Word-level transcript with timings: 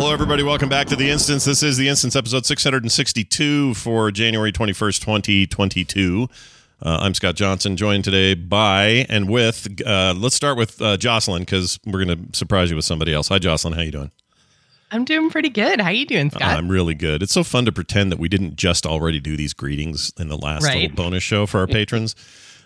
Hello, 0.00 0.14
everybody. 0.14 0.42
Welcome 0.42 0.70
back 0.70 0.86
to 0.86 0.96
The 0.96 1.10
Instance. 1.10 1.44
This 1.44 1.62
is 1.62 1.76
The 1.76 1.86
Instance, 1.86 2.16
episode 2.16 2.46
662 2.46 3.74
for 3.74 4.10
January 4.10 4.50
21st, 4.50 4.98
2022. 4.98 6.26
Uh, 6.80 6.98
I'm 7.02 7.12
Scott 7.12 7.34
Johnson, 7.34 7.76
joined 7.76 8.04
today 8.04 8.32
by 8.32 9.04
and 9.10 9.28
with, 9.28 9.68
uh, 9.84 10.14
let's 10.16 10.34
start 10.34 10.56
with 10.56 10.80
uh, 10.80 10.96
Jocelyn 10.96 11.42
because 11.42 11.78
we're 11.84 12.02
going 12.02 12.30
to 12.30 12.34
surprise 12.34 12.70
you 12.70 12.76
with 12.76 12.86
somebody 12.86 13.12
else. 13.12 13.28
Hi, 13.28 13.38
Jocelyn. 13.38 13.74
How 13.74 13.82
you 13.82 13.90
doing? 13.90 14.10
I'm 14.90 15.04
doing 15.04 15.28
pretty 15.28 15.50
good. 15.50 15.82
How 15.82 15.90
you 15.90 16.06
doing, 16.06 16.30
Scott? 16.30 16.44
I'm 16.44 16.70
really 16.70 16.94
good. 16.94 17.22
It's 17.22 17.34
so 17.34 17.44
fun 17.44 17.66
to 17.66 17.70
pretend 17.72 18.10
that 18.10 18.18
we 18.18 18.30
didn't 18.30 18.56
just 18.56 18.86
already 18.86 19.20
do 19.20 19.36
these 19.36 19.52
greetings 19.52 20.14
in 20.18 20.28
the 20.28 20.38
last 20.38 20.64
Right. 20.64 20.80
little 20.90 20.96
bonus 20.96 21.22
show 21.22 21.44
for 21.44 21.60
our 21.60 21.66
patrons. 21.66 22.16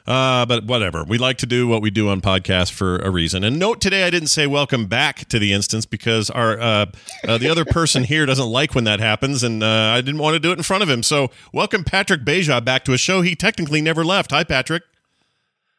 Uh, 0.07 0.45
but 0.45 0.65
whatever. 0.65 1.03
We 1.03 1.17
like 1.17 1.39
to 1.39 1.47
do 1.47 1.67
what 1.67 1.81
we 1.81 1.91
do 1.91 2.11
on 2.11 2.21
podcasts 2.21 2.71
for 2.71 2.99
a 2.99 3.11
reason. 3.11 3.43
And 3.43 3.59
note 3.59 3.81
today, 3.81 4.05
I 4.05 4.11
didn't 4.11 4.29
say 4.29 4.47
welcome 4.47 4.85
back 4.85 5.27
to 5.31 5.39
the 5.39 5.55
instance 5.55 5.87
because 5.87 6.29
our 6.29 6.61
uh, 6.61 6.87
uh, 7.27 7.39
the 7.39 7.49
other 7.49 7.65
person 7.65 8.05
here 8.05 8.27
doesn't 8.27 8.49
like 8.49 8.75
when 8.75 8.85
that 8.85 9.01
happens, 9.01 9.43
and 9.43 9.63
uh, 9.63 9.67
I 9.67 10.03
didn't 10.03 10.21
want 10.21 10.35
to 10.35 10.41
do 10.41 10.51
it 10.51 10.59
in 10.59 10.63
front 10.63 10.83
of 10.83 10.91
him. 10.91 11.03
So 11.03 11.31
welcome 11.55 11.85
Patrick 11.85 12.23
Beja 12.23 12.63
back 12.63 12.85
to 12.85 12.93
a 12.93 12.99
show 12.99 13.23
he 13.23 13.35
technically 13.35 13.81
never 13.81 14.05
left. 14.05 14.31
Hi, 14.33 14.45
Patrick. 14.45 14.83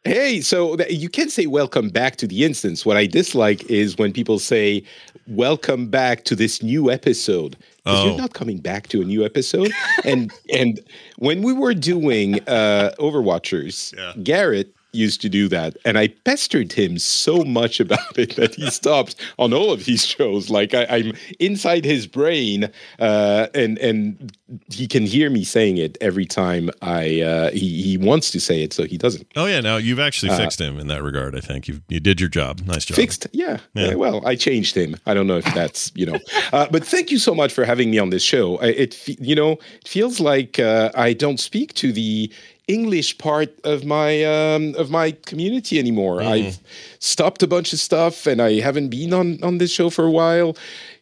Hey, 0.03 0.41
so 0.41 0.79
you 0.89 1.09
can 1.09 1.29
say 1.29 1.45
welcome 1.45 1.89
back 1.89 2.15
to 2.17 2.27
the 2.27 2.43
instance. 2.43 2.85
What 2.85 2.97
I 2.97 3.05
dislike 3.05 3.63
is 3.69 3.97
when 3.97 4.11
people 4.11 4.39
say 4.39 4.83
welcome 5.27 5.87
back 5.87 6.23
to 6.25 6.35
this 6.35 6.61
new 6.61 6.91
episode. 6.91 7.57
Because 7.85 7.99
Oh. 8.01 8.05
you're 8.07 8.17
not 8.17 8.33
coming 8.33 8.57
back 8.57 8.87
to 8.89 9.01
a 9.01 9.05
new 9.05 9.23
episode. 9.23 9.71
and 10.03 10.31
and 10.51 10.79
when 11.17 11.43
we 11.43 11.53
were 11.53 11.73
doing 11.75 12.39
uh 12.47 12.91
Overwatchers, 12.99 13.93
Yeah. 13.95 14.13
Garrett 14.23 14.73
used 14.95 15.21
to 15.21 15.29
do 15.29 15.47
that. 15.49 15.77
And 15.85 15.97
I 15.97 16.07
pestered 16.07 16.71
him 16.71 16.97
so 16.97 17.43
much 17.43 17.79
about 17.79 17.99
it 18.17 18.35
that 18.37 18.55
he 18.55 18.69
stopped 18.71 19.15
on 19.37 19.53
all 19.53 19.71
of 19.71 19.85
these 19.85 20.05
shows. 20.05 20.49
Like 20.49 20.73
I, 20.73 20.85
I'm 20.89 21.13
inside 21.39 21.85
his 21.85 22.07
brain, 22.07 22.69
uh, 22.99 23.47
and 23.53 23.77
and 23.79 24.35
he 24.71 24.87
can 24.87 25.05
hear 25.05 25.29
me 25.29 25.43
saying 25.43 25.77
it 25.77 25.97
every 26.01 26.25
time 26.25 26.69
I 26.81 27.21
uh, 27.21 27.51
he 27.51 27.81
he 27.83 27.97
wants 27.97 28.31
to 28.31 28.39
say 28.39 28.63
it, 28.63 28.73
so 28.73 28.83
he 28.85 28.97
doesn't. 28.97 29.27
Oh 29.35 29.45
yeah, 29.45 29.61
now 29.61 29.77
you've 29.77 29.99
actually 29.99 30.31
Uh, 30.31 30.37
fixed 30.37 30.59
him 30.59 30.79
in 30.79 30.87
that 30.87 31.03
regard. 31.03 31.35
I 31.35 31.41
think 31.41 31.67
you 31.67 31.81
you 31.89 31.99
did 31.99 32.19
your 32.19 32.29
job. 32.29 32.61
Nice 32.65 32.85
job. 32.85 32.95
Fixed, 32.95 33.27
yeah. 33.33 33.59
Yeah. 33.73 33.87
Uh, 33.89 33.97
well, 33.97 34.25
I 34.25 34.35
changed 34.35 34.75
him. 34.75 34.95
I 35.05 35.13
don't 35.13 35.27
know 35.27 35.37
if 35.37 35.45
that's 35.53 35.91
you 35.95 36.05
know, 36.05 36.19
uh, 36.53 36.67
but 36.71 36.85
thank 36.85 37.11
you 37.11 37.19
so 37.19 37.35
much 37.35 37.51
for 37.53 37.65
having 37.65 37.91
me 37.91 37.99
on 37.99 38.09
this 38.09 38.23
show. 38.23 38.57
It 38.59 39.07
you 39.19 39.35
know 39.35 39.53
it 39.81 39.87
feels 39.87 40.19
like 40.19 40.59
uh, 40.59 40.91
I 40.95 41.13
don't 41.13 41.39
speak 41.39 41.73
to 41.75 41.91
the 41.91 42.31
English 42.67 43.17
part 43.17 43.49
of 43.63 43.85
my 43.85 44.23
um, 44.23 44.73
of 44.75 44.89
my 44.89 45.11
community 45.11 45.79
anymore. 45.79 46.21
I've 46.21 46.59
stopped 46.99 47.43
a 47.43 47.47
bunch 47.47 47.73
of 47.73 47.79
stuff, 47.79 48.25
and 48.25 48.41
I 48.41 48.59
haven't 48.59 48.89
been 48.89 49.13
on 49.13 49.43
on 49.43 49.57
this 49.57 49.71
show 49.71 49.89
for 49.89 50.05
a 50.05 50.11
while. 50.11 50.57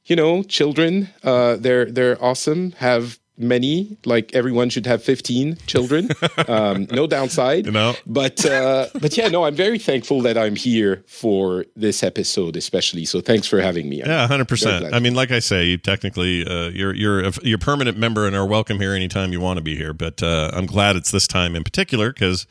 You 0.05 0.15
know, 0.17 0.43
children, 0.43 1.09
uh, 1.23 1.55
they're 1.57 1.85
they're 1.85 2.21
awesome. 2.23 2.73
Have 2.73 3.19
many 3.37 3.97
like 4.05 4.33
everyone 4.35 4.69
should 4.69 4.85
have 4.85 5.03
15 5.03 5.57
children 5.65 6.07
um, 6.47 6.87
no 6.91 7.07
downside 7.07 7.65
You 7.65 7.71
know? 7.71 7.95
but 8.05 8.45
uh, 8.45 8.87
but 9.01 9.17
yeah, 9.17 9.27
no, 9.27 9.45
I'm 9.45 9.55
very 9.55 9.79
thankful 9.79 10.21
that 10.21 10.37
I'm 10.37 10.55
here 10.55 11.03
for 11.07 11.65
this 11.75 12.03
episode, 12.03 12.55
especially. 12.55 13.05
So 13.05 13.21
thanks 13.21 13.47
for 13.47 13.59
having 13.59 13.89
me. 13.89 13.97
Yeah, 13.97 14.27
100% 14.27 14.93
I 14.93 14.99
mean, 14.99 15.15
like 15.15 15.31
I 15.31 15.39
say, 15.39 15.65
you 15.65 15.77
technically 15.77 16.45
uh, 16.45 16.69
you're 16.69 16.93
you're 16.93 17.25
a, 17.25 17.33
you're 17.41 17.55
a 17.55 17.59
permanent 17.59 17.97
member 17.97 18.27
and 18.27 18.35
are 18.35 18.45
welcome 18.45 18.79
here 18.79 18.93
anytime 18.93 19.31
you 19.31 19.39
want 19.39 19.57
to 19.57 19.63
be 19.63 19.75
here. 19.75 19.93
But 19.93 20.21
uh, 20.21 20.51
I'm 20.53 20.65
glad 20.65 20.95
it's 20.95 21.11
this 21.11 21.27
time 21.27 21.55
in 21.55 21.63
particular 21.63 22.11
because, 22.11 22.45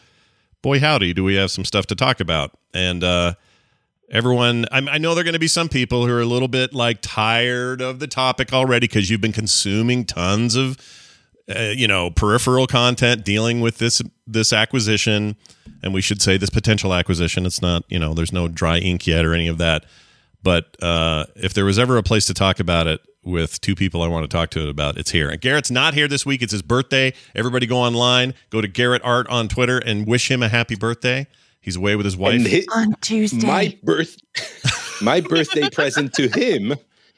boy, 0.62 0.80
howdy, 0.80 1.12
do 1.12 1.22
we 1.22 1.34
have 1.36 1.50
some 1.50 1.64
stuff 1.64 1.86
to 1.86 1.94
talk 1.94 2.20
about. 2.20 2.52
And 2.74 3.04
uh, 3.04 3.34
everyone, 4.12 4.66
I, 4.70 4.78
I 4.78 4.98
know 4.98 5.14
there 5.14 5.22
are 5.22 5.24
going 5.24 5.32
to 5.32 5.40
be 5.40 5.48
some 5.48 5.68
people 5.68 6.06
who 6.06 6.12
are 6.12 6.20
a 6.20 6.26
little 6.26 6.48
bit 6.48 6.72
like 6.72 6.98
tired 7.00 7.80
of 7.80 7.98
the 7.98 8.06
topic 8.06 8.52
already 8.52 8.86
because 8.86 9.10
you've 9.10 9.20
been 9.20 9.32
consuming 9.32 10.04
tons 10.04 10.54
of 10.54 10.78
uh, 11.54 11.72
you 11.74 11.88
know 11.88 12.08
peripheral 12.10 12.68
content 12.68 13.24
dealing 13.24 13.60
with 13.60 13.78
this 13.78 14.00
this 14.28 14.52
acquisition 14.52 15.34
and 15.82 15.92
we 15.92 16.00
should 16.00 16.22
say 16.22 16.36
this 16.36 16.50
potential 16.50 16.94
acquisition 16.94 17.44
it's 17.44 17.60
not 17.60 17.82
you 17.88 17.98
know 17.98 18.14
there's 18.14 18.32
no 18.32 18.46
dry 18.46 18.78
ink 18.78 19.08
yet 19.08 19.24
or 19.24 19.34
any 19.34 19.48
of 19.48 19.58
that 19.58 19.84
but 20.42 20.76
uh, 20.80 21.24
if 21.34 21.52
there 21.52 21.64
was 21.64 21.80
ever 21.80 21.96
a 21.96 22.02
place 22.02 22.26
to 22.26 22.34
talk 22.34 22.60
about 22.60 22.86
it 22.86 23.00
with 23.24 23.60
two 23.60 23.74
people 23.74 24.02
I 24.02 24.08
want 24.08 24.28
to 24.28 24.36
talk 24.36 24.50
to 24.50 24.64
it 24.64 24.68
about, 24.68 24.98
it's 24.98 25.12
here. 25.12 25.30
And 25.30 25.40
Garrett's 25.40 25.70
not 25.70 25.94
here 25.94 26.08
this 26.08 26.26
week. 26.26 26.42
It's 26.42 26.52
his 26.52 26.62
birthday. 26.62 27.12
Everybody 27.34 27.66
go 27.66 27.78
online, 27.78 28.34
go 28.50 28.60
to 28.60 28.66
Garrett 28.66 29.02
Art 29.04 29.28
on 29.28 29.46
Twitter 29.46 29.78
and 29.78 30.06
wish 30.06 30.30
him 30.30 30.42
a 30.42 30.48
happy 30.48 30.74
birthday. 30.74 31.28
He's 31.62 31.76
away 31.76 31.96
with 31.96 32.04
his 32.04 32.16
wife. 32.16 32.34
And 32.34 32.46
hi- 32.46 32.64
On 32.74 32.94
Tuesday. 33.00 33.46
my 33.46 33.78
birth, 33.82 34.18
my 35.00 35.20
birthday 35.20 35.68
present 35.72 36.12
to 36.14 36.28
him 36.28 36.74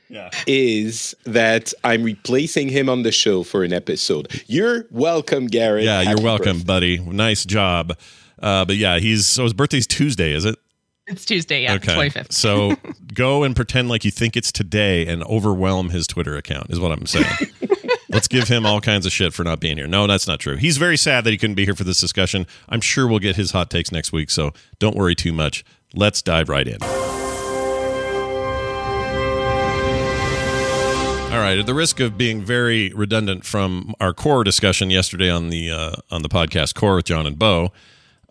yeah. 0.09 0.31
is 0.47 1.15
that 1.25 1.73
I'm 1.83 2.03
replacing 2.05 2.69
him 2.69 2.89
on 2.89 3.03
the 3.03 3.11
show 3.11 3.43
for 3.43 3.65
an 3.65 3.73
episode. 3.73 4.43
You're 4.47 4.87
welcome, 4.91 5.47
Garrett. 5.47 5.85
Yeah, 5.85 6.03
you're 6.03 6.21
welcome, 6.21 6.59
birthday. 6.59 6.99
buddy. 6.99 6.99
Nice 7.01 7.45
job. 7.45 7.97
Uh, 8.39 8.65
but 8.67 8.77
yeah, 8.77 8.99
he's 8.99 9.27
so 9.27 9.45
his 9.45 9.55
birthday's 9.55 9.87
Tuesday, 9.87 10.33
is 10.35 10.45
it? 10.45 10.59
It's 11.07 11.25
Tuesday, 11.27 11.63
yeah, 11.65 11.75
Okay. 11.75 11.95
25th. 11.95 12.33
so 12.33 12.77
go 13.15 13.43
and 13.45 13.55
pretend 13.55 13.89
like 13.91 14.05
you 14.07 14.11
think 14.11 14.37
it's 14.39 14.51
today 14.51 15.07
and 15.07 15.23
overwhelm 15.25 15.91
his 15.91 16.07
Twitter 16.07 16.35
account, 16.37 16.71
is 16.71 16.81
what 16.81 16.93
I'm 16.93 17.05
saying. 17.07 17.27
Let's 18.15 18.29
give 18.29 18.47
him 18.47 18.65
all 18.65 18.81
kinds 18.81 19.07
of 19.07 19.13
shit 19.13 19.35
for 19.35 19.43
not 19.43 19.59
being 19.59 19.77
here. 19.77 19.89
No, 19.89 20.07
that's 20.07 20.29
not 20.29 20.39
true. 20.39 20.55
He's 20.55 20.77
very 20.77 20.97
sad 20.97 21.25
that 21.25 21.33
he 21.33 21.37
couldn't 21.37 21.57
be 21.57 21.65
here 21.65 21.75
for 21.75 21.83
this 21.83 22.01
discussion. 22.01 22.47
I'm 22.69 22.81
sure 22.81 23.09
we'll 23.09 23.19
get 23.19 23.35
his 23.35 23.51
hot 23.51 23.71
takes 23.71 23.91
next 23.91 24.13
week, 24.13 24.31
so 24.31 24.53
don't 24.79 24.95
worry 24.95 25.17
too 25.17 25.33
much. 25.33 25.65
Let's 25.95 26.23
dive 26.23 26.49
right 26.49 26.69
in. 26.69 26.81
All 31.33 31.41
right, 31.41 31.59
at 31.59 31.67
the 31.67 31.75
risk 31.75 31.99
of 31.99 32.17
being 32.17 32.41
very 32.41 32.93
redundant 32.95 33.45
from 33.45 33.97
our 33.99 34.15
core 34.15 34.45
discussion 34.45 34.91
yesterday 34.91 35.29
on 35.29 35.49
the 35.49 35.73
uh, 35.73 35.97
on 36.13 36.23
the 36.23 36.29
podcast 36.29 36.77
core 36.77 36.95
with 36.95 37.07
John 37.07 37.27
and 37.27 37.37
Bo, 37.37 37.73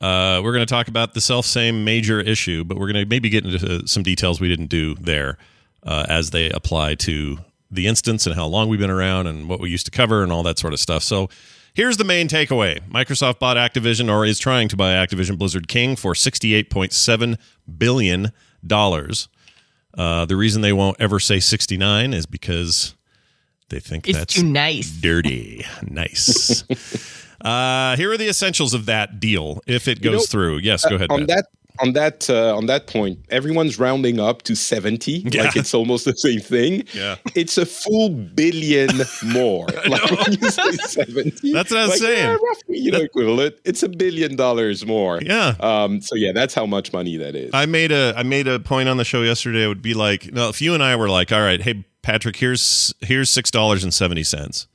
uh, 0.02 0.40
we're 0.42 0.54
going 0.54 0.66
to 0.66 0.74
talk 0.74 0.88
about 0.88 1.14
the 1.14 1.20
self 1.20 1.46
same 1.46 1.84
major 1.84 2.22
issue, 2.22 2.64
but 2.64 2.78
we're 2.78 2.90
going 2.90 3.04
to 3.04 3.10
maybe 3.10 3.28
get 3.28 3.44
into 3.44 3.86
some 3.86 4.02
details 4.02 4.40
we 4.40 4.48
didn't 4.48 4.68
do 4.68 4.96
there 4.96 5.38
uh, 5.86 6.06
as 6.08 6.30
they 6.30 6.50
apply 6.52 6.96
to 6.96 7.40
the 7.74 7.88
instance 7.88 8.26
and 8.26 8.36
how 8.36 8.46
long 8.46 8.70
we've 8.70 8.80
been 8.80 8.90
around 8.90 9.28
and 9.28 9.48
what 9.50 9.60
we 9.60 9.70
used 9.70 9.86
to 9.86 9.92
cover 9.92 10.24
and 10.24 10.32
all 10.32 10.44
that 10.44 10.60
sort 10.60 10.74
of 10.74 10.80
stuff. 10.80 11.04
So 11.04 11.30
here's 11.74 11.98
the 11.98 12.04
main 12.04 12.28
takeaway 12.28 12.80
Microsoft 12.90 13.40
bought 13.40 13.58
Activision 13.58 14.12
or 14.12 14.26
is 14.26 14.40
trying 14.40 14.68
to 14.70 14.78
buy 14.78 14.94
Activision 14.94 15.38
Blizzard 15.38 15.68
King 15.68 15.96
for 15.96 16.14
$68.7 16.14 17.38
billion. 17.78 18.32
Uh, 19.96 20.26
the 20.26 20.36
reason 20.36 20.62
they 20.62 20.74
won't 20.74 20.98
ever 21.00 21.20
say 21.20 21.40
69 21.40 22.14
is 22.14 22.26
because 22.26 22.96
they 23.70 23.80
think 23.80 24.08
It's 24.08 24.18
that's 24.18 24.34
too 24.36 24.44
nice. 24.44 24.90
dirty. 24.90 25.66
Nice. 25.84 26.64
uh, 27.42 27.96
here 27.96 28.12
are 28.12 28.18
the 28.18 28.28
essentials 28.28 28.74
of 28.74 28.86
that 28.88 29.20
deal 29.20 29.62
if 29.68 29.88
it 29.88 30.04
You 30.04 30.12
goes 30.12 30.22
know, 30.22 30.26
through. 30.26 30.58
Yes, 30.58 30.86
go 30.88 30.96
ahead. 30.96 31.12
on 31.12 31.26
Ben. 31.26 31.28
that 31.28 31.46
on 31.80 31.94
that 31.94 32.30
uh, 32.30 32.56
on 32.56 32.68
that 32.68 32.88
point, 32.88 33.20
everyone's 33.30 33.80
rounding 33.80 34.20
up 34.20 34.44
to 34.44 34.56
seventy, 34.56 35.12
Yeah. 35.32 35.44
like 35.44 35.56
it's 35.56 35.74
almost 35.74 36.06
the 36.06 36.16
same 36.16 36.40
thing. 36.40 36.84
Yeah. 36.94 37.16
It's 37.36 37.58
a 37.58 37.66
full 37.66 38.10
billion 38.10 38.90
more. 39.26 39.66
like 39.88 40.10
when 40.12 40.34
you 40.34 40.50
say 40.50 40.72
seventy, 40.74 41.52
That's 41.54 41.72
what 41.72 41.80
I 41.80 41.82
was 41.84 41.90
like, 41.92 42.00
saying. 42.00 42.18
Yeah, 42.30 42.34
roughly, 42.36 42.78
you 42.78 42.92
know, 42.92 43.00
equivalent. 43.02 43.56
It's 43.66 43.82
a 43.84 43.90
billion 43.90 44.36
dollars 44.36 44.86
more. 44.86 45.20
Yeah. 45.22 45.56
Um. 45.60 46.02
So 46.02 46.16
yeah, 46.16 46.32
that's 46.32 46.54
how 46.54 46.66
much 46.66 46.94
money 46.94 47.18
that 47.18 47.36
is. 47.36 47.52
I 47.54 47.66
made 47.66 47.92
a 47.92 48.14
I 48.16 48.24
made 48.24 48.48
a 48.48 48.60
point 48.60 48.88
on 48.90 48.98
the 48.98 49.06
show 49.06 49.22
yesterday. 49.24 49.64
It 49.64 49.68
would 49.68 49.82
be 49.82 49.94
like, 49.94 50.32
no, 50.32 50.50
if 50.50 50.62
you 50.62 50.74
and 50.74 50.84
I 50.84 50.96
were 50.96 51.10
like, 51.10 51.32
all 51.32 51.42
right, 51.42 51.62
hey 51.62 51.86
Patrick, 52.04 52.36
here's 52.36 52.94
here's 53.02 53.30
six 53.30 53.50
dollars 53.50 53.84
and 53.84 53.94
seventy 53.94 54.24
cents, 54.24 54.68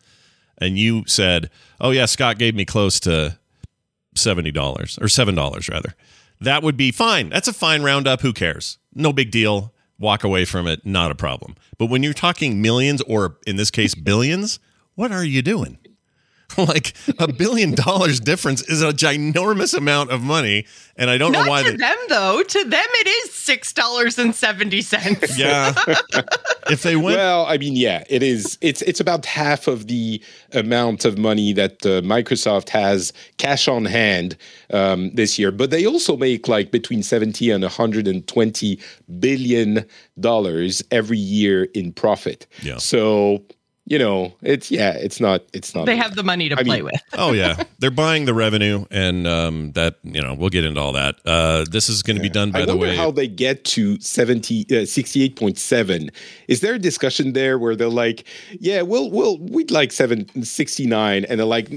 and 0.59 0.77
you 0.79 1.05
said, 1.07 1.51
oh 1.81 1.91
yeah, 1.91 2.07
Scott 2.07 2.39
gave 2.39 2.55
me 2.55 2.65
close 2.65 2.99
to 3.01 3.39
seventy 4.17 4.51
dollars 4.51 4.99
or 5.01 5.09
seven 5.09 5.35
dollars 5.35 5.69
rather. 5.69 5.95
That 6.41 6.63
would 6.63 6.77
be 6.77 6.93
fine. 6.93 7.29
That's 7.31 7.49
a 7.49 7.53
fine 7.53 7.83
roundup. 7.83 8.21
Who 8.21 8.33
cares? 8.33 8.79
No 8.95 9.13
big 9.13 9.31
deal. 9.31 9.73
walk 9.99 10.23
away 10.23 10.45
from 10.45 10.67
it, 10.69 10.87
not 10.87 11.11
a 11.11 11.15
problem. 11.15 11.57
But 11.77 11.87
when 11.87 12.03
you're 12.03 12.13
talking 12.13 12.63
millions 12.63 13.03
or 13.03 13.37
in 13.47 13.57
this 13.57 13.71
case 13.71 13.95
billions, 13.97 14.61
what 14.95 15.11
are 15.11 15.25
you 15.25 15.43
doing? 15.43 15.79
like 16.57 16.95
a 17.19 17.31
billion 17.31 17.75
dollars 17.75 18.21
difference 18.21 18.63
is 18.63 18.83
a 18.83 18.91
ginormous 18.93 19.77
amount 19.77 20.11
of 20.11 20.23
money, 20.23 20.67
and 20.97 21.11
I 21.11 21.19
don't 21.19 21.33
Not 21.33 21.45
know 21.45 21.51
why 21.51 21.63
to 21.63 21.71
they. 21.71 21.77
them 21.77 21.97
though. 22.09 22.43
To 22.43 22.65
them, 22.65 22.87
it 22.87 23.07
is 23.07 23.35
six 23.35 23.73
dollars 23.73 24.19
and 24.19 24.35
seventy 24.35 24.81
cents. 24.81 25.39
Yeah, 25.39 25.75
if 26.71 26.83
they 26.83 26.97
went, 26.97 27.19
Well, 27.19 27.45
I 27.47 27.59
mean, 27.59 27.77
yeah, 27.77 28.03
it 28.09 28.23
is. 28.23 28.57
It's 28.63 28.81
it's 28.83 28.99
about 28.99 29.27
half 29.27 29.69
of 29.69 29.89
the 29.89 30.23
amount 30.53 31.05
of 31.05 31.19
money 31.19 31.53
that 31.53 31.85
uh, 31.85 32.01
Microsoft 32.01 32.71
has 32.71 33.13
cash 33.37 33.69
on 33.69 33.85
hand 33.85 34.37
um, 34.73 35.11
this 35.15 35.39
year, 35.39 35.53
but 35.53 35.71
they 35.71 35.85
also 35.87 36.17
make 36.17 36.49
like 36.49 36.71
between 36.71 37.03
seventy 37.03 37.51
and 37.51 37.63
one 37.63 37.71
hundred 37.71 38.09
and 38.09 38.27
twenty 38.27 38.81
billion 39.21 39.85
dollars 40.19 40.83
every 40.91 41.19
year 41.19 41.65
in 41.75 41.93
profit. 41.93 42.47
Yeah. 42.63 42.79
So 42.79 43.45
you 43.89 43.99
know, 43.99 44.35
it's 44.43 44.71
yeah, 44.71 44.93
it's 44.93 45.19
not 45.21 45.43
it's 45.53 45.75
not. 45.75 45.87
They 45.87 45.97
have 45.97 46.15
the 46.15 46.23
money 46.23 46.49
to 46.51 46.59
I 46.59 46.63
play 46.63 46.77
mean- 46.77 46.85
with. 46.87 47.01
oh 47.15 47.33
yeah, 47.33 47.63
they're 47.79 47.91
buying 47.91 48.27
the 48.27 48.35
revenue, 48.35 48.85
and 48.91 49.27
um, 49.27 49.73
that 49.73 49.97
you 50.03 50.21
know 50.21 50.35
we'll 50.35 50.51
get 50.51 50.65
into 50.65 50.81
all 50.81 50.93
that. 50.93 51.17
Uh, 51.25 51.65
this 51.71 51.89
is 51.89 52.03
going 52.03 52.17
to 52.17 52.23
be 52.23 52.29
done 52.29 52.51
by 52.53 52.63
I 52.63 52.65
the 52.67 52.77
way. 52.77 52.97
how 52.97 53.11
they 53.11 53.27
get 53.27 53.65
to 53.77 53.99
70 54.01 54.63
uh, 54.71 54.73
68.7 54.85 56.11
is 56.49 56.61
there 56.61 56.75
a 56.75 56.79
discussion 56.79 57.33
there 57.33 57.59
where 57.59 57.75
they're 57.77 57.89
like 57.89 58.25
yeah 58.61 58.83
we'll 58.83 59.11
we'll 59.11 59.39
we'd 59.39 59.71
like 59.71 59.93
7 59.93 60.45
69 60.45 61.25
and 61.25 61.41
they're 61.41 61.47
like 61.47 61.71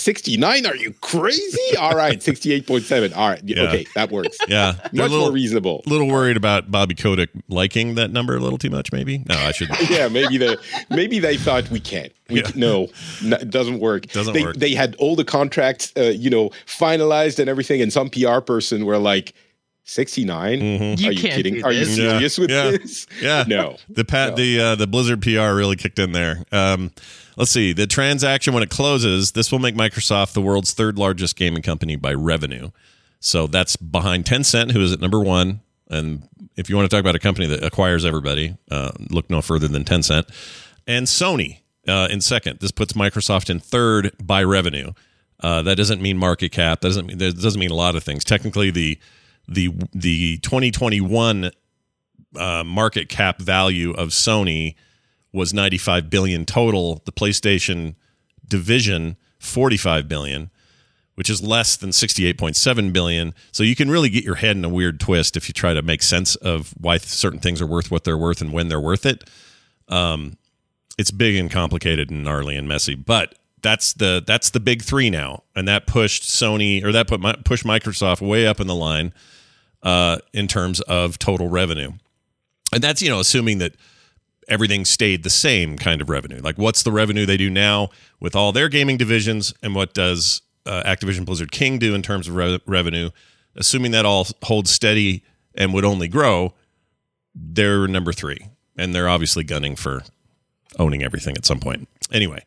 69 0.00 0.66
are 0.66 0.76
you 0.76 0.92
crazy 1.00 1.76
all 1.78 1.92
right 1.94 2.18
68.7 2.18 3.14
all 3.16 3.28
right 3.28 3.40
Yeah. 3.44 3.62
okay 3.64 3.86
that 3.94 4.10
works 4.10 4.38
yeah, 4.48 4.74
much 4.84 4.92
little, 4.92 5.20
more 5.20 5.32
reasonable 5.32 5.82
A 5.86 5.88
little 5.90 6.08
worried 6.08 6.36
about 6.36 6.70
Bobby 6.70 6.94
Kotick 6.94 7.30
liking 7.48 7.94
that 7.96 8.10
number 8.10 8.36
a 8.36 8.40
little 8.40 8.58
too 8.58 8.70
much. 8.70 8.92
Maybe 8.92 9.18
no, 9.18 9.34
I 9.36 9.52
shouldn't. 9.52 9.78
yeah 9.90 10.08
maybe 10.08 10.38
they 10.38 10.56
maybe 10.90 11.18
they 11.18 11.36
thought 11.36 11.70
we 11.70 11.80
can't 11.80 12.12
we 12.28 12.36
Yeah. 12.40 12.50
no, 12.54 12.88
no 13.22 13.36
it 13.36 13.50
doesn't 13.50 13.80
work 13.80 14.06
Doesn't 14.08 14.32
they, 14.34 14.42
work. 14.44 14.56
they 14.56 14.74
had 14.74 14.94
all 14.96 15.16
the 15.16 15.24
contracts 15.24 15.92
uh, 15.96 16.02
you 16.04 16.30
know 16.30 16.50
finalized 16.66 17.38
and 17.38 17.48
everything 17.48 17.82
and 17.82 17.92
some 17.92 18.08
pr 18.10 18.40
person 18.40 18.86
were 18.86 18.98
like 18.98 19.34
69 19.90 20.60
You 20.98 21.08
are 21.08 21.12
you 21.12 21.18
kidding 21.20 21.64
are 21.64 21.72
you 21.72 21.84
this. 21.84 21.98
Yeah. 21.98 22.10
serious 22.12 22.38
with 22.38 22.50
Yeah. 22.50 22.70
this 22.70 23.06
Yeah. 23.20 23.44
no 23.46 23.76
The 23.88 24.04
pat 24.04 24.36
the 24.36 24.60
uh, 24.60 24.74
the 24.76 24.86
Blizzard 24.86 25.20
PR 25.22 25.52
really 25.54 25.76
kicked 25.76 25.98
in 25.98 26.12
there. 26.12 26.44
Um, 26.52 26.92
let's 27.36 27.50
see 27.50 27.72
the 27.72 27.86
transaction 27.86 28.54
when 28.54 28.62
it 28.62 28.70
closes. 28.70 29.32
This 29.32 29.50
will 29.50 29.58
make 29.58 29.74
Microsoft 29.74 30.32
the 30.34 30.40
world's 30.42 30.72
third 30.72 30.96
largest 30.98 31.36
gaming 31.36 31.62
company 31.62 31.96
by 31.96 32.14
revenue. 32.14 32.70
So 33.18 33.46
that's 33.46 33.76
behind 33.76 34.24
Tencent, 34.24 34.70
who 34.70 34.80
is 34.80 34.92
at 34.92 35.00
number 35.00 35.20
one. 35.20 35.60
And 35.90 36.22
if 36.56 36.70
you 36.70 36.76
want 36.76 36.88
to 36.88 36.94
talk 36.96 37.00
about 37.00 37.16
a 37.16 37.18
company 37.18 37.46
that 37.48 37.62
acquires 37.64 38.04
everybody, 38.04 38.56
uh, 38.70 38.92
look 39.10 39.28
no 39.28 39.42
further 39.42 39.66
than 39.68 39.84
Tencent 39.84 40.24
and 40.86 41.06
Sony 41.06 41.58
uh, 41.88 42.06
in 42.10 42.20
second. 42.20 42.60
This 42.60 42.70
puts 42.70 42.92
Microsoft 42.92 43.50
in 43.50 43.58
third 43.58 44.12
by 44.22 44.42
revenue. 44.44 44.92
Uh, 45.40 45.62
that 45.62 45.76
doesn't 45.76 46.00
mean 46.00 46.16
market 46.16 46.50
cap. 46.52 46.80
That 46.80 46.88
doesn't 46.88 47.06
mean 47.06 47.18
that 47.18 47.40
doesn't 47.40 47.58
mean 47.58 47.70
a 47.72 47.74
lot 47.74 47.96
of 47.96 48.04
things. 48.04 48.22
Technically, 48.24 48.70
the 48.70 48.98
the 49.50 49.74
the 49.92 50.38
2021 50.38 51.50
uh, 52.36 52.64
market 52.64 53.08
cap 53.08 53.40
value 53.40 53.90
of 53.92 54.08
Sony 54.10 54.76
was 55.32 55.52
95 55.52 56.08
billion 56.08 56.46
total. 56.46 57.02
The 57.04 57.12
PlayStation 57.12 57.96
division 58.46 59.16
45 59.38 60.08
billion, 60.08 60.50
which 61.14 61.28
is 61.28 61.42
less 61.42 61.76
than 61.76 61.90
68.7 61.90 62.92
billion. 62.92 63.34
So 63.52 63.62
you 63.62 63.74
can 63.74 63.90
really 63.90 64.08
get 64.08 64.24
your 64.24 64.36
head 64.36 64.56
in 64.56 64.64
a 64.64 64.68
weird 64.68 65.00
twist 65.00 65.36
if 65.36 65.48
you 65.48 65.52
try 65.52 65.74
to 65.74 65.82
make 65.82 66.02
sense 66.02 66.36
of 66.36 66.72
why 66.78 66.98
certain 66.98 67.40
things 67.40 67.60
are 67.60 67.66
worth 67.66 67.90
what 67.90 68.04
they're 68.04 68.18
worth 68.18 68.40
and 68.40 68.52
when 68.52 68.68
they're 68.68 68.80
worth 68.80 69.06
it. 69.06 69.28
Um, 69.88 70.36
it's 70.98 71.10
big 71.10 71.36
and 71.36 71.50
complicated 71.50 72.10
and 72.10 72.22
gnarly 72.22 72.56
and 72.56 72.68
messy, 72.68 72.94
but 72.94 73.34
that's 73.62 73.92
the 73.94 74.22
that's 74.26 74.50
the 74.50 74.60
big 74.60 74.82
three 74.82 75.10
now, 75.10 75.42
and 75.54 75.66
that 75.68 75.86
pushed 75.86 76.22
Sony 76.22 76.84
or 76.84 76.92
that 76.92 77.08
put 77.08 77.20
my, 77.20 77.34
pushed 77.44 77.64
Microsoft 77.64 78.26
way 78.26 78.46
up 78.46 78.60
in 78.60 78.66
the 78.66 78.74
line 78.74 79.12
uh, 79.82 80.18
in 80.32 80.48
terms 80.48 80.80
of 80.82 81.18
total 81.18 81.48
revenue, 81.48 81.92
and 82.72 82.82
that's 82.82 83.02
you 83.02 83.08
know 83.08 83.20
assuming 83.20 83.58
that 83.58 83.74
everything 84.48 84.84
stayed 84.84 85.22
the 85.22 85.30
same 85.30 85.78
kind 85.78 86.02
of 86.02 86.10
revenue. 86.10 86.40
Like, 86.42 86.58
what's 86.58 86.82
the 86.82 86.92
revenue 86.92 87.24
they 87.24 87.36
do 87.36 87.48
now 87.48 87.90
with 88.18 88.34
all 88.34 88.52
their 88.52 88.68
gaming 88.68 88.96
divisions, 88.96 89.54
and 89.62 89.74
what 89.74 89.94
does 89.94 90.42
uh, 90.66 90.82
Activision 90.84 91.24
Blizzard 91.24 91.52
King 91.52 91.78
do 91.78 91.94
in 91.94 92.02
terms 92.02 92.28
of 92.28 92.34
re- 92.34 92.60
revenue? 92.66 93.10
Assuming 93.56 93.92
that 93.92 94.04
all 94.06 94.26
holds 94.42 94.70
steady 94.70 95.24
and 95.54 95.74
would 95.74 95.84
only 95.84 96.08
grow, 96.08 96.54
they're 97.34 97.86
number 97.88 98.12
three, 98.12 98.46
and 98.76 98.94
they're 98.94 99.08
obviously 99.08 99.44
gunning 99.44 99.76
for 99.76 100.02
owning 100.78 101.02
everything 101.02 101.36
at 101.36 101.44
some 101.44 101.58
point. 101.58 101.88
Anyway, 102.12 102.44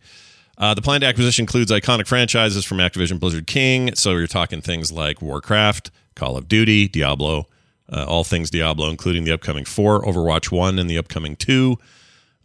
uh, 0.58 0.74
the 0.74 0.82
planned 0.82 1.04
acquisition 1.04 1.44
includes 1.44 1.72
iconic 1.72 2.08
franchises 2.08 2.64
from 2.64 2.78
Activision 2.78 3.20
Blizzard 3.20 3.48
King. 3.48 3.96
So 3.96 4.12
you're 4.12 4.28
talking 4.28 4.62
things 4.62 4.92
like 4.92 5.22
Warcraft, 5.22 5.92
Call 6.15 6.38
of 6.38 6.48
Duty, 6.48 6.88
Diablo, 6.88 7.48
uh, 7.92 8.06
all 8.07 8.24
things 8.24 8.50
Diablo, 8.50 8.89
including 8.89 9.24
the 9.24 9.31
upcoming 9.31 9.65
four, 9.65 10.01
Overwatch 10.04 10.51
1, 10.51 10.80
and 10.80 10.89
the 10.89 10.98
upcoming 10.98 11.36
two. 11.36 11.77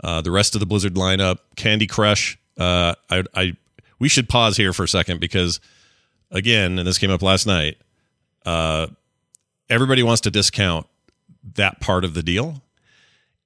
Uh, 0.02 0.20
the 0.20 0.30
rest 0.30 0.54
of 0.54 0.60
the 0.60 0.66
Blizzard 0.66 0.94
lineup, 0.94 1.38
Candy 1.56 1.86
Crush. 1.86 2.38
Uh, 2.56 2.94
I, 3.10 3.24
I, 3.34 3.52
we 3.98 4.08
should 4.08 4.28
pause 4.28 4.56
here 4.56 4.72
for 4.72 4.84
a 4.84 4.88
second 4.88 5.20
because, 5.20 5.60
again, 6.30 6.78
and 6.78 6.86
this 6.86 6.98
came 6.98 7.10
up 7.10 7.22
last 7.22 7.46
night, 7.46 7.78
uh, 8.46 8.86
everybody 9.68 10.02
wants 10.02 10.20
to 10.22 10.30
discount 10.30 10.86
that 11.54 11.80
part 11.80 12.04
of 12.04 12.14
the 12.14 12.22
deal. 12.22 12.62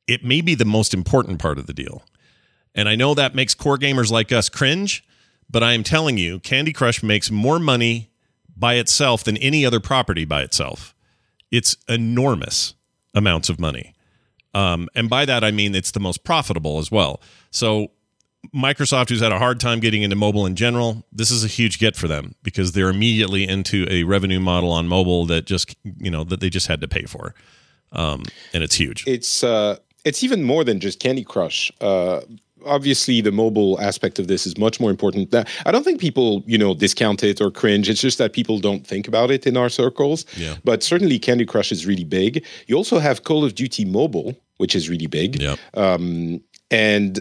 It 0.06 0.24
may 0.24 0.40
be 0.40 0.54
the 0.54 0.64
most 0.64 0.92
important 0.92 1.38
part 1.38 1.58
of 1.58 1.66
the 1.66 1.72
deal. 1.72 2.02
And 2.74 2.88
I 2.88 2.96
know 2.96 3.14
that 3.14 3.34
makes 3.34 3.54
core 3.54 3.78
gamers 3.78 4.10
like 4.10 4.32
us 4.32 4.48
cringe, 4.48 5.04
but 5.50 5.62
I 5.62 5.72
am 5.72 5.82
telling 5.82 6.18
you, 6.18 6.40
Candy 6.40 6.72
Crush 6.72 7.02
makes 7.02 7.30
more 7.30 7.58
money 7.58 8.10
by 8.56 8.74
itself 8.74 9.24
than 9.24 9.36
any 9.38 9.64
other 9.64 9.80
property 9.80 10.24
by 10.24 10.42
itself. 10.42 10.94
It's 11.50 11.76
enormous 11.88 12.74
amounts 13.14 13.48
of 13.48 13.60
money. 13.60 13.94
Um, 14.54 14.88
and 14.94 15.08
by 15.08 15.24
that, 15.24 15.42
I 15.44 15.50
mean 15.50 15.74
it's 15.74 15.90
the 15.90 16.00
most 16.00 16.24
profitable 16.24 16.78
as 16.78 16.90
well. 16.90 17.20
So, 17.50 17.88
Microsoft, 18.54 19.08
who's 19.08 19.20
had 19.20 19.32
a 19.32 19.38
hard 19.38 19.60
time 19.60 19.78
getting 19.80 20.02
into 20.02 20.16
mobile 20.16 20.46
in 20.46 20.56
general, 20.56 21.04
this 21.12 21.30
is 21.30 21.44
a 21.44 21.48
huge 21.48 21.78
get 21.78 21.96
for 21.96 22.08
them 22.08 22.34
because 22.42 22.72
they're 22.72 22.88
immediately 22.88 23.46
into 23.46 23.86
a 23.88 24.02
revenue 24.02 24.40
model 24.40 24.72
on 24.72 24.88
mobile 24.88 25.26
that 25.26 25.46
just, 25.46 25.76
you 25.84 26.10
know, 26.10 26.24
that 26.24 26.40
they 26.40 26.50
just 26.50 26.66
had 26.66 26.80
to 26.80 26.88
pay 26.88 27.04
for. 27.04 27.34
Um, 27.92 28.24
and 28.52 28.62
it's 28.62 28.74
huge. 28.74 29.04
it's 29.06 29.44
uh 29.44 29.76
it's 30.04 30.24
even 30.24 30.42
more 30.42 30.64
than 30.64 30.80
just 30.80 30.98
Candy 30.98 31.24
Crush. 31.24 31.70
Uh, 31.80 32.22
obviously, 32.66 33.20
the 33.20 33.32
mobile 33.32 33.80
aspect 33.80 34.18
of 34.18 34.26
this 34.28 34.46
is 34.46 34.56
much 34.58 34.80
more 34.80 34.90
important. 34.90 35.30
That 35.30 35.48
I 35.66 35.72
don't 35.72 35.84
think 35.84 36.00
people, 36.00 36.42
you 36.46 36.58
know, 36.58 36.74
discount 36.74 37.22
it 37.22 37.40
or 37.40 37.50
cringe. 37.50 37.88
It's 37.88 38.00
just 38.00 38.18
that 38.18 38.32
people 38.32 38.58
don't 38.58 38.86
think 38.86 39.08
about 39.08 39.30
it 39.30 39.46
in 39.46 39.56
our 39.56 39.68
circles. 39.68 40.24
Yeah. 40.36 40.56
But 40.64 40.82
certainly, 40.82 41.18
Candy 41.18 41.46
Crush 41.46 41.72
is 41.72 41.86
really 41.86 42.04
big. 42.04 42.44
You 42.66 42.76
also 42.76 42.98
have 42.98 43.24
Call 43.24 43.44
of 43.44 43.54
Duty 43.54 43.84
Mobile, 43.84 44.34
which 44.58 44.74
is 44.74 44.88
really 44.88 45.06
big. 45.06 45.40
Yep. 45.40 45.58
Um, 45.74 46.40
and 46.70 47.20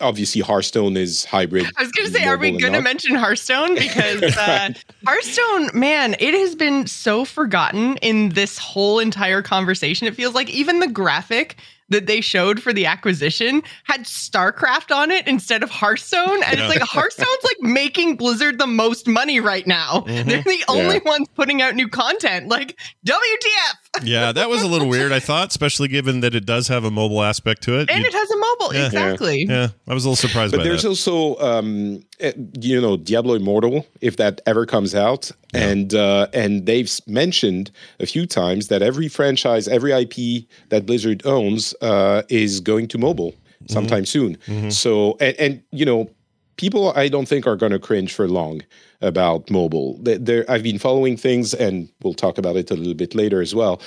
obviously, 0.00 0.40
Hearthstone 0.40 0.96
is 0.96 1.24
hybrid. 1.24 1.66
I 1.76 1.82
was 1.82 1.92
going 1.92 2.06
to 2.06 2.12
say, 2.12 2.26
are 2.26 2.36
we 2.36 2.56
going 2.56 2.72
to 2.72 2.80
mention 2.80 3.14
Hearthstone? 3.14 3.74
Because 3.74 4.22
uh, 4.36 4.70
Hearthstone, 5.06 5.70
man, 5.74 6.14
it 6.18 6.34
has 6.34 6.54
been 6.54 6.86
so 6.86 7.24
forgotten 7.24 7.96
in 7.98 8.30
this 8.30 8.58
whole 8.58 8.98
entire 8.98 9.42
conversation. 9.42 10.06
It 10.06 10.14
feels 10.14 10.34
like 10.34 10.50
even 10.50 10.80
the 10.80 10.88
graphic 10.88 11.56
that 11.92 12.06
they 12.06 12.20
showed 12.20 12.62
for 12.62 12.72
the 12.72 12.86
acquisition 12.86 13.62
had 13.84 14.02
StarCraft 14.02 14.94
on 14.94 15.10
it 15.10 15.26
instead 15.28 15.62
of 15.62 15.70
Hearthstone. 15.70 16.42
And 16.42 16.58
Yeah. 16.58 16.66
it's 16.66 16.74
like 16.78 16.82
Hearthstone's 16.88 17.44
like 17.44 17.60
making 17.60 18.16
Blizzard 18.16 18.58
the 18.58 18.66
most 18.66 19.06
money 19.08 19.40
right 19.40 19.66
now. 19.66 20.04
Mm-hmm. 20.06 20.28
They're 20.28 20.42
the 20.42 20.64
only 20.68 20.98
ones 21.00 21.28
putting 21.34 21.62
out 21.62 21.74
new 21.74 21.88
content. 21.88 22.48
Like, 22.48 22.78
WTF? 23.06 23.81
Yeah, 24.02 24.32
that 24.32 24.48
was 24.48 24.62
a 24.62 24.66
little 24.66 24.88
weird, 24.88 25.12
I 25.12 25.20
thought, 25.20 25.48
especially 25.48 25.88
given 25.88 26.20
that 26.20 26.34
it 26.34 26.46
does 26.46 26.68
have 26.68 26.84
a 26.84 26.90
mobile 26.90 27.22
aspect 27.22 27.62
to 27.64 27.78
it. 27.78 27.90
And 27.90 28.00
You- 28.00 28.06
it 28.06 28.12
has 28.12 28.30
a 28.30 28.36
mobile. 28.36 28.74
Yeah. 28.74 28.86
Exactly. 28.86 29.46
yeah, 29.48 29.68
I 29.86 29.94
was 29.94 30.04
a 30.04 30.08
little 30.08 30.16
surprised 30.16 30.52
But 30.52 30.58
by 30.58 30.64
there's 30.64 30.82
that. 30.82 30.88
also, 30.88 31.36
um, 31.38 32.02
eh, 32.20 32.32
you 32.60 32.80
know, 32.80 32.96
Diablo 32.96 33.34
Immortal, 33.34 33.86
if 34.00 34.16
that 34.16 34.40
ever 34.46 34.64
comes 34.66 34.94
out, 34.94 35.30
and 35.52 35.94
uh, 35.94 36.28
and 36.32 36.64
they've 36.64 36.90
mentioned 37.06 37.70
a 38.00 38.06
few 38.06 38.24
times 38.26 38.68
that 38.68 38.80
every 38.82 39.08
franchise, 39.08 39.68
every 39.68 39.92
IP 39.92 40.46
that 40.70 40.86
Blizzard 40.86 41.22
owns, 41.26 41.74
uh, 41.82 42.22
is 42.30 42.60
going 42.60 42.88
to 42.88 42.98
mobile 42.98 43.34
sometime 43.68 44.06
soon. 44.06 44.38
So, 44.70 45.16
and, 45.20 45.36
and 45.38 45.62
you 45.70 45.84
know, 45.84 46.10
people 46.56 46.92
I 46.96 47.08
don't 47.08 47.26
think 47.28 47.46
are 47.46 47.56
going 47.56 47.72
to 47.72 47.78
cringe 47.78 48.12
for 48.14 48.26
long 48.28 48.62
about 49.02 49.50
mobile. 49.50 49.98
There- 50.02 50.50
I've 50.50 50.62
been 50.62 50.78
following 50.78 51.16
things, 51.16 51.52
and 51.54 51.88
we'll 52.02 52.14
talk 52.14 52.38
about 52.38 52.56
it 52.56 52.70
a 52.70 52.74
little 52.74 52.94
bit 52.94 53.14
later 53.14 53.40
as 53.42 53.54
well. 53.54 53.80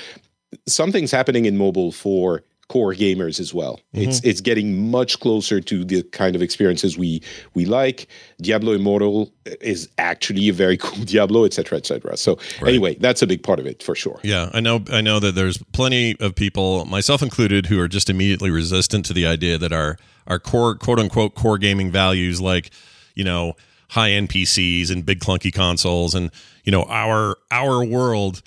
Something's 0.67 1.11
happening 1.11 1.45
in 1.45 1.57
mobile 1.57 1.91
for 1.91 2.43
core 2.67 2.93
gamers 2.95 3.39
as 3.39 3.53
well. 3.53 3.79
Mm-hmm. 3.93 4.09
It's 4.09 4.19
it's 4.23 4.41
getting 4.41 4.89
much 4.89 5.19
closer 5.19 5.61
to 5.61 5.83
the 5.85 6.01
kind 6.01 6.35
of 6.35 6.41
experiences 6.41 6.97
we 6.97 7.21
we 7.53 7.65
like. 7.65 8.07
Diablo 8.41 8.73
Immortal 8.73 9.31
is 9.61 9.87
actually 9.99 10.49
a 10.49 10.53
very 10.53 10.75
cool 10.85 11.03
Diablo, 11.05 11.45
etc., 11.45 11.77
etc. 11.77 12.17
So 12.17 12.39
Right. 12.61 12.69
anyway, 12.69 12.95
that's 12.95 13.21
a 13.21 13.27
big 13.27 13.43
part 13.43 13.59
of 13.59 13.67
it 13.67 13.83
for 13.83 13.93
sure. 13.95 14.19
Yeah, 14.23 14.49
I 14.53 14.61
know. 14.61 14.83
I 14.91 15.01
know 15.01 15.19
that 15.19 15.35
there's 15.35 15.59
plenty 15.73 16.15
of 16.19 16.33
people, 16.35 16.85
myself 16.85 17.21
included, 17.21 17.67
who 17.67 17.79
are 17.79 17.87
just 17.87 18.09
immediately 18.09 18.49
resistant 18.49 19.05
to 19.05 19.13
the 19.13 19.27
idea 19.27 19.57
that 19.59 19.71
our 19.71 19.97
our 20.25 20.39
core, 20.39 20.75
quote 20.75 20.99
unquote, 20.99 21.35
core 21.35 21.59
gaming 21.59 21.91
values, 21.91 22.41
like 22.41 22.71
you 23.13 23.23
know, 23.23 23.53
high 23.89 24.11
end 24.11 24.29
PCs 24.29 24.91
and 24.91 25.05
big 25.05 25.19
clunky 25.19 25.53
consoles, 25.53 26.15
and 26.15 26.31
you 26.63 26.71
know, 26.71 26.83
our 26.83 27.37
our 27.51 27.83
world 27.83 28.41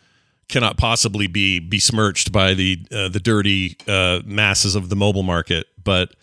cannot 0.48 0.78
possibly 0.78 1.26
be 1.26 1.58
besmirched 1.60 2.32
by 2.32 2.54
the 2.54 2.78
uh, 2.92 3.08
the 3.08 3.20
dirty 3.20 3.76
uh, 3.86 4.20
masses 4.24 4.74
of 4.74 4.88
the 4.88 4.96
mobile 4.96 5.22
market. 5.22 5.66
But 5.82 6.14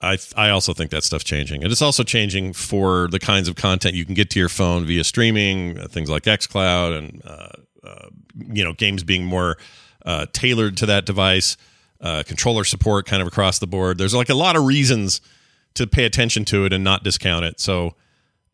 I 0.00 0.18
I 0.36 0.50
also 0.50 0.72
think 0.72 0.90
that 0.90 1.04
stuff's 1.04 1.24
changing, 1.24 1.62
and 1.62 1.72
it's 1.72 1.82
also 1.82 2.02
changing 2.02 2.52
for 2.52 3.08
the 3.08 3.18
kinds 3.18 3.48
of 3.48 3.56
content 3.56 3.94
you 3.94 4.04
can 4.04 4.14
get 4.14 4.30
to 4.30 4.38
your 4.38 4.48
phone 4.48 4.86
via 4.86 5.04
streaming, 5.04 5.78
uh, 5.78 5.88
things 5.88 6.08
like 6.08 6.24
XCloud, 6.24 6.96
and 6.96 7.22
uh, 7.24 7.48
uh, 7.84 8.08
you 8.36 8.64
know 8.64 8.72
games 8.72 9.02
being 9.02 9.24
more 9.24 9.56
uh, 10.04 10.26
tailored 10.32 10.76
to 10.78 10.86
that 10.86 11.04
device, 11.04 11.56
controller 12.00 12.64
support 12.64 13.06
kind 13.06 13.20
of 13.22 13.28
across 13.28 13.58
the 13.58 13.66
board. 13.66 13.98
There's 13.98 14.14
like 14.14 14.28
a 14.28 14.34
lot 14.34 14.56
of 14.56 14.64
reasons 14.64 15.20
to 15.74 15.86
pay 15.86 16.04
attention 16.04 16.44
to 16.46 16.64
it 16.64 16.72
and 16.72 16.82
not 16.82 17.04
discount 17.04 17.44
it. 17.44 17.60
So 17.60 17.94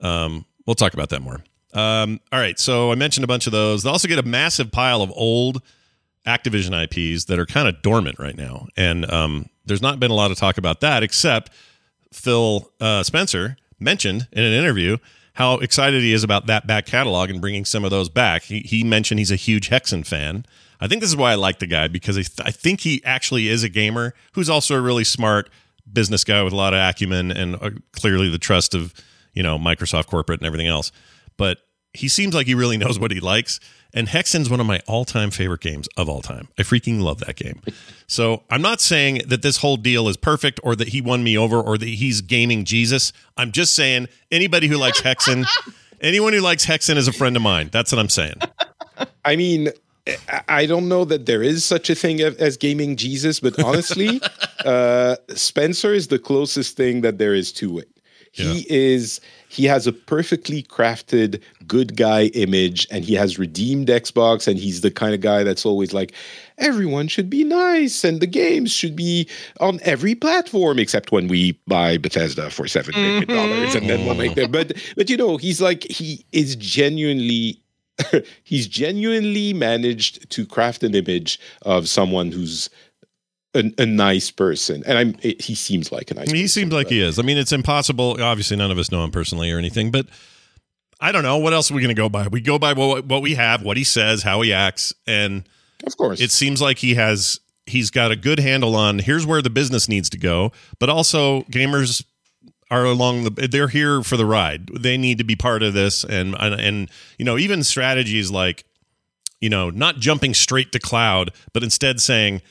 um, 0.03 0.45
we'll 0.67 0.75
talk 0.75 0.95
about 0.95 1.09
that 1.11 1.23
more. 1.23 1.43
Um, 1.73 2.21
all 2.31 2.39
right, 2.39 2.59
so 2.59 2.93
I 2.93 2.97
mentioned 2.97 3.25
a 3.25 3.29
bunch 3.29 3.47
of 3.47 3.53
those. 3.53 3.83
They 3.83 3.91
also 3.91 4.09
get 4.09 4.19
a 4.19 4.23
massive 4.23 4.71
pile 4.71 5.01
of 5.01 5.11
old 5.15 5.63
Activision 6.27 6.73
IPs 6.85 7.25
that 7.25 7.39
are 7.39 7.47
kind 7.47 7.67
of 7.67 7.81
dormant 7.83 8.19
right 8.19 8.37
now, 8.37 8.67
and 8.77 9.11
um, 9.11 9.47
there's 9.65 9.83
not 9.83 9.99
been 9.99 10.11
a 10.11 10.15
lot 10.15 10.31
of 10.31 10.37
talk 10.37 10.59
about 10.59 10.81
that, 10.81 11.03
except 11.03 11.51
Phil 12.13 12.71
uh, 12.81 13.03
Spencer 13.03 13.57
mentioned 13.81 14.29
in 14.33 14.45
an 14.45 14.53
interview 14.53 14.99
how 15.35 15.55
excited 15.59 16.03
he 16.03 16.13
is 16.13 16.23
about 16.23 16.47
that 16.47 16.67
back 16.67 16.87
catalog 16.87 17.31
and 17.31 17.41
bringing 17.41 17.65
some 17.65 17.85
of 17.85 17.91
those 17.91 18.09
back. 18.09 18.43
He, 18.43 18.61
he 18.61 18.85
mentioned 18.85 19.19
he's 19.19 19.31
a 19.31 19.37
huge 19.37 19.71
Hexen 19.71 20.07
fan. 20.07 20.45
I 20.79 20.89
think 20.89 21.01
this 21.01 21.11
is 21.11 21.17
why 21.17 21.33
I 21.33 21.37
like 21.37 21.59
the 21.59 21.67
guy 21.67 21.89
because 21.89 22.19
I, 22.19 22.23
th- 22.23 22.47
I 22.47 22.51
think 22.51 22.81
he 22.81 23.03
actually 23.05 23.49
is 23.49 23.63
a 23.63 23.69
gamer 23.69 24.15
who's 24.33 24.51
also 24.51 24.77
a 24.77 24.81
really 24.81 25.05
smart 25.05 25.49
business 25.91 26.25
guy 26.25 26.43
with 26.43 26.53
a 26.53 26.57
lot 26.57 26.75
of 26.75 26.81
acumen 26.81 27.31
and 27.31 27.57
uh, 27.57 27.71
clearly 27.93 28.29
the 28.29 28.39
trust 28.39 28.75
of 28.75 28.93
you 29.33 29.43
know 29.43 29.59
Microsoft 29.59 30.07
corporate 30.07 30.41
and 30.41 30.47
everything 30.47 30.69
else. 30.69 30.93
But 31.37 31.59
he 31.95 32.09
seems 32.09 32.35
like 32.35 32.47
he 32.47 32.55
really 32.55 32.77
knows 32.79 32.99
what 32.99 33.11
he 33.11 33.21
likes. 33.21 33.61
And 33.95 34.09
Hexen's 34.09 34.49
one 34.49 34.59
of 34.59 34.65
my 34.65 34.81
all-time 34.89 35.31
favorite 35.31 35.61
games 35.61 35.87
of 35.99 36.09
all 36.09 36.23
time. 36.23 36.49
I 36.59 36.63
freaking 36.63 37.03
love 37.03 37.19
that 37.21 37.37
game. 37.37 37.61
So 38.07 38.43
I'm 38.49 38.63
not 38.63 38.81
saying 38.81 39.21
that 39.27 39.43
this 39.43 39.59
whole 39.59 39.77
deal 39.77 40.09
is 40.09 40.17
perfect 40.17 40.59
or 40.65 40.75
that 40.77 40.89
he 40.89 41.03
won 41.03 41.23
me 41.23 41.37
over 41.37 41.61
or 41.61 41.77
that 41.77 41.87
he's 41.87 42.23
gaming 42.23 42.65
Jesus. 42.65 43.13
I'm 43.37 43.53
just 43.53 43.75
saying 43.75 44.09
anybody 44.31 44.67
who 44.69 44.79
likes 44.79 45.03
Hexen, 45.03 45.45
anyone 46.01 46.33
who 46.33 46.41
likes 46.41 46.65
Hexen 46.65 46.97
is 46.97 47.07
a 47.07 47.13
friend 47.13 47.37
of 47.37 47.43
mine. 47.43 47.69
That's 47.71 47.93
what 47.93 47.99
I'm 47.99 48.09
saying. 48.09 48.37
I 49.27 49.37
mean, 49.37 49.69
I- 50.27 50.43
I 50.49 50.65
don't 50.67 50.89
know 50.89 51.05
that 51.05 51.27
there 51.27 51.43
is 51.43 51.63
such 51.63 51.91
a 51.91 51.95
thing 51.95 52.23
as- 52.23 52.37
as 52.37 52.57
gaming 52.57 52.97
Jesus, 52.97 53.41
but 53.41 53.63
honestly, 53.63 54.23
uh, 54.65 55.17
Spencer 55.35 55.93
is 55.93 56.09
the 56.09 56.19
closest 56.19 56.79
thing 56.79 57.03
that 57.03 57.19
there 57.19 57.35
is 57.35 57.53
to 57.53 57.79
it. 57.79 57.91
He 58.33 58.67
is 58.71 59.21
he 59.51 59.67
has 59.67 59.87
a 59.87 59.93
perfectly 59.93 60.63
crafted 60.63 61.43
good 61.67 61.97
guy 61.97 62.27
image 62.29 62.87
and 62.91 63.05
he 63.05 63.15
has 63.15 63.39
redeemed 63.39 63.89
Xbox 63.89 64.49
and 64.49 64.59
he's 64.59 64.81
the 64.81 64.91
kind 64.91 65.15
of 65.15 65.21
guy 65.21 65.45
that's 65.45 65.67
always 65.67 65.93
like 65.93 66.15
everyone 66.57 67.09
should 67.09 67.29
be 67.29 67.45
nice 67.45 68.05
and 68.05 68.21
the 68.21 68.27
games 68.27 68.73
should 68.73 68.97
be 68.97 69.29
on 69.61 69.79
every 69.83 70.15
platform 70.15 70.79
except 70.79 71.13
when 71.13 71.29
we 71.29 71.53
buy 71.67 71.99
Bethesda 71.99 72.49
for 72.49 72.67
7 72.67 72.95
million 72.95 73.25
mm-hmm. 73.25 73.35
dollars 73.35 73.75
and 73.75 73.91
then 73.91 74.07
we'll 74.07 74.15
make 74.15 74.35
them. 74.35 74.51
But 74.51 74.73
but 74.97 75.11
you 75.11 75.19
know 75.19 75.37
he's 75.37 75.61
like 75.61 75.85
he 75.85 76.25
is 76.33 76.57
genuinely 76.57 77.61
he's 78.45 78.67
genuinely 78.67 79.53
managed 79.53 80.31
to 80.31 80.47
craft 80.47 80.83
an 80.83 80.95
image 80.95 81.39
of 81.63 81.87
someone 81.87 82.33
who's 82.33 82.71
a, 83.55 83.73
a 83.79 83.87
nice 83.87 84.31
person, 84.31 84.83
and 84.87 84.99
I'm. 84.99 85.17
It, 85.23 85.43
he 85.43 85.55
seems 85.55 85.93
like 85.93 86.11
a 86.11 86.15
nice. 86.15 86.31
He 86.31 86.43
person, 86.43 86.49
seems 86.49 86.73
like 86.73 86.87
but- 86.87 86.93
he 86.93 87.01
is. 87.01 87.19
I 87.19 87.23
mean, 87.23 87.39
it's 87.39 87.53
impossible. 87.53 88.23
Obviously, 88.23 88.57
none 88.57 88.71
of 88.71 88.79
us 88.79 88.91
know 88.91 89.05
him 89.05 89.11
personally 89.11 89.51
or 89.51 89.59
anything, 89.59 89.91
but 89.91 90.07
I 91.01 91.13
don't 91.13 91.23
know. 91.23 91.39
What 91.39 91.53
else 91.53 91.71
are 91.71 91.75
we 91.75 91.81
going 91.83 91.95
to 91.95 92.01
go 92.01 92.09
by? 92.09 92.29
We 92.29 92.41
go 92.41 92.59
by 92.59 92.73
what, 92.75 93.07
what 93.07 93.23
we 93.23 93.35
have, 93.35 93.63
what 93.63 93.77
he 93.77 93.85
says, 93.85 94.23
how 94.23 94.41
he 94.41 94.53
acts, 94.53 94.95
and 95.07 95.45
Of 95.87 95.97
course, 95.97 96.21
it 96.21 96.31
seems 96.31 96.63
like 96.63 96.79
he 96.79 96.95
has 96.95 97.41
he's 97.67 97.91
got 97.91 98.11
a 98.11 98.17
good 98.17 98.41
handle 98.41 98.75
on 98.75 98.99
here's 98.99 99.25
where 99.25 99.41
the 99.41 99.49
business 99.49 99.89
needs 99.89 100.11
to 100.11 100.19
go 100.19 100.51
but 100.81 100.89
also 100.89 101.43
gamers 101.43 102.05
are 102.73 102.85
along 102.85 103.23
the 103.23 103.31
they're 103.47 103.69
here 103.69 104.03
for 104.03 104.17
the 104.17 104.27
ride 104.27 104.67
they 104.81 104.97
need 104.97 105.17
to 105.17 105.23
be 105.23 105.37
part 105.37 105.63
of 105.63 105.73
this 105.73 106.03
and 106.03 106.35
and, 106.41 106.61
and 106.61 106.91
you 107.19 107.25
know 107.25 107.39
even 107.39 107.63
strategies 107.63 108.33
like 108.33 108.65
you 109.41 109.49
know 109.49 109.71
not 109.71 109.97
jumping 109.99 110.35
straight 110.35 110.73
to 110.73 110.81
cloud 110.81 111.31
but 111.53 111.63
instead 111.63 112.01
saying 112.01 112.43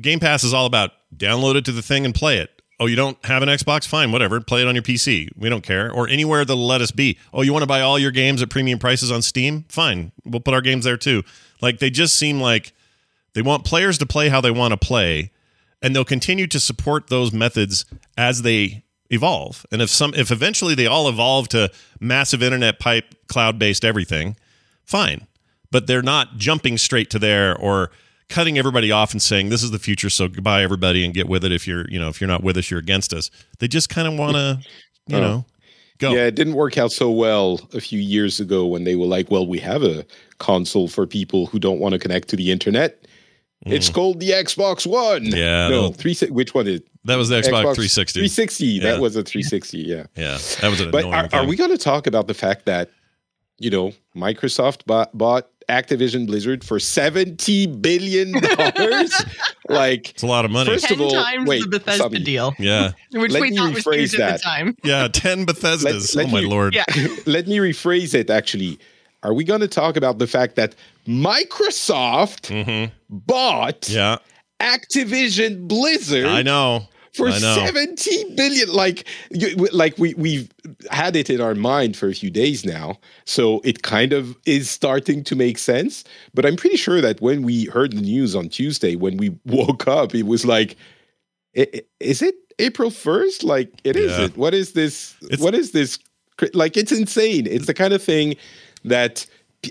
game 0.00 0.20
pass 0.20 0.44
is 0.44 0.54
all 0.54 0.66
about 0.66 0.92
download 1.16 1.56
it 1.56 1.64
to 1.64 1.72
the 1.72 1.82
thing 1.82 2.04
and 2.04 2.14
play 2.14 2.38
it. 2.38 2.50
Oh 2.80 2.86
you 2.86 2.96
don't 2.96 3.22
have 3.24 3.42
an 3.42 3.48
xbox? 3.48 3.86
Fine 3.86 4.12
whatever. 4.12 4.40
Play 4.40 4.62
it 4.62 4.68
on 4.68 4.74
your 4.74 4.82
pc 4.82 5.28
we 5.36 5.48
don't 5.48 5.62
care. 5.62 5.90
Or 5.90 6.08
anywhere 6.08 6.44
that'll 6.44 6.66
let 6.66 6.80
us 6.80 6.90
be. 6.90 7.18
Oh 7.32 7.42
you 7.42 7.52
want 7.52 7.62
to 7.62 7.68
buy 7.68 7.80
all 7.80 7.98
your 7.98 8.10
games 8.10 8.42
at 8.42 8.50
premium 8.50 8.78
prices 8.78 9.10
on 9.10 9.22
steam? 9.22 9.64
Fine. 9.68 10.12
We'll 10.24 10.40
put 10.40 10.54
our 10.54 10.60
games 10.60 10.84
there 10.84 10.96
too. 10.96 11.22
Like 11.60 11.78
they 11.78 11.90
just 11.90 12.14
seem 12.14 12.40
like 12.40 12.72
they 13.34 13.42
want 13.42 13.64
players 13.64 13.98
to 13.98 14.06
play 14.06 14.28
how 14.28 14.40
they 14.40 14.50
want 14.50 14.72
to 14.72 14.76
play, 14.76 15.30
and 15.82 15.94
they'll 15.94 16.04
continue 16.04 16.46
to 16.48 16.58
support 16.58 17.08
those 17.08 17.32
methods 17.32 17.84
as 18.16 18.42
they 18.42 18.82
evolve. 19.10 19.64
And 19.70 19.80
if 19.80 19.90
some, 19.90 20.12
if 20.14 20.30
eventually 20.30 20.74
they 20.74 20.86
all 20.86 21.08
evolve 21.08 21.48
to 21.50 21.70
massive 22.00 22.42
internet 22.42 22.78
pipe, 22.78 23.14
cloud 23.28 23.58
based 23.58 23.84
everything, 23.84 24.36
fine. 24.84 25.26
But 25.70 25.86
they're 25.86 26.02
not 26.02 26.36
jumping 26.36 26.78
straight 26.78 27.10
to 27.10 27.18
there 27.18 27.56
or 27.56 27.90
cutting 28.28 28.58
everybody 28.58 28.90
off 28.92 29.12
and 29.12 29.22
saying 29.22 29.48
this 29.48 29.62
is 29.62 29.70
the 29.70 29.78
future, 29.78 30.10
so 30.10 30.28
goodbye 30.28 30.62
everybody 30.62 31.04
and 31.04 31.14
get 31.14 31.28
with 31.28 31.44
it. 31.44 31.52
If 31.52 31.66
you're, 31.66 31.88
you 31.88 31.98
know, 31.98 32.08
if 32.08 32.20
you're 32.20 32.28
not 32.28 32.42
with 32.42 32.56
us, 32.56 32.70
you're 32.70 32.80
against 32.80 33.12
us. 33.12 33.30
They 33.58 33.68
just 33.68 33.88
kind 33.88 34.06
of 34.08 34.18
want 34.18 34.34
to, 34.36 34.60
you 35.06 35.16
Oh. 35.16 35.20
know, 35.20 35.44
go. 35.98 36.12
Yeah, 36.12 36.26
it 36.26 36.34
didn't 36.34 36.54
work 36.54 36.76
out 36.78 36.92
so 36.92 37.10
well 37.10 37.60
a 37.72 37.80
few 37.80 37.98
years 37.98 38.38
ago 38.40 38.66
when 38.66 38.84
they 38.84 38.96
were 38.96 39.06
like, 39.06 39.30
"Well, 39.30 39.46
we 39.46 39.58
have 39.60 39.82
a 39.82 40.04
console 40.38 40.88
for 40.88 41.06
people 41.06 41.46
who 41.46 41.58
don't 41.58 41.78
want 41.80 41.92
to 41.94 41.98
connect 41.98 42.28
to 42.28 42.36
the 42.36 42.50
internet. 42.50 43.04
It's 43.66 43.90
called 43.90 44.20
the 44.20 44.30
Xbox 44.30 44.86
One." 44.86 45.24
Mm. 45.26 45.34
Yeah, 45.36 45.68
no, 45.68 45.90
three. 45.90 46.14
Which 46.30 46.54
one 46.54 46.66
is 46.68 46.80
That 47.04 47.16
was 47.16 47.28
the 47.30 47.36
Xbox, 47.36 47.74
360. 47.74 48.20
360. 48.20 48.66
Yeah. 48.66 48.82
That 48.82 49.00
was 49.00 49.16
a 49.16 49.22
360. 49.22 49.78
Yeah. 49.78 50.04
Yeah, 50.16 50.38
that 50.60 50.68
was 50.70 50.80
an 50.80 50.90
But 50.90 51.04
annoying 51.04 51.28
are, 51.32 51.40
are 51.40 51.46
we 51.46 51.56
going 51.56 51.70
to 51.70 51.78
talk 51.78 52.06
about 52.06 52.26
the 52.28 52.34
fact 52.34 52.66
that 52.66 52.90
you 53.58 53.70
know 53.70 53.92
Microsoft 54.14 54.84
bought, 54.86 55.16
bought 55.16 55.48
Activision 55.68 56.26
Blizzard 56.26 56.64
for 56.64 56.78
seventy 56.80 57.66
billion 57.66 58.32
dollars? 58.32 59.12
like, 59.68 60.10
it's 60.10 60.22
a 60.22 60.26
lot 60.26 60.44
of 60.44 60.50
money. 60.50 60.70
First- 60.70 60.86
Ten 60.88 60.98
of 60.98 61.06
all, 61.06 61.10
times 61.10 61.48
wait, 61.48 61.62
the 61.62 61.68
Bethesda 61.68 62.02
Sami. 62.04 62.18
deal, 62.20 62.54
yeah, 62.58 62.92
which 63.12 63.32
Let 63.32 63.42
we 63.42 63.50
me 63.50 63.56
thought 63.56 63.74
was 63.74 63.84
rephrase 63.84 63.98
huge 63.98 64.14
at 64.14 64.18
that. 64.18 64.32
the 64.38 64.42
time. 64.42 64.76
yeah, 64.84 65.08
ten 65.08 65.44
Bethesdas. 65.46 66.16
let 66.16 66.26
oh 66.26 66.30
my 66.30 66.40
me- 66.40 66.46
lord. 66.46 66.74
Yeah. 66.74 66.84
let 67.26 67.46
me 67.46 67.58
rephrase 67.58 68.14
it. 68.14 68.30
Actually, 68.30 68.78
are 69.22 69.34
we 69.34 69.44
going 69.44 69.60
to 69.60 69.68
talk 69.68 69.96
about 69.96 70.18
the 70.18 70.26
fact 70.26 70.56
that 70.56 70.74
Microsoft 71.06 72.48
Mhm. 72.64 72.90
bought 73.10 73.88
Yeah, 73.88 74.18
Activision 74.60 75.68
Blizzard? 75.68 76.26
I 76.26 76.42
know. 76.42 76.86
For 77.18 77.28
I 77.28 77.38
know. 77.38 77.66
70 77.66 78.34
billion 78.34 78.68
like 78.72 79.04
you- 79.30 79.54
like 79.82 79.94
we 79.98 80.14
we've 80.14 80.48
had 80.90 81.14
it 81.16 81.28
in 81.28 81.40
our 81.40 81.54
mind 81.54 81.96
for 81.96 82.08
a 82.08 82.14
few 82.14 82.30
days 82.30 82.64
now 82.64 82.98
so 83.26 83.60
it 83.70 83.82
kind 83.82 84.12
of 84.12 84.36
is 84.46 84.70
starting 84.70 85.22
to 85.24 85.34
make 85.36 85.58
sense 85.58 86.04
but 86.34 86.46
i'm 86.46 86.56
pretty 86.56 86.76
sure 86.76 87.00
that 87.06 87.20
when 87.20 87.42
we 87.42 87.56
heard 87.76 87.92
the 87.92 88.00
news 88.14 88.34
on 88.34 88.48
tuesday 88.48 88.94
when 89.04 89.16
we 89.22 89.28
woke 89.58 89.86
up 89.88 90.14
it 90.14 90.26
was 90.26 90.44
like 90.46 90.76
is 91.54 92.22
it 92.22 92.34
april 92.58 92.90
1st 92.90 93.44
like 93.44 93.70
it 93.84 93.96
is 93.96 94.12
Yeah. 94.12 94.24
it 94.26 94.36
what 94.36 94.54
is 94.54 94.72
this 94.72 95.16
It's- 95.24 95.40
what 95.40 95.54
is 95.54 95.72
this 95.72 95.98
like 96.54 96.76
it's 96.76 96.92
insane 96.92 97.46
it's 97.46 97.66
the 97.66 97.74
kind 97.74 97.92
of 97.92 98.02
thing 98.02 98.36
that 98.84 99.26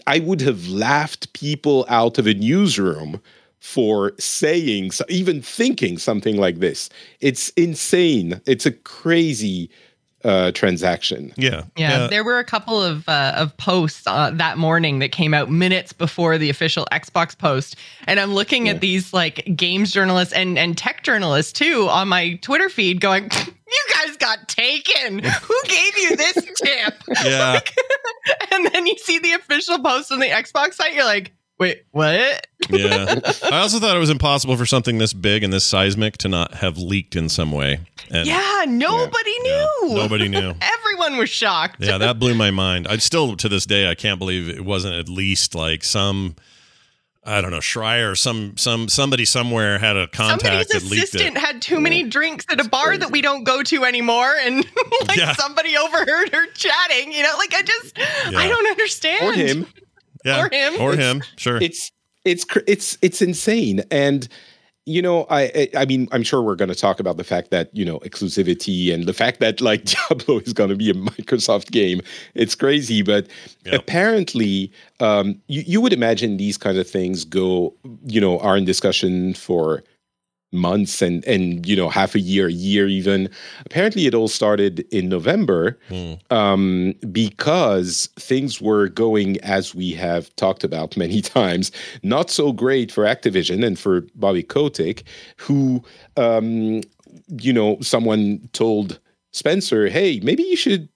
i 0.06 0.20
would 0.20 0.42
have 0.42 0.68
laughed 0.68 1.32
people 1.34 1.86
out 1.88 2.18
of 2.18 2.28
a 2.28 2.34
newsroom 2.34 3.22
for 3.60 4.14
saying 4.20 4.92
even 5.10 5.42
thinking 5.42 5.98
something 5.98 6.38
like 6.38 6.60
this. 6.60 6.90
It's 7.20 7.50
insane. 7.50 8.42
It's 8.46 8.66
a 8.66 8.72
crazy 8.72 9.70
uh 10.24 10.52
transaction. 10.52 11.32
Yeah, 11.38 11.64
Yeah, 11.76 12.08
there 12.08 12.24
were 12.24 12.40
a 12.40 12.44
couple 12.44 12.82
of 12.82 13.08
uh, 13.08 13.34
of 13.36 13.56
posts 13.58 14.06
uh, 14.08 14.32
that 14.32 14.58
morning 14.58 15.00
that 15.00 15.12
came 15.12 15.34
out 15.34 15.50
minutes 15.52 15.94
before 15.94 16.38
the 16.38 16.50
official 16.50 16.88
Xbox 16.92 17.38
post, 17.38 17.76
and 18.08 18.20
I'm 18.20 18.34
looking 18.34 18.68
at 18.68 18.82
these 18.82 19.14
like 19.14 19.48
games 19.56 19.92
journalists 19.92 20.34
and 20.34 20.58
and 20.58 20.78
tech 20.78 21.04
journalists 21.04 21.54
too 21.54 21.88
on 21.90 22.08
my 22.08 22.34
Twitter 22.42 22.70
feed, 22.70 23.00
going, 23.00 23.24
"You 23.68 23.86
guys 23.94 24.18
got 24.18 24.48
taken. 24.48 25.20
Who 25.20 25.62
gave 25.66 25.98
you 25.98 26.16
this 26.16 26.34
tip?" 26.64 26.94
yeah. 27.24 27.60
and 28.52 28.68
then 28.74 28.88
you 28.88 28.98
see 28.98 29.20
the 29.20 29.34
official 29.34 29.80
post 29.80 30.12
on 30.12 30.20
the 30.20 30.30
Xbox 30.30 30.74
site, 30.74 30.94
you're 30.94 31.06
like, 31.06 31.32
Wait, 31.60 31.86
what? 31.92 32.46
Yeah. 32.70 33.20
I 33.44 33.60
also 33.60 33.80
thought 33.80 33.96
it 33.96 34.00
was 34.00 34.10
impossible 34.12 34.56
for 34.58 34.66
something 34.68 35.00
this 35.00 35.14
big 35.14 35.44
and 35.44 35.52
this 35.52 35.66
seismic 35.66 36.18
to 36.20 36.30
not 36.30 36.54
have 36.56 36.78
leaked 36.78 37.16
in 37.16 37.30
some 37.30 37.52
way. 37.52 37.80
And 38.12 38.28
yeah, 38.28 38.66
nobody 38.68 39.32
yeah, 39.44 39.66
knew. 39.82 39.96
nobody 39.96 40.28
knew. 40.28 40.54
Everyone 40.62 41.18
was 41.18 41.30
shocked. 41.30 41.78
Yeah, 41.80 41.98
that 41.98 42.20
blew 42.20 42.36
my 42.36 42.52
mind. 42.52 42.88
I 42.88 42.98
still 42.98 43.36
to 43.38 43.50
this 43.50 43.66
day 43.66 43.90
I 43.90 43.96
can't 43.96 44.20
believe 44.20 44.50
it 44.50 44.64
wasn't 44.66 44.96
at 44.96 45.10
least 45.10 45.56
like 45.56 45.84
some 45.84 46.36
I 47.26 47.42
don't 47.42 47.52
know, 47.52 47.58
Schreier, 47.58 48.18
some 48.18 48.56
some 48.56 48.88
somebody 48.88 49.26
somewhere 49.26 49.80
had 49.80 49.98
a 49.98 50.08
contact 50.08 50.42
Somebody's 50.44 50.68
that 50.68 50.84
leaked 50.84 51.04
assistant 51.10 51.36
it. 51.38 51.40
had 51.40 51.62
too 51.62 51.80
many 51.82 52.04
drinks 52.04 52.46
at 52.50 52.64
a 52.66 52.70
bar 52.70 52.86
crazy. 52.86 53.00
that 53.00 53.12
we 53.12 53.22
don't 53.22 53.44
go 53.44 53.64
to 53.64 53.84
anymore, 53.84 54.34
and 54.44 54.58
like 55.08 55.18
Yeah. 55.18 55.34
somebody 55.34 55.76
overheard 55.76 56.30
her 56.34 56.46
chatting. 56.54 57.12
You 57.12 57.24
know, 57.24 57.34
like 57.38 57.54
I 57.54 57.64
just, 57.64 57.98
Yeah. 57.98 58.38
I 58.40 58.48
don't 58.48 58.68
understand. 58.68 59.26
or 59.26 59.34
him. 59.34 59.66
Yeah. 60.28 60.46
or 60.46 60.50
him. 60.52 60.82
Or 60.82 60.94
It's- 60.94 61.12
him. 61.12 61.24
Sure. 61.38 61.58
it's 61.62 61.92
it's 62.26 62.46
it's 62.68 62.98
it's 63.02 63.22
insane 63.22 63.84
and 63.90 64.28
you 64.86 65.02
know 65.02 65.26
i 65.30 65.70
I- 65.76 65.86
mean 65.86 66.08
i'm 66.12 66.24
sure 66.24 66.42
we're 66.42 66.56
going 66.56 66.68
to 66.70 66.76
talk 66.76 67.00
about 67.00 67.16
the 67.18 67.24
fact 67.24 67.52
that 67.52 67.70
you 67.74 67.86
know 67.86 68.00
exclusivity 68.00 68.94
and 68.94 69.06
the 69.06 69.14
fact 69.14 69.40
that 69.40 69.62
like 69.62 69.86
diablo 69.94 70.40
is 70.40 70.52
going 70.54 70.70
to 70.70 70.76
be 70.76 70.90
a 70.90 70.94
microsoft 70.94 71.72
game 71.72 72.02
it's 72.36 72.56
crazy 72.56 73.02
but 73.02 73.28
Yep. 73.66 73.76
apparently 73.82 74.72
um 75.00 75.40
you, 75.48 75.64
you 75.66 75.80
would 75.82 75.94
imagine 75.94 76.36
these 76.38 76.58
kind 76.58 76.78
of 76.78 76.90
things 76.90 77.24
go 77.26 77.74
you 78.06 78.20
know 78.20 78.40
are 78.40 78.58
in 78.58 78.66
discussion 78.66 79.34
for 79.34 79.84
months 80.58 81.02
and 81.02 81.24
and 81.26 81.66
you 81.66 81.76
know 81.76 81.90
half 81.90 82.16
a 82.16 82.20
year 82.20 82.48
a 82.48 82.52
year 82.52 82.88
even 82.88 83.30
apparently 83.66 84.06
it 84.08 84.14
all 84.14 84.28
started 84.28 84.80
in 84.92 85.08
november 85.10 85.78
Hmm. 85.90 86.14
um, 86.32 86.94
because 87.12 88.10
things 88.20 88.60
were 88.62 88.90
going 88.90 89.40
as 89.42 89.74
we 89.76 89.92
have 89.94 90.36
talked 90.36 90.64
about 90.64 90.98
many 90.98 91.22
times, 91.38 91.72
not 92.04 92.30
so 92.30 92.52
great 92.52 92.92
for 92.92 93.04
Activision 93.04 93.66
and 93.66 93.78
for 93.78 94.02
Bobby 94.16 94.44
Kotick, 94.44 95.04
who, 95.38 95.84
um, 96.18 96.82
you 97.42 97.54
know, 97.54 97.78
someone 97.82 98.50
told 98.54 99.00
Spencer, 99.32 99.88
"Hey, 99.88 100.20
maybe 100.24 100.44
you 100.44 100.56
should." 100.56 100.90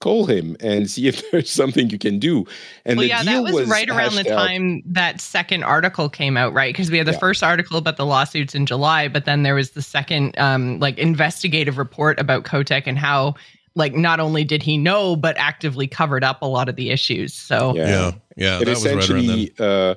Call 0.00 0.24
him 0.26 0.56
and 0.60 0.90
see 0.90 1.06
if 1.08 1.22
there's 1.30 1.50
something 1.50 1.90
you 1.90 1.98
can 1.98 2.18
do. 2.18 2.46
And 2.86 2.96
well, 2.96 3.04
the 3.04 3.08
yeah, 3.08 3.22
deal 3.22 3.44
that 3.44 3.52
was, 3.54 3.68
right 3.68 3.88
around 3.88 4.12
the 4.12 4.22
hashed 4.22 4.30
out- 4.30 4.46
time 4.48 4.82
that 4.86 5.20
second 5.20 5.62
article 5.62 6.08
came 6.08 6.36
out, 6.36 6.52
right? 6.54 6.72
Because 6.74 6.90
we 6.90 6.98
had 6.98 7.06
the 7.06 7.12
Yeah. 7.12 7.18
first 7.18 7.42
article 7.42 7.76
about 7.76 7.96
the 7.98 8.06
lawsuits 8.06 8.54
in 8.54 8.64
July, 8.66 9.08
but 9.08 9.26
then 9.26 9.42
there 9.42 9.54
was 9.54 9.70
the 9.72 9.82
second, 9.82 10.38
um, 10.38 10.78
like 10.80 10.98
investigative 10.98 11.76
report 11.78 12.18
about 12.18 12.44
Kotick 12.44 12.86
and 12.86 12.98
how, 12.98 13.34
like, 13.74 13.94
not 13.94 14.20
only 14.20 14.42
did 14.42 14.62
he 14.62 14.78
know, 14.78 15.16
but 15.16 15.36
actively 15.38 15.86
covered 15.86 16.24
up 16.24 16.40
a 16.42 16.46
lot 16.46 16.68
of 16.68 16.76
the 16.76 16.90
issues. 16.90 17.34
So, 17.34 17.74
yeah. 17.76 18.12
Yeah. 18.36 18.56
it 18.60 18.64
that 18.64 18.68
was 18.70 18.86
right 18.86 19.10
around 19.10 19.26
then. 19.26 19.48
uh, 19.58 19.94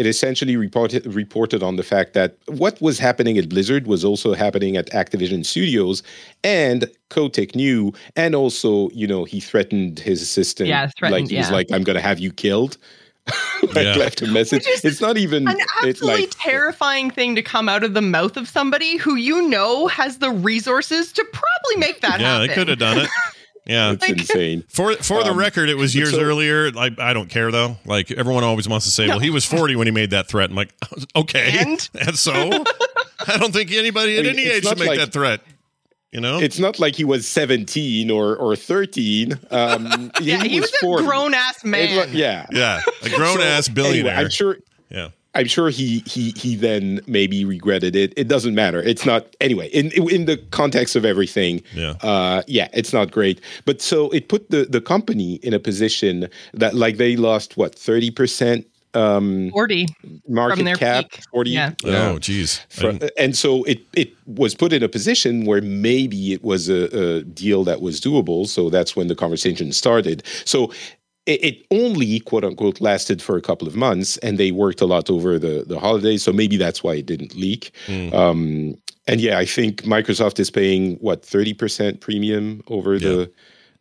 it 0.00 0.06
essentially 0.06 0.56
reported 0.56 1.04
reported 1.22 1.62
on 1.62 1.76
the 1.76 1.82
fact 1.82 2.14
that 2.14 2.30
what 2.46 2.80
was 2.80 2.98
happening 2.98 3.36
at 3.36 3.50
Blizzard 3.50 3.86
was 3.86 4.02
also 4.02 4.32
happening 4.32 4.78
at 4.78 4.86
Activision 4.92 5.44
Studios, 5.44 6.02
and 6.42 6.90
Kotick 7.10 7.54
knew, 7.54 7.92
and 8.16 8.34
also 8.34 8.88
you 8.90 9.06
know 9.06 9.24
he 9.24 9.40
threatened 9.40 9.98
his 9.98 10.22
assistant. 10.22 10.70
Yeah, 10.70 10.88
threatened, 10.98 11.24
like 11.24 11.30
he 11.30 11.36
was 11.36 11.50
like, 11.50 11.70
"I'm 11.70 11.84
going 11.84 11.96
to 11.96 12.02
have 12.10 12.18
you 12.18 12.32
killed." 12.32 12.78
like 13.74 13.84
Yeah. 13.84 13.96
left 13.96 14.22
a 14.22 14.26
message. 14.26 14.64
Which 14.64 14.76
is 14.78 14.84
It's 14.86 15.00
not 15.02 15.18
even 15.18 15.46
an 15.46 15.56
it's 15.60 16.00
absolutely 16.00 16.22
like 16.22 16.30
terrifying 16.38 17.10
thing 17.10 17.34
to 17.36 17.42
come 17.42 17.68
out 17.68 17.84
of 17.84 17.92
the 17.92 18.00
mouth 18.00 18.38
of 18.38 18.48
somebody 18.48 18.96
who 18.96 19.16
you 19.16 19.46
know 19.48 19.86
has 19.88 20.18
the 20.18 20.30
resources 20.30 21.12
to 21.12 21.22
probably 21.30 21.76
make 21.86 22.00
that 22.00 22.20
Yeah, 22.20 22.26
happen. 22.26 22.40
Yeah, 22.40 22.46
they 22.46 22.54
could 22.54 22.68
have 22.68 22.78
done 22.78 22.98
it. 23.04 23.10
Yeah. 23.66 23.92
it's 23.92 24.08
insane. 24.08 24.64
For 24.68 24.94
for 24.94 25.22
the 25.22 25.30
Um, 25.30 25.38
record, 25.38 25.68
it 25.68 25.76
was 25.76 25.94
years 25.94 26.12
so- 26.12 26.20
earlier. 26.20 26.70
I, 26.76 26.90
I 26.98 27.12
don't 27.12 27.28
care 27.28 27.50
though. 27.52 27.76
Like 27.84 28.10
everyone 28.10 28.42
always 28.44 28.68
wants 28.68 28.86
to 28.86 28.92
say, 28.92 29.06
"Well, 29.08 29.18
he 29.20 29.30
was 29.30 29.44
40 29.44 29.76
when 29.76 29.86
he 29.86 29.90
made 29.92 30.10
that 30.10 30.28
threat." 30.28 30.50
I'm 30.50 30.56
like, 30.56 30.72
okay, 31.16 31.58
And? 31.98 32.16
so 32.18 32.32
I 32.32 33.36
don't 33.38 33.52
think 33.52 33.70
anybody 33.72 34.16
at 34.18 34.20
I 34.26 34.30
mean, 34.30 34.38
any 34.38 34.48
age 34.48 34.64
should 34.64 34.78
make 34.78 34.88
like- 34.88 34.98
that 34.98 35.12
threat. 35.12 35.40
You 36.12 36.20
know? 36.20 36.40
It's 36.40 36.58
not 36.58 36.80
like 36.80 36.96
he 36.96 37.04
was 37.04 37.24
17 37.28 38.10
or 38.10 38.34
or 38.36 38.56
13. 38.56 39.38
Um, 39.52 40.10
yeah, 40.20 40.42
he, 40.42 40.58
was, 40.60 40.72
a 40.82 40.86
grown 41.04 41.34
ass 41.34 41.62
man. 41.64 41.96
wa- 41.96 42.06
yeah, 42.10 42.46
yeah, 42.50 42.80
a 43.04 43.10
grown 43.10 43.36
So, 43.36 43.42
ass 43.42 43.68
billionaire. 43.68 44.10
Anyway, 44.14 44.24
I'm 44.24 44.30
sure 44.30 44.56
yeah, 44.90 45.10
I'm 45.34 45.46
sure 45.46 45.70
he 45.70 46.00
he 46.06 46.30
he 46.36 46.56
then 46.56 47.00
maybe 47.06 47.44
regretted 47.44 47.94
it. 47.94 48.12
It 48.16 48.26
doesn't 48.28 48.54
matter. 48.54 48.82
It's 48.82 49.06
not 49.06 49.36
anyway. 49.40 49.68
In 49.68 49.90
in 50.10 50.24
the 50.26 50.36
context 50.50 50.96
of 50.96 51.04
everything, 51.04 51.62
Yeah. 51.74 51.94
uh, 52.02 52.42
yeah, 52.48 52.68
it's 52.72 52.92
not 52.92 53.10
great. 53.12 53.40
But 53.64 53.80
so 53.80 54.10
it 54.10 54.28
put 54.28 54.50
the 54.50 54.64
the 54.64 54.80
company 54.80 55.34
in 55.42 55.54
a 55.54 55.58
position 55.60 56.28
that 56.54 56.74
like 56.74 56.96
they 56.96 57.16
lost 57.16 57.56
what 57.56 57.74
thirty 57.74 58.10
percent 58.10 58.66
um 58.92 59.50
40 59.52 59.86
market 60.26 60.64
their 60.64 60.74
cap, 60.74 61.10
peak. 61.10 61.22
forty. 61.30 61.50
Yeah. 61.50 61.74
Oh, 61.84 62.18
geez. 62.18 62.60
I 62.82 62.98
and 63.16 63.36
so 63.36 63.62
it 63.64 63.78
it 63.94 64.10
was 64.26 64.56
put 64.56 64.72
in 64.72 64.82
a 64.82 64.88
position 64.88 65.44
where 65.44 65.62
maybe 65.62 66.32
it 66.32 66.42
was 66.42 66.68
a, 66.68 66.88
a 67.18 67.22
deal 67.22 67.62
that 67.64 67.80
was 67.80 68.00
doable. 68.00 68.48
So 68.48 68.68
that's 68.68 68.96
when 68.96 69.06
the 69.06 69.14
conversation 69.14 69.70
started. 69.70 70.24
So 70.44 70.72
it, 71.30 71.44
it 71.44 71.66
only 71.70 72.20
quote 72.20 72.44
unquote 72.44 72.80
lasted 72.80 73.22
for 73.22 73.36
a 73.36 73.42
couple 73.42 73.68
of 73.68 73.76
months, 73.76 74.16
and 74.18 74.38
they 74.38 74.50
worked 74.50 74.80
a 74.80 74.86
lot 74.86 75.10
over 75.10 75.38
the 75.38 75.64
the 75.66 75.78
holidays. 75.78 76.22
So 76.22 76.32
maybe 76.32 76.56
that's 76.56 76.82
why 76.84 76.94
it 76.96 77.06
didn't 77.06 77.34
leak. 77.34 77.72
Hmm. 77.86 78.14
Um, 78.14 78.74
and 79.06 79.20
yeah, 79.20 79.38
I 79.38 79.46
think 79.46 79.82
Microsoft 79.82 80.38
is 80.38 80.50
paying 80.50 80.96
what 80.96 81.24
thirty 81.24 81.54
percent 81.54 82.00
premium 82.00 82.62
over 82.68 82.98
the 82.98 83.30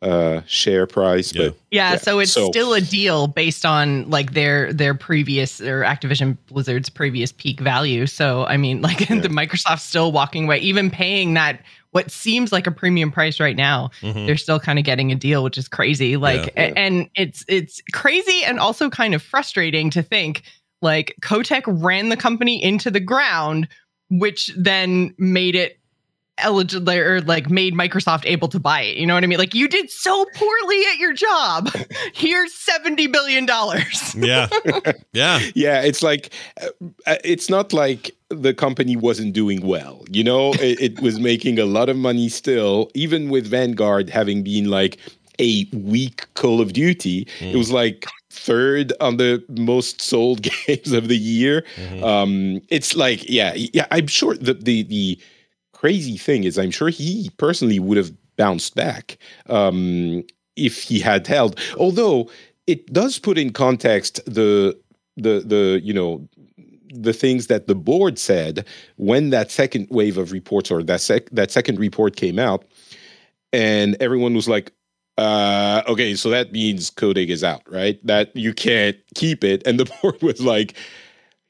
uh, 0.01 0.41
share 0.47 0.87
price. 0.87 1.33
Yeah. 1.35 1.49
But 1.49 1.57
Yeah, 1.71 1.91
Yeah, 1.91 1.97
so 1.97 2.19
it's 2.19 2.31
so- 2.31 2.49
still 2.51 2.73
a 2.73 2.81
deal 2.81 3.27
based 3.27 3.65
on 3.65 4.09
like 4.09 4.33
their 4.33 4.71
their 4.73 4.93
previous 4.95 5.59
or 5.61 5.81
Activision 5.81 6.37
Blizzard's 6.47 6.89
previous 6.89 7.31
peak 7.31 7.59
value. 7.59 8.07
So 8.07 8.45
I 8.45 8.57
mean, 8.57 8.81
like 8.81 8.99
the 9.09 9.29
Microsoft 9.29 9.81
still 9.81 10.11
walking 10.11 10.45
away, 10.45 10.59
even 10.59 10.89
paying 10.89 11.33
that 11.33 11.61
what 11.91 12.11
seems 12.11 12.51
like 12.51 12.67
a 12.67 12.71
premium 12.71 13.11
price 13.11 13.39
right 13.39 13.55
now. 13.55 13.89
Mhm. 14.01 14.25
They're 14.27 14.37
still 14.37 14.59
kind 14.59 14.77
of 14.77 14.85
getting 14.85 15.11
a 15.11 15.15
deal, 15.15 15.43
which 15.43 15.57
is 15.57 15.67
crazy. 15.67 16.17
Like, 16.17 16.53
Yeah. 16.55 16.63
a- 16.65 16.77
and 16.77 17.09
it's 17.15 17.43
it's 17.47 17.81
crazy 17.93 18.43
and 18.45 18.59
also 18.59 18.89
kind 18.89 19.15
of 19.15 19.21
frustrating 19.23 19.89
to 19.91 20.01
think 20.03 20.43
like 20.81 21.15
Kotick 21.21 21.63
ran 21.67 22.09
the 22.09 22.15
company 22.17 22.63
into 22.63 22.89
the 22.91 22.99
ground, 22.99 23.67
which 24.09 24.51
then 24.55 25.13
made 25.17 25.55
it 25.55 25.79
eligible 26.39 26.91
or 26.91 27.21
like 27.21 27.49
made 27.49 27.73
Microsoft 27.73 28.25
able 28.25 28.47
to 28.49 28.59
buy 28.59 28.81
it. 28.81 28.97
You 28.97 29.05
know 29.05 29.13
what 29.13 29.23
I 29.23 29.27
mean? 29.27 29.39
Like 29.39 29.53
you 29.53 29.67
did 29.67 29.89
so 29.89 30.25
poorly 30.35 30.83
at 30.91 30.97
your 30.97 31.13
job. 31.13 31.69
Here's 32.13 32.53
70 32.53 33.07
billion 33.07 33.45
dollars. 33.45 34.15
yeah, 34.17 34.47
yeah, 35.13 35.39
yeah, 35.55 35.81
it's 35.81 36.03
like 36.03 36.33
uh, 36.61 37.15
it's 37.23 37.49
not 37.49 37.73
like 37.73 38.11
the 38.29 38.53
company 38.53 38.95
wasn't 38.95 39.33
doing 39.33 39.65
well. 39.65 40.03
You 40.09 40.23
know, 40.23 40.53
it, 40.59 40.79
it 40.79 41.01
was 41.01 41.19
making 41.19 41.59
a 41.59 41.65
lot 41.65 41.89
of 41.89 41.97
money 41.97 42.29
still, 42.29 42.89
even 42.93 43.29
with 43.29 43.47
Vanguard 43.47 44.09
having 44.09 44.43
been 44.43 44.69
like 44.69 44.97
a 45.39 45.65
weak 45.73 46.27
Call 46.33 46.61
of 46.61 46.73
Duty. 46.73 47.27
It 47.39 47.55
was 47.55 47.71
like 47.71 48.05
third 48.29 48.93
on 48.99 49.17
the 49.17 49.43
most 49.49 50.01
sold 50.01 50.41
games 50.41 50.91
of 50.91 51.07
the 51.07 51.17
year. 51.17 51.65
Um, 52.03 52.61
it's 52.69 52.95
like, 52.95 53.27
yeah, 53.29 53.53
yeah. 53.55 53.87
I'm 53.91 54.07
sure 54.07 54.35
the 54.35 54.53
the 54.53 54.83
the 54.83 55.19
crazy 55.79 56.17
thing 56.17 56.43
is, 56.43 56.59
I'm 56.59 56.71
sure 56.71 56.89
he 56.89 57.31
personally 57.37 57.79
would 57.79 57.97
have 57.97 58.11
bounced 58.35 58.75
back 58.75 59.17
um, 59.47 60.23
if 60.57 60.83
he 60.83 60.99
had 60.99 61.25
held. 61.25 61.57
Although 61.77 62.29
it 62.67 62.91
does 62.91 63.17
put 63.17 63.37
in 63.37 63.51
context 63.53 64.19
the 64.25 64.77
the 65.15 65.39
the 65.45 65.79
you 65.81 65.93
know 65.93 66.27
the 66.93 67.13
things 67.13 67.47
that 67.47 67.67
the 67.67 67.75
board 67.75 68.19
said 68.19 68.65
when 68.97 69.29
that 69.29 69.51
second 69.51 69.87
wave 69.89 70.17
of 70.17 70.31
reports 70.33 70.69
or 70.69 70.83
that 70.83 70.99
sec- 70.99 71.29
that 71.31 71.49
second 71.49 71.79
report 71.79 72.17
came 72.17 72.39
out, 72.39 72.65
and 73.53 73.95
everyone 74.01 74.35
was 74.35 74.49
like, 74.49 74.73
uh, 75.17 75.81
"Okay, 75.87 76.13
so 76.13 76.29
that 76.29 76.51
means 76.51 76.89
Kotick 76.89 77.29
is 77.29 77.43
out, 77.43 77.61
right? 77.71 78.05
That 78.05 78.35
you 78.35 78.53
can't 78.53 78.97
keep 79.15 79.45
it." 79.45 79.65
And 79.65 79.79
the 79.79 79.85
board 80.01 80.21
was 80.21 80.41
like. 80.41 80.75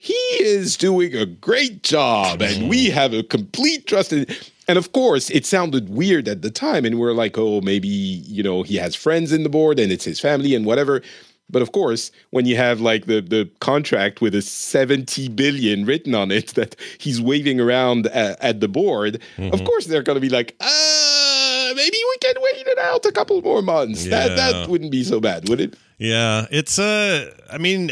He 0.01 0.13
is 0.13 0.77
doing 0.77 1.13
a 1.13 1.25
great 1.25 1.83
job, 1.83 2.41
and 2.41 2.69
we 2.69 2.85
have 2.89 3.13
a 3.13 3.21
complete 3.21 3.85
trust 3.85 4.13
in. 4.13 4.25
And 4.67 4.77
of 4.77 4.93
course, 4.93 5.29
it 5.29 5.45
sounded 5.45 5.89
weird 5.89 6.27
at 6.29 6.41
the 6.41 6.49
time, 6.49 6.85
and 6.85 6.97
we're 6.97 7.11
like, 7.13 7.37
"Oh, 7.37 7.59
maybe 7.59 7.87
you 7.89 8.41
know 8.41 8.63
he 8.63 8.77
has 8.77 8.95
friends 8.95 9.33
in 9.33 9.43
the 9.43 9.49
board, 9.49 9.77
and 9.77 9.91
it's 9.91 10.05
his 10.05 10.19
family, 10.19 10.55
and 10.55 10.65
whatever." 10.65 11.01
But 11.49 11.61
of 11.61 11.71
course, 11.73 12.11
when 12.29 12.45
you 12.45 12.55
have 12.55 12.79
like 12.79 13.07
the 13.07 13.19
the 13.19 13.49
contract 13.59 14.21
with 14.21 14.35
a 14.35 14.41
70 14.41 15.27
billion 15.29 15.83
written 15.85 16.15
on 16.15 16.31
it 16.31 16.47
that 16.55 16.75
he's 16.99 17.19
waving 17.19 17.59
around 17.59 18.07
at, 18.07 18.39
at 18.41 18.59
the 18.61 18.67
board, 18.69 19.19
of 19.37 19.63
course 19.65 19.85
they're 19.87 20.03
going 20.03 20.15
to 20.15 20.21
be 20.21 20.29
like, 20.29 20.55
uh, 20.61 21.73
maybe 21.75 21.97
we 22.09 22.17
can 22.21 22.35
wait 22.41 22.67
it 22.67 22.77
out 22.77 23.05
a 23.05 23.11
couple 23.11 23.41
more 23.41 23.61
months. 23.61 24.05
That 24.05 24.37
that 24.37 24.69
wouldn't 24.69 24.91
be 24.91 25.03
so 25.03 25.19
bad, 25.19 25.49
would 25.49 25.59
it? 25.59 25.75
yeah. 25.97 26.45
It's 26.51 26.79
uh, 26.79 27.31
I 27.51 27.57
mean, 27.57 27.91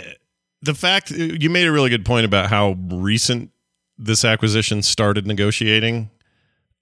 the 0.62 0.74
fact 0.74 1.12
you 1.12 1.50
made 1.50 1.67
a 1.67 1.72
really 1.72 1.89
good 1.89 2.06
point 2.06 2.26
about 2.26 2.50
how 2.50 2.78
recent 2.89 3.52
this 3.98 4.24
acquisition 4.26 4.82
started 4.82 5.26
negotiating, 5.28 6.10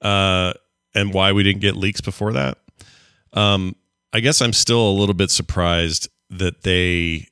uh, 0.01 0.53
and 0.93 1.13
why 1.13 1.31
we 1.31 1.43
didn't 1.43 1.61
get 1.61 1.75
leaks 1.75 2.01
before 2.01 2.33
that. 2.33 2.57
Um, 3.33 3.75
I 4.13 4.21
guess 4.21 4.41
I'm 4.41 4.53
still 4.53 4.89
a 4.89 4.91
little 4.93 5.13
bit 5.15 5.29
surprised 5.31 6.07
that 6.29 6.61
they 6.63 7.27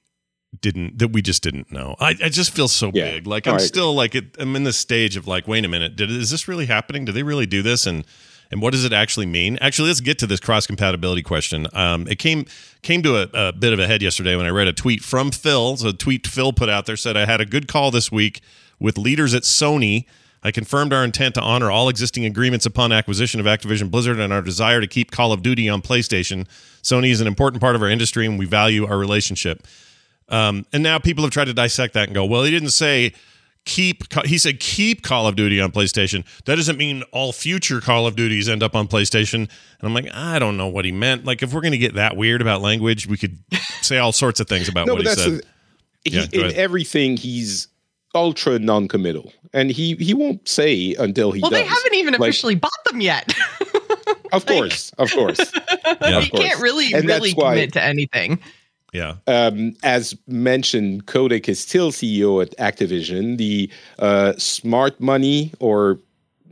didn't 0.61 0.99
that 0.99 1.07
we 1.09 1.21
just 1.21 1.41
didn't 1.43 1.71
know. 1.71 1.95
I, 1.99 2.09
I 2.23 2.29
just 2.29 2.51
feel 2.53 2.67
so 2.67 2.91
Yeah. 2.93 3.11
big. 3.11 3.27
Like 3.27 3.47
I'm 3.47 3.53
right. 3.53 3.61
still 3.61 3.93
like 3.95 4.13
it, 4.15 4.35
I'm 4.37 4.55
in 4.55 4.63
this 4.65 4.77
stage 4.77 5.15
of 5.17 5.27
like, 5.27 5.47
wait 5.47 5.65
a 5.65 5.67
minute, 5.67 5.95
did 5.95 6.11
is 6.11 6.29
this 6.29 6.47
really 6.47 6.65
happening? 6.67 7.05
Do 7.05 7.11
they 7.11 7.23
really 7.23 7.45
do 7.45 7.61
this? 7.61 7.87
And 7.87 8.05
and 8.53 8.61
what 8.61 8.71
does 8.71 8.85
it 8.85 8.93
actually 8.93 9.25
mean? 9.25 9.57
Actually, 9.59 9.89
let's 9.89 9.99
get 9.99 10.17
to 10.19 10.27
this 10.27 10.39
cross 10.39 10.65
compatibility 10.65 11.21
question. 11.21 11.67
Um, 11.73 12.07
it 12.07 12.19
came 12.19 12.45
came 12.81 13.03
to 13.03 13.17
a, 13.17 13.47
a 13.49 13.51
bit 13.51 13.73
of 13.73 13.79
a 13.79 13.87
head 13.87 14.01
yesterday 14.01 14.35
when 14.35 14.45
I 14.45 14.49
read 14.49 14.67
a 14.67 14.73
tweet 14.73 15.03
from 15.03 15.31
Phil. 15.31 15.75
So 15.75 15.89
a 15.89 15.93
tweet 15.93 16.25
Phil 16.25 16.53
put 16.53 16.69
out 16.69 16.85
there 16.85 16.95
said, 16.95 17.17
"I 17.17 17.25
had 17.25 17.41
a 17.41 17.45
good 17.45 17.67
call 17.67 17.91
this 17.91 18.11
week 18.11 18.41
with 18.79 18.97
leaders 18.97 19.33
at 19.33 19.43
Sony." 19.43 20.05
I 20.45 20.51
confirmed 20.51 20.91
our 20.91 21.05
intent 21.05 21.35
to 21.35 21.41
honor 21.41 21.71
all 21.71 21.87
existing 21.87 22.25
agreements 22.25 22.65
upon 22.65 22.91
acquisition 22.91 23.39
of 23.39 23.45
Activision 23.45 23.89
Blizzard 23.89 24.19
and 24.19 24.33
our 24.33 24.41
desire 24.41 24.81
to 24.81 24.87
keep 24.87 25.09
Call 25.09 25.31
of 25.31 25.41
Duty 25.41 25.69
on 25.69 25.81
PlayStation. 25.81 26.45
Sony 26.81 27.11
is 27.11 27.21
an 27.21 27.27
important 27.27 27.61
part 27.61 27.77
of 27.77 27.81
our 27.81 27.89
industry 27.89 28.25
and 28.25 28.37
we 28.37 28.45
value 28.45 28.85
our 28.85 28.97
relationship. 28.97 29.65
Um, 30.27 30.65
and 30.73 30.83
now 30.83 30.99
people 30.99 31.23
have 31.23 31.31
tried 31.31 31.45
to 31.45 31.53
dissect 31.53 31.93
that 31.93 32.09
and 32.09 32.13
go, 32.13 32.25
well, 32.25 32.43
he 32.43 32.51
didn't 32.51 32.71
say 32.71 33.13
keep, 33.65 34.03
he 34.25 34.37
said 34.37 34.59
keep 34.59 35.03
Call 35.03 35.27
of 35.27 35.35
Duty 35.35 35.59
on 35.61 35.71
PlayStation. 35.71 36.25
That 36.45 36.55
doesn't 36.55 36.77
mean 36.77 37.03
all 37.11 37.31
future 37.31 37.79
Call 37.81 38.05
of 38.07 38.15
Duties 38.15 38.49
end 38.49 38.63
up 38.63 38.75
on 38.75 38.87
PlayStation. 38.87 39.35
And 39.35 39.49
I'm 39.81 39.93
like, 39.93 40.13
I 40.13 40.39
don't 40.39 40.57
know 40.57 40.67
what 40.67 40.85
he 40.85 40.91
meant. 40.91 41.25
Like, 41.25 41.41
if 41.43 41.53
we're 41.53 41.61
going 41.61 41.71
to 41.73 41.77
get 41.77 41.95
that 41.95 42.15
weird 42.17 42.41
about 42.41 42.61
language, 42.61 43.07
we 43.07 43.17
could 43.17 43.37
say 43.81 43.97
all 43.97 44.11
sorts 44.11 44.39
of 44.39 44.47
things 44.47 44.67
about 44.67 44.87
No, 44.87 44.93
what 44.95 45.03
he 45.03 45.09
said. 45.09 45.31
the- 45.31 45.43
he, 46.05 46.11
Yeah, 46.17 46.25
in 46.33 46.41
ahead. 46.41 46.53
everything 46.55 47.15
he's 47.15 47.67
ultra 48.13 48.59
non-committal, 48.59 49.31
and 49.53 49.71
he 49.71 49.95
he 49.95 50.13
won't 50.13 50.47
say 50.47 50.93
until 50.99 51.31
he 51.31 51.41
Well, 51.41 51.49
does. 51.49 51.59
they 51.59 51.65
haven't 51.65 51.95
even 51.95 52.13
Like, 52.13 52.19
officially 52.21 52.55
bought 52.55 52.71
them 52.85 52.99
yet. 53.01 53.33
Of 54.33 54.45
course, 54.47 54.91
of 54.97 55.11
course. 55.11 55.39
Yeah. 56.01 56.19
he 56.21 56.29
can't 56.29 56.59
really, 56.59 56.91
And 56.93 57.07
that's 57.07 57.21
really 57.21 57.33
why- 57.33 57.53
commit 57.53 57.73
to 57.73 57.83
anything. 57.83 58.39
Yeah. 58.93 59.15
um, 59.27 59.75
as 59.83 60.15
mentioned, 60.27 61.07
Kotick 61.07 61.49
is 61.49 61.59
still 61.59 61.91
CEO 61.91 62.41
at 62.41 62.55
Activision. 62.57 63.37
The 63.37 63.69
uh, 63.99 64.33
smart 64.37 64.99
money 65.01 65.51
or 65.59 65.99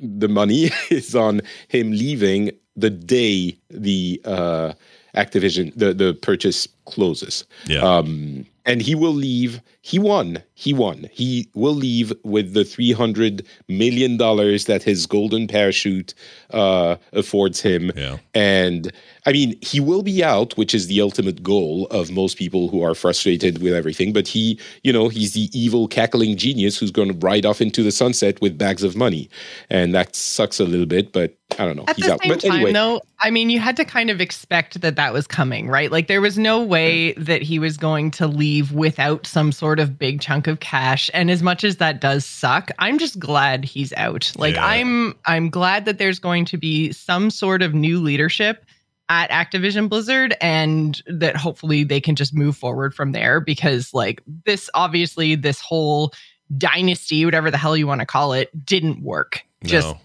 the 0.02 0.28
money 0.28 0.72
is 0.90 1.16
on 1.16 1.42
him 1.68 1.92
leaving 1.92 2.52
the 2.76 2.90
day 2.90 3.58
the 3.70 4.22
uh, 4.26 4.74
Activision 5.16 5.74
the 5.76 5.94
the 5.94 6.14
purchase 6.14 6.68
closes. 6.86 7.46
Yeah. 7.68 7.82
Um, 7.82 8.46
and 8.66 8.82
he 8.82 8.96
will 8.96 9.14
leave. 9.14 9.62
He 9.82 9.98
won. 9.98 10.44
He 10.54 10.74
won. 10.74 11.10
He 11.12 11.50
will 11.56 11.74
leave 11.74 12.14
with 12.24 12.54
the 12.54 12.64
three 12.64 12.92
hundred 12.92 13.46
million 13.68 14.18
dollars 14.18 14.66
that 14.66 14.84
his 14.84 15.06
golden 15.06 15.48
parachute 15.48 16.14
uh, 16.52 16.98
affords 17.14 17.62
him. 17.62 17.92
Yeah. 17.96 18.18
And 18.34 18.92
I 19.26 19.32
mean, 19.32 19.58
he 19.62 19.80
will 19.80 20.04
be 20.04 20.24
out, 20.24 20.56
which 20.58 20.76
is 20.76 20.88
the 20.88 21.02
ultimate 21.02 21.42
goal 21.42 21.88
of 21.88 22.12
most 22.12 22.38
people 22.38 22.70
who 22.70 22.84
are 22.84 22.94
frustrated 22.94 23.62
with 23.62 23.74
everything. 23.74 24.14
But 24.14 24.28
he, 24.28 24.60
you 24.84 24.94
know, 24.94 25.08
he's 25.08 25.34
the 25.34 25.50
evil 25.58 25.88
cackling 25.88 26.38
genius 26.38 26.78
who's 26.78 26.92
going 26.92 27.08
to 27.08 27.26
ride 27.26 27.46
off 27.46 27.62
into 27.62 27.82
the 27.82 27.92
sunset 27.92 28.40
with 28.42 28.58
bags 28.58 28.84
of 28.84 28.96
money, 28.96 29.30
and 29.70 29.96
that 29.96 30.16
sucks 30.16 30.60
a 30.60 30.66
little 30.66 30.86
bit. 30.86 31.12
But 31.12 31.36
I 31.58 31.66
don't 31.66 31.76
know. 31.76 31.86
At 31.88 31.96
he's 31.96 32.06
the 32.06 32.14
out. 32.14 32.22
same 32.22 32.34
but 32.34 32.42
time, 32.42 32.52
anyway, 32.52 32.74
though, 32.74 33.02
I 33.20 33.30
mean, 33.32 33.50
you 33.50 33.60
had 33.60 33.76
to 33.78 33.86
kind 33.86 34.10
of 34.10 34.22
expect 34.22 34.82
that 34.82 34.96
that 34.96 35.12
was 35.12 35.28
coming, 35.28 35.68
right? 35.68 35.92
Like, 35.92 36.08
there 36.08 36.22
was 36.22 36.38
no 36.38 36.64
way 36.64 37.14
that 37.14 37.42
he 37.42 37.60
was 37.60 37.78
going 37.78 38.12
to 38.12 38.28
leave 38.28 38.61
without 38.70 39.26
some 39.26 39.52
sort 39.52 39.80
of 39.80 39.98
big 39.98 40.20
chunk 40.22 40.46
of 40.48 40.60
cash. 40.60 41.10
And 41.14 41.32
as 41.32 41.42
much 41.42 41.64
as 41.64 41.78
that 41.78 42.02
does 42.02 42.26
suck, 42.26 42.70
I'm 42.80 43.00
just 43.00 43.18
glad 43.18 43.64
he's 43.64 43.94
out. 43.94 44.32
Like, 44.36 44.56
Yeah. 44.56 44.66
I'm, 44.66 45.16
I'm 45.26 45.50
glad 45.50 45.86
that 45.86 45.98
there's 45.98 46.20
going 46.20 46.46
to 46.46 46.58
be 46.58 46.92
some 46.92 47.30
sort 47.32 47.62
of 47.62 47.74
new 47.74 48.00
leadership 48.02 48.66
at 49.10 49.30
Activision 49.32 49.90
Blizzard 49.90 50.36
and 50.42 51.02
that 51.08 51.36
hopefully 51.38 51.84
they 51.86 52.02
can 52.02 52.16
just 52.16 52.34
move 52.34 52.56
forward 52.58 52.94
from 52.94 53.12
there 53.14 53.40
because 53.40 53.94
like 53.94 54.22
this 54.46 54.70
obviously 54.74 55.36
this 55.36 55.60
whole 55.60 56.14
dynasty 56.58 57.26
whatever 57.26 57.50
the 57.52 57.58
hell 57.58 57.76
you 57.78 57.88
want 57.88 58.00
to 58.00 58.06
call 58.06 58.32
it 58.34 58.50
didn't 58.66 59.02
work 59.02 59.42
just 59.64 59.88
no. 59.88 60.00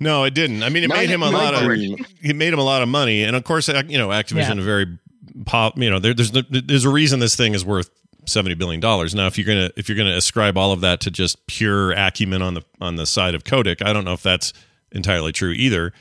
No, 0.00 0.24
it 0.24 0.34
didn't. 0.34 0.62
I 0.62 0.68
mean, 0.68 0.84
it 0.84 0.88
My- 0.88 0.96
made 0.96 1.08
him 1.10 1.22
a 1.22 1.30
lot 1.30 1.54
of 1.54 1.62
dream- 1.62 2.04
it 2.22 2.36
made 2.36 2.52
him 2.52 2.58
a 2.58 2.64
lot 2.64 2.82
of 2.82 2.88
money, 2.88 3.22
and 3.22 3.34
of 3.34 3.44
course, 3.44 3.68
you 3.68 3.96
know, 3.98 4.08
Activision 4.08 4.56
Yeah. 4.56 4.60
a 4.60 4.64
very 4.64 4.98
pop. 5.44 5.78
You 5.78 5.90
know, 5.90 5.98
there, 5.98 6.14
there's 6.14 6.30
there's 6.30 6.84
a 6.84 6.90
reason 6.90 7.20
this 7.20 7.36
thing 7.36 7.54
is 7.54 7.64
worth 7.64 7.90
seventy 8.26 8.54
billion 8.54 8.80
dollars. 8.80 9.14
Now, 9.14 9.26
if 9.26 9.38
you're 9.38 9.46
gonna 9.46 9.70
if 9.76 9.88
you're 9.88 9.98
gonna 9.98 10.16
ascribe 10.16 10.56
all 10.56 10.72
of 10.72 10.80
that 10.82 11.00
to 11.02 11.10
just 11.10 11.46
pure 11.46 11.92
acumen 11.92 12.42
on 12.42 12.54
the 12.54 12.64
on 12.80 12.96
the 12.96 13.06
side 13.06 13.34
of 13.34 13.44
Kotick, 13.44 13.82
I 13.82 13.92
don't 13.92 14.04
know 14.04 14.12
if 14.12 14.22
that's 14.22 14.52
entirely 14.92 15.32
true 15.32 15.52
either. 15.52 15.92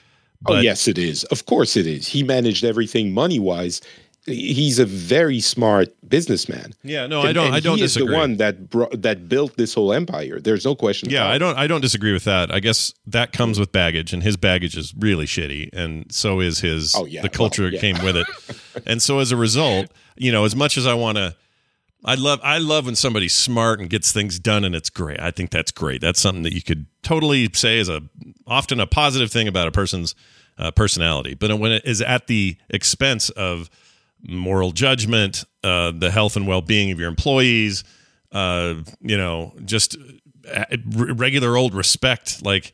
oh 0.45 0.53
But 0.53 0.63
yes, 0.63 0.87
it 0.87 0.97
is. 0.97 1.23
Of 1.25 1.45
course, 1.45 1.75
it 1.75 1.87
is. 1.87 2.07
He 2.07 2.23
managed 2.23 2.63
everything 2.63 3.13
money 3.13 3.39
wise. 3.39 3.81
He's 4.27 4.77
a 4.77 4.85
very 4.85 5.39
smart 5.39 5.89
businessman. 6.07 6.73
yeah, 6.83 7.07
no, 7.07 7.21
I 7.21 7.33
don't. 7.33 7.47
and 7.47 7.55
I 7.55 7.59
don't 7.59 7.79
he 7.79 7.83
is 7.83 7.93
disagree. 7.95 8.13
the 8.13 8.19
one 8.19 8.37
that 8.37 8.69
brought, 8.69 9.01
that 9.01 9.27
built 9.27 9.57
this 9.57 9.73
whole 9.73 9.91
empire. 9.91 10.39
There's 10.39 10.63
no 10.63 10.75
question. 10.75 11.09
Yeah, 11.09 11.27
I 11.27 11.39
don't 11.39 11.57
I 11.57 11.65
don't 11.65 11.81
disagree 11.81 12.13
with 12.13 12.25
that. 12.25 12.53
I 12.53 12.59
guess 12.59 12.93
that 13.07 13.31
comes 13.33 13.59
with 13.59 13.71
baggage 13.71 14.13
and 14.13 14.21
his 14.21 14.37
baggage 14.37 14.77
is 14.77 14.93
really 14.95 15.25
shitty 15.25 15.69
and 15.73 16.11
so 16.13 16.39
is 16.39 16.59
his 16.59 16.93
Oh, 16.95 17.05
yeah. 17.05 17.23
the 17.23 17.29
culture 17.29 17.63
Well, 17.63 17.73
yeah. 17.73 17.79
came 17.79 18.03
with 18.03 18.15
it. 18.15 18.27
and 18.85 19.01
so 19.01 19.17
as 19.19 19.31
a 19.31 19.37
result, 19.37 19.87
you 20.17 20.31
know, 20.31 20.45
as 20.45 20.55
much 20.55 20.77
as 20.77 20.85
I 20.85 20.93
want 20.93 21.17
to 21.17 21.35
I 22.05 22.13
love 22.13 22.39
I 22.43 22.59
love 22.59 22.85
when 22.85 22.95
somebody's 22.95 23.33
smart 23.33 23.79
and 23.79 23.89
gets 23.89 24.11
things 24.11 24.37
done 24.37 24.63
and 24.63 24.75
it's 24.75 24.91
great. 24.91 25.19
I 25.19 25.31
think 25.31 25.49
that's 25.49 25.71
great. 25.71 25.99
That's 25.99 26.21
something 26.21 26.43
that 26.43 26.53
you 26.53 26.61
could 26.61 26.85
totally 27.01 27.49
say 27.53 27.79
is 27.79 27.89
a 27.89 28.03
often 28.45 28.79
a 28.79 28.85
positive 28.85 29.31
thing 29.31 29.47
about 29.47 29.67
a 29.67 29.71
person's 29.71 30.13
uh, 30.59 30.69
personality. 30.69 31.33
But 31.33 31.57
when 31.57 31.71
it 31.71 31.83
is 31.85 32.01
at 32.03 32.27
the 32.27 32.57
expense 32.69 33.29
of 33.31 33.67
moral 34.27 34.71
judgment, 34.71 35.43
uh, 35.63 35.91
the 35.91 36.11
health 36.11 36.35
and 36.35 36.47
well-being 36.47 36.91
of 36.91 36.99
your 36.99 37.09
employees, 37.09 37.83
uh, 38.31 38.75
you 39.01 39.17
know, 39.17 39.53
just 39.65 39.97
uh, 40.51 40.65
regular 40.93 41.57
old 41.57 41.73
respect, 41.73 42.43
like 42.43 42.73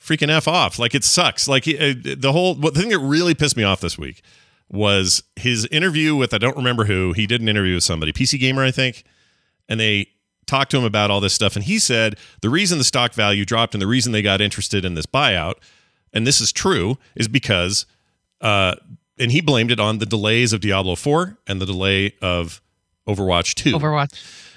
freaking 0.00 0.30
f 0.30 0.48
off. 0.48 0.78
Like 0.78 0.94
it 0.94 1.04
sucks. 1.04 1.48
Like 1.48 1.64
the 1.64 2.30
whole 2.32 2.54
the 2.54 2.70
thing 2.70 2.90
that 2.90 2.98
really 2.98 3.34
pissed 3.34 3.56
me 3.56 3.64
off 3.64 3.80
this 3.80 3.98
week 3.98 4.22
was 4.70 5.22
his 5.36 5.66
interview 5.66 6.16
with 6.16 6.32
I 6.34 6.38
don't 6.38 6.56
remember 6.56 6.84
who. 6.84 7.12
He 7.12 7.26
did 7.26 7.40
an 7.40 7.48
interview 7.48 7.74
with 7.74 7.84
somebody, 7.84 8.12
PC 8.12 8.40
Gamer, 8.40 8.64
I 8.64 8.70
think, 8.70 9.04
and 9.68 9.78
they 9.78 10.08
talked 10.46 10.70
to 10.72 10.78
him 10.78 10.84
about 10.84 11.10
all 11.10 11.20
this 11.20 11.34
stuff. 11.34 11.56
And 11.56 11.64
he 11.64 11.78
said 11.78 12.16
the 12.40 12.50
reason 12.50 12.78
the 12.78 12.84
stock 12.84 13.14
value 13.14 13.44
dropped 13.44 13.74
and 13.74 13.82
the 13.82 13.86
reason 13.86 14.12
they 14.12 14.22
got 14.22 14.40
interested 14.40 14.84
in 14.84 14.94
this 14.94 15.06
buyout, 15.06 15.54
and 16.12 16.26
this 16.26 16.40
is 16.40 16.52
true, 16.52 16.98
is 17.14 17.28
because 17.28 17.86
uh, 18.40 18.74
and 19.22 19.32
he 19.32 19.40
blamed 19.40 19.70
it 19.70 19.78
on 19.80 19.98
the 19.98 20.06
delays 20.06 20.52
of 20.52 20.60
Diablo 20.60 20.96
4 20.96 21.38
and 21.46 21.60
the 21.60 21.66
delay 21.66 22.14
of 22.20 22.60
Overwatch 23.06 23.54
2. 23.54 23.72
overwatch 23.72 24.12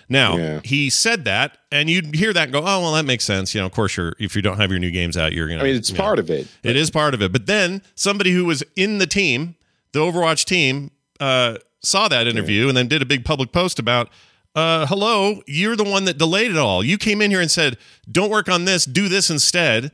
Now 0.09 0.37
Yeah. 0.37 0.59
he 0.63 0.89
said 0.89 1.25
that, 1.25 1.57
and 1.71 1.89
you'd 1.89 2.15
hear 2.15 2.31
that 2.33 2.43
and 2.43 2.51
go, 2.53 2.59
"Oh, 2.59 2.81
well, 2.81 2.93
that 2.93 3.05
makes 3.05 3.23
sense." 3.23 3.55
You 3.55 3.61
know, 3.61 3.65
of 3.65 3.71
course, 3.71 3.97
you're 3.97 4.15
if 4.19 4.35
you 4.35 4.41
don't 4.41 4.57
have 4.57 4.69
your 4.69 4.79
new 4.79 4.91
games 4.91 5.17
out, 5.17 5.33
you're 5.33 5.47
gonna. 5.47 5.61
I 5.61 5.63
mean, 5.63 5.75
it's 5.75 5.89
you 5.89 5.97
know, 5.97 6.03
part 6.03 6.19
of 6.19 6.29
it. 6.29 6.47
It 6.63 6.75
is 6.75 6.91
part 6.91 7.13
of 7.13 7.21
it. 7.21 7.31
But 7.31 7.45
then 7.47 7.81
somebody 7.95 8.31
who 8.31 8.45
was 8.45 8.63
in 8.75 8.99
the 8.99 9.07
team, 9.07 9.55
the 9.93 9.99
Overwatch 9.99 10.45
team, 10.45 10.91
uh, 11.19 11.57
saw 11.81 12.07
that 12.07 12.27
interview 12.27 12.67
and 12.67 12.77
then 12.77 12.87
did 12.87 13.01
a 13.01 13.05
big 13.05 13.25
public 13.25 13.51
post 13.51 13.79
about. 13.79 14.09
Uh, 14.55 14.85
hello, 14.85 15.41
you're 15.47 15.75
the 15.75 15.83
one 15.83 16.05
that 16.05 16.17
delayed 16.17 16.49
it 16.51 16.57
all. 16.57 16.81
You 16.83 16.97
came 16.97 17.21
in 17.21 17.29
here 17.31 17.41
and 17.41 17.51
said, 17.51 17.77
"Don't 18.09 18.29
work 18.29 18.47
on 18.47 18.65
this, 18.65 18.85
do 18.85 19.09
this 19.09 19.29
instead." 19.29 19.91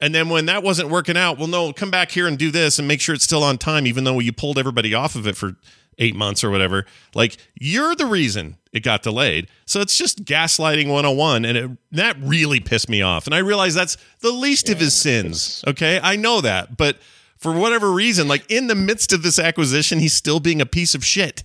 And 0.00 0.14
then 0.14 0.28
when 0.28 0.46
that 0.46 0.62
wasn't 0.62 0.88
working 0.88 1.16
out, 1.16 1.38
well, 1.38 1.46
no, 1.46 1.72
come 1.72 1.90
back 1.90 2.10
here 2.10 2.26
and 2.26 2.38
do 2.38 2.50
this 2.50 2.78
and 2.78 2.88
make 2.88 3.00
sure 3.00 3.14
it's 3.14 3.24
still 3.24 3.42
on 3.42 3.58
time, 3.58 3.86
even 3.86 4.04
though 4.04 4.18
you 4.18 4.32
pulled 4.32 4.58
everybody 4.58 4.94
off 4.94 5.14
of 5.14 5.26
it 5.26 5.36
for 5.36 5.56
eight 5.98 6.16
months 6.16 6.42
or 6.42 6.50
whatever. 6.50 6.86
Like 7.14 7.36
you're 7.54 7.94
the 7.94 8.06
reason 8.06 8.56
it 8.72 8.80
got 8.80 9.02
delayed. 9.02 9.48
So 9.66 9.80
it's 9.80 9.96
just 9.96 10.24
gaslighting 10.24 10.86
101. 10.86 11.44
And 11.44 11.58
it, 11.58 11.70
that 11.92 12.16
really 12.20 12.60
pissed 12.60 12.88
me 12.88 13.02
off. 13.02 13.26
And 13.26 13.34
I 13.34 13.38
realize 13.38 13.74
that's 13.74 13.98
the 14.20 14.32
least 14.32 14.70
of 14.70 14.78
his 14.78 14.94
sins. 14.94 15.62
Okay. 15.66 16.00
I 16.02 16.16
know 16.16 16.40
that. 16.40 16.76
But 16.76 16.98
for 17.36 17.52
whatever 17.52 17.92
reason, 17.92 18.26
like 18.28 18.50
in 18.50 18.66
the 18.66 18.74
midst 18.74 19.12
of 19.12 19.22
this 19.22 19.38
acquisition, 19.38 19.98
he's 19.98 20.14
still 20.14 20.40
being 20.40 20.60
a 20.60 20.66
piece 20.66 20.94
of 20.94 21.04
shit. 21.04 21.44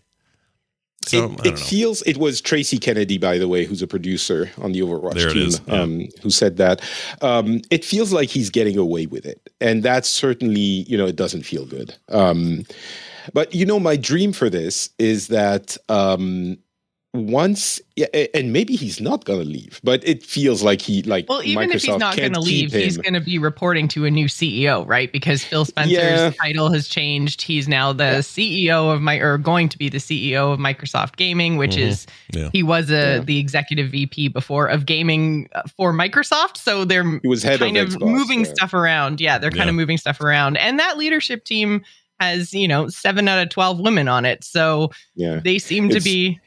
So 1.07 1.35
it, 1.43 1.45
it 1.45 1.59
feels 1.59 2.01
it 2.03 2.17
was 2.17 2.41
Tracy 2.41 2.77
Kennedy, 2.77 3.17
by 3.17 3.37
the 3.37 3.47
way, 3.47 3.65
who's 3.65 3.81
a 3.81 3.87
producer 3.87 4.49
on 4.61 4.71
the 4.71 4.81
Overwatch 4.81 5.13
There 5.13 5.29
team, 5.29 5.51
yeah. 5.67 5.73
um, 5.73 6.07
who 6.21 6.29
said 6.29 6.57
that. 6.57 6.81
Um, 7.21 7.61
it 7.69 7.85
feels 7.85 8.11
like 8.11 8.29
he's 8.29 8.49
getting 8.49 8.77
away 8.77 9.05
with 9.05 9.25
it, 9.25 9.49
and 9.61 9.83
that's 9.83 10.09
certainly 10.09 10.59
you 10.59 10.97
know 10.97 11.05
it 11.05 11.15
doesn't 11.15 11.43
feel 11.43 11.65
good. 11.65 11.95
Um, 12.09 12.65
but 13.33 13.53
you 13.53 13.65
know, 13.65 13.79
my 13.79 13.95
dream 13.95 14.33
for 14.33 14.49
this 14.49 14.89
is 14.99 15.27
that 15.27 15.77
um, 15.89 16.57
once, 17.15 17.81
yeah, 17.95 18.07
and 18.33 18.51
maybe 18.53 18.75
he's 18.75 18.99
not 19.01 19.25
going 19.25 19.39
to 19.39 19.45
leave, 19.45 19.79
but 19.83 20.05
it 20.07 20.23
feels 20.23 20.61
like 20.63 20.81
he 20.81 21.01
like 21.03 21.25
well 21.29 21.41
even 21.43 21.69
Microsoft 21.69 21.75
if 21.75 21.81
he's 21.83 21.97
not 21.97 22.17
going 22.17 22.33
to 22.33 22.39
leave 22.39 22.71
keep 22.71 22.83
he's 22.83 22.97
going 22.97 23.13
to 23.13 23.19
be 23.21 23.37
reporting 23.39 23.87
to 23.89 24.05
a 24.05 24.11
new 24.11 24.25
ceo 24.25 24.85
right 24.87 25.11
because 25.11 25.43
phil 25.43 25.63
spencer's 25.65 25.93
Yeah. 25.93 26.31
title 26.41 26.71
has 26.71 26.87
changed 26.87 27.41
he's 27.41 27.67
now 27.67 27.93
the 27.93 28.19
ceo 28.21 28.93
of 28.93 29.01
my 29.01 29.15
or 29.15 29.37
going 29.37 29.69
to 29.69 29.77
be 29.77 29.87
the 29.89 29.97
ceo 29.99 30.53
of 30.53 30.59
microsoft 30.59 31.15
gaming 31.15 31.57
which 31.57 31.77
is 31.77 32.05
Mm-hmm. 32.05 32.37
Yeah. 32.39 32.49
he 32.51 32.63
was 32.63 32.89
a 32.89 32.93
Yeah. 32.93 33.19
the 33.19 33.39
executive 33.39 33.91
vp 33.91 34.27
before 34.29 34.67
of 34.67 34.85
gaming 34.85 35.47
uh, 35.55 35.61
for 35.77 35.93
microsoft 35.93 36.57
so 36.57 36.83
they're 36.85 37.19
He 37.21 37.27
was 37.27 37.43
head 37.43 37.59
kind 37.59 37.77
of 37.77 37.87
of, 37.89 37.93
Xbox, 37.95 38.11
moving 38.11 38.39
yeah. 38.45 38.53
stuff 38.53 38.73
around. 38.73 39.21
Yeah, 39.21 39.37
they're 39.37 39.51
kind 39.51 39.65
Yeah. 39.65 39.69
of 39.69 39.75
moving 39.75 39.97
stuff 39.97 40.19
around. 40.21 40.57
And 40.57 40.79
that 40.79 40.97
leadership 40.97 41.45
team 41.45 41.83
has, 42.19 42.53
you 42.53 42.67
know, 42.67 42.87
seven 42.87 43.27
out 43.27 43.41
of 43.41 43.49
12 43.49 43.79
women 43.79 44.07
on 44.07 44.23
it. 44.25 44.43
So 44.43 44.91
yeah. 45.15 45.39
they 45.43 45.59
seem 45.59 45.89
to 45.89 45.99
be 46.01 46.39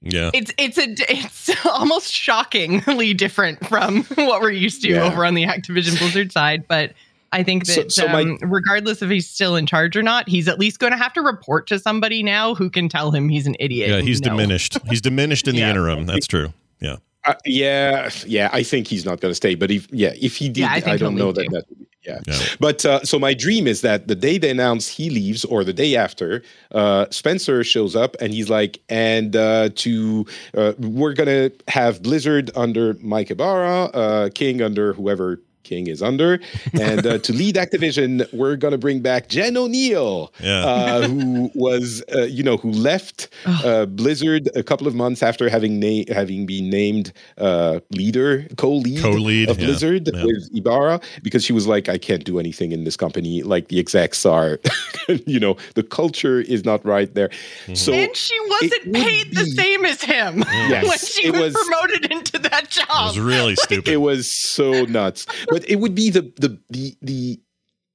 Yeah. 0.00 0.30
It's 0.34 0.52
it's 0.58 0.78
a 0.78 0.86
it's 1.12 1.50
almost 1.66 2.12
shockingly 2.12 3.14
different 3.14 3.66
from 3.66 4.04
what 4.14 4.40
we're 4.40 4.50
used 4.50 4.82
to 4.82 4.88
Yeah. 4.90 5.02
over 5.04 5.24
on 5.24 5.34
the 5.34 5.44
Activision 5.44 5.98
Blizzard 5.98 6.32
side, 6.32 6.66
but 6.68 6.92
I 7.32 7.42
think 7.42 7.66
that 7.66 7.92
so 7.92 8.06
my- 8.08 8.22
um, 8.22 8.38
regardless 8.42 9.02
if 9.02 9.10
he's 9.10 9.28
still 9.28 9.54
in 9.56 9.66
charge 9.66 9.96
or 9.96 10.02
not, 10.02 10.28
he's 10.28 10.48
at 10.48 10.58
least 10.58 10.78
going 10.78 10.92
to 10.92 10.98
have 10.98 11.12
to 11.14 11.20
report 11.20 11.66
to 11.68 11.78
somebody 11.78 12.22
now 12.22 12.54
who 12.54 12.70
can 12.70 12.88
tell 12.88 13.10
him 13.10 13.28
he's 13.28 13.46
an 13.46 13.54
idiot. 13.60 13.90
Yeah, 13.90 14.00
he's 14.00 14.20
No. 14.22 14.30
diminished. 14.30 14.78
He's 14.88 15.00
diminished 15.02 15.46
in 15.48 15.54
the 15.54 15.60
Yeah. 15.62 15.70
interim. 15.70 16.06
That's 16.06 16.26
true. 16.26 16.52
Yeah. 16.80 16.96
Uh, 17.24 17.34
yeah, 17.44 18.08
yeah, 18.26 18.48
I 18.52 18.62
think 18.62 18.86
he's 18.86 19.04
not 19.04 19.20
going 19.20 19.30
to 19.30 19.34
stay. 19.34 19.56
But 19.56 19.70
if 19.70 19.88
yeah, 19.90 20.14
if 20.18 20.36
he 20.36 20.48
did, 20.48 20.60
Yeah, 20.62 20.70
I 20.72 20.92
I, 20.92 20.96
don't 20.96 21.16
know 21.16 21.26
leave 21.30 21.34
that. 21.34 21.44
too. 21.44 21.50
that 21.50 21.87
yeah. 22.04 22.20
Yeah. 22.26 22.38
But 22.60 22.84
uh, 22.84 23.02
so 23.04 23.18
my 23.18 23.34
dream 23.34 23.66
is 23.66 23.80
that 23.82 24.08
the 24.08 24.14
day 24.14 24.38
they 24.38 24.50
announce 24.50 24.88
he 24.88 25.10
leaves, 25.10 25.44
or 25.44 25.64
the 25.64 25.72
day 25.72 25.96
after, 25.96 26.42
uh, 26.72 27.06
Spencer 27.10 27.62
shows 27.64 27.94
up 27.96 28.16
and 28.20 28.32
he's 28.32 28.48
like, 28.48 28.80
and 28.88 29.34
uh, 29.36 29.70
to 29.76 30.26
uh, 30.56 30.72
we're 30.78 31.12
gonna 31.14 31.50
have 31.68 32.02
Blizzard 32.02 32.50
under 32.54 32.94
Mike 32.94 33.30
Ibarra, 33.30 33.84
uh, 33.86 34.28
King 34.34 34.62
under 34.62 34.92
whoever. 34.92 35.40
King 35.64 35.86
is 35.86 36.02
under, 36.02 36.40
and 36.80 37.06
uh, 37.06 37.18
to 37.18 37.32
lead 37.32 37.56
Activision, 37.56 38.26
we're 38.32 38.56
gonna 38.56 38.78
bring 38.78 39.00
back 39.00 39.28
Jen 39.28 39.54
Oneal, 39.54 40.30
Yeah. 40.40 40.64
uh, 40.64 41.08
who 41.08 41.50
was, 41.54 42.02
uh, 42.14 42.22
you 42.22 42.42
know, 42.42 42.56
who 42.56 42.70
left 42.70 43.28
uh, 43.44 43.84
Blizzard 43.86 44.48
a 44.54 44.62
couple 44.62 44.86
of 44.86 44.94
months 44.94 45.22
after 45.22 45.48
having 45.50 45.78
na- 45.78 46.04
having 46.14 46.46
been 46.46 46.70
named 46.70 47.12
uh, 47.36 47.80
leader, 47.90 48.46
co-lead, 48.56 49.02
Co-lead, 49.02 49.50
of 49.50 49.58
yeah, 49.58 49.66
Blizzard 49.66 50.08
yeah. 50.12 50.24
with 50.24 50.48
Ibarra, 50.54 51.00
because 51.22 51.44
she 51.44 51.52
was 51.52 51.66
like, 51.66 51.88
I 51.90 51.98
can't 51.98 52.24
do 52.24 52.38
anything 52.38 52.72
in 52.72 52.84
this 52.84 52.96
company. 52.96 53.42
Like 53.42 53.68
the 53.68 53.78
execs 53.78 54.24
are, 54.24 54.58
you 55.26 55.38
know, 55.38 55.56
the 55.74 55.82
culture 55.82 56.40
is 56.40 56.64
not 56.64 56.84
right 56.86 57.12
there. 57.14 57.28
Mm-hmm. 57.28 57.74
So 57.74 57.92
and 57.92 58.16
she 58.16 58.38
wasn't 58.48 58.86
would 58.86 58.94
paid 58.94 59.34
the 59.34 59.44
same 59.44 59.84
as 59.84 60.00
him 60.02 60.38
Yes, 60.48 60.88
when 60.88 60.98
she 60.98 61.30
was, 61.30 61.52
was- 61.52 61.66
promoted 61.68 62.10
into 62.10 62.38
that 62.38 62.70
job. 62.70 62.86
It 62.88 63.18
was 63.18 63.20
really 63.20 63.56
stupid. 63.66 63.92
it 63.92 63.98
was 63.98 64.32
so 64.32 64.84
nuts. 64.86 65.26
But 65.50 65.57
it 65.66 65.76
would 65.76 65.94
be 65.94 66.10
the 66.10 66.22
the 66.36 66.58
the 66.70 66.96
the 67.02 67.40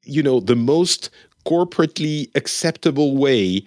you 0.03 0.23
know 0.23 0.39
the 0.39 0.55
most 0.55 1.09
corporately 1.45 2.29
acceptable 2.35 3.17
way 3.17 3.65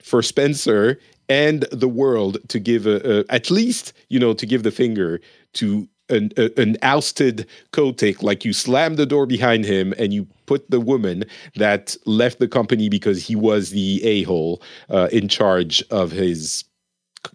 for 0.00 0.22
Spencer 0.22 0.98
and 1.28 1.62
the 1.70 1.88
world 1.88 2.38
to 2.48 2.58
give 2.58 2.86
a, 2.86 3.20
a 3.20 3.24
at 3.28 3.50
least 3.50 3.92
you 4.08 4.18
know 4.18 4.32
to 4.32 4.46
give 4.46 4.62
the 4.62 4.70
finger 4.70 5.20
to 5.54 5.88
an, 6.10 6.30
a, 6.36 6.50
an 6.60 6.76
ousted 6.82 7.46
Kotick, 7.72 8.22
like 8.22 8.44
you 8.44 8.52
slam 8.52 8.96
the 8.96 9.06
door 9.06 9.26
behind 9.26 9.64
him 9.64 9.92
and 9.98 10.12
you 10.12 10.26
put 10.46 10.70
the 10.70 10.80
woman 10.80 11.24
that 11.56 11.96
left 12.06 12.38
the 12.38 12.48
company 12.48 12.88
because 12.88 13.26
he 13.26 13.36
was 13.36 13.70
the 13.70 14.02
a 14.04 14.22
hole 14.22 14.62
uh, 14.88 15.08
in 15.12 15.28
charge 15.28 15.82
of 15.90 16.10
his 16.10 16.64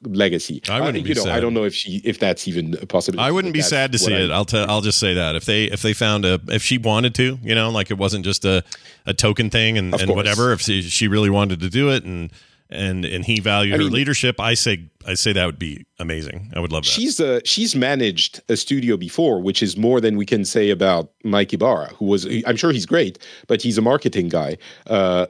legacy. 0.04 0.62
I 0.69 0.80
wouldn't 0.80 1.00
Uh, 1.00 1.04
be 1.04 1.10
you 1.10 1.15
know, 1.15 1.24
sad. 1.24 1.34
I 1.36 1.39
don't 1.39 1.54
know 1.54 1.63
if 1.63 1.76
she 1.76 2.02
if 2.04 2.19
that's 2.19 2.48
even 2.48 2.76
a 2.82 2.86
possibility. 2.86 3.28
I 3.28 3.32
wouldn't 3.32 3.54
be 3.54 3.62
sad 3.62 3.91
to 3.91 4.00
see 4.00 4.13
I- 4.13 4.22
it. 4.22 4.32
I'll 4.32 4.46
tell. 4.46 4.69
I'll 4.69 4.82
just 4.82 5.00
say 5.00 5.13
that 5.13 5.36
if 5.36 5.46
they 5.46 5.65
if 5.65 5.82
they 5.82 5.93
found 5.93 6.26
a 6.26 6.39
if 6.50 6.63
she 6.63 6.78
wanted 6.78 7.13
to, 7.15 7.39
you 7.43 7.56
know, 7.56 7.69
like 7.69 7.91
it 7.91 7.98
wasn't 7.98 8.26
just 8.26 8.46
a, 8.46 8.63
a 9.06 9.13
token 9.13 9.50
thing 9.50 9.78
and, 9.78 9.93
and 10.00 10.12
whatever. 10.15 10.52
If 10.54 10.62
she, 10.62 10.82
she 10.84 11.08
really 11.08 11.30
wanted 11.30 11.60
to 11.62 11.69
do 11.69 11.89
it 11.89 12.04
and 12.04 12.32
and 12.69 13.06
and 13.06 13.26
he 13.26 13.39
valued 13.39 13.76
I 13.76 13.78
her 13.78 13.84
mean- 13.84 13.93
leadership, 13.93 14.39
I 14.39 14.54
say 14.56 14.89
I 15.06 15.13
say 15.15 15.34
that 15.34 15.46
would 15.46 15.60
be 15.60 15.86
amazing. 16.00 16.52
I 16.56 16.60
would 16.60 16.72
love 16.72 16.84
that. 16.84 16.89
She's 16.89 17.19
uh, 17.19 17.39
she's 17.46 17.76
managed 17.76 18.41
a 18.50 18.56
studio 18.56 18.98
before, 18.98 19.41
which 19.41 19.62
is 19.62 19.76
more 19.78 20.00
than 20.02 20.17
we 20.17 20.26
can 20.26 20.46
say 20.46 20.69
about 20.69 21.12
Mike 21.24 21.54
Ibarra, 21.54 21.89
who 22.00 22.06
was 22.06 22.26
I'm 22.48 22.56
sure 22.56 22.72
he's 22.72 22.86
great, 22.86 23.19
but 23.48 23.62
he's 23.62 23.78
a 23.78 23.82
marketing 23.82 24.30
guy. 24.30 24.58
Uh, 24.88 25.28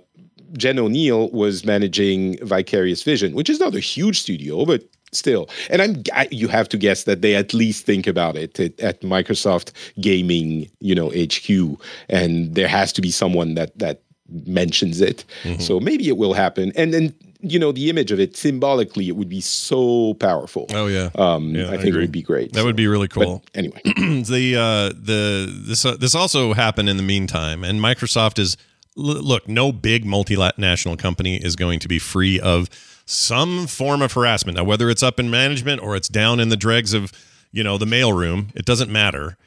Jen 0.58 0.78
Oneal 0.78 1.32
was 1.32 1.66
managing 1.66 2.38
Vicarious 2.46 3.04
Vision, 3.04 3.34
which 3.34 3.50
is 3.50 3.60
not 3.60 3.76
a 3.76 3.80
huge 3.80 4.20
studio, 4.22 4.66
but 4.66 4.84
still. 5.12 5.50
And 5.70 5.82
I'm 5.82 6.04
I, 6.14 6.28
you 6.32 6.48
have 6.48 6.68
to 6.70 6.78
guess 6.78 7.04
that 7.04 7.22
they 7.22 7.36
at 7.36 7.54
least 7.54 7.86
think 7.86 8.08
about 8.08 8.36
it 8.36 8.60
at, 8.60 8.80
at 8.80 9.02
Microsoft 9.02 9.72
Gaming, 10.00 10.70
you 10.80 10.96
know, 10.96 11.10
HQ, 11.10 11.80
and 12.10 12.56
there 12.56 12.68
has 12.68 12.92
to 12.94 13.02
be 13.02 13.12
someone 13.12 13.56
that 13.56 13.78
that 13.80 14.02
mentions 14.30 15.02
it. 15.02 15.26
Mm-hmm. 15.44 15.62
So 15.62 15.80
maybe 15.80 16.08
it 16.08 16.18
will 16.18 16.34
happen, 16.34 16.72
and 16.76 16.94
then. 16.94 17.14
You 17.46 17.60
know 17.60 17.74
the 17.74 17.90
image 17.90 18.10
of 18.14 18.22
it 18.22 18.38
symbolically, 18.38 19.10
it 19.10 19.18
would 19.18 19.28
be 19.28 19.42
so 19.42 20.14
powerful. 20.14 20.66
oh 20.70 20.88
yeah, 20.88 21.10
Um, 21.16 21.54
Yeah, 21.54 21.66
I 21.70 21.74
I 21.74 21.78
think 21.78 21.94
it 21.94 21.98
would 22.00 22.10
be 22.10 22.22
great. 22.22 22.54
that 22.54 22.64
would 22.64 22.78
be 22.78 22.88
really 22.88 23.10
But 23.10 23.26
cool. 23.26 23.44
anyway, 23.54 23.82
the 23.84 24.56
uh, 24.58 24.94
the 24.98 25.52
this 25.68 25.84
uh, 25.84 25.98
this 25.98 26.16
also 26.16 26.54
happened 26.54 26.88
in 26.88 26.96
the 26.96 27.04
meantime, 27.04 27.66
and 27.66 27.82
Microsoft 27.82 28.40
is 28.40 28.56
look. 28.96 29.48
No 29.48 29.72
big 29.72 30.06
multinational 30.06 30.98
company 30.98 31.38
is 31.38 31.56
going 31.56 31.80
to 31.80 31.88
be 31.88 32.00
free 32.00 32.40
of 32.40 32.70
some 33.06 33.68
form 33.68 34.02
of 34.02 34.14
harassment. 34.14 34.58
Now, 34.58 34.64
whether 34.64 34.90
it's 34.90 35.04
up 35.04 35.20
in 35.20 35.30
management 35.30 35.82
or 35.82 35.96
it's 35.96 36.08
down 36.08 36.40
in 36.40 36.50
the 36.50 36.58
dregs 36.58 36.94
of 36.94 37.12
you 37.52 37.64
know 37.64 37.78
the 37.78 37.86
mailroom, 37.86 38.56
it 38.56 38.66
doesn't 38.66 38.92
matter. 38.92 39.38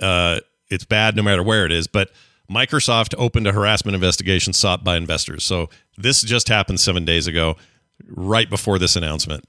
Uh, 0.00 0.40
it's 0.70 0.84
bad 0.84 1.16
no 1.16 1.22
matter 1.22 1.42
where 1.42 1.66
it 1.66 1.72
is, 1.72 1.86
but. 1.86 2.10
Microsoft 2.50 3.14
opened 3.16 3.46
a 3.46 3.52
harassment 3.52 3.94
investigation 3.94 4.52
sought 4.52 4.84
by 4.84 4.98
investors. 4.98 5.42
So 5.42 5.70
this 5.96 6.20
just 6.20 6.46
happened 6.46 6.78
seven 6.78 7.06
days 7.06 7.26
ago, 7.26 7.56
right 8.06 8.50
before 8.50 8.78
this 8.78 8.96
announcement. 8.96 9.46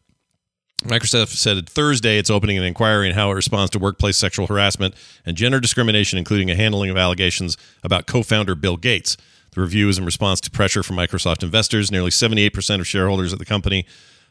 Microsoft 0.85 1.29
said 1.29 1.67
Thursday 1.67 2.19
it's 2.19 2.29
opening 2.29 2.59
an 2.59 2.63
inquiry 2.63 3.07
into 3.07 3.19
how 3.19 3.31
it 3.31 3.33
responds 3.33 3.71
to 3.71 3.79
workplace 3.79 4.17
sexual 4.17 4.45
harassment 4.45 4.93
and 5.25 5.35
gender 5.35 5.59
discrimination, 5.59 6.19
including 6.19 6.51
a 6.51 6.55
handling 6.55 6.91
of 6.91 6.97
allegations 6.97 7.57
about 7.83 8.05
co 8.05 8.21
founder 8.21 8.53
Bill 8.53 8.77
Gates. 8.77 9.17
The 9.51 9.61
review 9.61 9.89
is 9.89 9.97
in 9.97 10.05
response 10.05 10.39
to 10.41 10.51
pressure 10.51 10.83
from 10.83 10.97
Microsoft 10.97 11.41
investors. 11.41 11.91
Nearly 11.91 12.11
78% 12.11 12.79
of 12.79 12.87
shareholders 12.87 13.33
at 13.33 13.39
the 13.39 13.45
company 13.45 13.87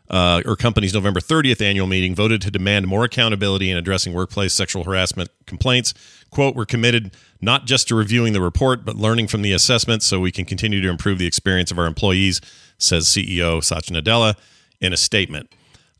uh, 0.09 0.43
or 0.47 0.55
company's 0.55 0.95
November 0.95 1.19
30th 1.19 1.61
annual 1.61 1.89
meeting 1.89 2.15
voted 2.15 2.41
to 2.43 2.53
demand 2.53 2.87
more 2.87 3.05
accountability 3.05 3.69
in 3.69 3.77
addressing 3.77 4.13
workplace 4.13 4.53
sexual 4.53 4.85
harassment 4.85 5.31
complaints. 5.47 5.93
Quote, 6.31 6.55
we're 6.55 6.67
committed 6.67 7.17
not 7.41 7.65
just 7.65 7.89
to 7.89 7.97
reviewing 7.97 8.33
the 8.33 8.41
report, 8.41 8.85
but 8.85 8.95
learning 8.95 9.27
from 9.27 9.43
the 9.43 9.53
assessment 9.53 10.05
so 10.05 10.21
we 10.21 10.31
can 10.31 10.45
continue 10.45 10.81
to 10.81 10.89
improve 10.89 11.19
the 11.19 11.27
experience 11.27 11.73
of 11.73 11.79
our 11.81 11.87
employees, 11.87 12.41
says 12.79 13.07
CEO 13.07 13.65
Satya 13.65 14.01
Nadella 14.01 14.37
in 14.81 14.93
a 14.93 14.97
statement. 14.97 15.51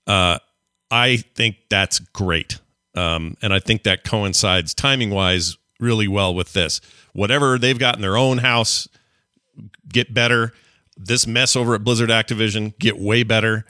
Uh, 0.07 0.39
I 0.91 1.17
think 1.17 1.57
that's 1.71 1.99
great. 1.99 2.59
Um, 2.95 3.37
and 3.43 3.53
I 3.53 3.59
think 3.59 3.83
that 3.83 4.05
coincides 4.05 4.75
timing 4.75 5.11
wise 5.11 5.57
really 5.81 6.09
well 6.09 6.35
with 6.35 6.53
this. 6.53 6.81
Whatever 7.13 7.59
they've 7.59 7.79
got 7.79 7.97
in 7.97 8.03
their 8.03 8.17
own 8.17 8.39
house, 8.39 8.89
get 9.89 10.15
better. 10.15 10.53
This 10.97 11.27
mess 11.27 11.57
over 11.57 11.75
at 11.75 11.83
Blizzard 11.83 12.11
Activision, 12.11 12.79
get 12.79 12.99
way 12.99 13.25
better. 13.25 13.65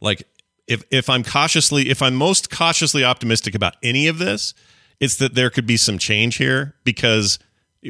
Like 0.00 0.22
if 0.68 0.84
if 0.90 1.08
I'm 1.08 1.24
cautiously 1.24 1.90
if 1.90 2.02
I'm 2.02 2.14
most 2.14 2.50
cautiously 2.50 3.04
optimistic 3.04 3.54
about 3.54 3.76
any 3.82 4.06
of 4.06 4.18
this, 4.18 4.54
it's 5.00 5.16
that 5.16 5.34
there 5.34 5.50
could 5.50 5.66
be 5.66 5.76
some 5.76 5.98
change 5.98 6.36
here 6.36 6.74
because 6.84 7.38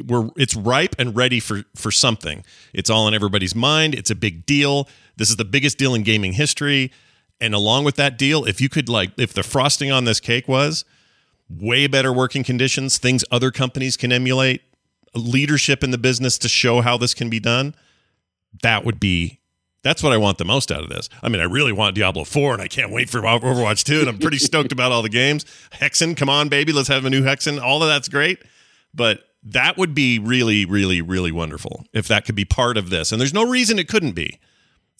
we're 0.05 0.29
it's 0.35 0.55
ripe 0.55 0.95
and 0.97 1.15
ready 1.15 1.39
for 1.39 1.63
for 1.75 1.91
something. 1.91 2.43
It's 2.73 2.89
all 2.89 3.07
in 3.07 3.13
everybody's 3.13 3.55
mind. 3.55 3.93
It's 3.93 4.09
a 4.09 4.15
big 4.15 4.45
deal. 4.45 4.87
This 5.17 5.29
is 5.29 5.35
the 5.35 5.45
biggest 5.45 5.77
deal 5.77 5.93
in 5.93 6.03
gaming 6.03 6.33
history. 6.33 6.91
And 7.41 7.53
along 7.53 7.85
with 7.85 7.95
that 7.95 8.17
deal, 8.17 8.45
if 8.45 8.59
you 8.59 8.69
could 8.69 8.89
like 8.89 9.11
if 9.17 9.33
the 9.33 9.43
frosting 9.43 9.91
on 9.91 10.05
this 10.05 10.19
cake 10.19 10.47
was 10.47 10.85
way 11.49 11.87
better 11.87 12.13
working 12.13 12.43
conditions, 12.43 12.97
things 12.97 13.25
other 13.31 13.51
companies 13.51 13.97
can 13.97 14.11
emulate, 14.11 14.61
leadership 15.15 15.83
in 15.83 15.91
the 15.91 15.97
business 15.97 16.37
to 16.37 16.49
show 16.49 16.81
how 16.81 16.97
this 16.97 17.13
can 17.13 17.29
be 17.29 17.39
done, 17.39 17.73
that 18.61 18.85
would 18.85 18.99
be 18.99 19.39
that's 19.81 20.03
what 20.03 20.11
I 20.11 20.17
want 20.17 20.37
the 20.37 20.45
most 20.45 20.71
out 20.71 20.83
of 20.83 20.89
this. 20.89 21.07
I 21.23 21.29
mean, 21.29 21.39
I 21.39 21.45
really 21.45 21.71
want 21.71 21.95
Diablo 21.95 22.25
4 22.25 22.53
and 22.53 22.61
I 22.61 22.67
can't 22.67 22.91
wait 22.91 23.09
for 23.09 23.21
Overwatch 23.21 23.85
2 23.85 24.01
and 24.01 24.09
I'm 24.09 24.19
pretty 24.19 24.37
stoked 24.37 24.73
about 24.73 24.91
all 24.91 25.01
the 25.01 25.09
games. 25.09 25.45
Hexen, 25.71 26.17
come 26.17 26.29
on 26.29 26.49
baby, 26.49 26.73
let's 26.73 26.89
have 26.89 27.05
a 27.05 27.09
new 27.09 27.23
Hexen. 27.23 27.61
All 27.61 27.81
of 27.81 27.87
that's 27.87 28.09
great, 28.09 28.39
but 28.93 29.21
that 29.41 29.77
would 29.77 29.95
be 29.95 30.19
really 30.19 30.65
really 30.65 31.01
really 31.01 31.31
wonderful 31.31 31.85
if 31.93 32.07
that 32.09 32.25
could 32.25 32.35
be 32.35 32.45
part 32.45 32.77
of 32.77 32.89
this. 32.89 33.11
And 33.11 33.21
there's 33.21 33.33
no 33.33 33.47
reason 33.47 33.79
it 33.79 33.87
couldn't 33.87 34.11
be. 34.11 34.39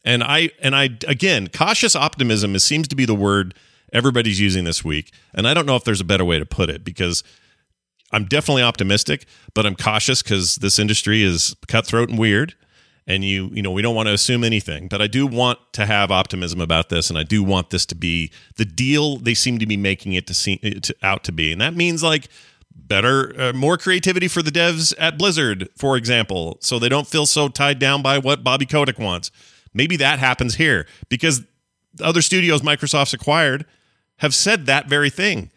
And 0.05 0.23
I 0.23 0.49
and 0.61 0.75
I 0.75 0.89
again, 1.07 1.47
cautious 1.49 1.95
optimism 1.95 2.55
is, 2.55 2.63
seems 2.63 2.87
to 2.87 2.95
be 2.95 3.05
the 3.05 3.15
word 3.15 3.53
everybody's 3.91 4.39
using 4.39 4.63
this 4.63 4.83
week. 4.83 5.11
And 5.33 5.47
I 5.47 5.53
don't 5.53 5.65
know 5.65 5.75
if 5.75 5.83
there's 5.83 6.01
a 6.01 6.05
better 6.05 6.25
way 6.25 6.39
to 6.39 6.45
put 6.45 6.69
it 6.69 6.83
because 6.83 7.23
I'm 8.11 8.25
definitely 8.25 8.63
optimistic, 8.63 9.25
but 9.53 9.65
I'm 9.65 9.75
cautious 9.75 10.23
because 10.23 10.55
this 10.57 10.79
industry 10.79 11.23
is 11.23 11.55
cutthroat 11.67 12.09
and 12.09 12.17
weird. 12.17 12.55
And 13.07 13.25
you, 13.25 13.49
you 13.53 13.63
know, 13.63 13.71
we 13.71 13.81
don't 13.81 13.95
want 13.95 14.07
to 14.07 14.13
assume 14.13 14.43
anything, 14.43 14.87
but 14.87 15.01
I 15.01 15.07
do 15.07 15.25
want 15.25 15.57
to 15.73 15.87
have 15.87 16.11
optimism 16.11 16.61
about 16.61 16.89
this, 16.89 17.09
and 17.09 17.17
I 17.17 17.23
do 17.23 17.41
want 17.41 17.71
this 17.71 17.83
to 17.87 17.95
be 17.95 18.31
the 18.57 18.65
deal 18.65 19.17
they 19.17 19.33
seem 19.33 19.57
to 19.57 19.65
be 19.65 19.77
making 19.77 20.13
it 20.13 20.27
to 20.27 20.33
see 20.35 20.57
to, 20.57 20.95
out 21.01 21.23
to 21.23 21.31
be, 21.31 21.51
and 21.51 21.59
that 21.59 21.75
means 21.75 22.03
like 22.03 22.27
better, 22.71 23.33
uh, 23.41 23.53
more 23.53 23.77
creativity 23.77 24.27
for 24.27 24.43
the 24.43 24.51
devs 24.51 24.93
at 24.99 25.17
Blizzard, 25.17 25.69
for 25.75 25.97
example, 25.97 26.59
so 26.61 26.77
they 26.77 26.89
don't 26.89 27.07
feel 27.07 27.25
so 27.25 27.47
tied 27.47 27.79
down 27.79 28.03
by 28.03 28.19
what 28.19 28.43
Bobby 28.43 28.67
Kotick 28.67 28.99
wants. 28.99 29.31
Maybe 29.73 29.97
that 29.97 30.19
happens 30.19 30.55
here 30.55 30.87
because 31.09 31.43
the 31.93 32.05
other 32.05 32.21
studios 32.21 32.61
Microsoft's 32.61 33.13
acquired 33.13 33.65
have 34.17 34.35
said 34.35 34.65
that 34.65 34.87
very 34.87 35.09
thing. 35.09 35.51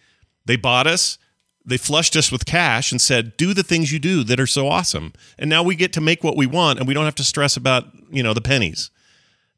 They 0.45 0.57
bought 0.57 0.87
us, 0.87 1.19
they 1.65 1.77
flushed 1.77 2.17
us 2.17 2.33
with 2.33 2.45
cash 2.45 2.91
and 2.91 3.01
said, 3.01 3.37
"Do 3.37 3.55
the 3.55 3.63
things 3.63 3.93
you 3.93 3.99
do 3.99 4.25
that 4.25 4.41
are 4.41 4.47
so 4.47 4.69
awesome." 4.69 5.13
And 5.39 5.49
now 5.49 5.63
we 5.63 5.77
get 5.77 5.93
to 5.95 6.01
make 6.01 6.25
what 6.25 6.37
we 6.37 6.47
want 6.47 6.79
and 6.79 6.89
we 6.89 6.95
don't 6.95 7.05
have 7.05 7.15
to 7.17 7.25
stress 7.25 7.57
about, 7.57 7.89
you 8.11 8.23
know, 8.23 8.35
the 8.35 8.41
pennies. 8.41 8.91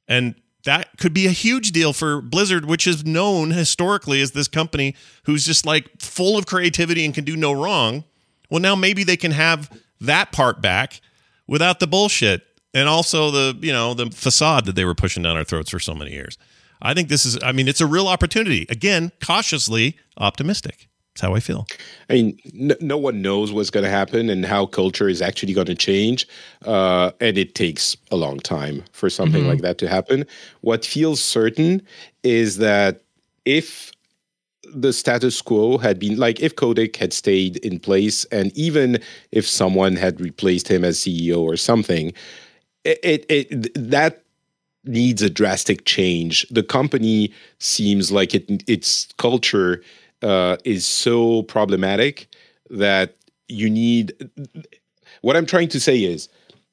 And 0.06 0.34
that 0.64 0.98
could 0.98 1.14
be 1.14 1.26
a 1.26 1.30
huge 1.30 1.72
deal 1.72 1.92
for 1.92 2.20
Blizzard, 2.20 2.66
which 2.66 2.86
is 2.86 3.04
known 3.04 3.50
historically 3.50 4.20
as 4.20 4.32
this 4.32 4.48
company 4.48 4.94
who's 5.24 5.44
just 5.44 5.64
like 5.64 6.00
full 6.00 6.36
of 6.36 6.46
creativity 6.46 7.04
and 7.04 7.14
can 7.14 7.24
do 7.24 7.36
no 7.36 7.52
wrong. 7.52 8.04
Well, 8.50 8.60
now 8.60 8.74
maybe 8.74 9.04
they 9.04 9.16
can 9.16 9.32
have 9.32 9.70
that 10.00 10.32
part 10.32 10.60
back 10.60 11.00
without 11.46 11.80
the 11.80 11.86
bullshit 11.86 12.46
and 12.74 12.88
also 12.88 13.30
the 13.30 13.56
you 13.60 13.72
know 13.72 13.94
the 13.94 14.10
facade 14.10 14.66
that 14.66 14.74
they 14.74 14.84
were 14.84 14.94
pushing 14.94 15.22
down 15.22 15.36
our 15.36 15.44
throats 15.44 15.70
for 15.70 15.78
so 15.78 15.94
many 15.94 16.12
years. 16.12 16.36
I 16.82 16.92
think 16.92 17.08
this 17.08 17.24
is. 17.24 17.38
I 17.42 17.52
mean, 17.52 17.68
it's 17.68 17.80
a 17.80 17.86
real 17.86 18.08
opportunity. 18.08 18.66
Again, 18.68 19.12
cautiously 19.22 19.96
optimistic. 20.18 20.88
That's 21.14 21.22
how 21.22 21.34
I 21.34 21.40
feel. 21.40 21.66
I 22.10 22.14
mean, 22.14 22.38
no, 22.52 22.74
no 22.80 22.98
one 22.98 23.22
knows 23.22 23.52
what's 23.52 23.70
going 23.70 23.84
to 23.84 23.90
happen 23.90 24.28
and 24.28 24.44
how 24.44 24.66
culture 24.66 25.08
is 25.08 25.22
actually 25.22 25.52
going 25.52 25.68
to 25.68 25.76
change, 25.76 26.26
uh, 26.64 27.12
and 27.20 27.38
it 27.38 27.54
takes 27.54 27.96
a 28.10 28.16
long 28.16 28.40
time 28.40 28.82
for 28.90 29.08
something 29.08 29.42
mm-hmm. 29.42 29.50
like 29.50 29.60
that 29.60 29.78
to 29.78 29.88
happen. 29.88 30.26
What 30.62 30.84
feels 30.84 31.22
certain 31.22 31.82
is 32.24 32.58
that 32.58 33.02
if 33.44 33.92
the 34.74 34.92
status 34.92 35.40
quo 35.40 35.78
had 35.78 36.00
been 36.00 36.18
like 36.18 36.40
if 36.40 36.56
Kotick 36.56 36.96
had 36.96 37.12
stayed 37.12 37.58
in 37.58 37.78
place, 37.78 38.24
and 38.26 38.50
even 38.56 38.98
if 39.30 39.46
someone 39.46 39.94
had 39.94 40.20
replaced 40.20 40.66
him 40.66 40.84
as 40.84 40.98
CEO 40.98 41.38
or 41.38 41.56
something, 41.56 42.12
it, 42.84 43.00
it, 43.02 43.26
it 43.28 43.90
that 43.90 44.22
needs 44.84 45.22
a 45.22 45.30
drastic 45.30 45.84
change. 45.84 46.46
The 46.50 46.62
company 46.62 47.32
seems 47.58 48.12
like 48.12 48.34
it 48.34 48.62
its 48.68 49.08
culture 49.18 49.82
uh, 50.22 50.56
is 50.64 50.86
so 50.86 51.42
problematic 51.44 52.28
that 52.70 53.16
you 53.48 53.70
need. 53.70 54.12
What 55.22 55.36
I'm 55.36 55.46
trying 55.46 55.68
to 55.68 55.80
say 55.80 55.98
is 56.04 56.28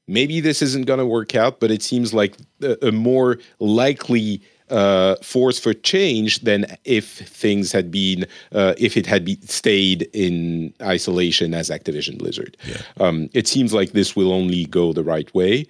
maybe 0.08 0.40
this 0.40 0.62
isn't 0.62 0.86
going 0.86 1.00
to 1.00 1.06
work 1.06 1.36
out, 1.36 1.60
but 1.60 1.72
it 1.72 1.82
seems 1.82 2.14
like 2.14 2.36
a, 2.62 2.88
a 2.88 2.92
more 2.92 3.38
likely 3.60 4.42
uh, 4.70 5.16
force 5.18 5.60
for 5.60 5.74
change 5.74 6.40
than 6.40 6.66
if 6.86 7.06
things 7.28 7.72
had 7.72 7.92
been 7.92 8.26
uh, 8.54 8.74
if 8.78 8.96
it 8.96 9.06
had 9.06 9.26
be 9.26 9.38
stayed 9.44 10.10
in 10.14 10.74
isolation 10.82 11.54
as 11.54 11.70
Activision 11.70 12.18
Blizzard. 12.18 12.56
Yeah. 12.66 12.82
Um, 13.00 13.30
it 13.34 13.48
seems 13.48 13.74
like 13.74 13.92
this 13.92 14.16
will 14.16 14.32
only 14.32 14.66
go 14.66 14.94
the 14.94 15.04
right 15.04 15.34
way. 15.36 15.68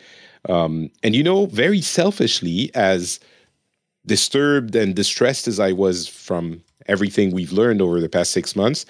Um, 0.50 0.90
and 1.04 1.16
you 1.16 1.24
know, 1.24 1.46
very 1.48 1.82
selfishly, 1.82 2.72
as 2.74 3.20
disturbed 4.06 4.76
and 4.76 4.96
distressed 4.96 5.48
as 5.48 5.60
I 5.60 5.72
was 5.72 6.08
from 6.08 6.62
everything 6.88 7.32
we've 7.32 7.52
learned 7.52 7.82
over 7.82 8.00
the 8.02 8.10
past 8.10 8.32
six 8.32 8.56
months, 8.56 8.86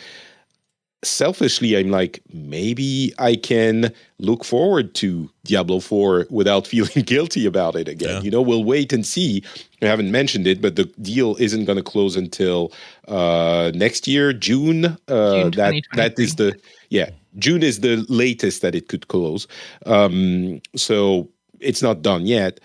selfishly, 1.04 1.76
I'm 1.76 1.90
like, 1.90 2.22
maybe 2.32 3.14
I 3.18 3.36
can 3.36 3.92
look 4.20 4.44
forward 4.44 4.94
to 4.96 5.30
Diablo 5.44 5.80
4 5.80 6.28
without 6.30 6.68
feeling 6.68 7.04
guilty 7.06 7.46
about 7.46 7.76
it 7.76 7.88
again. 7.88 8.18
Yeah. 8.18 8.22
You 8.22 8.32
know, 8.32 8.42
we'll 8.42 8.64
wait 8.64 8.94
and 8.94 9.06
see. 9.06 9.44
I 9.82 9.88
haven't 9.88 10.12
mentioned 10.12 10.48
it, 10.48 10.62
but 10.62 10.76
the 10.76 10.86
deal 11.02 11.36
isn't 11.38 11.66
going 11.66 11.78
to 11.78 11.84
close 11.84 12.16
until 12.16 12.72
uh, 13.08 13.72
next 13.74 14.08
year, 14.08 14.32
June. 14.34 14.98
Uh, 15.08 15.42
June 15.42 15.52
that 15.52 15.82
that 15.96 16.20
is 16.20 16.36
the 16.36 16.58
yeah, 16.90 17.10
June 17.38 17.64
is 17.64 17.80
the 17.80 18.06
latest 18.10 18.62
that 18.62 18.76
it 18.76 18.88
could 18.88 19.08
close. 19.08 19.48
Um, 19.86 20.62
so 20.76 21.30
it's 21.62 21.82
not 21.82 22.02
done 22.02 22.26
yet. 22.26 22.60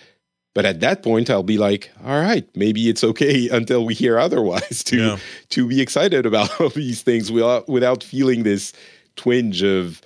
But 0.54 0.64
at 0.64 0.80
that 0.80 1.02
point, 1.02 1.28
I'll 1.28 1.42
be 1.42 1.58
like, 1.58 1.90
all 2.02 2.18
right, 2.18 2.48
maybe 2.56 2.88
it's 2.88 3.04
okay 3.04 3.48
until 3.52 3.84
we 3.84 3.92
hear 3.92 4.18
otherwise 4.18 4.82
to 4.86 4.96
yeah. 4.96 5.16
to 5.50 5.68
be 5.68 5.80
excited 5.80 6.24
about 6.26 6.60
all 6.60 6.70
these 6.70 7.02
things 7.02 7.30
without 7.30 7.68
without 7.68 8.02
feeling 8.02 8.42
this 8.42 8.72
twinge 9.16 9.62
of 9.62 10.00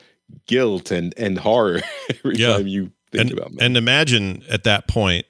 guilt 0.46 0.90
and 0.90 1.14
and 1.16 1.38
horror 1.38 1.80
every 2.10 2.36
yeah. 2.36 2.56
time 2.56 2.66
you 2.66 2.90
think 3.12 3.30
and, 3.30 3.38
about 3.38 3.52
And 3.60 3.76
imagine 3.76 4.42
at 4.48 4.64
that 4.64 4.88
point 4.88 5.26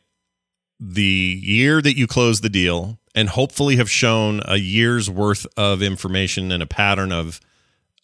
the 0.78 1.38
year 1.42 1.82
that 1.82 1.96
you 1.96 2.06
close 2.06 2.40
the 2.40 2.48
deal 2.48 2.98
and 3.14 3.28
hopefully 3.28 3.76
have 3.76 3.90
shown 3.90 4.40
a 4.46 4.56
year's 4.56 5.10
worth 5.10 5.46
of 5.56 5.82
information 5.82 6.50
and 6.50 6.62
a 6.62 6.66
pattern 6.66 7.12
of 7.12 7.40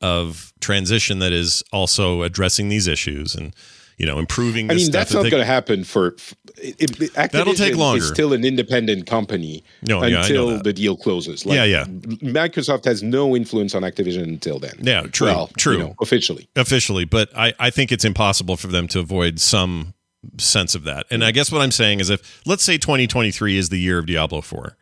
of 0.03 0.53
transition 0.61 1.21
that 1.21 1.33
is 1.33 1.64
also 1.73 2.23
addressing 2.23 2.69
these 2.69 2.87
issues 2.87 3.35
and 3.35 3.55
you 3.97 4.05
know, 4.05 4.19
improving. 4.19 4.71
I 4.71 4.75
mean, 4.75 4.91
that's 4.91 5.13
not 5.15 5.23
going 5.23 5.41
to 5.41 5.45
happen 5.45 5.85
for. 5.85 6.17
It, 6.59 6.79
Activision 6.79 7.31
That'll 7.31 7.55
take 7.55 7.77
longer. 7.77 8.03
Is 8.03 8.09
still 8.09 8.33
an 8.33 8.45
independent 8.45 9.07
company 9.07 9.65
no, 9.83 10.03
until 10.03 10.53
yeah, 10.53 10.63
the 10.63 10.73
deal 10.73 10.97
closes. 10.97 11.47
Like, 11.47 11.57
yeah, 11.57 11.65
yeah. 11.65 11.85
Microsoft 11.85 12.85
has 12.85 13.03
no 13.03 13.35
influence 13.35 13.75
on 13.75 13.83
Activision 13.83 14.25
until 14.25 14.59
then. 14.59 14.75
Yeah, 14.81 15.03
true, 15.03 15.29
well, 15.29 15.51
true. 15.57 15.73
You 15.75 15.79
know, 15.81 15.95
officially, 16.01 16.49
officially, 16.57 17.05
but 17.05 17.31
I, 17.37 17.55
I 17.59 17.71
think 17.71 17.91
it's 17.91 18.05
impossible 18.05 18.57
for 18.57 18.67
them 18.67 18.87
to 18.89 19.01
avoid 19.01 19.41
some 19.41 19.95
sense 20.39 20.75
of 20.75 20.85
that. 20.85 21.07
And 21.11 21.25
I 21.25 21.31
guess 21.31 21.51
what 21.51 21.63
I'm 21.63 21.71
saying 21.71 22.01
is, 22.01 22.11
if 22.11 22.43
let's 22.47 22.65
say 22.65 22.79
2023 22.79 23.57
is 23.57 23.71
the 23.71 23.79
year 23.79 23.99
of 23.99 24.07
Diablo 24.07 24.41
4, 24.43 24.77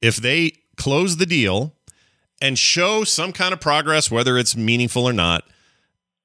if 0.00 0.16
they 0.16 0.52
close 0.76 1.16
the 1.18 1.26
deal 1.26 1.74
and 2.40 2.58
show 2.58 3.04
some 3.04 3.32
kind 3.32 3.52
of 3.52 3.60
progress, 3.60 4.10
whether 4.10 4.38
it's 4.38 4.56
meaningful 4.56 5.04
or 5.08 5.12
not 5.12 5.44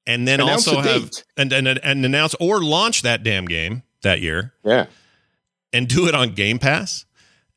and 0.06 0.26
then 0.28 0.40
announce 0.40 0.68
also 0.68 0.80
have 0.80 1.10
and, 1.36 1.52
and 1.52 1.66
and 1.66 2.04
announce 2.04 2.34
or 2.40 2.62
launch 2.62 3.02
that 3.02 3.22
damn 3.22 3.46
game 3.46 3.82
that 4.02 4.20
year. 4.20 4.52
Yeah. 4.64 4.86
And 5.72 5.88
do 5.88 6.06
it 6.06 6.14
on 6.14 6.34
Game 6.34 6.60
Pass 6.60 7.04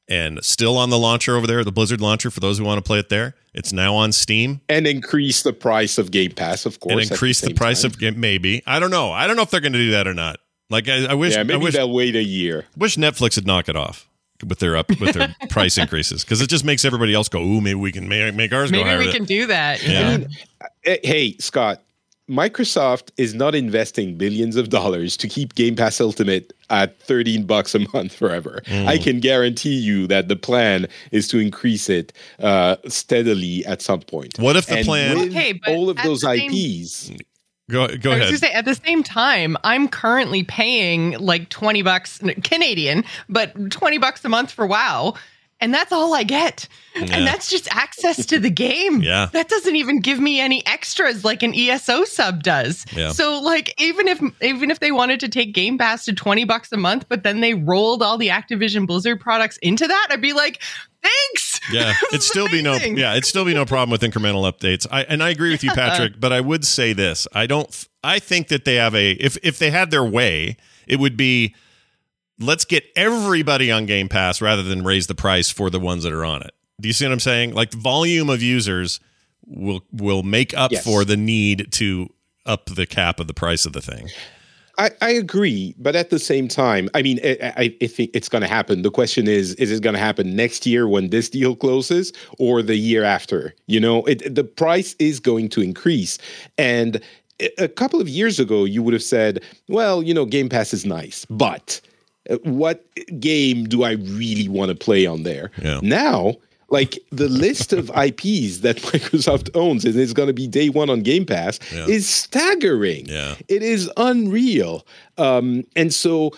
and 0.10 0.44
still 0.44 0.78
on 0.78 0.90
the 0.90 0.98
launcher 0.98 1.36
over 1.36 1.46
there, 1.46 1.64
the 1.64 1.72
Blizzard 1.72 2.02
launcher 2.02 2.32
for 2.32 2.40
those 2.40 2.58
who 2.58 2.64
want 2.64 2.80
to 2.80 2.82
play 2.82 2.98
it 3.00 3.10
there. 3.10 3.36
It's 3.54 3.72
now 3.72 3.96
on 3.96 4.12
Steam. 4.12 4.62
And 4.70 4.88
increase 4.88 5.44
the 5.44 5.54
price 5.54 5.98
of 5.98 6.10
Game 6.10 6.32
Pass, 6.32 6.66
of 6.66 6.80
course. 6.80 6.94
And 6.94 7.12
increase 7.12 7.42
the, 7.42 7.50
the, 7.50 7.54
price 7.54 7.84
time. 7.84 7.92
of 7.92 8.00
game 8.00 8.20
maybe. 8.20 8.64
I 8.66 8.80
don't 8.80 8.92
know. 8.92 9.12
I 9.12 9.28
don't 9.28 9.36
know 9.36 9.44
if 9.44 9.52
they're 9.52 9.62
going 9.62 9.74
to 9.74 9.80
do 9.80 9.92
that 9.92 10.08
or 10.08 10.14
not. 10.14 10.40
Like 10.70 10.90
I, 10.90 11.06
I 11.06 11.14
wish 11.14 11.34
Yeah, 11.34 11.44
maybe 11.44 11.60
I 11.60 11.64
wish, 11.64 11.74
they'll 11.76 11.92
wait 11.92 12.16
a 12.16 12.24
year. 12.24 12.66
Wish 12.76 12.96
Netflix 12.98 13.36
would 13.36 13.48
knock 13.48 13.70
it 13.70 13.76
off 13.76 14.08
with 14.46 14.60
their 14.60 14.76
up 14.76 14.90
with 15.00 15.14
their 15.14 15.36
price 15.50 15.78
increases 15.78 16.24
because 16.24 16.42
it 16.42 16.50
just 16.50 16.66
makes 16.66 16.84
everybody 16.86 17.14
else 17.14 17.30
go, 17.30 17.42
"Ooh, 17.42 17.62
maybe 17.62 17.76
we 17.76 17.92
can 17.92 18.08
make, 18.08 18.36
make 18.36 18.54
ours 18.54 18.72
maybe 18.72 18.84
go 18.84 18.90
higher." 18.90 18.98
Maybe 19.00 19.08
we 19.08 19.14
can 19.14 19.26
do 19.26 19.46
that. 19.48 19.82
Yeah. 19.82 20.10
I 20.10 20.18
mean, 20.18 20.30
hey, 21.04 21.38
Scott, 21.38 21.82
Microsoft 22.30 23.12
is 23.18 23.34
not 23.34 23.56
investing 23.56 24.18
billions 24.18 24.58
of 24.58 24.70
dollars 24.70 25.16
to 25.18 25.28
keep 25.28 25.56
Game 25.56 25.76
Pass 25.76 26.02
Ultimate 26.02 26.54
at 26.70 27.00
13 27.00 27.46
bucks 27.46 27.74
a 27.74 27.80
month 27.94 28.14
forever. 28.14 28.62
Mm. 28.66 28.86
I 28.86 28.98
can 28.98 29.20
guarantee 29.20 29.76
you 29.76 30.08
that 30.08 30.28
the 30.28 30.36
plan 30.36 30.88
is 31.12 31.28
to 31.30 31.40
increase 31.40 31.90
it 31.90 32.12
uh, 32.40 32.76
steadily 32.88 33.66
at 33.66 33.82
some 33.82 34.02
point. 34.02 34.38
What 34.40 34.58
if 34.58 34.66
the 34.66 34.78
and 34.78 34.86
plan 34.86 35.18
okay, 35.30 35.60
all 35.68 35.90
of 35.90 35.98
those 35.98 36.24
IPs 36.24 36.92
same, 36.92 37.18
Go 37.70 37.88
go 37.98 38.12
I 38.12 38.16
ahead. 38.16 38.32
Was 38.32 38.40
say, 38.40 38.52
at 38.52 38.64
the 38.64 38.76
same 38.76 39.04
time, 39.04 39.58
I'm 39.64 39.90
currently 39.90 40.44
paying 40.44 41.20
like 41.20 41.50
20 41.50 41.82
bucks 41.82 42.20
Canadian, 42.44 43.04
but 43.28 43.72
20 43.72 43.98
bucks 43.98 44.24
a 44.24 44.30
month 44.30 44.52
for 44.52 44.66
WoW 44.66 45.16
and 45.60 45.74
that's 45.74 45.92
all 45.92 46.14
I 46.14 46.24
get. 46.24 46.68
Yeah. 46.96 47.08
And 47.12 47.28
that's 47.28 47.50
just 47.50 47.68
access 47.76 48.26
to 48.28 48.40
the 48.40 48.50
game. 48.50 49.02
Yeah. 49.08 49.30
That 49.32 49.48
doesn't 49.48 49.76
even 49.76 50.02
give 50.02 50.20
me 50.20 50.40
any 50.40 50.66
extras 50.66 51.24
like 51.24 51.42
an 51.42 51.54
ESO 51.56 52.04
sub 52.04 52.44
does. 52.44 52.86
Yeah. 52.94 53.12
So 53.12 53.40
like 53.40 53.74
even 53.80 54.08
if 54.08 54.22
even 54.42 54.70
if 54.70 54.80
they 54.80 54.92
wanted 54.92 55.20
to 55.22 55.30
take 55.30 55.54
Game 55.54 55.78
Pass 55.78 56.04
to 56.06 56.14
20 56.14 56.44
bucks 56.44 56.72
a 56.74 56.78
month, 56.78 57.06
but 57.08 57.24
then 57.24 57.40
they 57.40 57.54
rolled 57.54 58.04
all 58.04 58.18
the 58.18 58.28
Activision 58.28 58.86
Blizzard 58.86 59.22
products 59.22 59.58
into 59.58 59.88
that, 59.88 60.08
I'd 60.10 60.22
be 60.22 60.34
like, 60.34 60.62
thanks. 61.02 61.62
Yeah. 61.72 61.94
It'd 62.10 62.24
still 62.24 62.50
be 62.50 62.62
no 62.62 62.74
yeah, 62.74 63.12
it'd 63.12 63.26
still 63.26 63.46
be 63.46 63.54
no 63.54 63.66
problem 63.66 63.92
with 63.92 64.02
incremental 64.02 64.52
updates. 64.52 64.86
I 64.92 65.04
and 65.04 65.24
I 65.24 65.30
agree 65.30 65.52
with 65.52 65.64
you, 65.64 65.72
Patrick, 65.76 66.20
but 66.20 66.34
I 66.34 66.42
would 66.42 66.66
say 66.66 66.92
this. 66.94 67.28
I 67.34 67.48
don't 67.48 67.88
I 68.04 68.20
think 68.20 68.50
that 68.50 68.66
they 68.66 68.76
have 68.76 68.96
a 68.96 69.12
if 69.12 69.38
if 69.44 69.60
they 69.60 69.70
had 69.70 69.92
their 69.92 70.04
way, 70.04 70.58
it 70.86 71.00
would 71.00 71.16
be 71.16 71.56
let's 72.40 72.66
get 72.66 72.86
everybody 72.96 73.72
on 73.72 73.86
Game 73.86 74.10
Pass 74.10 74.42
rather 74.42 74.64
than 74.64 74.84
raise 74.84 75.08
the 75.08 75.16
price 75.16 75.50
for 75.50 75.70
the 75.70 75.80
ones 75.80 76.04
that 76.04 76.14
are 76.14 76.26
on 76.26 76.42
it. 76.42 76.54
Do 76.80 76.88
you 76.88 76.94
see 76.94 77.06
what 77.06 77.12
I'm 77.12 77.20
saying? 77.20 77.54
Like 77.54 77.74
volume 77.74 78.30
of 78.30 78.42
users 78.42 79.00
will 79.46 79.82
will 79.92 80.24
make 80.24 80.56
up 80.56 80.72
yes. 80.72 80.84
for 80.84 81.06
the 81.06 81.18
need 81.18 81.72
to 81.74 82.10
up 82.46 82.66
the 82.66 82.86
cap 82.86 83.20
of 83.20 83.28
the 83.28 83.34
price 83.34 83.66
of 83.66 83.74
the 83.74 83.82
thing. 83.82 84.10
I, 84.80 84.92
I 85.02 85.10
agree, 85.10 85.74
but 85.80 85.96
at 85.96 86.12
the 86.12 86.20
same 86.20 86.48
time, 86.48 86.88
I 86.94 87.02
mean, 87.02 87.20
I, 87.24 87.54
I, 87.58 87.76
I 87.82 87.88
think 87.88 88.12
it's 88.14 88.30
going 88.30 88.44
to 88.44 88.48
happen. 88.48 88.84
The 88.84 88.92
question 88.92 89.28
is, 89.28 89.56
is 89.56 89.72
it 89.72 89.82
going 89.82 89.96
to 89.96 90.00
happen 90.00 90.36
next 90.36 90.68
year 90.68 90.88
when 90.88 91.10
this 91.10 91.30
deal 91.30 91.56
closes, 91.56 92.14
or 92.38 92.62
the 92.62 92.76
year 92.76 93.04
after? 93.04 93.56
You 93.66 93.80
know, 93.80 94.06
it, 94.06 94.36
the 94.36 94.44
price 94.44 94.96
is 95.00 95.20
going 95.20 95.50
to 95.50 95.62
increase, 95.62 96.20
and 96.60 97.02
a 97.58 97.68
couple 97.68 98.00
of 98.00 98.08
years 98.08 98.40
ago, 98.40 98.66
you 98.66 98.84
would 98.84 98.94
have 98.94 99.04
said, 99.04 99.44
well, 99.68 100.04
you 100.04 100.14
know, 100.14 100.26
Game 100.26 100.48
Pass 100.48 100.74
is 100.74 100.86
nice, 100.86 101.26
but 101.26 101.82
what 102.44 102.86
game 103.20 103.66
do 103.66 103.84
I 103.84 103.92
really 103.92 104.48
want 104.48 104.70
to 104.70 104.76
play 104.76 105.06
on 105.06 105.24
there? 105.24 105.52
Yeah. 105.62 105.80
Now, 105.82 106.36
like 106.70 107.00
the 107.12 107.30
list 107.30 107.74
of 107.74 107.90
IPs 107.96 108.60
that 108.60 108.78
Microsoft 108.78 109.50
owns 109.56 109.86
and 109.86 109.96
is 109.96 110.14
going 110.14 110.28
to 110.28 110.34
be 110.34 110.48
day 110.48 110.70
one 110.70 110.90
on 110.90 111.02
Game 111.02 111.26
Pass 111.26 111.60
yeah. 111.74 111.86
is 111.86 112.08
staggering. 112.08 113.06
Yeah. 113.08 113.36
It 113.48 113.64
is 113.64 113.90
unreal. 113.98 114.86
Um, 115.18 115.64
and 115.76 115.94
so 115.94 116.32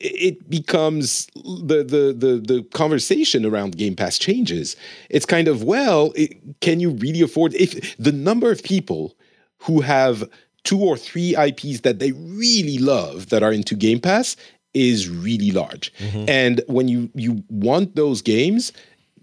it 0.00 0.50
becomes 0.50 1.26
the, 1.34 1.84
the 1.84 2.14
the 2.16 2.42
the 2.44 2.62
conversation 2.74 3.46
around 3.46 3.76
Game 3.76 3.96
Pass 3.96 4.18
changes. 4.18 4.76
It's 5.08 5.26
kind 5.26 5.48
of 5.48 5.62
well, 5.62 6.12
it, 6.14 6.60
can 6.60 6.80
you 6.80 6.90
really 6.90 7.22
afford 7.22 7.54
if 7.54 7.96
the 7.96 8.12
number 8.12 8.50
of 8.50 8.62
people 8.62 9.16
who 9.58 9.80
have 9.80 10.28
two 10.64 10.80
or 10.80 10.96
three 10.96 11.36
IPs 11.36 11.80
that 11.80 11.98
they 11.98 12.12
really 12.12 12.78
love 12.78 13.28
that 13.28 13.42
are 13.42 13.52
into 13.52 13.74
Game 13.74 14.00
Pass 14.00 14.36
is 14.74 15.08
really 15.08 15.50
large. 15.52 15.92
And 16.28 16.60
when 16.66 16.88
you 16.88 17.10
you 17.14 17.42
want 17.48 17.94
those 17.96 18.20
games, 18.22 18.72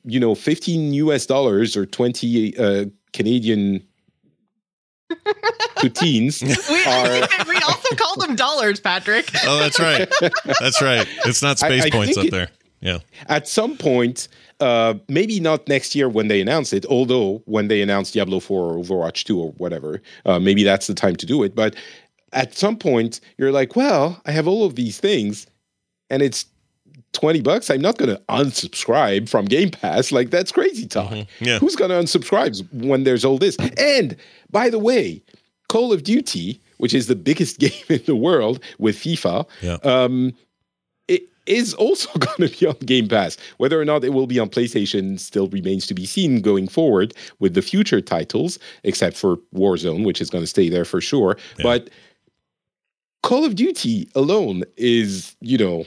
you 0.05 0.19
know, 0.19 0.33
15 0.35 0.93
US 0.95 1.25
dollars 1.25 1.75
or 1.77 1.85
20 1.85 2.57
uh, 2.57 2.85
Canadian 3.13 3.83
poutines 5.77 6.41
We, 6.69 6.83
are 6.85 7.45
we 7.47 7.55
also 7.57 7.95
call 7.95 8.15
them 8.17 8.35
dollars, 8.35 8.79
Patrick. 8.79 9.29
Oh, 9.45 9.59
that's 9.59 9.79
right. 9.79 10.07
That's 10.59 10.81
right. 10.81 11.07
It's 11.25 11.41
not 11.41 11.59
space 11.59 11.85
I 11.85 11.89
points 11.89 12.17
up 12.17 12.25
it- 12.25 12.31
there. 12.31 12.49
Yeah. 12.83 12.97
at 13.27 13.47
some 13.47 13.77
point, 13.77 14.27
uh, 14.59 14.95
maybe 15.07 15.39
not 15.39 15.67
next 15.67 15.93
year 15.93 16.09
when 16.09 16.29
they 16.29 16.41
announce 16.41 16.73
it, 16.73 16.83
although 16.87 17.43
when 17.45 17.67
they 17.67 17.79
announce 17.83 18.09
Diablo 18.09 18.39
4 18.39 18.73
or 18.73 18.83
Overwatch 18.83 19.23
2 19.25 19.39
or 19.39 19.51
whatever, 19.57 20.01
uh, 20.25 20.39
maybe 20.39 20.63
that's 20.63 20.87
the 20.87 20.95
time 20.95 21.15
to 21.17 21.27
do 21.27 21.43
it. 21.43 21.53
But 21.53 21.75
at 22.33 22.55
some 22.55 22.77
point, 22.77 23.19
you're 23.37 23.51
like, 23.51 23.75
well, 23.75 24.21
I 24.25 24.31
have 24.31 24.47
all 24.47 24.65
of 24.65 24.75
these 24.75 24.99
things 24.99 25.47
and 26.09 26.21
it's 26.21 26.45
20 27.13 27.41
bucks. 27.41 27.69
I'm 27.69 27.81
not 27.81 27.97
going 27.97 28.09
to 28.15 28.21
unsubscribe 28.29 29.27
from 29.29 29.45
Game 29.45 29.69
Pass. 29.69 30.11
Like, 30.11 30.29
that's 30.29 30.51
crazy 30.51 30.85
talk. 30.87 31.13
Yeah. 31.39 31.59
Who's 31.59 31.75
going 31.75 31.89
to 31.91 31.95
unsubscribe 31.97 32.65
when 32.73 33.03
there's 33.03 33.25
all 33.25 33.37
this? 33.37 33.57
And 33.77 34.15
by 34.49 34.69
the 34.69 34.79
way, 34.79 35.21
Call 35.67 35.91
of 35.93 36.03
Duty, 36.03 36.61
which 36.77 36.93
is 36.93 37.07
the 37.07 37.15
biggest 37.15 37.59
game 37.59 37.71
in 37.89 38.01
the 38.05 38.15
world 38.15 38.61
with 38.79 38.95
FIFA, 38.95 39.47
Yeah. 39.61 39.77
um, 39.83 40.33
it 41.09 41.23
is 41.47 41.73
also 41.73 42.09
going 42.19 42.49
to 42.49 42.59
be 42.59 42.65
on 42.65 42.75
Game 42.85 43.07
Pass. 43.09 43.35
Whether 43.57 43.79
or 43.79 43.83
not 43.85 44.03
it 44.05 44.13
will 44.13 44.27
be 44.27 44.39
on 44.39 44.49
PlayStation 44.49 45.19
still 45.19 45.47
remains 45.49 45.87
to 45.87 45.93
be 45.93 46.05
seen 46.05 46.39
going 46.41 46.67
forward 46.69 47.13
with 47.39 47.55
the 47.55 47.61
future 47.61 47.99
titles, 47.99 48.57
except 48.83 49.17
for 49.17 49.37
Warzone, 49.53 50.05
which 50.05 50.21
is 50.21 50.29
going 50.29 50.43
to 50.43 50.47
stay 50.47 50.69
there 50.69 50.85
for 50.85 51.01
sure. 51.01 51.35
Yeah. 51.57 51.63
But 51.63 51.89
Call 53.23 53.45
of 53.45 53.55
Duty 53.55 54.09
alone 54.15 54.63
is, 54.77 55.35
you 55.41 55.57
know, 55.57 55.85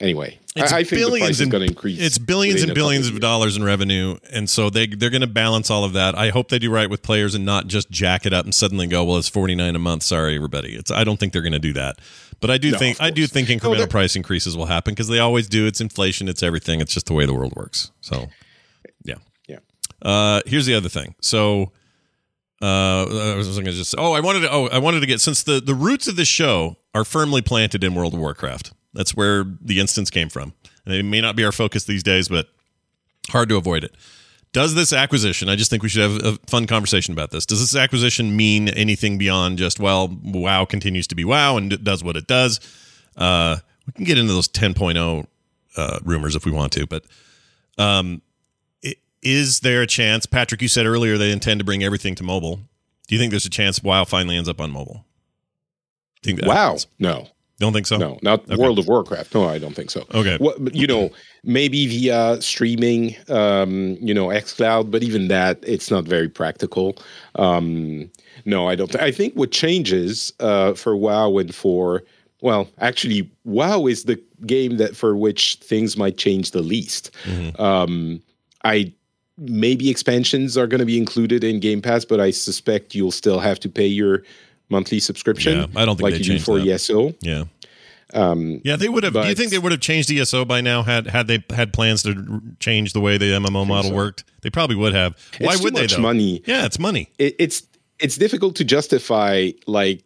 anyway. 0.00 0.38
It's 0.56 0.72
I, 0.72 0.78
I 0.78 0.84
think 0.84 0.90
the 0.90 0.96
billions 1.06 1.26
price 1.26 1.30
is 1.36 1.40
and- 1.42 1.50
going 1.52 1.62
to 1.62 1.68
increase. 1.68 2.00
It's 2.00 2.18
billions 2.18 2.62
and 2.62 2.74
billions 2.74 3.06
of 3.06 3.12
years. 3.12 3.20
dollars 3.20 3.56
in 3.56 3.62
revenue, 3.62 4.16
and 4.32 4.50
so 4.50 4.68
they 4.68 4.86
they're 4.88 5.10
going 5.10 5.20
to 5.20 5.26
balance 5.28 5.70
all 5.70 5.84
of 5.84 5.92
that. 5.92 6.16
I 6.18 6.30
hope 6.30 6.48
they 6.48 6.58
do 6.58 6.70
right 6.72 6.90
with 6.90 7.02
players 7.02 7.34
and 7.36 7.44
not 7.44 7.66
just 7.68 7.88
jack 7.90 8.26
it 8.26 8.32
up 8.32 8.44
and 8.46 8.54
suddenly 8.54 8.86
go, 8.88 9.04
well, 9.04 9.18
it's 9.18 9.28
forty 9.28 9.54
nine 9.54 9.76
a 9.76 9.78
month. 9.78 10.02
Sorry, 10.02 10.34
everybody. 10.34 10.74
It's 10.74 10.90
I 10.90 11.04
don't 11.04 11.18
think 11.20 11.32
they're 11.32 11.42
going 11.42 11.52
to 11.52 11.60
do 11.60 11.72
that, 11.74 11.98
but 12.40 12.50
I 12.50 12.58
do 12.58 12.72
No, 12.72 12.78
think 12.78 13.00
I 13.00 13.10
do 13.10 13.26
think 13.28 13.48
incremental 13.48 13.78
that- 13.78 13.90
price 13.90 14.16
increases 14.16 14.56
will 14.56 14.66
happen 14.66 14.92
because 14.92 15.06
they 15.08 15.20
always 15.20 15.48
do. 15.48 15.66
It's 15.66 15.80
inflation. 15.80 16.28
It's 16.28 16.42
everything. 16.42 16.80
It's 16.80 16.92
just 16.94 17.06
the 17.06 17.14
way 17.14 17.26
the 17.26 17.34
world 17.34 17.52
works. 17.54 17.92
So, 18.00 18.26
yeah, 19.04 19.16
Yeah. 19.46 19.58
Uh, 20.02 20.40
here's 20.46 20.66
the 20.66 20.74
other 20.74 20.88
thing. 20.88 21.14
So. 21.20 21.70
Uh, 22.62 23.32
I 23.32 23.36
was 23.36 23.48
going 23.48 23.64
to 23.64 23.72
just. 23.72 23.94
Oh, 23.96 24.12
I 24.12 24.20
wanted 24.20 24.40
to. 24.40 24.50
Oh, 24.50 24.66
I 24.68 24.78
wanted 24.78 25.00
to 25.00 25.06
get 25.06 25.20
since 25.20 25.42
the 25.42 25.60
the 25.60 25.74
roots 25.74 26.08
of 26.08 26.16
this 26.16 26.28
show 26.28 26.76
are 26.94 27.04
firmly 27.04 27.40
planted 27.40 27.82
in 27.82 27.94
World 27.94 28.14
of 28.14 28.20
Warcraft. 28.20 28.72
That's 28.92 29.14
where 29.14 29.44
the 29.60 29.80
instance 29.80 30.10
came 30.10 30.28
from, 30.28 30.52
and 30.84 30.94
it 30.94 31.04
may 31.04 31.20
not 31.20 31.36
be 31.36 31.44
our 31.44 31.52
focus 31.52 31.84
these 31.84 32.02
days, 32.02 32.28
but 32.28 32.48
hard 33.30 33.48
to 33.48 33.56
avoid 33.56 33.84
it. 33.84 33.94
Does 34.52 34.74
this 34.74 34.92
acquisition? 34.92 35.48
I 35.48 35.54
just 35.54 35.70
think 35.70 35.82
we 35.82 35.88
should 35.88 36.02
have 36.02 36.24
a 36.24 36.38
fun 36.48 36.66
conversation 36.66 37.12
about 37.12 37.30
this. 37.30 37.46
Does 37.46 37.60
this 37.60 37.76
acquisition 37.76 38.36
mean 38.36 38.68
anything 38.68 39.16
beyond 39.16 39.58
just 39.58 39.78
well, 39.78 40.08
WoW 40.24 40.64
continues 40.64 41.06
to 41.08 41.14
be 41.14 41.24
WoW 41.24 41.56
and 41.56 41.82
does 41.84 42.02
what 42.02 42.16
it 42.16 42.26
does? 42.26 42.58
Uh, 43.16 43.58
we 43.86 43.92
can 43.92 44.04
get 44.04 44.18
into 44.18 44.32
those 44.32 44.48
10.0 44.48 45.26
uh, 45.76 45.98
rumors 46.04 46.34
if 46.34 46.44
we 46.44 46.50
want 46.50 46.72
to, 46.72 46.86
but 46.86 47.04
um, 47.78 48.22
is 49.22 49.60
there 49.60 49.82
a 49.82 49.86
chance, 49.86 50.26
Patrick? 50.26 50.62
You 50.62 50.68
said 50.68 50.86
earlier 50.86 51.18
they 51.18 51.30
intend 51.32 51.60
to 51.60 51.64
bring 51.64 51.82
everything 51.84 52.14
to 52.16 52.22
mobile. 52.24 52.56
Do 53.08 53.14
you 53.14 53.18
think 53.18 53.30
there's 53.30 53.46
a 53.46 53.50
chance 53.50 53.82
WoW 53.82 54.04
finally 54.04 54.36
ends 54.36 54.48
up 54.48 54.60
on 54.60 54.70
mobile? 54.70 55.04
Think 56.22 56.40
that 56.40 56.48
Wow. 56.48 56.54
happens? 56.54 56.86
No, 56.98 57.28
Don't 57.58 57.72
think 57.72 57.86
so. 57.86 57.96
no, 57.96 58.18
not 58.22 58.44
Okay. 58.50 58.56
World 58.56 58.78
of 58.78 58.86
Warcraft. 58.86 59.34
No, 59.34 59.46
I 59.48 59.58
don't 59.58 59.74
think 59.74 59.90
so. 59.90 60.04
Okay. 60.14 60.36
What, 60.38 60.74
you 60.74 60.86
know, 60.86 61.10
maybe 61.44 61.86
via 61.86 62.40
streaming, 62.40 63.16
um, 63.28 63.96
you 64.00 64.14
know, 64.14 64.28
xCloud, 64.28 64.90
but 64.90 65.02
even 65.02 65.28
that, 65.28 65.58
it's 65.62 65.90
not 65.90 66.04
very 66.04 66.28
practical. 66.28 66.96
Um, 67.34 68.10
no, 68.44 68.68
I 68.68 68.76
don't. 68.76 68.94
I 68.96 69.10
think 69.10 69.34
what 69.34 69.50
changes 69.50 70.32
uh, 70.40 70.74
for 70.74 70.96
WoW 70.96 71.36
and 71.38 71.54
for 71.54 72.02
well, 72.42 72.68
actually, 72.78 73.30
WoW 73.44 73.86
is 73.86 74.04
the 74.04 74.18
game 74.46 74.78
that 74.78 74.96
for 74.96 75.14
which 75.14 75.56
things 75.56 75.98
might 75.98 76.16
change 76.16 76.52
the 76.52 76.62
least. 76.62 77.10
Mm-hmm. 77.24 77.60
Um, 77.60 78.22
I 78.64 78.92
maybe 79.40 79.90
expansions 79.90 80.56
are 80.56 80.66
going 80.66 80.80
to 80.80 80.86
be 80.86 80.98
included 80.98 81.42
in 81.42 81.58
Game 81.60 81.80
Pass, 81.82 82.04
but 82.04 82.20
I 82.20 82.30
suspect 82.30 82.94
you'll 82.94 83.10
still 83.10 83.40
have 83.40 83.58
to 83.60 83.68
pay 83.68 83.86
your 83.86 84.22
monthly 84.68 85.00
subscription. 85.00 85.58
Yeah, 85.58 85.66
I 85.80 85.84
don't 85.84 85.96
think 85.96 86.10
like 86.10 86.18
you 86.18 86.24
do 86.24 86.38
for 86.38 86.58
that. 86.58 86.68
ESO. 86.68 87.14
Yeah. 87.20 87.44
Um, 88.12 88.60
Yeah, 88.64 88.76
they 88.76 88.88
would 88.88 89.04
have. 89.04 89.14
do 89.14 89.26
you 89.26 89.34
think 89.34 89.50
they 89.50 89.58
would 89.58 89.72
have 89.72 89.80
changed 89.80 90.10
ESO 90.10 90.44
by 90.44 90.60
now 90.60 90.82
had 90.82 91.06
had 91.06 91.26
they 91.26 91.44
had 91.50 91.72
plans 91.72 92.02
to 92.02 92.42
change 92.58 92.92
the 92.92 93.00
way 93.00 93.18
the 93.18 93.26
MMO 93.26 93.66
model 93.66 93.90
so. 93.90 93.94
worked? 93.96 94.24
They 94.42 94.50
probably 94.50 94.76
would 94.76 94.94
have. 94.94 95.16
Why 95.40 95.56
would 95.60 95.74
they 95.74 95.82
much 95.82 95.96
though? 95.96 96.02
money. 96.02 96.42
Yeah, 96.46 96.66
it's 96.66 96.78
money. 96.78 97.10
it, 97.18 97.36
it's 97.38 97.66
it's 97.98 98.16
difficult 98.16 98.56
to 98.56 98.64
justify 98.64 99.50
like 99.66 100.02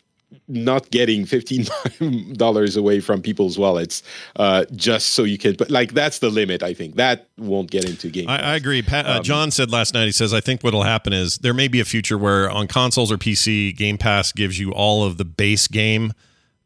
not 0.48 0.90
getting 0.90 1.24
fifteen 1.26 1.66
dollars 2.34 2.76
away 2.76 3.00
from 3.00 3.22
people's 3.22 3.58
wallets 3.58 4.02
uh, 4.36 4.64
just 4.74 5.08
so 5.08 5.24
you 5.24 5.38
can. 5.38 5.54
But 5.54 5.70
like 5.70 5.92
that's 5.92 6.18
the 6.18 6.30
limit. 6.30 6.62
I 6.62 6.74
think 6.74 6.96
that 6.96 7.28
won't 7.38 7.70
get 7.70 7.84
into 7.84 8.08
game. 8.08 8.28
I, 8.28 8.38
I 8.52 8.56
agree. 8.56 8.82
Pat, 8.82 9.06
Um, 9.06 9.18
uh, 9.18 9.22
John 9.22 9.50
said 9.50 9.70
last 9.70 9.94
night. 9.94 10.06
He 10.06 10.12
says, 10.12 10.34
"I 10.34 10.40
think 10.40 10.62
what'll 10.62 10.82
happen 10.82 11.12
is 11.12 11.38
there 11.38 11.54
may 11.54 11.68
be 11.68 11.80
a 11.80 11.84
future 11.84 12.18
where 12.18 12.50
on 12.50 12.66
consoles 12.66 13.10
or 13.12 13.16
PC, 13.18 13.76
Game 13.76 13.98
Pass 13.98 14.32
gives 14.32 14.58
you 14.58 14.72
all 14.72 15.04
of 15.04 15.16
the 15.16 15.24
base 15.24 15.66
game 15.68 16.12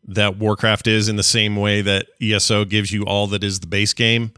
that 0.06 0.36
Warcraft 0.38 0.86
is 0.86 1.08
in 1.08 1.16
the 1.16 1.22
same 1.22 1.56
way 1.56 1.82
that 1.82 2.06
ESO 2.20 2.64
gives 2.64 2.92
you 2.92 3.04
all 3.04 3.26
that 3.28 3.44
is 3.44 3.60
the 3.60 3.66
base 3.66 3.92
game, 3.92 4.32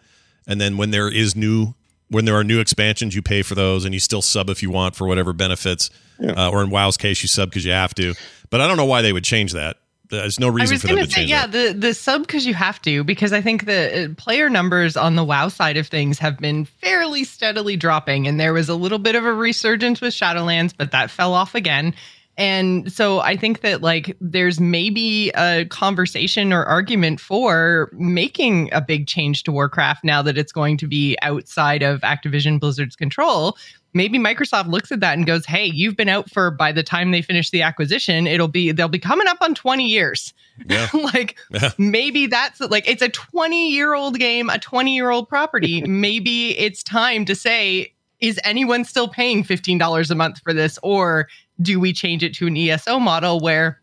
and 0.46 0.60
then 0.60 0.76
when 0.76 0.90
there 0.90 1.08
is 1.08 1.34
new." 1.36 1.74
When 2.10 2.24
there 2.24 2.34
are 2.34 2.44
new 2.44 2.60
expansions, 2.60 3.14
you 3.14 3.22
pay 3.22 3.42
for 3.42 3.54
those, 3.54 3.84
and 3.84 3.94
you 3.94 4.00
still 4.00 4.22
sub 4.22 4.50
if 4.50 4.62
you 4.62 4.70
want 4.70 4.96
for 4.96 5.06
whatever 5.06 5.32
benefits. 5.32 5.90
Uh, 6.22 6.50
or 6.50 6.62
in 6.62 6.68
WoW's 6.68 6.96
case, 6.96 7.22
you 7.22 7.28
sub 7.28 7.50
because 7.50 7.64
you 7.64 7.72
have 7.72 7.94
to. 7.94 8.14
But 8.50 8.60
I 8.60 8.66
don't 8.68 8.76
know 8.76 8.84
why 8.84 9.00
they 9.00 9.12
would 9.12 9.24
change 9.24 9.52
that. 9.52 9.78
There's 10.10 10.40
no 10.40 10.48
reason. 10.48 10.72
I 10.72 10.74
was 10.74 10.80
for 10.82 10.88
them 10.88 10.96
going 10.96 11.06
to 11.06 11.08
to 11.08 11.14
say, 11.14 11.20
change 11.20 11.30
yeah, 11.30 11.46
that. 11.46 11.74
the 11.74 11.78
the 11.88 11.94
sub 11.94 12.22
because 12.22 12.44
you 12.44 12.52
have 12.54 12.82
to 12.82 13.04
because 13.04 13.32
I 13.32 13.40
think 13.40 13.64
the 13.64 14.10
uh, 14.10 14.14
player 14.20 14.50
numbers 14.50 14.96
on 14.96 15.14
the 15.14 15.22
WoW 15.24 15.48
side 15.48 15.76
of 15.76 15.86
things 15.86 16.18
have 16.18 16.38
been 16.38 16.64
fairly 16.64 17.22
steadily 17.22 17.76
dropping, 17.76 18.26
and 18.26 18.38
there 18.38 18.52
was 18.52 18.68
a 18.68 18.74
little 18.74 18.98
bit 18.98 19.14
of 19.14 19.24
a 19.24 19.32
resurgence 19.32 20.00
with 20.00 20.12
Shadowlands, 20.12 20.74
but 20.76 20.90
that 20.90 21.10
fell 21.10 21.32
off 21.32 21.54
again. 21.54 21.94
And 22.38 22.90
so 22.90 23.20
I 23.20 23.36
think 23.36 23.60
that 23.60 23.82
like 23.82 24.16
there's 24.20 24.60
maybe 24.60 25.30
a 25.30 25.66
conversation 25.66 26.52
or 26.52 26.64
argument 26.64 27.20
for 27.20 27.90
making 27.92 28.70
a 28.72 28.80
big 28.80 29.06
change 29.06 29.42
to 29.42 29.52
Warcraft 29.52 30.04
now 30.04 30.22
that 30.22 30.38
it's 30.38 30.52
going 30.52 30.78
to 30.78 30.86
be 30.86 31.18
outside 31.20 31.82
of 31.82 32.00
Activision 32.00 32.58
Blizzard's 32.58 32.96
control. 32.96 33.58
Maybe 33.92 34.18
Microsoft 34.18 34.68
looks 34.68 34.90
at 34.92 35.00
that 35.00 35.18
and 35.18 35.26
goes, 35.26 35.44
"Hey, 35.44 35.66
you've 35.66 35.96
been 35.96 36.08
out 36.08 36.30
for 36.30 36.50
by 36.50 36.70
the 36.72 36.82
time 36.84 37.10
they 37.10 37.22
finish 37.22 37.50
the 37.50 37.60
acquisition, 37.60 38.26
it'll 38.26 38.48
be 38.48 38.72
they'll 38.72 38.88
be 38.88 39.00
coming 39.00 39.26
up 39.26 39.38
on 39.40 39.54
20 39.54 39.86
years." 39.86 40.32
Yeah. 40.66 40.88
like 40.94 41.36
Yeah. 41.50 41.70
maybe 41.76 42.26
that's 42.26 42.60
like 42.60 42.88
it's 42.88 43.02
a 43.02 43.08
20 43.08 43.70
year 43.70 43.92
old 43.94 44.18
game, 44.18 44.48
a 44.48 44.58
20 44.58 44.94
year 44.94 45.10
old 45.10 45.28
property. 45.28 45.82
maybe 45.86 46.56
it's 46.58 46.82
time 46.82 47.24
to 47.26 47.34
say, 47.34 47.92
is 48.20 48.38
anyone 48.44 48.84
still 48.84 49.08
paying 49.08 49.42
$15 49.42 50.10
a 50.10 50.14
month 50.14 50.40
for 50.42 50.52
this? 50.52 50.78
Or 50.82 51.26
do 51.62 51.78
we 51.80 51.92
change 51.92 52.22
it 52.22 52.34
to 52.34 52.46
an 52.46 52.56
ESO 52.56 52.98
model 52.98 53.40
where 53.40 53.80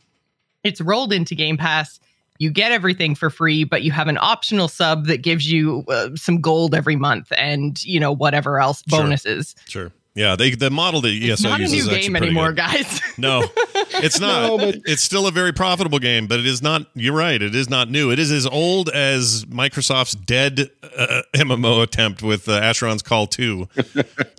it's 0.63 0.81
rolled 0.81 1.13
into 1.13 1.35
Game 1.35 1.57
Pass? 1.57 1.99
You 2.39 2.51
get 2.51 2.71
everything 2.71 3.15
for 3.15 3.29
free, 3.31 3.63
but 3.63 3.81
you 3.81 3.91
have 3.91 4.07
an 4.07 4.17
optional 4.21 4.67
sub 4.67 5.07
that 5.07 5.23
gives 5.23 5.51
you 5.51 5.83
uh, 5.87 6.09
some 6.15 6.39
gold 6.39 6.75
every 6.75 6.95
month 6.95 7.31
and, 7.37 7.83
you 7.83 7.99
know, 7.99 8.11
whatever 8.11 8.59
else 8.59 8.83
Sure. 8.87 8.99
bonuses. 9.01 9.55
Sure. 9.67 9.91
Yeah, 10.13 10.35
they 10.35 10.51
the 10.55 10.71
model 10.71 11.01
that 11.01 11.09
ESO 11.09 11.31
it's 11.33 11.43
not 11.43 11.61
a 11.61 11.67
new 11.67 11.77
is 11.77 11.87
game 11.87 12.15
anymore, 12.15 12.47
good. 12.49 12.57
guys. 12.57 13.01
No, 13.19 13.43
it's 13.95 14.19
not. 14.19 14.47
No, 14.47 14.57
but- 14.57 14.75
it's 14.85 15.01
still 15.03 15.25
a 15.27 15.31
very 15.31 15.51
profitable 15.53 15.97
game, 15.99 16.25
but 16.27 16.39
it 16.39 16.45
is 16.47 16.61
not. 16.61 16.87
You're 16.95 17.15
right. 17.15 17.39
It 17.41 17.53
is 17.55 17.69
not 17.69 17.89
new. 17.91 18.11
It 18.11 18.17
is 18.19 18.31
as 18.31 18.45
old 18.47 18.89
as 18.89 19.45
Microsoft's 19.45 20.13
dead 20.15 20.69
uh, 20.83 21.21
MMO 21.35 21.81
attempt 21.83 22.21
with 22.23 22.47
uh, 22.49 22.59
Asheron's 22.61 23.01
Call 23.03 23.25
2. 23.27 23.67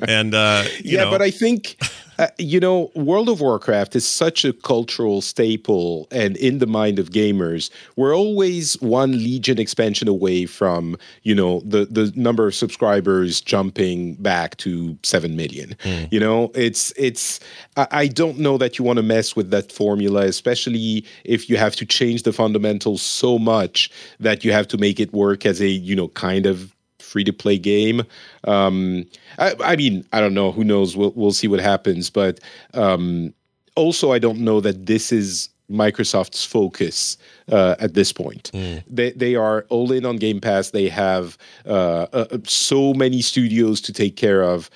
and 0.06 0.34
uh, 0.34 0.64
you 0.78 0.96
yeah, 0.96 1.04
know, 1.04 1.10
but 1.10 1.22
I 1.22 1.30
think 1.32 1.80
uh, 2.18 2.28
you 2.38 2.58
know, 2.58 2.90
World 2.96 3.28
of 3.28 3.40
Warcraft 3.40 3.94
is 3.94 4.06
such 4.06 4.44
a 4.44 4.52
cultural 4.52 5.22
staple 5.22 6.08
and 6.10 6.36
in 6.36 6.58
the 6.58 6.66
mind 6.66 6.98
of 6.98 7.10
gamers. 7.10 7.70
We're 7.96 8.16
always 8.16 8.74
one 8.80 9.12
Legion 9.12 9.58
expansion 9.58 10.08
away 10.08 10.46
from 10.46 10.96
you 11.22 11.34
know 11.34 11.60
the 11.60 11.86
the 11.86 12.12
number 12.16 12.48
of 12.48 12.54
subscribers 12.54 13.40
jumping 13.40 14.14
back 14.14 14.56
to 14.58 14.98
seven 15.02 15.36
million. 15.36 15.76
You 16.10 16.20
know, 16.20 16.50
it's 16.54 16.92
it's. 16.96 17.40
I, 17.76 17.86
I 17.90 18.06
don't 18.08 18.38
know 18.38 18.58
that 18.58 18.78
you 18.78 18.84
want 18.84 18.96
to 18.96 19.02
mess 19.02 19.36
with 19.36 19.50
that 19.50 19.70
formula, 19.70 20.24
especially 20.24 21.04
if 21.24 21.48
you 21.48 21.56
have 21.56 21.76
to 21.76 21.86
change 21.86 22.24
the 22.24 22.32
fundamentals 22.32 23.02
so 23.02 23.38
much 23.38 23.90
that 24.18 24.44
you 24.44 24.52
have 24.52 24.66
to 24.68 24.78
make 24.78 24.98
it 24.98 25.12
work 25.12 25.46
as 25.46 25.60
a 25.60 25.68
you 25.68 25.94
know 25.94 26.08
kind 26.08 26.46
of 26.46 26.74
free 27.08 27.24
to 27.24 27.32
play 27.32 27.58
game. 27.58 28.02
Um, 28.44 29.04
I, 29.38 29.54
I 29.72 29.76
mean, 29.76 30.04
I 30.12 30.20
don't 30.20 30.34
know. 30.34 30.52
Who 30.52 30.64
knows? 30.64 30.96
We'll 30.96 31.12
we'll 31.16 31.32
see 31.32 31.48
what 31.48 31.60
happens. 31.60 32.10
But 32.10 32.40
um, 32.74 33.32
also, 33.76 34.12
I 34.12 34.18
don't 34.18 34.40
know 34.40 34.60
that 34.60 34.86
this 34.86 35.10
is 35.12 35.48
Microsoft's 35.70 36.44
focus 36.44 37.16
uh, 37.50 37.74
at 37.78 37.94
this 37.94 38.12
point. 38.12 38.50
They 38.88 39.10
they 39.12 39.34
are 39.34 39.64
all 39.68 39.92
in 39.92 40.04
on 40.06 40.16
Game 40.16 40.40
Pass. 40.40 40.70
They 40.70 40.88
have 40.88 41.36
uh, 41.66 42.06
uh, 42.12 42.38
so 42.44 42.94
many 42.94 43.20
studios 43.22 43.80
to 43.82 43.92
take 43.92 44.16
care 44.16 44.42
of. 44.42 44.70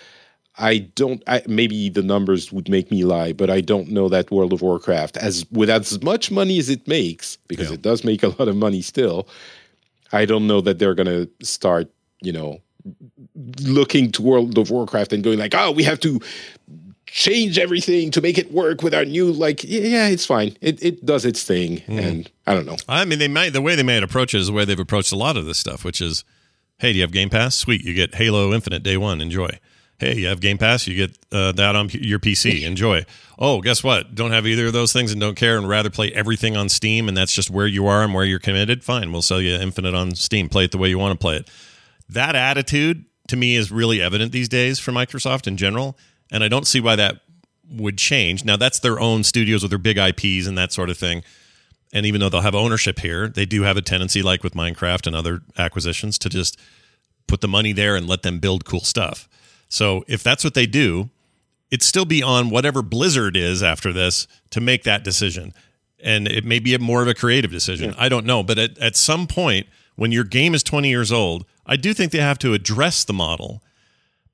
I 0.58 0.78
don't. 1.00 1.22
I, 1.26 1.40
maybe 1.48 1.88
the 1.88 2.02
numbers 2.02 2.52
would 2.52 2.68
make 2.68 2.90
me 2.90 3.04
lie, 3.04 3.32
but 3.32 3.48
I 3.48 3.62
don't 3.62 3.88
know 3.88 4.10
that 4.10 4.30
World 4.30 4.52
of 4.52 4.60
Warcraft, 4.60 5.16
as 5.16 5.46
with 5.50 5.70
as 5.70 6.02
much 6.02 6.30
money 6.30 6.58
as 6.58 6.68
it 6.68 6.86
makes, 6.86 7.38
because 7.48 7.68
Yeah. 7.68 7.74
it 7.74 7.82
does 7.82 8.04
make 8.04 8.22
a 8.22 8.28
lot 8.38 8.48
of 8.48 8.56
money 8.56 8.82
still. 8.82 9.26
I 10.12 10.26
don't 10.26 10.46
know 10.46 10.60
that 10.60 10.78
they're 10.78 10.94
gonna 10.94 11.26
start, 11.42 11.88
you 12.22 12.32
know, 12.32 12.60
looking 13.60 14.10
to 14.12 14.22
World 14.22 14.58
of 14.58 14.70
Warcraft 14.70 15.12
and 15.12 15.22
going 15.22 15.38
like, 15.38 15.54
oh, 15.54 15.70
we 15.70 15.82
have 15.84 16.00
to 16.00 16.20
change 17.06 17.58
everything 17.58 18.10
to 18.10 18.22
make 18.22 18.38
it 18.38 18.50
work 18.52 18.82
with 18.82 18.94
our 18.94 19.04
new 19.04 19.30
like 19.30 19.62
yeah, 19.64 19.82
yeah 19.82 20.08
it's 20.08 20.24
fine 20.24 20.56
it, 20.62 20.82
it 20.82 21.04
does 21.04 21.26
its 21.26 21.44
thing 21.44 21.82
and 21.86 22.30
i 22.46 22.54
don't 22.54 22.64
know 22.64 22.76
I 22.88 23.04
mean, 23.04 23.18
they 23.18 23.28
might 23.28 23.52
the 23.52 23.60
way 23.62 23.74
they 23.74 23.82
might 23.82 24.02
approach 24.02 24.34
it 24.34 24.40
is 24.40 24.46
the 24.46 24.52
way 24.52 24.64
they've 24.64 24.78
approached 24.78 25.12
a 25.12 25.16
lot 25.16 25.36
of 25.36 25.46
this 25.46 25.58
stuff, 25.58 25.84
which 25.84 26.00
is, 26.00 26.24
hey, 26.78 26.92
do 26.92 26.98
you 26.98 27.02
have 27.02 27.12
Game 27.12 27.30
Pass? 27.30 27.54
Sweet, 27.54 27.84
you 27.84 27.94
get 27.94 28.14
Halo 28.14 28.52
Infinite 28.52 28.82
day 28.82 28.96
one. 28.96 29.20
Enjoy. 29.20 29.48
Hey, 29.98 30.16
you 30.16 30.26
have 30.26 30.40
Game 30.40 30.58
Pass? 30.58 30.86
You 30.86 30.94
get 30.94 31.18
uh, 31.30 31.52
that 31.52 31.76
on 31.76 31.88
your 31.90 32.18
PC. 32.18 32.62
Enjoy. 32.66 33.04
Oh, 33.38 33.60
guess 33.60 33.84
what? 33.84 34.14
Don't 34.14 34.32
have 34.32 34.46
either 34.46 34.66
of 34.66 34.72
those 34.72 34.92
things 34.92 35.12
and 35.12 35.20
don't 35.20 35.36
care 35.36 35.56
and 35.56 35.68
rather 35.68 35.90
play 35.90 36.12
everything 36.12 36.56
on 36.56 36.68
Steam 36.68 37.08
and 37.08 37.16
that's 37.16 37.32
just 37.32 37.50
where 37.50 37.66
you 37.66 37.86
are 37.86 38.02
and 38.02 38.14
where 38.14 38.24
you're 38.24 38.38
committed. 38.38 38.84
Fine, 38.84 39.12
we'll 39.12 39.22
sell 39.22 39.40
you 39.40 39.54
Infinite 39.54 39.94
on 39.94 40.14
Steam. 40.14 40.48
Play 40.48 40.64
it 40.64 40.72
the 40.72 40.78
way 40.78 40.88
you 40.88 40.98
want 40.98 41.18
to 41.18 41.22
play 41.22 41.36
it. 41.36 41.48
That 42.12 42.34
attitude 42.34 43.04
to 43.28 43.36
me 43.36 43.56
is 43.56 43.70
really 43.70 44.00
evident 44.00 44.32
these 44.32 44.48
days 44.48 44.78
for 44.78 44.92
Microsoft 44.92 45.46
in 45.46 45.56
general, 45.56 45.96
and 46.30 46.42
I 46.42 46.48
don't 46.48 46.66
see 46.66 46.80
why 46.80 46.96
that 46.96 47.20
would 47.70 47.98
change. 47.98 48.44
Now, 48.44 48.56
that's 48.56 48.80
their 48.80 49.00
own 49.00 49.24
studios 49.24 49.62
with 49.62 49.70
their 49.70 49.78
big 49.78 49.98
IPs 49.98 50.46
and 50.46 50.58
that 50.58 50.72
sort 50.72 50.90
of 50.90 50.98
thing 50.98 51.22
and 51.92 52.06
even 52.06 52.20
though 52.20 52.28
they'll 52.28 52.40
have 52.40 52.54
ownership 52.54 53.00
here, 53.00 53.28
they 53.28 53.44
do 53.44 53.62
have 53.62 53.76
a 53.76 53.82
tendency, 53.82 54.22
like 54.22 54.42
with 54.42 54.54
Minecraft 54.54 55.06
and 55.06 55.14
other 55.14 55.42
acquisitions, 55.58 56.18
to 56.18 56.28
just 56.28 56.58
put 57.26 57.42
the 57.42 57.48
money 57.48 57.72
there 57.72 57.94
and 57.96 58.08
let 58.08 58.22
them 58.22 58.38
build 58.38 58.64
cool 58.64 58.80
stuff. 58.80 59.28
So 59.68 60.04
if 60.08 60.22
that's 60.22 60.42
what 60.42 60.54
they 60.54 60.66
do, 60.66 61.10
it'd 61.70 61.82
still 61.82 62.04
be 62.04 62.22
on 62.22 62.50
whatever 62.50 62.82
Blizzard 62.82 63.36
is 63.36 63.62
after 63.62 63.92
this 63.92 64.26
to 64.50 64.60
make 64.60 64.84
that 64.84 65.04
decision. 65.04 65.52
And 66.02 66.26
it 66.26 66.44
may 66.44 66.58
be 66.58 66.74
a 66.74 66.78
more 66.78 67.02
of 67.02 67.08
a 67.08 67.14
creative 67.14 67.50
decision. 67.50 67.94
I 67.98 68.08
don't 68.08 68.26
know. 68.26 68.42
But 68.42 68.58
at, 68.58 68.78
at 68.78 68.96
some 68.96 69.26
point, 69.26 69.66
when 69.94 70.12
your 70.12 70.24
game 70.24 70.54
is 70.54 70.62
20 70.62 70.88
years 70.88 71.12
old, 71.12 71.44
I 71.66 71.76
do 71.76 71.94
think 71.94 72.12
they 72.12 72.18
have 72.18 72.38
to 72.40 72.54
address 72.54 73.04
the 73.04 73.12
model 73.12 73.62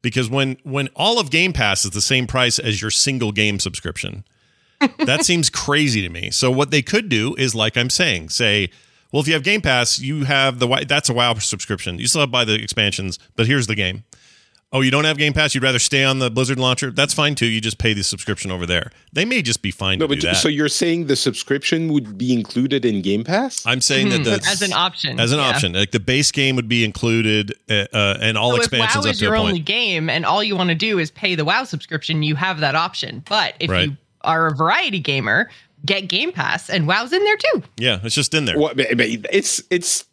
because 0.02 0.30
when 0.30 0.56
when 0.62 0.88
all 0.96 1.18
of 1.18 1.30
Game 1.30 1.52
Pass 1.52 1.84
is 1.84 1.90
the 1.90 2.00
same 2.00 2.26
price 2.26 2.58
as 2.58 2.80
your 2.80 2.90
single 2.90 3.32
game 3.32 3.58
subscription, 3.58 4.24
that 4.98 5.24
seems 5.24 5.50
crazy 5.50 6.02
to 6.02 6.08
me. 6.08 6.30
So 6.30 6.50
what 6.50 6.70
they 6.70 6.82
could 6.82 7.08
do 7.08 7.34
is, 7.36 7.54
like 7.54 7.76
I'm 7.76 7.90
saying, 7.90 8.30
say, 8.30 8.70
well, 9.12 9.20
if 9.20 9.28
you 9.28 9.34
have 9.34 9.42
Game 9.42 9.60
Pass, 9.60 9.98
you 9.98 10.24
have 10.24 10.58
the 10.58 10.84
that's 10.86 11.08
a 11.08 11.14
WoW 11.14 11.34
subscription. 11.34 11.98
You 11.98 12.06
still 12.06 12.20
have 12.20 12.28
to 12.28 12.32
buy 12.32 12.44
the 12.44 12.54
expansions, 12.54 13.18
but 13.36 13.46
here's 13.46 13.66
the 13.66 13.74
game. 13.74 14.04
Oh, 14.70 14.82
you 14.82 14.90
don't 14.90 15.04
have 15.06 15.16
Game 15.16 15.32
Pass? 15.32 15.54
You'd 15.54 15.64
rather 15.64 15.78
stay 15.78 16.04
on 16.04 16.18
the 16.18 16.30
Blizzard 16.30 16.58
launcher? 16.58 16.90
That's 16.90 17.14
fine 17.14 17.34
too. 17.34 17.46
You 17.46 17.58
just 17.58 17.78
pay 17.78 17.94
the 17.94 18.04
subscription 18.04 18.50
over 18.50 18.66
there. 18.66 18.90
They 19.14 19.24
may 19.24 19.40
just 19.40 19.62
be 19.62 19.70
fine 19.70 19.98
no 19.98 20.04
to 20.04 20.08
but 20.10 20.20
do 20.20 20.26
that. 20.26 20.36
so 20.36 20.48
you're 20.48 20.68
saying 20.68 21.06
the 21.06 21.16
subscription 21.16 21.90
would 21.92 22.18
be 22.18 22.34
included 22.34 22.84
in 22.84 23.00
game 23.00 23.24
pass 23.24 23.64
I'm 23.64 23.80
saying 23.80 24.10
that 24.10 24.24
the 24.24 24.32
as 24.46 24.60
an 24.60 24.74
option. 24.74 25.18
as 25.18 25.32
an 25.32 25.38
yeah. 25.38 25.48
option, 25.48 25.72
like 25.72 25.92
the 25.92 26.00
base 26.00 26.30
game 26.32 26.54
would 26.56 26.68
be 26.68 26.84
included, 26.84 27.54
uh, 27.70 27.86
uh, 27.94 28.18
and 28.20 28.36
all 28.36 28.50
So 28.50 28.56
if 28.58 28.64
expansions 28.64 29.04
WoW 29.04 29.08
up 29.08 29.12
is 29.14 29.18
to 29.20 29.24
your 29.24 29.34
a 29.36 29.40
only 29.40 29.52
point. 29.52 29.64
game 29.64 30.10
and 30.10 30.26
all 30.26 30.42
you 30.44 30.54
want 30.54 30.68
to 30.68 30.74
do 30.74 30.98
is 30.98 31.10
pay 31.10 31.34
the 31.34 31.46
WoW 31.46 31.64
subscription, 31.64 32.22
you 32.22 32.34
have 32.34 32.60
that 32.60 32.74
option. 32.74 33.22
But 33.26 33.54
if 33.60 33.70
Right. 33.70 33.88
you 33.88 33.96
are 34.20 34.48
a 34.48 34.54
variety 34.54 34.98
gamer, 35.00 35.48
get 35.86 36.08
Game 36.08 36.30
Pass 36.32 36.68
and 36.68 36.86
WoW's 36.86 37.12
in 37.14 37.24
there 37.24 37.36
too. 37.36 37.62
Yeah, 37.78 38.00
it's 38.02 38.14
just 38.14 38.34
in 38.34 38.44
there. 38.44 38.58
what 38.58 38.76
but- 38.76 38.96
but 38.98 39.06
it's 39.32 39.62
it's 39.70 40.04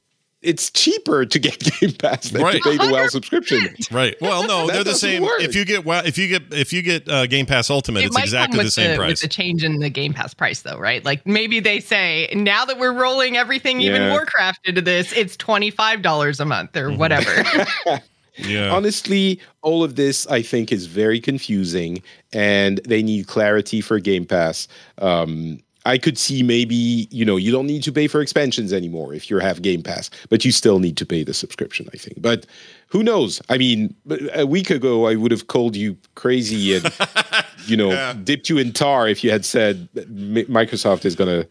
it's 0.46 0.70
cheaper 0.72 1.26
to 1.26 1.40
get 1.40 1.60
game 1.80 1.92
pass 1.94 2.30
than 2.30 2.42
Right. 2.42 2.62
to 2.62 2.70
pay 2.70 2.78
the 2.78 2.92
WoW 2.92 3.08
subscription 3.08 3.76
Right. 3.92 4.16
Well, 4.22 4.48
no, 4.48 4.68
they're 4.68 4.84
the 4.84 4.94
same. 4.94 5.24
work. 5.24 5.42
If 5.42 5.56
you 5.56 5.66
get 5.66 5.84
WoW, 5.86 6.02
if 6.06 6.18
you 6.18 6.28
get 6.28 6.54
if 6.54 6.72
you 6.72 6.82
get 6.82 7.10
uh, 7.10 7.26
Game 7.28 7.46
Pass 7.46 7.70
Ultimate, 7.70 8.02
it 8.04 8.06
it's 8.08 8.14
might 8.16 8.24
exactly 8.26 8.58
come 8.58 8.66
with 8.66 8.68
the 8.68 8.72
same 8.72 8.90
with 8.92 8.98
price. 9.00 9.22
the 9.22 9.28
change 9.28 9.64
in 9.64 9.80
the 9.80 9.90
Game 9.90 10.14
Pass 10.14 10.34
price, 10.34 10.62
though, 10.62 10.78
right? 10.80 11.04
Like 11.04 11.26
maybe 11.26 11.60
they 11.60 11.80
say 11.80 12.30
now 12.34 12.66
that 12.66 12.78
we're 12.80 12.94
rolling 12.94 13.38
everything, 13.38 13.82
even 13.82 14.02
Yeah. 14.04 14.12
Warcraft 14.12 14.68
into 14.68 14.82
this, 14.82 15.12
it's 15.14 15.36
twenty 15.36 15.72
five 15.72 16.02
dollars 16.02 16.40
a 16.40 16.46
month 16.46 16.72
Mm-hmm. 16.74 16.94
or 16.94 16.98
whatever. 16.98 17.44
yeah. 18.38 18.70
honestly 18.70 19.40
all 19.62 19.82
of 19.82 19.96
this 19.96 20.28
i 20.28 20.42
think 20.42 20.70
is 20.74 20.88
very 20.88 21.22
confusing 21.22 22.04
and 22.34 22.80
they 22.86 23.02
need 23.02 23.28
clarity 23.28 23.80
for 23.80 23.98
game 23.98 24.26
pass 24.26 24.68
um 24.98 25.58
I 25.86 25.98
could 26.00 26.18
see 26.18 26.42
maybe, 26.42 27.08
you 27.12 27.24
know, 27.24 27.38
you 27.38 27.52
don't 27.52 27.68
need 27.68 27.84
to 27.84 27.92
pay 27.92 28.08
for 28.08 28.20
expansions 28.20 28.74
anymore 28.74 29.14
if 29.14 29.30
you 29.30 29.38
have 29.38 29.62
Game 29.62 29.84
Pass, 29.84 30.10
but 30.30 30.44
you 30.44 30.52
still 30.52 30.80
need 30.80 30.98
to 30.98 31.06
pay 31.06 31.24
the 31.24 31.34
subscription, 31.34 31.88
I 31.94 31.98
think. 31.98 32.22
But 32.22 32.48
who 32.88 33.04
knows? 33.04 33.40
I 33.50 33.58
mean, 33.60 33.94
a 34.34 34.46
week 34.48 34.70
ago, 34.72 35.06
I 35.08 35.16
would 35.16 35.32
have 35.32 35.46
called 35.48 35.76
you 35.76 35.96
crazy 36.16 36.76
and, 36.76 36.92
you 37.68 37.78
know, 37.78 38.14
dipped 38.24 38.50
you 38.50 38.58
in 38.58 38.74
tar 38.74 39.08
if 39.08 39.24
you 39.24 39.30
had 39.30 39.46
said 39.46 39.88
Microsoft 39.96 41.06
is 41.06 41.16
going 41.16 41.30
to 41.44 41.48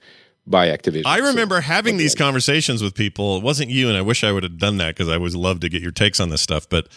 buy 0.46 0.68
Activision. 0.68 1.02
I 1.06 1.20
So- 1.20 1.26
remember 1.26 1.60
having 1.60 1.96
these 1.96 2.14
conversations 2.14 2.82
with 2.82 2.94
people. 2.94 3.36
It 3.36 3.42
wasn't 3.42 3.70
you, 3.70 3.88
and 3.88 3.96
I 3.96 4.02
wish 4.02 4.24
I 4.24 4.32
would 4.32 4.42
have 4.42 4.58
done 4.58 4.78
that 4.78 4.94
because 4.96 5.08
I 5.08 5.16
would 5.16 5.34
love 5.34 5.60
to 5.60 5.68
get 5.68 5.80
your 5.80 5.92
takes 5.92 6.18
on 6.20 6.28
this 6.30 6.42
stuff. 6.42 6.68
But 6.68 6.88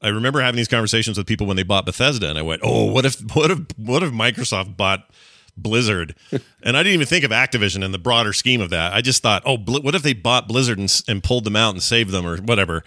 I 0.00 0.08
remember 0.08 0.40
having 0.40 0.56
these 0.56 0.68
conversations 0.68 1.16
with 1.16 1.26
people 1.28 1.46
when 1.46 1.56
they 1.56 1.62
bought 1.62 1.86
Bethesda, 1.86 2.28
and 2.28 2.38
I 2.38 2.42
went, 2.42 2.62
"Oh, 2.64 2.84
what 2.86 3.04
if, 3.06 3.20
what 3.34 3.50
if, 3.52 3.58
what 3.76 4.02
if 4.02 4.10
Microsoft 4.10 4.76
bought 4.76 5.08
Blizzard?" 5.56 6.14
and 6.62 6.76
I 6.76 6.82
didn't 6.82 6.94
even 6.94 7.06
think 7.06 7.24
of 7.24 7.30
Activision 7.30 7.84
in 7.84 7.92
the 7.92 7.98
broader 7.98 8.32
scheme 8.32 8.60
of 8.60 8.70
that. 8.70 8.92
I 8.92 9.00
just 9.00 9.22
thought, 9.22 9.42
"Oh, 9.44 9.58
what 9.58 9.94
if 9.94 10.02
they 10.02 10.14
bought 10.14 10.48
Blizzard 10.48 10.78
and, 10.78 11.02
and 11.08 11.22
pulled 11.22 11.44
them 11.44 11.56
out 11.56 11.74
and 11.74 11.82
saved 11.82 12.10
them 12.10 12.26
or 12.26 12.36
whatever?" 12.38 12.84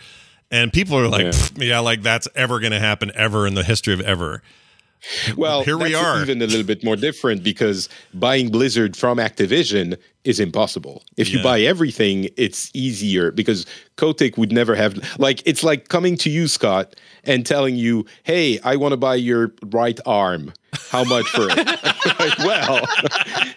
And 0.52 0.72
people 0.72 0.98
are 0.98 1.08
like, 1.08 1.34
Yeah. 1.34 1.48
"Yeah, 1.56 1.80
like 1.80 2.02
that's 2.02 2.28
ever 2.36 2.60
going 2.60 2.72
to 2.72 2.80
happen 2.80 3.12
ever 3.16 3.48
in 3.48 3.56
the 3.56 3.64
history 3.64 3.94
of 3.94 4.02
ever." 4.02 4.42
Well, 5.38 5.64
Here 5.64 5.78
we 5.78 5.94
are. 5.94 6.22
Even 6.22 6.42
a 6.42 6.48
little 6.48 6.64
bit 6.64 6.84
more 6.84 6.96
different 6.96 7.44
because 7.44 7.90
buying 8.14 8.50
Blizzard 8.50 8.96
from 8.96 9.18
Activision 9.18 9.98
is 10.24 10.40
impossible. 10.40 11.04
If 11.16 11.32
you 11.32 11.44
buy 11.44 11.62
everything, 11.62 12.30
it's 12.38 12.72
easier 12.74 13.32
because 13.32 13.68
Kotick 13.98 14.38
would 14.38 14.52
never 14.52 14.74
have 14.74 14.98
like 15.20 15.44
it's 15.46 15.64
like 15.64 15.90
coming 15.90 16.18
to 16.18 16.30
you, 16.30 16.48
Scott, 16.48 16.96
and 17.24 17.46
telling 17.46 17.76
you, 17.76 18.06
"Hey, 18.24 18.60
I 18.64 18.78
want 18.78 18.94
to 18.94 18.98
buy 18.98 19.16
your 19.16 19.54
right 19.66 20.00
arm. 20.08 20.54
How 20.90 21.04
much 21.04 21.28
for 21.30 21.48
it?" 21.50 21.58
like, 22.20 22.38
well, 22.40 22.88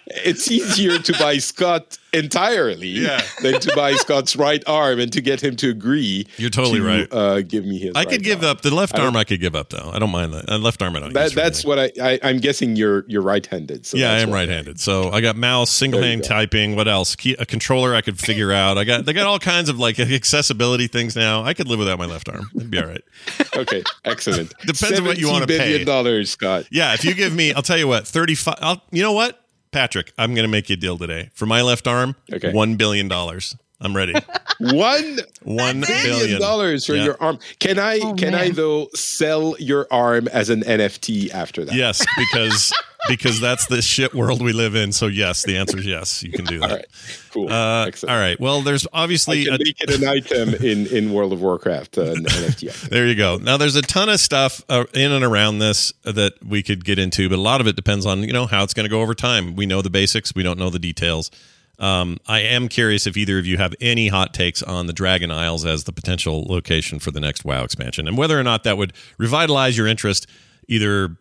it's 0.07 0.49
easier 0.49 0.99
to 0.99 1.13
buy 1.13 1.37
Scott 1.37 1.97
entirely 2.13 2.87
Yeah. 2.89 3.21
than 3.41 3.59
to 3.61 3.75
buy 3.75 3.93
Scott's 3.95 4.35
right 4.35 4.63
arm 4.67 4.99
and 4.99 5.11
to 5.13 5.21
get 5.21 5.41
him 5.43 5.55
to 5.57 5.69
agree. 5.69 6.25
You're 6.37 6.49
totally 6.49 6.79
to, 6.79 6.85
right. 6.85 7.07
Uh, 7.11 7.41
give 7.41 7.65
me 7.65 7.79
his. 7.79 7.93
I 7.95 8.05
could 8.05 8.23
give 8.23 8.39
arm. 8.43 8.51
up 8.51 8.61
the 8.61 8.73
left 8.73 8.97
arm. 8.97 9.15
I 9.15 9.23
could 9.23 9.39
give 9.39 9.55
up 9.55 9.69
though. 9.69 9.89
I 9.93 9.99
don't 9.99 10.11
mind 10.11 10.33
that. 10.33 10.49
Uh, 10.49 10.57
left 10.57 10.81
arm, 10.81 10.95
I 10.95 10.99
don't. 10.99 11.13
That, 11.13 11.33
that's 11.33 11.65
anything. 11.65 11.69
what 11.69 12.01
I, 12.01 12.13
I. 12.13 12.19
I'm 12.23 12.37
guessing 12.39 12.75
you're 12.75 13.05
you're 13.07 13.21
right-handed. 13.21 13.85
So 13.85 13.97
yeah, 13.97 14.11
I 14.11 14.19
am 14.19 14.31
right-handed. 14.31 14.79
So 14.79 15.11
I 15.11 15.21
got 15.21 15.35
mouse, 15.35 15.69
single 15.69 16.01
hand 16.01 16.23
typing. 16.23 16.75
What 16.75 16.87
else? 16.87 17.15
Key, 17.15 17.35
a 17.39 17.45
controller 17.45 17.93
I 17.95 18.01
could 18.01 18.19
figure 18.19 18.51
out. 18.51 18.77
I 18.77 18.83
got 18.83 19.05
they 19.05 19.13
got 19.13 19.25
all 19.27 19.39
kinds 19.39 19.69
of 19.69 19.79
like 19.79 19.99
accessibility 19.99 20.87
things 20.87 21.15
now. 21.15 21.43
I 21.43 21.53
could 21.53 21.67
live 21.67 21.79
without 21.79 21.99
my 21.99 22.05
left 22.05 22.29
arm. 22.29 22.49
It'd 22.55 22.69
be 22.71 22.79
all 22.79 22.87
right. 22.87 23.03
Okay, 23.55 23.83
excellent. 24.05 24.53
Depends 24.65 24.99
on 24.99 25.05
what 25.05 25.17
you 25.17 25.27
wanna 25.27 25.47
pay. 25.47 25.57
billion 25.57 25.85
dollars, 25.85 26.31
Scott. 26.31 26.65
Yeah, 26.71 26.93
if 26.93 27.03
you 27.03 27.13
give 27.13 27.33
me, 27.35 27.51
I'll 27.53 27.61
tell 27.61 27.77
you 27.77 27.87
what, 27.87 28.07
thirty-five. 28.07 28.55
I'll, 28.61 28.81
you 28.91 29.01
know 29.01 29.11
what, 29.11 29.43
Patrick, 29.71 30.11
I'm 30.17 30.33
going 30.33 30.43
to 30.43 30.49
make 30.51 30.69
you 30.69 30.73
a 30.73 30.77
deal 30.77 30.97
today 30.97 31.29
for 31.33 31.45
my 31.45 31.61
left 31.61 31.87
arm. 31.87 32.15
Okay. 32.33 32.51
one 32.51 32.75
billion 32.75 33.07
dollars. 33.07 33.55
I'm 33.81 33.95
ready. 33.95 34.13
One 34.59 35.19
One 35.43 35.79
billion 35.79 36.03
billion 36.03 36.41
dollars 36.41 36.85
for 36.85 36.93
Yeah. 36.95 37.05
your 37.05 37.17
arm. 37.23 37.39
Can 37.59 37.79
I? 37.79 37.99
Oh, 38.03 38.13
can 38.13 38.35
I 38.35 38.49
though 38.49 38.89
sell 38.93 39.55
your 39.57 39.87
arm 39.89 40.27
as 40.27 40.49
an 40.49 40.63
NFT 40.63 41.31
after 41.31 41.63
that? 41.63 41.73
Yes, 41.73 42.05
because 42.17 42.73
because 43.07 43.39
that's 43.39 43.67
the 43.67 43.81
shit 43.81 44.13
world 44.13 44.41
we 44.41 44.51
live 44.53 44.75
in. 44.75 44.91
So 44.91 45.07
yes, 45.07 45.43
the 45.43 45.57
answer 45.57 45.77
is 45.77 45.85
yes. 45.85 46.23
You 46.23 46.31
can 46.31 46.45
do 46.45 46.59
that. 46.59 46.69
All 46.69 46.75
right. 46.75 46.85
Cool. 47.31 47.51
Uh, 47.51 47.85
Excellent. 47.85 48.13
all 48.13 48.19
right. 48.19 48.39
Well, 48.39 48.61
there's 48.61 48.85
I 48.87 49.03
obviously 49.03 49.45
can 49.45 49.53
a, 49.55 49.57
make 49.59 49.81
it 49.81 49.89
an 49.91 50.07
item 50.07 50.53
in 50.55 50.87
in 50.87 51.13
World 51.13 51.33
of 51.33 51.41
Warcraft, 51.41 51.97
uh, 51.97 52.15
NFT. 52.15 52.89
There 52.89 53.07
you 53.07 53.15
go. 53.15 53.37
Now, 53.37 53.57
there's 53.57 53.75
a 53.75 53.81
ton 53.81 54.09
of 54.09 54.19
stuff 54.19 54.63
uh, 54.69 54.85
in 54.93 55.11
and 55.11 55.23
around 55.23 55.59
this 55.59 55.93
that 56.03 56.33
we 56.45 56.63
could 56.63 56.83
get 56.83 56.99
into, 56.99 57.29
but 57.29 57.37
a 57.37 57.41
lot 57.41 57.61
of 57.61 57.67
it 57.67 57.75
depends 57.75 58.05
on 58.05 58.23
you 58.23 58.33
know 58.33 58.45
how 58.45 58.63
it's 58.63 58.73
going 58.73 58.85
to 58.85 58.89
go 58.89 59.01
over 59.01 59.13
time. 59.13 59.55
We 59.55 59.65
know 59.65 59.81
the 59.81 59.89
basics, 59.89 60.33
we 60.35 60.43
don't 60.43 60.59
know 60.59 60.69
the 60.69 60.79
details. 60.79 61.31
Um, 61.77 62.17
I 62.27 62.41
am 62.41 62.67
curious 62.67 63.07
if 63.07 63.15
either 63.15 63.39
of 63.39 63.45
you 63.45 63.55
have 63.57 63.73
any 63.79 64.09
hot 64.09 64.33
takes 64.33 64.61
on 64.61 64.87
the 64.87 64.93
Dragon 64.93 65.31
Isles 65.31 65.65
as 65.65 65.85
the 65.85 65.93
potential 65.93 66.43
location 66.43 66.99
for 66.99 67.11
the 67.11 67.21
next 67.21 67.45
WoW 67.45 67.63
expansion, 67.63 68.05
and 68.07 68.17
whether 68.17 68.37
or 68.37 68.43
not 68.43 68.65
that 68.65 68.77
would 68.77 68.93
revitalize 69.17 69.77
your 69.77 69.87
interest. 69.87 70.27
Either 70.67 71.17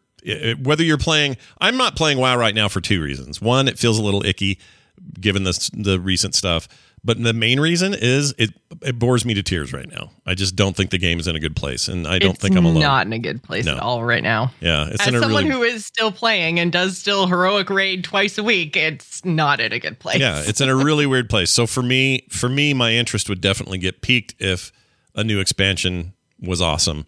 whether 0.63 0.83
you're 0.83 0.99
playing, 0.99 1.37
I'm 1.61 1.77
not 1.77 1.97
playing 1.97 2.19
WoW 2.19 2.37
right 2.37 2.55
now 2.55 2.69
for 2.69 2.81
two 2.81 3.03
reasons. 3.03 3.41
One, 3.41 3.69
it 3.69 3.79
feels 3.79 3.99
a 3.99 4.03
little 4.03 4.25
icky 4.25 4.59
given 5.21 5.45
the 5.45 5.71
the 5.75 6.01
recent 6.01 6.35
stuff. 6.35 6.69
But 7.05 7.23
the 7.23 7.33
main 7.33 7.61
reason 7.61 7.95
is 7.95 8.35
it 8.39 8.51
it 8.83 8.99
bores 8.99 9.25
me 9.25 9.33
to 9.35 9.43
tears 9.43 9.73
right 9.73 9.89
now. 9.89 10.11
I 10.27 10.35
just 10.35 10.57
don't 10.57 10.77
think 10.77 10.91
the 10.91 10.99
game 10.99 11.21
is 11.21 11.29
in 11.29 11.37
a 11.37 11.41
good 11.41 11.55
place, 11.55 11.87
and 11.87 12.09
I 12.09 12.19
don't 12.19 12.33
It's 12.33 12.41
think 12.41 12.57
I'm 12.57 12.65
alone. 12.67 12.81
Not 12.81 13.07
in 13.07 13.13
a 13.13 13.21
good 13.21 13.41
place 13.41 13.65
No. 13.67 13.75
at 13.77 13.79
all 13.81 14.03
right 14.03 14.23
now. 14.23 14.53
yeah, 14.61 14.89
it's 14.89 15.01
As 15.03 15.09
in 15.09 15.15
a 15.15 15.21
someone 15.21 15.45
really 15.47 15.55
who 15.57 15.63
is 15.63 15.87
still 15.87 16.11
playing 16.11 16.59
and 16.59 16.73
does 16.73 16.99
still 16.99 17.29
heroic 17.29 17.71
raid 17.71 18.03
twice 18.03 18.37
a 18.37 18.43
week, 18.43 18.77
it's 18.77 19.25
not 19.25 19.61
in 19.61 19.73
a 19.73 19.79
good 19.79 20.01
place. 20.01 20.19
yeah, 20.19 20.43
it's 20.45 20.61
in 20.61 20.69
a 20.69 20.75
really 20.75 21.07
weird 21.07 21.31
place. 21.31 21.53
So 21.53 21.69
for 21.69 21.83
me, 21.85 22.27
for 22.31 22.49
me, 22.49 22.75
my 22.75 22.93
interest 22.93 23.29
would 23.29 23.41
definitely 23.41 23.79
get 23.79 24.03
piqued 24.03 24.35
if 24.41 24.73
a 25.15 25.23
new 25.23 25.39
expansion 25.39 26.15
was 26.41 26.61
awesome. 26.61 27.05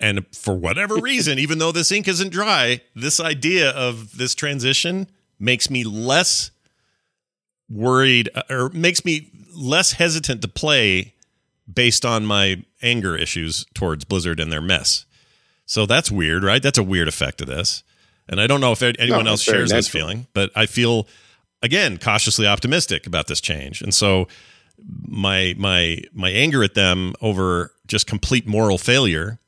And 0.00 0.26
for 0.34 0.54
whatever 0.54 0.96
reason, 1.00 1.38
even 1.38 1.58
though 1.58 1.72
this 1.72 1.90
ink 1.92 2.08
isn't 2.08 2.30
dry, 2.30 2.80
this 2.94 3.20
idea 3.20 3.70
of 3.70 4.16
this 4.16 4.34
transition 4.34 5.08
makes 5.38 5.70
me 5.70 5.84
less 5.84 6.50
worried 7.68 8.28
uh, 8.34 8.42
or 8.50 8.68
makes 8.70 9.04
me 9.04 9.30
less 9.54 9.92
hesitant 9.92 10.42
to 10.42 10.48
play 10.48 11.14
based 11.72 12.04
on 12.04 12.26
my 12.26 12.62
anger 12.82 13.16
issues 13.16 13.64
towards 13.74 14.04
Blizzard 14.04 14.38
and 14.40 14.52
their 14.52 14.60
mess. 14.60 15.06
So 15.66 15.86
that's 15.86 16.10
weird, 16.10 16.44
right? 16.44 16.62
That's 16.62 16.78
a 16.78 16.82
weird 16.82 17.08
effect 17.08 17.40
of 17.40 17.46
this. 17.46 17.82
And 18.28 18.40
I 18.40 18.46
don't 18.46 18.60
know 18.60 18.72
if 18.72 18.82
anyone 18.82 19.24
No, 19.24 19.30
else 19.32 19.42
shares 19.42 19.70
this 19.70 19.88
feeling, 19.88 20.26
but 20.34 20.50
I 20.54 20.66
feel 20.66 21.06
again 21.62 21.98
cautiously 21.98 22.46
optimistic 22.46 23.06
about 23.06 23.26
this 23.26 23.40
change. 23.40 23.80
And 23.80 23.94
so 23.94 24.28
my 25.06 25.54
my 25.56 26.02
my 26.12 26.30
anger 26.30 26.62
at 26.64 26.74
them 26.74 27.14
over 27.20 27.72
just 27.86 28.06
complete 28.06 28.46
moral 28.46 28.78
failure 28.78 29.38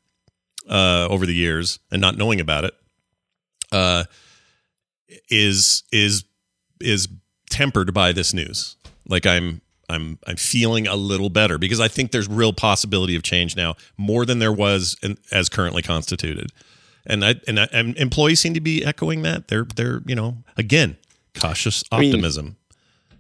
uh, 0.69 1.07
over 1.11 1.27
the 1.27 1.35
years 1.35 1.79
and 1.91 2.01
not 2.01 2.17
knowing 2.17 2.41
about 2.41 2.65
it 2.65 2.75
uh, 3.73 4.05
is 5.29 5.83
is 5.93 6.25
is 6.81 7.09
tempered 7.51 7.95
by 7.95 8.13
this 8.13 8.33
news. 8.35 8.77
Like 9.09 9.27
I'm 9.27 9.61
I'm 9.89 10.19
I'm 10.27 10.37
feeling 10.37 10.87
a 10.87 10.97
little 10.97 11.31
better 11.31 11.59
because 11.59 11.81
I 11.81 11.89
think 11.89 12.11
there's 12.11 12.29
real 12.29 12.53
possibility 12.53 13.17
of 13.17 13.23
change 13.23 13.57
now, 13.57 13.75
more 13.97 14.27
than 14.27 14.39
there 14.39 14.53
was 14.53 14.97
in, 15.03 15.17
as 15.31 15.49
currently 15.49 15.83
constituted. 15.83 16.51
And 17.07 17.25
I 17.25 17.37
and, 17.47 17.61
I, 17.61 17.69
and 17.73 17.97
employees 17.97 18.41
seem 18.41 18.55
to 18.55 18.61
be 18.61 18.85
echoing 18.85 19.23
that. 19.23 19.49
They're 19.49 19.65
they're 19.65 20.03
you 20.07 20.15
know 20.15 20.39
again 20.57 20.97
cautious 21.35 21.85
mean- 21.93 22.13
optimism. 22.13 22.57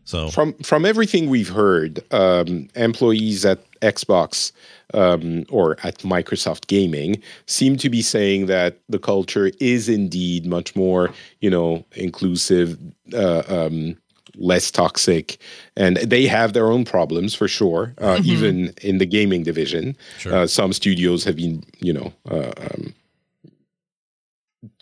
so 0.04 0.28
From 0.30 0.54
from 0.54 0.84
everything 0.84 1.30
we've 1.30 1.50
heard, 1.50 2.02
um, 2.12 2.68
employees 2.74 3.44
at 3.44 3.60
Xbox 3.94 4.52
um, 4.94 5.44
or 5.48 5.76
at 5.82 5.98
Microsoft 5.98 6.66
Gaming 6.66 7.22
seem 7.46 7.76
to 7.78 7.88
be 7.90 8.02
saying 8.02 8.46
that 8.46 8.78
the 8.88 8.98
culture 8.98 9.50
is 9.60 9.88
indeed 9.88 10.46
much 10.46 10.74
more, 10.76 11.10
you 11.40 11.50
know, 11.50 11.84
inclusive, 11.92 12.78
uh, 13.12 13.42
um, 13.48 13.96
less 14.38 14.70
toxic, 14.70 15.38
and 15.76 15.96
they 15.96 16.26
have 16.26 16.52
their 16.52 16.68
own 16.70 16.84
problems 16.84 17.34
for 17.34 17.48
sure. 17.48 17.94
Uh, 17.98 18.20
Even 18.24 18.72
in 18.82 18.98
the 18.98 19.06
gaming 19.06 19.42
division, 19.44 19.96
Sure. 20.18 20.34
uh, 20.34 20.46
some 20.46 20.72
studios 20.72 21.24
have 21.24 21.36
been, 21.36 21.62
you 21.80 21.92
know. 21.92 22.12
Uh, 22.30 22.52
um, 22.60 22.94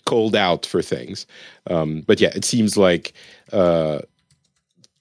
called 0.07 0.37
out 0.37 0.67
for 0.67 0.83
things 0.83 1.27
um, 1.71 2.03
but 2.07 2.21
yeah 2.21 2.31
it 2.35 2.45
seems 2.45 2.77
like 2.77 3.15
uh, 3.53 3.99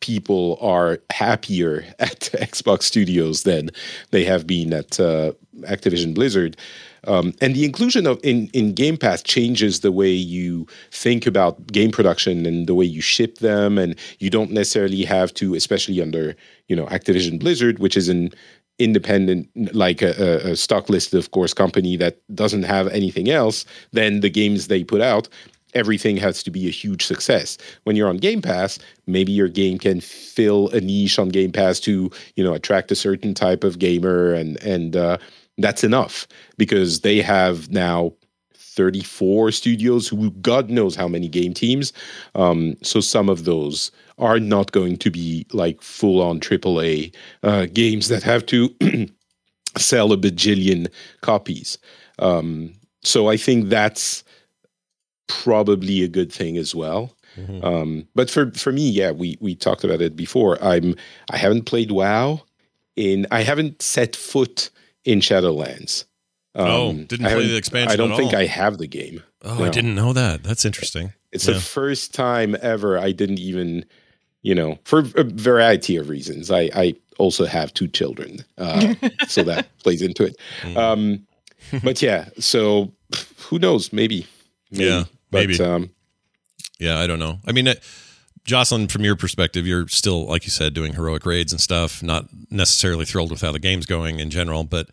people 0.04 0.58
are 0.60 0.99
happier 1.12 1.86
at 1.99 2.20
Xbox 2.34 2.84
Studios 2.84 3.43
than 3.43 3.70
they 4.12 4.26
have 4.26 4.45
been 4.45 4.74
at 4.74 4.99
uh, 4.99 5.32
Activision 5.62 6.14
Blizzard. 6.14 6.58
Um, 7.06 7.34
and 7.39 7.56
the 7.56 7.64
inclusion 7.64 8.06
of 8.06 8.20
in, 8.22 8.49
in 8.54 8.74
Game 8.74 8.97
Pass 8.97 9.24
changes 9.24 9.80
the 9.80 9.93
way 9.93 10.10
you 10.10 10.68
think 10.91 11.26
about 11.26 11.68
game 11.68 11.91
production 11.91 12.45
and 12.45 12.68
the 12.68 12.76
way 12.76 12.86
you 12.86 13.01
ship 13.01 13.38
them, 13.38 13.78
and 13.78 13.95
you 14.20 14.30
don't 14.30 14.51
necessarily 14.51 15.04
have 15.06 15.34
to, 15.36 15.56
especially 15.56 16.01
under 16.01 16.36
you 16.68 16.76
know 16.76 16.86
Activision 16.88 17.39
Blizzard, 17.39 17.80
which 17.80 17.97
is 17.97 18.10
an 18.10 18.30
independent, 18.80 19.49
like 19.76 20.01
a, 20.01 20.51
a- 20.51 20.56
stock 20.56 20.89
listed, 20.89 21.20
of 21.20 21.32
course, 21.32 21.54
company 21.54 21.95
that 21.97 22.18
doesn't 22.34 22.64
have 22.64 22.88
anything 22.88 23.30
else 23.30 23.66
than 23.91 24.22
the 24.22 24.30
games 24.30 24.68
they 24.68 24.84
put 24.84 25.01
out 25.01 25.30
everything 25.76 26.17
has 26.17 26.43
to 26.43 26.51
be 26.51 26.67
a 26.67 26.71
huge 26.71 27.05
success. 27.05 27.57
When 27.84 27.95
you're 27.95 28.09
on 28.09 28.17
Game 28.17 28.41
Pass, 28.41 28.80
maybe 29.07 29.32
your 29.32 29.47
game 29.47 29.78
can 29.78 30.01
fill 30.01 30.69
a 30.69 30.82
niche 30.82 31.19
on 31.19 31.30
Game 31.30 31.51
Pass 31.51 31.80
to, 31.82 32.11
you 32.36 32.43
know, 32.43 32.53
attract 32.53 32.91
a 32.91 32.95
certain 32.95 33.34
type 33.34 33.63
of 33.63 33.80
gamer 33.80 34.34
and 34.34 34.61
and 34.63 34.95
uh, 34.95 35.17
that's 35.57 35.84
enough 35.84 36.28
because 36.57 37.01
they 37.01 37.21
have 37.21 37.69
now 37.69 38.13
34 38.55 39.51
studios 39.51 40.07
who 40.07 40.32
God 40.32 40.69
knows 40.69 40.95
how 40.95 41.07
many 41.07 41.28
game 41.28 41.53
teams. 41.53 41.93
Um, 42.34 42.76
so 42.82 42.99
some 42.99 43.30
of 43.30 43.45
those 43.45 43.91
are 44.17 44.39
not 44.39 44.71
going 44.71 44.97
to 44.97 45.11
be 45.11 45.45
like 45.53 45.82
full 45.82 46.21
on 46.21 46.39
AAA 46.39 47.13
uh, 47.43 47.67
games 47.71 48.07
that 48.07 48.24
have 48.24 48.45
to 48.47 48.74
sell 49.78 50.11
a 50.11 50.17
bajillion 50.17 50.88
copies. 51.21 51.78
Um, 52.19 52.74
so 53.03 53.30
I 53.30 53.38
think 53.38 53.69
that's 53.69 54.24
probably 55.28 56.03
a 56.03 56.07
good 56.07 56.32
thing 56.32 56.57
as 56.57 56.74
well. 56.76 57.15
Mhm. 57.38 57.63
Um, 57.63 58.07
but 58.15 58.30
for 58.30 58.51
for 58.51 58.71
me, 58.71 58.89
yeah, 58.89 59.11
we 59.11 59.38
we 59.39 59.55
talked 59.55 59.84
about 59.84 60.01
it 60.01 60.15
before. 60.15 60.61
I'm 60.63 60.95
I 61.32 61.38
haven't 61.38 61.63
played 61.65 61.91
WoW 61.91 62.41
in 62.95 63.26
I 63.32 63.41
haven't 63.43 63.82
set 63.82 64.15
foot 64.15 64.69
in 65.03 65.19
Shadowlands. 65.19 66.05
Um, 66.55 66.67
Oh, 66.67 66.93
didn't 66.93 67.26
play 67.26 67.47
the 67.47 67.57
expansion 67.57 67.91
I 67.91 67.95
don't 67.95 68.15
think 68.15 68.34
all. 68.34 68.39
I 68.39 68.45
have 68.45 68.78
the 68.78 68.86
game. 68.88 69.24
oh, 69.43 69.63
I 69.63 69.69
didn't 69.69 69.95
know 69.95 70.13
that. 70.13 70.43
That's 70.43 70.65
interesting. 70.65 71.13
It's 71.32 71.47
Yeah. 71.47 71.55
the 71.55 71.59
first 71.59 72.13
time 72.13 72.55
ever 72.61 72.99
I 72.99 73.11
didn't 73.11 73.39
even, 73.39 73.86
you 74.43 74.53
know, 74.53 74.78
for 74.84 74.99
a 75.15 75.24
variety 75.24 75.95
of 75.95 76.09
reasons. 76.09 76.51
I 76.51 76.69
I 76.76 76.95
also 77.17 77.45
have 77.45 77.74
two 77.74 77.88
children, 77.88 78.45
uh, 78.59 78.93
so 79.28 79.41
that 79.43 79.76
plays 79.80 80.03
into 80.03 80.24
it. 80.26 80.36
Mm. 80.61 80.78
Um, 80.78 81.28
but 81.84 82.01
yeah, 82.03 82.30
so 82.38 82.91
who 83.49 83.57
knows? 83.57 83.91
Maybe. 83.91 84.28
Yeah, 84.69 85.05
But, 85.34 85.47
maybe. 85.47 85.59
Um, 85.59 85.89
Yeah, 86.79 86.99
I 86.99 87.07
don't 87.07 87.19
know. 87.19 87.39
I 87.45 87.51
mean, 87.51 87.67
uh, 87.67 87.75
Jocelyn, 88.45 88.88
from 88.88 89.03
your 89.03 89.15
perspective, 89.15 89.65
you're 89.65 89.88
still, 89.88 90.25
like 90.25 90.43
you 90.45 90.51
said, 90.51 90.73
doing 90.73 90.93
heroic 90.93 91.25
raids 91.25 91.51
and 91.51 91.61
stuff. 91.61 92.03
Not 92.03 92.25
necessarily 92.49 93.05
thrilled 93.05 93.31
with 93.31 93.41
how 93.41 93.51
the 93.51 93.59
game's 93.59 93.86
going 93.86 94.19
in 94.19 94.29
general, 94.29 94.63
but 94.63 94.89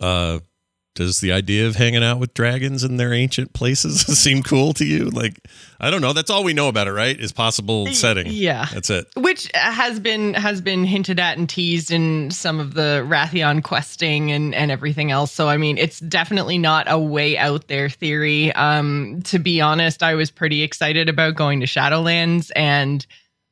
uh, 0.00 0.40
does 0.98 1.20
the 1.20 1.30
idea 1.30 1.68
of 1.68 1.76
hanging 1.76 2.02
out 2.02 2.18
with 2.18 2.34
dragons 2.34 2.82
in 2.82 2.96
their 2.96 3.12
ancient 3.12 3.52
places 3.52 4.00
seem 4.18 4.42
cool 4.42 4.72
to 4.72 4.84
you? 4.84 5.10
Like, 5.10 5.38
I 5.78 5.90
don't 5.90 6.00
know. 6.00 6.12
That's 6.12 6.28
all 6.28 6.42
we 6.42 6.54
know 6.54 6.66
about 6.66 6.88
it, 6.88 6.92
right? 6.92 7.18
Is 7.18 7.32
possible 7.32 7.86
setting. 7.86 8.26
Yeah. 8.28 8.66
That's 8.74 8.90
it. 8.90 9.06
Which 9.16 9.48
has 9.54 10.00
been 10.00 10.34
has 10.34 10.60
been 10.60 10.82
hinted 10.82 11.20
at 11.20 11.38
and 11.38 11.48
teased 11.48 11.92
in 11.92 12.32
some 12.32 12.58
of 12.58 12.74
the 12.74 13.06
Wrathion 13.08 13.62
questing 13.62 14.32
and 14.32 14.52
and 14.56 14.72
everything 14.72 15.12
else. 15.12 15.30
So 15.30 15.48
I 15.48 15.56
mean, 15.56 15.78
it's 15.78 16.00
definitely 16.00 16.58
not 16.58 16.90
a 16.90 16.98
way 16.98 17.38
out 17.38 17.68
there 17.68 17.88
theory. 17.88 18.52
Um, 18.54 19.22
to 19.26 19.38
be 19.38 19.60
honest, 19.60 20.02
I 20.02 20.16
was 20.16 20.32
pretty 20.32 20.64
excited 20.64 21.08
about 21.08 21.36
going 21.36 21.60
to 21.60 21.66
Shadowlands, 21.66 22.50
and 22.56 23.06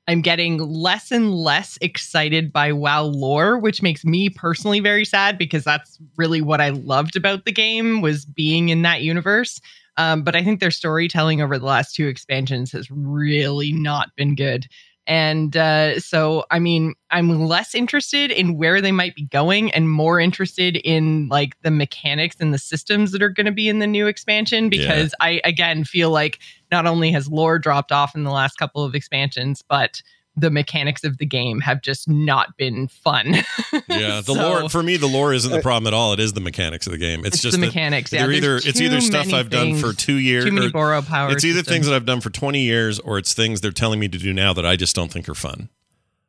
I'm 0.09 0.23
getting 0.23 0.59
less 0.59 1.11
and 1.11 1.35
less 1.35 1.79
excited 1.81 2.53
by 2.53 2.73
WoW 2.73 3.05
lore, 3.05 3.59
which 3.59 3.83
makes 3.83 4.05
me 4.05 4.29
personally 4.29 4.81
very 4.81 5.05
sad 5.05 5.37
because 5.37 5.65
that's 5.65 5.99
really 6.17 6.41
what 6.41 6.61
I 6.61 6.71
loved 6.71 7.17
about 7.17 7.45
the 7.45 7.53
game 7.53 8.01
was 8.03 8.25
being 8.25 8.69
in 8.69 8.83
that 8.83 9.03
universe. 9.03 9.61
Um, 9.97 10.23
but 10.23 10.37
I 10.37 10.45
think 10.45 10.61
their 10.61 10.71
storytelling 10.71 11.41
over 11.41 11.59
the 11.59 11.65
last 11.65 11.95
two 11.95 12.07
expansions 12.07 12.71
has 12.73 12.91
really 12.91 13.73
not 13.73 14.15
been 14.17 14.35
good. 14.35 14.67
And 15.07 15.57
uh, 15.57 16.01
so, 16.01 16.45
I 16.51 16.59
mean, 16.59 16.95
I'm 17.11 17.47
less 17.47 17.75
interested 17.75 18.31
in 18.31 18.57
where 18.57 18.81
they 18.81 18.93
might 18.93 19.15
be 19.15 19.25
going 19.25 19.71
and 19.71 19.91
more 19.91 20.19
interested 20.19 20.77
in 20.77 21.29
like 21.29 21.61
the 21.63 21.71
mechanics 21.71 22.37
and 22.41 22.53
the 22.53 22.59
systems 22.59 23.13
that 23.13 23.23
are 23.23 23.29
going 23.29 23.47
to 23.47 23.53
be 23.53 23.69
in 23.69 23.79
the 23.79 23.87
new 23.87 24.09
expansion 24.09 24.69
because 24.69 25.15
I, 25.21 25.41
again, 25.45 25.85
feel 25.85 26.11
like 26.11 26.41
not 26.73 26.87
only 26.87 27.13
has 27.13 27.29
lore 27.29 27.59
dropped 27.59 27.93
off 27.93 28.17
in 28.17 28.25
the 28.25 28.33
last 28.33 28.57
couple 28.57 28.83
of 28.83 28.95
expansions, 28.95 29.63
but 29.69 30.03
the 30.37 30.51
mechanics 30.51 31.03
of 31.05 31.19
the 31.19 31.25
game 31.27 31.61
have 31.61 31.81
just 31.81 32.09
not 32.09 32.57
been 32.57 32.89
fun. 32.89 33.37
Yeah, 33.89 34.17
the 34.21 34.23
So- 34.23 34.35
lore 34.35 34.69
for 34.69 34.83
me, 34.83 34.97
the 34.97 35.07
lore 35.07 35.33
isn't 35.33 35.51
the 35.51 35.61
problem 35.63 35.87
at 35.87 35.95
all. 35.97 36.13
It 36.13 36.21
is 36.21 36.33
the 36.35 36.41
mechanics 36.41 36.87
of 36.87 36.93
the 36.93 36.99
game. 36.99 37.21
It's, 37.25 37.37
It's 37.37 37.43
just 37.43 37.59
the 37.61 37.67
mechanics, 37.67 38.13
yeah, 38.13 38.29
either 38.29 38.57
it's 38.57 38.81
either 38.81 39.01
stuff 39.01 39.33
I've 39.33 39.49
done 39.51 39.77
for 39.77 39.93
two 39.93 40.17
years. 40.17 40.45
Too 40.45 40.53
many 40.53 40.69
borrow 40.71 41.01
power. 41.03 41.31
it's 41.33 41.45
either 41.45 41.59
systems. 41.61 41.75
things 41.75 41.87
that 41.87 41.95
I've 41.95 42.05
done 42.07 42.21
for 42.21 42.31
20 42.31 42.61
years 42.61 42.99
or 42.99 43.19
it's 43.19 43.33
things 43.35 43.61
they're 43.63 43.71
telling 43.71 43.99
me 44.01 44.09
to 44.09 44.19
do 44.19 44.33
now 44.33 44.53
that 44.53 44.67
I 44.67 44.77
just 44.77 44.95
don't 44.95 45.11
think 45.13 45.29
are 45.29 45.35
fun. 45.35 45.69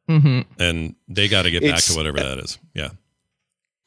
Mhm. 0.09 0.45
And 0.59 0.95
they 1.09 1.27
got 1.27 1.41
to 1.43 1.51
get 1.51 1.63
back 1.63 1.81
to 1.83 1.95
whatever 1.95 2.19
that 2.19 2.39
is. 2.39 2.57
Yeah. 2.73 2.89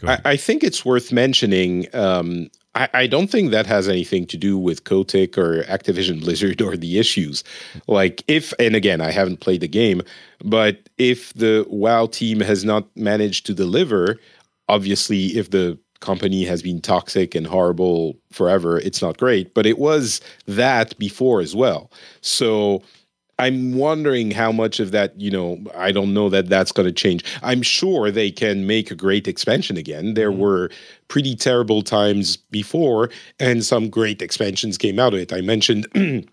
I. 0.05 0.19
I 0.25 0.37
think 0.37 0.63
it's 0.65 0.85
worth 0.85 1.13
mentioning. 1.13 1.87
Um, 1.95 2.51
I, 2.75 2.89
I 2.95 3.07
don't 3.07 3.29
think 3.29 3.51
that 3.51 3.67
has 3.67 3.89
anything 3.89 4.27
to 4.27 4.37
do 4.37 4.57
with 4.57 4.85
Kotick 4.85 5.37
or 5.37 5.65
Activision 5.65 6.21
Blizzard 6.25 6.63
or 6.63 6.77
the 6.77 6.99
issues. 6.99 7.43
Like, 7.89 8.23
if, 8.29 8.53
and 8.59 8.77
again, 8.77 9.01
I 9.01 9.11
haven't 9.11 9.41
played 9.41 9.61
the 9.61 9.69
game, 9.69 10.03
but 10.45 10.89
if 10.99 11.33
the 11.35 11.67
WoW 11.69 12.07
team 12.07 12.41
has 12.41 12.65
not 12.65 12.87
managed 12.97 13.47
to 13.47 13.55
deliver, 13.55 14.19
obviously, 14.69 15.27
if 15.37 15.51
the 15.51 15.79
company 16.01 16.45
has 16.45 16.63
been 16.63 16.81
toxic 16.81 17.35
and 17.35 17.47
horrible 17.47 18.17
forever, 18.33 18.79
it's 18.79 19.03
not 19.03 19.19
great. 19.19 19.53
But 19.53 19.67
it 19.67 19.79
was 19.79 20.21
that 20.47 20.97
before 20.99 21.41
as 21.41 21.55
well. 21.55 21.91
So, 22.21 22.83
I'm 23.39 23.73
wondering 23.75 24.31
how 24.33 24.53
much 24.53 24.81
of 24.81 24.91
that, 24.91 25.19
you 25.19 25.31
know, 25.31 25.59
I 25.75 25.93
don't 25.93 26.13
know 26.13 26.29
that 26.29 26.51
that's 26.51 26.73
going 26.73 26.87
to 26.87 26.93
change. 26.93 27.25
I'm 27.43 27.63
sure 27.63 28.11
they 28.11 28.31
can 28.31 28.67
make 28.67 28.91
a 28.91 28.95
great 28.95 29.27
expansion 29.27 29.79
again. 29.79 30.13
There 30.13 30.31
Mm-hmm. 30.31 30.41
were 30.41 30.71
pretty 31.11 31.37
terrible 31.37 31.83
times 31.83 32.39
before, 32.39 33.11
and 33.39 33.63
some 33.65 33.91
great 33.91 34.23
expansions 34.23 34.79
came 34.79 34.99
out 34.99 35.13
of 35.15 35.21
it. 35.21 35.33
I 35.35 35.43
mentioned. 35.43 35.87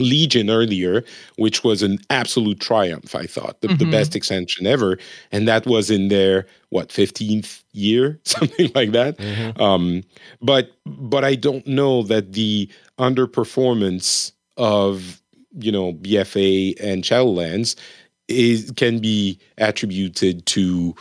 Legion 0.00 0.48
earlier, 0.48 1.02
which 1.38 1.64
was 1.64 1.82
an 1.82 1.98
absolute 2.08 2.60
triumph, 2.60 3.16
I 3.16 3.26
thought, 3.26 3.60
the, 3.62 3.66
the 3.68 3.84
Mhm. 3.84 3.90
best 3.90 4.14
extension 4.14 4.64
ever. 4.64 4.96
And 5.32 5.48
that 5.48 5.66
was 5.66 5.90
in 5.90 6.06
their, 6.06 6.46
what, 6.68 6.90
15th 6.92 7.64
year, 7.72 8.20
something 8.24 8.70
like 8.76 8.92
that. 8.92 9.18
Mhm. 9.18 9.60
Um, 9.60 10.04
but 10.40 10.70
but 10.86 11.24
I 11.24 11.34
don't 11.34 11.66
know 11.66 12.04
that 12.04 12.32
the 12.34 12.68
underperformance 13.00 14.30
of 14.56 15.20
you 15.58 15.72
know 15.72 15.94
BFA 15.94 16.74
and 16.80 17.02
Shadowlands 17.02 17.74
is 18.28 18.70
can 18.76 19.00
be 19.00 19.38
attributed 19.56 20.46
to 20.46 20.94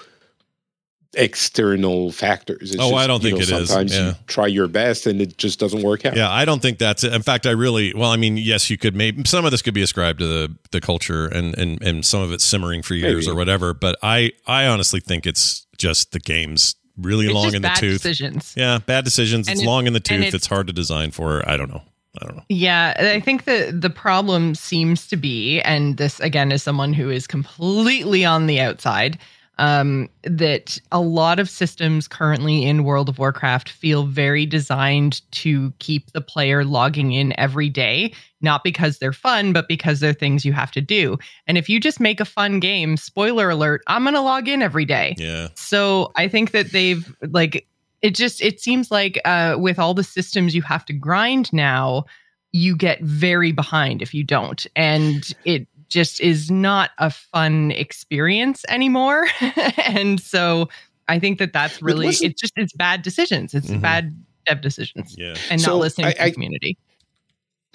external 1.18 2.12
factors. 2.12 2.72
It's 2.72 2.82
Oh, 2.82 2.96
I 2.96 3.08
don't 3.08 3.22
think 3.22 3.36
know, 3.38 3.42
it 3.42 3.50
is. 3.50 3.70
Sometimes 3.70 3.94
Yeah. 3.96 4.08
you 4.10 4.16
try 4.28 4.48
your 4.48 4.68
best 4.68 5.06
and 5.08 5.22
it 5.22 5.38
just 5.38 5.60
doesn't 5.60 5.82
work 5.82 6.06
out. 6.06 6.16
Yeah, 6.16 6.32
I 6.32 6.46
don't 6.46 6.62
think 6.62 6.78
that's 6.78 7.04
it. 7.04 7.14
In 7.14 7.22
fact, 7.22 7.46
I 7.46 7.52
really 7.52 7.94
well, 7.94 8.12
I 8.12 8.18
mean, 8.18 8.38
yes, 8.38 8.70
you 8.70 8.78
could 8.78 8.96
maybe 8.96 9.24
some 9.26 9.46
of 9.46 9.52
this 9.52 9.62
could 9.62 9.74
be 9.74 9.82
ascribed 9.82 10.20
to 10.20 10.28
the 10.28 10.56
the 10.72 10.82
culture 10.82 11.26
and 11.28 11.58
and 11.58 11.82
and 11.82 12.06
some 12.06 12.22
of 12.22 12.32
it's 12.32 12.44
simmering 12.44 12.82
for 12.84 12.94
years 12.96 13.26
Maybe. 13.26 13.34
or 13.34 13.36
whatever, 13.36 13.74
but 13.74 13.98
I 14.02 14.32
I 14.46 14.66
honestly 14.66 15.00
think 15.00 15.26
it's 15.26 15.66
just 15.78 16.12
the 16.12 16.20
game's 16.20 16.76
really 16.98 17.26
It's 17.26 17.34
long 17.36 17.44
just 17.46 17.56
in 17.56 17.62
the 17.62 17.68
bad 17.68 17.78
tooth. 17.78 18.02
decisions. 18.02 18.54
Yeah, 18.58 18.80
bad 18.86 19.04
decisions. 19.06 19.48
And 19.48 19.58
it's 19.60 19.66
long 19.66 19.86
in 19.88 19.94
the 19.94 20.00
tooth. 20.00 20.18
it's- 20.20 20.34
It's 20.34 20.48
hard 20.48 20.68
to 20.68 20.74
design 20.74 21.12
for. 21.12 21.48
I 21.50 21.56
don't 21.58 21.70
know. 21.70 21.84
I 22.20 22.26
don't 22.26 22.38
know. 22.38 22.44
Yeah, 22.50 22.96
I 22.98 23.20
think 23.20 23.46
the 23.46 23.72
the 23.80 23.92
problem 23.92 24.56
seems 24.56 25.06
to 25.08 25.16
be, 25.18 25.62
and 25.62 25.98
this 25.98 26.20
again 26.20 26.52
is 26.52 26.64
someone 26.64 26.94
who 26.94 27.12
is 27.12 27.28
completely 27.28 28.26
on 28.26 28.48
the 28.48 28.60
outside, 28.60 29.20
um, 29.60 30.10
that 30.24 30.80
a 30.92 31.02
lot 31.02 31.40
of 31.40 31.50
systems 31.50 32.08
currently 32.08 32.66
in 32.66 32.84
World 32.84 33.10
of 33.10 33.20
Warcraft 33.20 33.70
feel 33.70 34.06
very 34.06 34.46
designed 34.46 35.22
to 35.32 35.74
keep 35.80 36.12
the 36.12 36.22
player 36.22 36.64
logging 36.64 37.12
in 37.12 37.38
every 37.40 37.70
day, 37.70 38.14
not 38.42 38.64
because 38.64 39.00
they're 39.00 39.14
fun, 39.14 39.54
but 39.54 39.68
because 39.68 40.00
they're 40.00 40.14
things 40.14 40.46
you 40.46 40.54
have 40.54 40.72
to 40.72 40.82
do. 40.82 41.18
And 41.48 41.58
if 41.58 41.70
you 41.70 41.80
just 41.80 42.00
make 42.00 42.20
a 42.20 42.26
fun 42.26 42.60
game, 42.60 42.98
spoiler 42.98 43.50
alert, 43.50 43.82
I'm 43.88 44.04
gonna 44.04 44.22
log 44.22 44.48
in 44.48 44.62
every 44.62 44.86
day. 44.86 45.16
Yeah. 45.18 45.50
So 45.56 46.12
I 46.16 46.28
think 46.28 46.52
that 46.52 46.72
they've 46.72 47.16
like 47.22 47.68
it 48.02 48.16
just 48.16 48.42
it 48.42 48.60
seems 48.60 48.92
like 48.92 49.20
uh 49.26 49.56
with 49.58 49.80
all 49.80 49.94
the 49.94 50.04
systems 50.04 50.54
you 50.54 50.62
have 50.62 50.86
to 50.86 50.94
grind 50.94 51.52
now, 51.52 52.06
you 52.52 52.76
get 52.76 53.02
very 53.02 53.52
behind 53.52 54.02
if 54.02 54.14
you 54.14 54.24
don't. 54.24 54.68
And 54.76 55.34
it 55.46 55.68
just 55.90 56.20
is 56.22 56.50
not 56.52 56.92
a 56.98 57.10
fun 57.10 57.72
experience 57.72 58.64
anymore. 58.70 59.28
and 59.86 60.20
so 60.22 60.70
I 61.08 61.20
think 61.20 61.40
that 61.40 61.54
that's 61.54 61.82
really 61.82 62.08
wasn't- 62.08 62.32
it's 62.32 62.42
just 62.42 62.54
it's 62.58 62.74
bad 62.74 63.02
decisions. 63.02 63.54
It's 63.54 63.68
Mhm. 63.70 63.82
bad 63.82 64.24
dev 64.46 64.62
decisions 64.62 65.16
Yeah. 65.18 65.36
and 65.50 65.60
So 65.62 65.72
not 65.72 65.80
listening 65.80 66.08
I- 66.08 66.12
to 66.14 66.24
I- 66.24 66.26
the 66.30 66.34
community. 66.34 66.78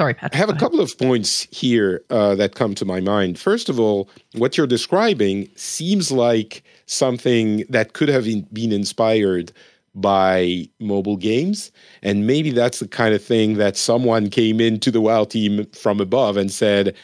Sorry, 0.01 0.15
Patrick. 0.15 0.35
I 0.35 0.39
have 0.39 0.49
a 0.49 0.53
go 0.53 0.57
ahead. 0.57 0.61
couple 0.61 0.81
of 0.81 0.99
points 0.99 1.47
here 1.51 2.03
uh, 2.11 2.35
that 2.37 2.55
come 2.55 2.75
to 2.77 2.85
my 2.85 2.99
mind. 3.01 3.39
First 3.39 3.69
of 3.69 3.79
all, 3.79 4.09
what 4.35 4.57
you're 4.57 4.67
describing 4.67 5.49
seems 5.55 6.11
like 6.11 6.63
something 6.87 7.65
that 7.69 7.93
could 7.93 8.09
have 8.09 8.27
in- 8.27 8.49
been 8.53 8.73
inspired 8.73 9.53
by 9.95 10.67
mobile 10.81 11.19
games. 11.19 11.71
And 12.03 12.27
maybe 12.27 12.51
that's 12.51 12.79
the 12.79 12.89
kind 12.89 13.15
of 13.15 13.23
thing 13.23 13.59
that 13.59 13.77
someone 13.77 14.31
came 14.31 14.59
into 14.61 14.91
the 14.91 15.03
WoW 15.03 15.25
team 15.25 15.67
from 15.73 16.01
above 16.01 16.39
and 16.39 16.51
said, 16.51 16.95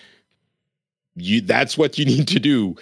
you, 1.19 1.41
that's 1.41 1.77
what 1.79 1.99
you 1.99 2.05
need 2.15 2.29
to 2.29 2.41
do. 2.41 2.77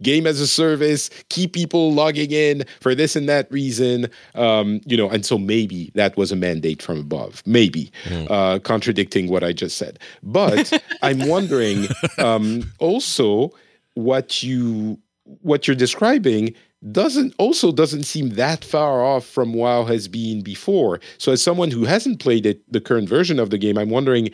Game 0.00 0.28
as 0.28 0.40
a 0.40 0.46
service, 0.46 1.10
keep 1.28 1.52
people 1.52 1.92
logging 1.92 2.30
in 2.30 2.64
for 2.80 2.94
this 2.94 3.16
and 3.16 3.28
that 3.28 3.50
reason. 3.50 4.08
Um, 4.36 4.80
you 4.86 4.96
know, 4.96 5.10
and 5.10 5.26
so 5.26 5.38
maybe 5.38 5.90
that 5.96 6.16
was 6.16 6.30
a 6.30 6.36
mandate 6.36 6.80
from 6.80 7.00
above. 7.00 7.42
Maybe 7.46 7.90
uh, 8.30 8.60
contradicting 8.60 9.28
what 9.28 9.42
I 9.42 9.52
just 9.52 9.76
said. 9.76 9.98
But 10.22 10.72
I'm 11.02 11.26
wondering 11.26 11.88
um, 12.18 12.70
also 12.78 13.50
what 13.94 14.40
you 14.44 15.00
what 15.42 15.66
you're 15.66 15.76
describing 15.76 16.54
doesn't 16.92 17.34
also 17.38 17.72
doesn't 17.72 18.04
seem 18.04 18.30
that 18.30 18.64
far 18.64 19.02
off 19.04 19.26
from 19.26 19.52
WoW 19.52 19.84
has 19.84 20.06
been 20.06 20.42
before. 20.42 21.00
So 21.18 21.32
as 21.32 21.42
someone 21.42 21.70
who 21.70 21.84
hasn't 21.84 22.20
played 22.20 22.46
it, 22.46 22.60
the 22.72 22.80
current 22.80 23.08
version 23.08 23.40
of 23.40 23.50
the 23.50 23.58
game, 23.58 23.76
I'm 23.76 23.90
wondering 23.90 24.30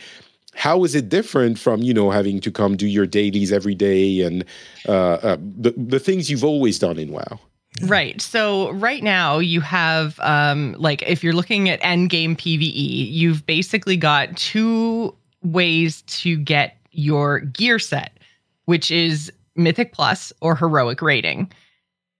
how 0.54 0.84
is 0.84 0.94
it 0.94 1.08
different 1.08 1.58
from 1.58 1.82
you 1.82 1.92
know 1.94 2.10
having 2.10 2.40
to 2.40 2.50
come 2.50 2.76
do 2.76 2.86
your 2.86 3.06
dailies 3.06 3.52
every 3.52 3.74
day 3.74 4.22
and 4.22 4.44
uh, 4.88 4.92
uh, 4.92 5.36
the 5.40 5.74
the 5.76 6.00
things 6.00 6.30
you've 6.30 6.44
always 6.44 6.78
done 6.78 6.98
in 6.98 7.10
WoW. 7.12 7.38
Right. 7.82 8.22
So 8.22 8.70
right 8.70 9.02
now 9.02 9.38
you 9.38 9.60
have 9.60 10.18
um 10.20 10.76
like 10.78 11.02
if 11.02 11.24
you're 11.24 11.32
looking 11.32 11.68
at 11.68 11.80
end 11.82 12.10
game 12.10 12.36
PvE, 12.36 13.12
you've 13.12 13.44
basically 13.46 13.96
got 13.96 14.36
two 14.36 15.14
ways 15.42 16.02
to 16.02 16.36
get 16.36 16.76
your 16.92 17.40
gear 17.40 17.78
set, 17.78 18.18
which 18.66 18.90
is 18.90 19.32
mythic 19.56 19.92
plus 19.92 20.32
or 20.40 20.54
heroic 20.54 21.02
rating. 21.02 21.50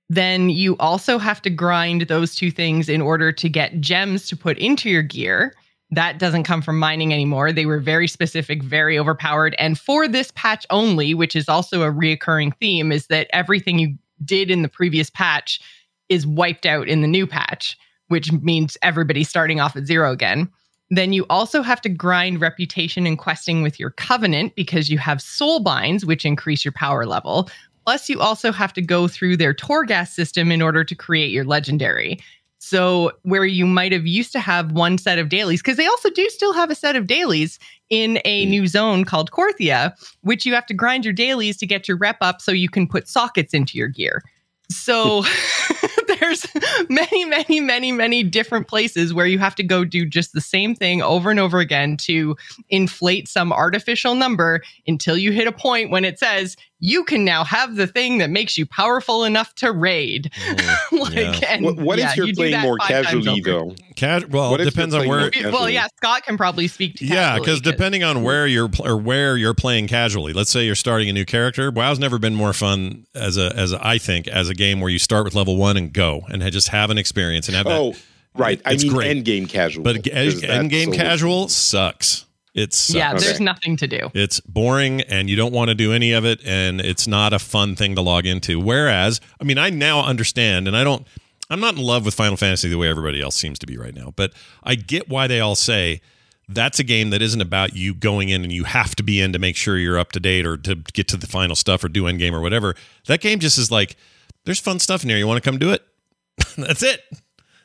Then 0.08 0.50
you 0.50 0.76
also 0.78 1.18
have 1.18 1.40
to 1.42 1.50
grind 1.50 2.02
those 2.02 2.34
two 2.34 2.50
things 2.50 2.88
in 2.88 3.00
order 3.00 3.32
to 3.32 3.48
get 3.48 3.80
gems 3.80 4.28
to 4.28 4.36
put 4.36 4.58
into 4.58 4.90
your 4.90 5.02
gear. 5.02 5.54
That 5.90 6.18
doesn't 6.18 6.44
come 6.44 6.62
from 6.62 6.78
mining 6.78 7.12
anymore. 7.12 7.52
They 7.52 7.66
were 7.66 7.78
very 7.78 8.08
specific, 8.08 8.62
very 8.62 8.98
overpowered. 8.98 9.54
And 9.58 9.78
for 9.78 10.08
this 10.08 10.32
patch 10.34 10.66
only, 10.70 11.14
which 11.14 11.36
is 11.36 11.48
also 11.48 11.82
a 11.82 11.92
reoccurring 11.92 12.56
theme, 12.58 12.90
is 12.90 13.06
that 13.08 13.28
everything 13.32 13.78
you 13.78 13.96
did 14.24 14.50
in 14.50 14.62
the 14.62 14.68
previous 14.68 15.10
patch 15.10 15.60
is 16.08 16.26
wiped 16.26 16.66
out 16.66 16.88
in 16.88 17.00
the 17.00 17.08
new 17.08 17.26
patch, 17.26 17.76
which 18.08 18.32
means 18.32 18.76
everybody's 18.82 19.28
starting 19.28 19.60
off 19.60 19.76
at 19.76 19.86
zero 19.86 20.10
again. 20.12 20.50
Then 20.90 21.12
you 21.12 21.26
also 21.30 21.62
have 21.62 21.80
to 21.82 21.88
grind 21.88 22.40
reputation 22.40 23.06
and 23.06 23.18
questing 23.18 23.62
with 23.62 23.80
your 23.80 23.90
covenant 23.90 24.54
because 24.54 24.90
you 24.90 24.98
have 24.98 25.22
soul 25.22 25.60
binds, 25.60 26.04
which 26.04 26.24
increase 26.24 26.64
your 26.64 26.72
power 26.72 27.06
level. 27.06 27.48
Plus, 27.84 28.08
you 28.08 28.20
also 28.20 28.52
have 28.52 28.72
to 28.74 28.82
go 28.82 29.08
through 29.08 29.36
their 29.36 29.54
Torghast 29.54 30.12
system 30.12 30.50
in 30.50 30.62
order 30.62 30.84
to 30.84 30.94
create 30.94 31.30
your 31.30 31.44
legendary. 31.44 32.18
So, 32.66 33.12
where 33.24 33.44
you 33.44 33.66
might 33.66 33.92
have 33.92 34.06
used 34.06 34.32
to 34.32 34.40
have 34.40 34.72
one 34.72 34.96
set 34.96 35.18
of 35.18 35.28
dailies, 35.28 35.60
because 35.60 35.76
they 35.76 35.86
also 35.86 36.08
do 36.08 36.26
still 36.30 36.54
have 36.54 36.70
a 36.70 36.74
set 36.74 36.96
of 36.96 37.06
dailies 37.06 37.58
in 37.90 38.20
a 38.24 38.44
hmm. 38.44 38.50
new 38.50 38.66
zone 38.66 39.04
called 39.04 39.30
Korthia, 39.30 39.92
which 40.22 40.46
you 40.46 40.54
have 40.54 40.64
to 40.66 40.74
grind 40.74 41.04
your 41.04 41.12
dailies 41.12 41.58
to 41.58 41.66
get 41.66 41.86
your 41.86 41.98
rep 41.98 42.16
up 42.22 42.40
so 42.40 42.52
you 42.52 42.70
can 42.70 42.88
put 42.88 43.06
sockets 43.06 43.52
into 43.52 43.76
your 43.76 43.88
gear. 43.88 44.22
So 44.70 45.24
there's 46.20 46.46
many, 46.88 47.24
many, 47.24 47.60
many, 47.60 47.92
many 47.92 48.22
different 48.22 48.68
places 48.68 49.12
where 49.12 49.26
you 49.26 49.38
have 49.38 49.54
to 49.56 49.62
go 49.62 49.84
do 49.84 50.06
just 50.06 50.32
the 50.32 50.40
same 50.40 50.74
thing 50.74 51.02
over 51.02 51.30
and 51.30 51.40
over 51.40 51.58
again 51.58 51.96
to 51.98 52.36
inflate 52.70 53.28
some 53.28 53.52
artificial 53.52 54.14
number 54.14 54.62
until 54.86 55.16
you 55.16 55.32
hit 55.32 55.46
a 55.46 55.52
point 55.52 55.90
when 55.90 56.04
it 56.04 56.18
says 56.18 56.56
you 56.86 57.02
can 57.02 57.24
now 57.24 57.44
have 57.44 57.76
the 57.76 57.86
thing 57.86 58.18
that 58.18 58.28
makes 58.28 58.58
you 58.58 58.66
powerful 58.66 59.24
enough 59.24 59.54
to 59.54 59.72
raid. 59.72 60.30
Mm, 60.34 60.92
like, 61.00 61.14
Yeah. 61.40 61.48
and 61.54 61.64
What, 61.64 61.76
what 61.76 61.98
if 61.98 62.14
you're 62.14 62.26
you 62.26 62.34
playing 62.34 62.60
more 62.60 62.76
casually 62.76 63.40
though? 63.40 63.74
Cas- 63.96 64.26
well, 64.26 64.54
it 64.56 64.64
depends 64.64 64.94
on 64.94 65.08
where. 65.08 65.30
Well, 65.44 65.70
yeah, 65.70 65.86
Scott 65.96 66.24
can 66.24 66.36
probably 66.36 66.68
speak 66.68 66.96
to 66.96 67.06
Yeah, 67.06 67.38
because 67.38 67.62
depending 67.62 68.04
on 68.04 68.22
where 68.22 68.46
you're 68.46 68.68
pl- 68.68 68.86
or 68.86 68.98
where 68.98 69.38
you're 69.38 69.54
playing 69.54 69.86
casually, 69.88 70.34
let's 70.34 70.50
say 70.50 70.66
you're 70.66 70.74
starting 70.74 71.08
a 71.08 71.12
new 71.14 71.24
character. 71.24 71.70
WoW's 71.70 71.98
never 71.98 72.18
been 72.18 72.34
more 72.34 72.52
fun 72.52 73.06
as 73.14 73.38
a 73.38 73.50
as 73.56 73.72
a, 73.72 73.86
I 73.86 73.96
think 73.96 74.28
as 74.28 74.50
a 74.50 74.54
game 74.54 74.80
where 74.82 74.90
you 74.90 74.98
start 74.98 75.24
with 75.24 75.34
level 75.34 75.56
one 75.56 75.78
and 75.78 75.90
go 75.90 76.22
and 76.28 76.42
just 76.52 76.68
have 76.68 76.90
an 76.90 76.98
experience 76.98 77.48
and 77.48 77.56
have 77.56 77.64
that. 77.64 77.80
Oh, 77.80 77.94
right. 78.34 78.60
I 78.66 78.72
It's 78.74 78.84
mean, 78.84 78.92
great. 78.92 79.08
end 79.10 79.24
game 79.24 79.46
casual. 79.46 79.84
But 79.84 80.02
because 80.02 80.42
end, 80.42 80.52
end 80.52 80.70
game 80.70 80.92
casual 80.92 81.48
sucks. 81.48 82.26
It 82.54 82.72
sucks. 82.72 82.94
yeah, 82.94 83.14
there's 83.14 83.40
nothing 83.40 83.76
to 83.78 83.88
do. 83.88 84.10
It's 84.14 84.38
boring 84.40 85.00
and 85.02 85.28
you 85.28 85.34
don't 85.34 85.52
want 85.52 85.70
to 85.70 85.74
do 85.74 85.92
any 85.92 86.12
of 86.12 86.24
it 86.24 86.40
and 86.46 86.80
it's 86.80 87.08
not 87.08 87.32
a 87.32 87.40
fun 87.40 87.74
thing 87.74 87.96
to 87.96 88.00
log 88.00 88.26
into. 88.26 88.60
Whereas, 88.60 89.20
I 89.40 89.44
mean, 89.44 89.58
I 89.58 89.70
now 89.70 90.04
understand 90.04 90.68
and 90.68 90.76
I 90.76 90.84
don't 90.84 91.04
I'm 91.50 91.60
not 91.60 91.74
in 91.74 91.82
love 91.82 92.04
with 92.04 92.14
Final 92.14 92.36
Fantasy 92.36 92.68
the 92.68 92.78
way 92.78 92.88
everybody 92.88 93.20
else 93.20 93.34
seems 93.34 93.58
to 93.58 93.66
be 93.66 93.76
right 93.76 93.94
now, 93.94 94.12
but 94.14 94.32
I 94.62 94.76
get 94.76 95.08
why 95.08 95.26
they 95.26 95.40
all 95.40 95.56
say 95.56 96.00
that's 96.48 96.78
a 96.78 96.84
game 96.84 97.10
that 97.10 97.20
isn't 97.20 97.40
about 97.40 97.74
you 97.74 97.92
going 97.92 98.28
in 98.28 98.44
and 98.44 98.52
you 98.52 98.64
have 98.64 98.94
to 98.96 99.02
be 99.02 99.20
in 99.20 99.32
to 99.32 99.38
make 99.38 99.56
sure 99.56 99.76
you're 99.76 99.98
up 99.98 100.12
to 100.12 100.20
date 100.20 100.46
or 100.46 100.56
to 100.58 100.76
get 100.92 101.08
to 101.08 101.16
the 101.16 101.26
final 101.26 101.56
stuff 101.56 101.82
or 101.82 101.88
do 101.88 102.06
end 102.06 102.20
game 102.20 102.34
or 102.34 102.40
whatever. 102.40 102.76
That 103.06 103.20
game 103.20 103.40
just 103.40 103.58
is 103.58 103.70
like 103.70 103.96
there's 104.44 104.60
fun 104.60 104.78
stuff 104.78 105.02
in 105.02 105.08
here. 105.08 105.18
You 105.18 105.26
want 105.26 105.42
to 105.42 105.50
come 105.50 105.58
do 105.58 105.72
it? 105.72 105.82
that's 106.56 106.84
it. 106.84 107.00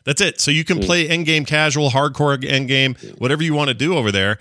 That's 0.03 0.21
it. 0.21 0.41
So 0.41 0.49
you 0.49 0.63
can 0.63 0.77
hmm. 0.77 0.83
play 0.83 1.07
end 1.07 1.27
game 1.27 1.45
casual, 1.45 1.91
hardcore 1.91 2.43
end 2.43 2.67
game, 2.67 2.95
hmm. 2.95 3.09
whatever 3.19 3.43
you 3.43 3.53
want 3.53 3.67
to 3.67 3.75
do 3.75 3.95
over 3.95 4.11
there 4.11 4.39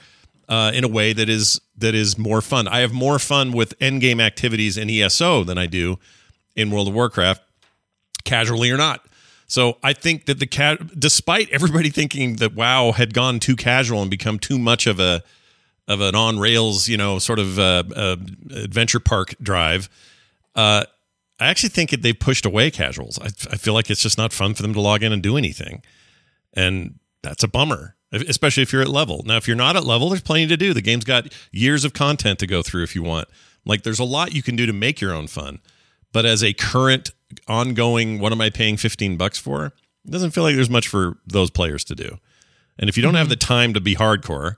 uh, 0.49 0.70
in 0.74 0.84
a 0.84 0.88
way 0.88 1.12
that 1.12 1.28
is 1.28 1.61
that 1.76 1.94
is 1.94 2.16
more 2.18 2.40
fun. 2.40 2.66
I 2.68 2.80
have 2.80 2.92
more 2.92 3.18
fun 3.18 3.53
with 3.53 3.74
end 3.80 4.01
game 4.01 4.20
activities 4.20 4.76
in 4.76 4.88
ESO 4.88 5.44
than 5.44 5.59
I 5.59 5.66
do 5.66 5.99
in 6.57 6.70
World 6.70 6.88
of 6.88 6.94
Warcraft, 6.94 7.42
casually 8.24 8.70
or 8.70 8.76
not. 8.76 9.05
So 9.46 9.78
I 9.82 9.94
think 9.94 10.26
that 10.26 10.38
the 10.38 10.46
cat, 10.46 10.99
despite 10.99 11.49
everybody 11.51 11.88
thinking 11.88 12.36
that 12.36 12.55
WoW 12.55 12.92
had 12.92 13.14
gone 13.14 13.40
too 13.40 13.57
casual 13.57 14.03
and 14.03 14.11
become 14.11 14.38
too 14.38 14.59
much 14.59 14.86
of 14.86 15.01
a 15.01 15.22
of 15.86 16.03
an 16.03 16.14
on 16.14 16.38
rails, 16.38 16.86
you 16.86 16.99
know, 16.99 17.18
sort 17.18 17.38
of 17.38 17.59
uh, 17.59 17.82
uh, 17.96 18.16
adventure 18.55 19.01
park 19.01 19.34
drive. 19.42 19.88
Uh, 20.55 20.84
I 21.40 21.46
actually 21.46 21.70
think 21.70 21.90
that 21.90 22.03
they've 22.03 22.18
pushed 22.18 22.44
away 22.44 22.70
casuals. 22.70 23.18
I, 23.18 23.26
I 23.26 23.57
feel 23.57 23.72
like 23.72 23.88
it's 23.88 24.03
just 24.03 24.18
not 24.18 24.32
fun 24.32 24.55
for 24.55 24.62
them 24.62 24.74
to 24.74 24.80
log 24.80 25.03
in 25.03 25.12
and 25.12 25.22
do 25.22 25.38
anything, 25.38 25.82
and 26.53 26.99
that's 27.22 27.42
a 27.42 27.49
bummer. 27.49 27.96
Especially 28.13 28.63
if 28.63 28.73
you're 28.73 28.83
at 28.83 28.89
level. 28.89 29.23
Now, 29.27 29.37
if 29.37 29.47
you're 29.47 29.57
not 29.57 29.77
at 29.77 29.85
level, 29.85 30.09
there's 30.09 30.23
plenty 30.23 30.47
to 30.47 30.57
do. 30.57 30.73
The 30.73 30.81
game's 30.81 31.05
got 31.05 31.33
years 31.53 31.85
of 31.85 31.93
content 31.93 32.39
to 32.39 32.47
go 32.47 32.63
through 32.63 32.83
if 32.83 32.95
you 32.95 33.03
want. 33.03 33.29
Like, 33.67 33.83
there's 33.83 33.99
a 33.99 34.05
lot 34.05 34.35
you 34.35 34.43
can 34.43 34.57
do 34.57 34.65
to 34.65 34.73
make 34.73 35.01
your 35.01 35.13
own 35.13 35.27
fun. 35.27 35.61
But 36.13 36.25
as 36.25 36.43
a 36.43 36.55
current, 36.55 37.11
ongoing, 37.47 38.19
what 38.19 38.33
am 38.33 38.41
I 38.41 38.51
paying 38.51 38.77
15 38.77 39.17
bucks 39.17 39.39
for? 39.39 39.67
It 39.67 40.11
doesn't 40.11 40.31
feel 40.31 40.45
like 40.45 40.55
there's 40.55 40.71
much 40.71 40.89
for 40.89 41.19
those 41.27 41.51
players 41.51 41.85
to 41.85 41.95
do. 41.95 42.19
And 42.79 42.89
if 42.89 42.97
you 42.97 43.03
don't 43.03 43.15
have 43.15 43.25
mm-hmm. 43.25 43.31
the 43.31 43.37
time 43.37 43.75
to 43.75 43.81
be 43.81 43.95
hardcore, 43.95 44.57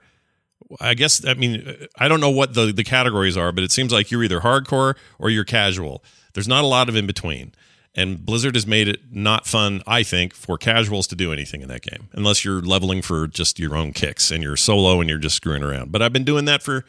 I 0.81 0.95
guess 0.95 1.25
I 1.25 1.35
mean 1.35 1.89
I 1.97 2.07
don't 2.07 2.21
know 2.21 2.31
what 2.31 2.55
the 2.55 2.73
the 2.73 2.85
categories 2.85 3.37
are, 3.37 3.51
but 3.51 3.65
it 3.65 3.73
seems 3.73 3.93
like 3.93 4.11
you're 4.11 4.23
either 4.23 4.41
hardcore 4.41 4.95
or 5.19 5.31
you're 5.31 5.45
casual. 5.45 6.05
There's 6.35 6.47
not 6.47 6.63
a 6.63 6.67
lot 6.69 6.89
of 6.89 6.95
in 6.95 7.07
between. 7.07 7.53
And 7.95 8.24
Blizzard 8.24 8.55
has 8.55 8.66
made 8.66 8.86
it 8.86 9.01
not 9.11 9.47
fun, 9.47 9.82
I 9.86 10.05
think, 10.05 10.32
for 10.32 10.57
casuals 10.57 11.09
to 11.09 11.16
do 11.16 11.32
anything 11.32 11.61
in 11.61 11.68
that 11.68 11.82
game, 11.82 12.09
unless 12.12 12.45
you're 12.45 12.61
leveling 12.61 13.03
for 13.03 13.26
just 13.26 13.59
your 13.59 13.76
own 13.76 13.93
kicks 13.93 14.30
and 14.30 14.43
you're 14.43 14.57
solo 14.57 15.01
and 15.01 15.11
you're 15.11 15.18
just 15.18 15.34
screwing 15.34 15.64
around. 15.64 15.91
But 15.91 16.01
I've 16.01 16.12
been 16.12 16.24
doing 16.24 16.45
that 16.45 16.62
for 16.62 16.84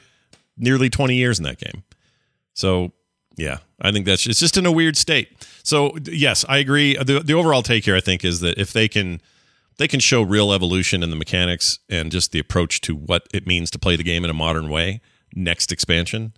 nearly 0.57 0.89
20 0.89 1.15
years 1.15 1.39
in 1.39 1.43
that 1.45 1.57
game. 1.57 1.83
So, 2.53 2.91
yeah, 3.35 3.57
I 3.81 3.91
think 3.91 4.05
that's 4.05 4.27
it's 4.27 4.39
just 4.39 4.57
in 4.57 4.65
a 4.67 4.71
weird 4.71 4.95
state. 4.95 5.29
So, 5.63 5.97
yes, 6.05 6.45
I 6.47 6.59
agree. 6.59 6.95
The, 6.95 7.21
the 7.21 7.33
overall 7.33 7.63
take 7.63 7.85
here, 7.85 7.95
I 7.95 8.01
think, 8.01 8.23
is 8.23 8.41
that 8.41 8.59
if 8.59 8.71
they 8.71 8.87
can 8.87 9.21
they 9.77 9.87
can 9.87 9.99
show 9.99 10.21
real 10.21 10.53
evolution 10.53 11.01
in 11.01 11.09
the 11.09 11.15
mechanics 11.15 11.79
and 11.89 12.11
just 12.11 12.31
the 12.31 12.37
approach 12.37 12.81
to 12.81 12.95
what 12.95 13.27
it 13.33 13.47
means 13.47 13.71
to 13.71 13.79
play 13.79 13.95
the 13.95 14.03
game 14.03 14.23
in 14.23 14.29
a 14.29 14.33
modern 14.33 14.69
way 14.69 15.01
next 15.33 15.71
expansion 15.71 16.33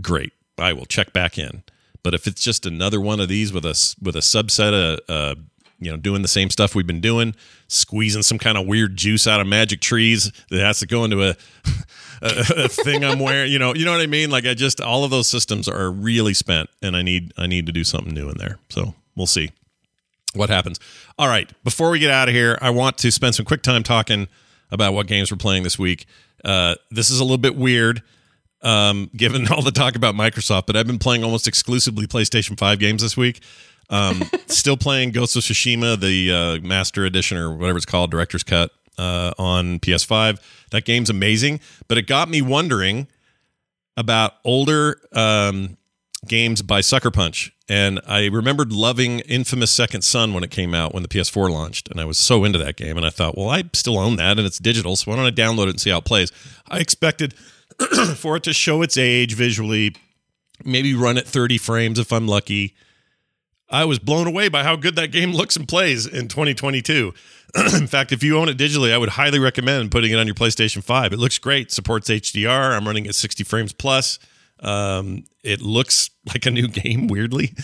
great 0.00 0.32
i 0.58 0.72
will 0.72 0.86
check 0.86 1.12
back 1.12 1.36
in 1.36 1.62
but 2.02 2.14
if 2.14 2.26
it's 2.26 2.42
just 2.42 2.66
another 2.66 3.00
one 3.00 3.20
of 3.20 3.28
these 3.28 3.52
with 3.52 3.64
a 3.64 3.94
with 4.00 4.16
a 4.16 4.20
subset 4.20 4.72
of 4.72 5.00
uh, 5.08 5.34
you 5.78 5.90
know 5.90 5.96
doing 5.96 6.22
the 6.22 6.28
same 6.28 6.50
stuff 6.50 6.74
we've 6.74 6.86
been 6.86 7.00
doing 7.00 7.34
squeezing 7.68 8.22
some 8.22 8.38
kind 8.38 8.56
of 8.56 8.66
weird 8.66 8.96
juice 8.96 9.26
out 9.26 9.40
of 9.40 9.46
magic 9.46 9.80
trees 9.80 10.30
that 10.50 10.60
has 10.60 10.78
to 10.80 10.86
go 10.86 11.04
into 11.04 11.22
a, 11.22 11.30
a, 12.22 12.64
a 12.64 12.68
thing 12.68 13.04
i'm 13.04 13.18
wearing 13.18 13.50
you 13.50 13.58
know 13.58 13.74
you 13.74 13.84
know 13.84 13.92
what 13.92 14.00
i 14.00 14.06
mean 14.06 14.30
like 14.30 14.46
i 14.46 14.54
just 14.54 14.80
all 14.80 15.04
of 15.04 15.10
those 15.10 15.28
systems 15.28 15.68
are 15.68 15.90
really 15.90 16.34
spent 16.34 16.68
and 16.82 16.96
i 16.96 17.02
need 17.02 17.32
i 17.36 17.46
need 17.46 17.66
to 17.66 17.72
do 17.72 17.82
something 17.82 18.14
new 18.14 18.28
in 18.28 18.36
there 18.38 18.58
so 18.68 18.94
we'll 19.16 19.26
see 19.26 19.50
what 20.34 20.50
happens. 20.50 20.80
All 21.18 21.28
right, 21.28 21.50
before 21.64 21.90
we 21.90 21.98
get 21.98 22.10
out 22.10 22.28
of 22.28 22.34
here, 22.34 22.58
I 22.60 22.70
want 22.70 22.98
to 22.98 23.10
spend 23.10 23.34
some 23.34 23.44
quick 23.44 23.62
time 23.62 23.82
talking 23.82 24.28
about 24.70 24.94
what 24.94 25.06
games 25.06 25.30
we're 25.30 25.36
playing 25.36 25.62
this 25.62 25.78
week. 25.78 26.06
Uh, 26.44 26.74
this 26.90 27.10
is 27.10 27.20
a 27.20 27.24
little 27.24 27.38
bit 27.38 27.56
weird, 27.56 28.02
um, 28.62 29.10
given 29.16 29.48
all 29.52 29.62
the 29.62 29.72
talk 29.72 29.96
about 29.96 30.14
Microsoft, 30.14 30.66
but 30.66 30.76
I've 30.76 30.86
been 30.86 30.98
playing 30.98 31.24
almost 31.24 31.46
exclusively 31.46 32.06
PlayStation 32.06 32.58
5 32.58 32.78
games 32.78 33.02
this 33.02 33.16
week. 33.16 33.40
Um, 33.90 34.22
still 34.46 34.76
playing 34.76 35.10
Ghost 35.10 35.36
of 35.36 35.42
Tsushima, 35.42 36.00
the 36.00 36.32
uh, 36.32 36.66
Master 36.66 37.04
Edition 37.04 37.36
or 37.36 37.54
whatever 37.54 37.76
it's 37.76 37.86
called, 37.86 38.10
Director's 38.10 38.42
Cut 38.42 38.70
uh, 38.98 39.32
on 39.38 39.80
PS5. 39.80 40.40
That 40.70 40.84
game's 40.84 41.10
amazing, 41.10 41.60
but 41.88 41.98
it 41.98 42.06
got 42.06 42.28
me 42.28 42.40
wondering 42.42 43.08
about 43.96 44.34
older 44.44 44.98
um, 45.12 45.76
games 46.26 46.62
by 46.62 46.80
Sucker 46.80 47.10
Punch. 47.10 47.52
And 47.68 48.00
I 48.06 48.26
remembered 48.26 48.72
loving 48.72 49.20
Infamous 49.20 49.70
Second 49.70 50.02
Son 50.02 50.34
when 50.34 50.44
it 50.44 50.50
came 50.50 50.74
out 50.74 50.92
when 50.92 51.02
the 51.02 51.08
PS4 51.08 51.50
launched. 51.50 51.88
And 51.88 52.00
I 52.00 52.04
was 52.04 52.18
so 52.18 52.44
into 52.44 52.58
that 52.58 52.76
game. 52.76 52.96
And 52.96 53.06
I 53.06 53.10
thought, 53.10 53.36
well, 53.36 53.48
I 53.48 53.64
still 53.72 53.98
own 53.98 54.16
that 54.16 54.38
and 54.38 54.46
it's 54.46 54.58
digital. 54.58 54.96
So 54.96 55.10
why 55.10 55.16
don't 55.16 55.26
I 55.26 55.30
download 55.30 55.66
it 55.66 55.70
and 55.70 55.80
see 55.80 55.90
how 55.90 55.98
it 55.98 56.04
plays? 56.04 56.30
I 56.68 56.78
expected 56.78 57.34
for 58.16 58.36
it 58.36 58.42
to 58.44 58.52
show 58.52 58.82
its 58.82 58.96
age 58.96 59.34
visually, 59.34 59.94
maybe 60.64 60.94
run 60.94 61.18
at 61.18 61.26
30 61.26 61.58
frames 61.58 61.98
if 61.98 62.12
I'm 62.12 62.26
lucky. 62.26 62.74
I 63.72 63.86
was 63.86 63.98
blown 63.98 64.26
away 64.26 64.48
by 64.48 64.64
how 64.64 64.76
good 64.76 64.96
that 64.96 65.12
game 65.12 65.32
looks 65.32 65.56
and 65.56 65.66
plays 65.66 66.06
in 66.06 66.28
2022. 66.28 67.14
in 67.74 67.86
fact, 67.86 68.12
if 68.12 68.22
you 68.22 68.38
own 68.38 68.48
it 68.48 68.58
digitally, 68.58 68.92
I 68.92 68.98
would 68.98 69.10
highly 69.10 69.38
recommend 69.38 69.90
putting 69.90 70.12
it 70.12 70.16
on 70.16 70.26
your 70.26 70.34
PlayStation 70.34 70.84
5. 70.84 71.14
It 71.14 71.18
looks 71.18 71.38
great, 71.38 71.72
supports 71.72 72.10
HDR. 72.10 72.76
I'm 72.76 72.86
running 72.86 73.06
at 73.06 73.14
60 73.14 73.44
frames 73.44 73.72
plus. 73.72 74.18
Um, 74.60 75.24
it 75.42 75.60
looks 75.62 76.10
like 76.26 76.46
a 76.46 76.50
new 76.50 76.68
game, 76.68 77.08
weirdly. 77.08 77.54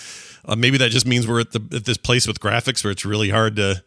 Uh, 0.45 0.57
maybe 0.57 0.79
that 0.79 0.91
just 0.91 1.07
means 1.07 1.29
we're 1.29 1.41
at 1.41 1.53
the 1.53 1.61
at 1.77 1.85
this 1.85 1.99
place 1.99 2.27
with 2.27 2.41
graphics 2.41 2.83
where 2.83 2.91
it's 2.91 3.05
really 3.05 3.29
hard 3.29 3.57
to, 3.57 3.83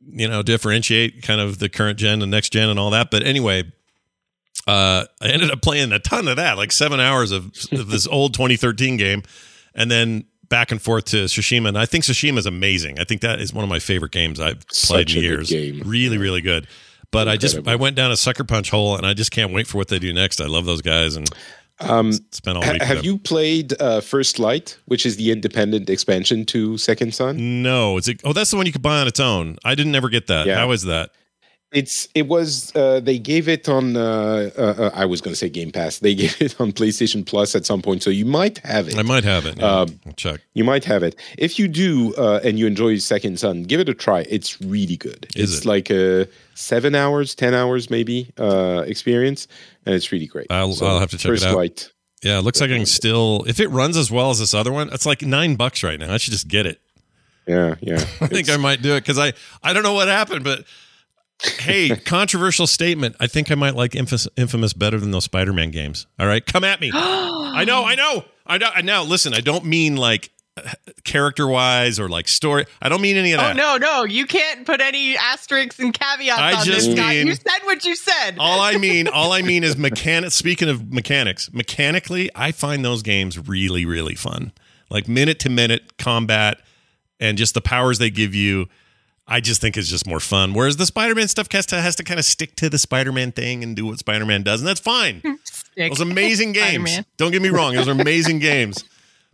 you 0.00 0.28
know, 0.28 0.42
differentiate 0.42 1.22
kind 1.22 1.40
of 1.40 1.58
the 1.58 1.68
current 1.68 1.98
gen 1.98 2.22
and 2.22 2.30
next 2.30 2.50
gen 2.50 2.68
and 2.68 2.78
all 2.78 2.90
that. 2.90 3.10
But 3.10 3.24
anyway, 3.24 3.64
uh, 4.68 5.04
I 5.20 5.28
ended 5.28 5.50
up 5.50 5.62
playing 5.62 5.92
a 5.92 5.98
ton 5.98 6.28
of 6.28 6.36
that, 6.36 6.56
like 6.56 6.70
seven 6.72 7.00
hours 7.00 7.32
of, 7.32 7.46
of 7.72 7.90
this 7.90 8.06
old 8.10 8.34
2013 8.34 8.96
game, 8.96 9.22
and 9.74 9.90
then 9.90 10.24
back 10.48 10.70
and 10.70 10.80
forth 10.80 11.06
to 11.06 11.24
Tsushima. 11.24 11.68
And 11.68 11.78
I 11.78 11.86
think 11.86 12.04
Tsushima 12.04 12.38
is 12.38 12.46
amazing. 12.46 12.98
I 12.98 13.04
think 13.04 13.20
that 13.22 13.40
is 13.40 13.52
one 13.52 13.64
of 13.64 13.68
my 13.70 13.78
favorite 13.78 14.12
games 14.12 14.40
I've 14.40 14.60
played 14.68 15.08
Such 15.08 15.16
in 15.16 15.22
years. 15.22 15.50
Really, 15.52 16.18
really 16.18 16.40
good. 16.40 16.66
But 17.10 17.26
I 17.28 17.36
just 17.38 17.66
I 17.66 17.76
went 17.76 17.96
down 17.96 18.10
a 18.12 18.16
sucker 18.16 18.44
punch 18.44 18.70
hole, 18.70 18.96
and 18.96 19.06
I 19.06 19.14
just 19.14 19.30
can't 19.30 19.52
wait 19.52 19.66
for 19.66 19.78
what 19.78 19.88
they 19.88 19.98
do 19.98 20.12
next. 20.12 20.40
I 20.40 20.46
love 20.46 20.66
those 20.66 20.82
guys, 20.82 21.16
and 21.16 21.26
Um, 21.80 22.12
spent 22.32 22.58
all 22.58 22.62
ha- 22.62 22.72
week. 22.72 22.82
have 22.82 23.04
you 23.04 23.16
played 23.18 23.72
uh, 23.80 24.00
First 24.02 24.38
Light, 24.38 24.76
which 24.86 25.06
is 25.06 25.16
the 25.16 25.30
independent 25.30 25.88
expansion 25.88 26.44
to 26.46 26.76
Second 26.76 27.14
Son? 27.14 27.62
No, 27.62 27.96
it's 27.96 28.08
a, 28.08 28.14
oh, 28.24 28.34
that's 28.34 28.50
the 28.50 28.56
one 28.58 28.66
you 28.66 28.72
could 28.72 28.82
buy 28.82 29.00
on 29.00 29.06
its 29.06 29.20
own. 29.20 29.56
I 29.64 29.74
didn't 29.74 29.94
ever 29.94 30.08
get 30.10 30.26
that. 30.26 30.46
Yeah. 30.46 30.56
How 30.56 30.70
is 30.72 30.82
that? 30.82 31.10
It's 31.70 32.08
it 32.14 32.28
was 32.28 32.74
uh, 32.74 33.00
they 33.00 33.18
gave 33.18 33.46
it 33.46 33.68
on 33.68 33.94
uh, 33.94 34.50
uh, 34.56 34.60
uh, 34.78 34.90
I 34.94 35.04
was 35.04 35.20
going 35.20 35.32
to 35.32 35.36
say 35.36 35.50
Game 35.50 35.70
Pass. 35.70 35.98
They 35.98 36.14
gave 36.22 36.40
it 36.40 36.58
on 36.58 36.72
PlayStation 36.72 37.26
Plus 37.26 37.54
at 37.54 37.66
some 37.66 37.82
point, 37.82 38.02
so 38.02 38.08
you 38.08 38.24
might 38.24 38.56
have 38.58 38.88
it. 38.88 38.96
I 38.96 39.02
might 39.02 39.24
have 39.24 39.44
it. 39.44 39.58
Yeah. 39.58 39.80
Um, 39.80 40.00
I'll 40.06 40.12
check. 40.14 40.40
You 40.54 40.64
might 40.64 40.84
have 40.84 41.02
it. 41.02 41.14
If 41.36 41.58
you 41.58 41.68
do 41.68 42.14
uh, 42.16 42.40
and 42.42 42.58
you 42.58 42.66
enjoy 42.66 42.96
Second 42.98 43.38
Son, 43.38 43.64
give 43.64 43.80
it 43.80 43.88
a 43.90 43.94
try. 43.94 44.20
It's 44.30 44.58
really 44.62 44.96
good. 44.96 45.26
Is 45.36 45.52
it's 45.56 45.64
it? 45.66 45.68
like 45.68 45.90
a 45.90 46.26
seven 46.54 46.94
hours, 46.94 47.34
ten 47.34 47.52
hours 47.52 47.90
maybe 47.90 48.32
uh, 48.38 48.84
experience, 48.86 49.46
and 49.84 49.94
it's 49.94 50.10
really 50.10 50.26
great. 50.26 50.46
I'll- 50.50 50.74
I'll 50.82 51.00
have 51.00 51.10
to 51.10 51.18
check 51.18 51.32
it 51.32 51.42
out. 51.44 51.54
Light. 51.54 51.92
Yeah, 52.22 52.38
it 52.38 52.42
looks 52.42 52.60
like 52.62 52.70
I 52.70 52.76
can 52.76 52.86
still. 52.86 53.44
If 53.46 53.60
it 53.60 53.68
runs 53.68 53.96
as 53.98 54.10
well 54.10 54.30
as 54.30 54.38
this 54.38 54.54
other 54.54 54.72
one, 54.72 54.88
it's 54.92 55.04
like 55.06 55.20
nine 55.22 55.54
bucks 55.56 55.82
right 55.84 56.00
now. 56.00 56.12
I 56.14 56.16
should 56.16 56.32
just 56.32 56.48
get 56.48 56.64
it. 56.66 56.80
Yeah, 57.46 57.74
yeah. 57.80 57.96
I 58.22 58.26
think 58.26 58.48
I 58.50 58.56
might 58.56 58.80
do 58.82 58.94
it 58.94 59.00
because 59.02 59.18
I 59.18 59.34
I 59.62 59.72
don't 59.74 59.82
know 59.82 59.92
what 59.92 60.08
happened, 60.08 60.42
but 60.44 60.64
hey, 61.60 61.88
controversial 62.04 62.66
statement. 62.66 63.16
I 63.20 63.26
think 63.26 63.50
I 63.50 63.54
might 63.54 63.74
like 63.76 63.94
Infamous, 63.94 64.28
Infamous 64.36 64.72
better 64.72 64.98
than 64.98 65.10
those 65.10 65.24
Spider-Man 65.24 65.70
games. 65.70 66.06
All 66.18 66.26
right, 66.26 66.44
come 66.44 66.64
at 66.64 66.80
me. 66.80 66.90
I 66.94 67.64
know, 67.66 67.84
I 67.84 67.94
know, 67.94 68.24
I 68.46 68.58
know. 68.58 68.68
Now, 68.82 69.02
listen, 69.04 69.34
I 69.34 69.40
don't 69.40 69.64
mean 69.64 69.96
like 69.96 70.30
character-wise 71.04 71.98
or 72.00 72.08
like 72.08 72.28
story. 72.28 72.66
I 72.82 72.88
don't 72.88 73.00
mean 73.00 73.16
any 73.16 73.32
of 73.32 73.40
Oh 73.40 73.44
that. 73.44 73.56
no, 73.56 73.76
no, 73.76 74.04
you 74.04 74.26
can't 74.26 74.66
put 74.66 74.80
any 74.80 75.16
asterisks 75.16 75.78
and 75.78 75.92
caveats 75.94 76.38
I 76.40 76.54
on 76.54 76.64
just 76.64 76.86
this 76.88 76.94
guy. 76.98 77.14
mean- 77.14 77.28
You 77.28 77.34
said 77.34 77.58
what 77.64 77.84
you 77.84 77.96
said. 77.96 78.36
all 78.38 78.60
I 78.60 78.76
mean, 78.76 79.08
all 79.12 79.32
I 79.32 79.42
mean 79.42 79.64
is 79.64 79.76
mechanic. 79.76 80.32
Speaking 80.32 80.68
of 80.68 80.92
mechanics, 80.92 81.52
mechanically, 81.52 82.30
I 82.34 82.52
find 82.52 82.84
those 82.84 83.02
games 83.02 83.38
really, 83.48 83.84
really 83.84 84.14
fun. 84.14 84.52
Like 84.90 85.08
minute 85.08 85.38
to 85.40 85.50
minute 85.50 85.96
combat 85.98 86.60
and 87.20 87.36
just 87.38 87.54
the 87.54 87.60
powers 87.60 87.98
they 87.98 88.10
give 88.10 88.34
you. 88.34 88.66
I 89.30 89.40
just 89.40 89.60
think 89.60 89.76
it's 89.76 89.88
just 89.88 90.06
more 90.06 90.20
fun. 90.20 90.54
Whereas 90.54 90.76
the 90.78 90.86
Spider-Man 90.86 91.28
stuff 91.28 91.52
has 91.52 91.66
to 91.66 91.80
has 91.80 91.94
to 91.96 92.04
kind 92.04 92.18
of 92.18 92.24
stick 92.24 92.56
to 92.56 92.70
the 92.70 92.78
Spider-Man 92.78 93.32
thing 93.32 93.62
and 93.62 93.76
do 93.76 93.84
what 93.86 93.98
Spider-Man 93.98 94.42
does, 94.42 94.60
and 94.60 94.66
that's 94.68 94.80
fine. 94.80 95.22
Stick. 95.44 95.90
Those 95.92 96.00
amazing 96.00 96.52
games. 96.54 96.90
Spider-Man. 96.90 97.04
Don't 97.18 97.30
get 97.32 97.42
me 97.42 97.50
wrong; 97.50 97.74
those 97.74 97.88
are 97.88 97.92
amazing 97.92 98.38
games. 98.38 98.84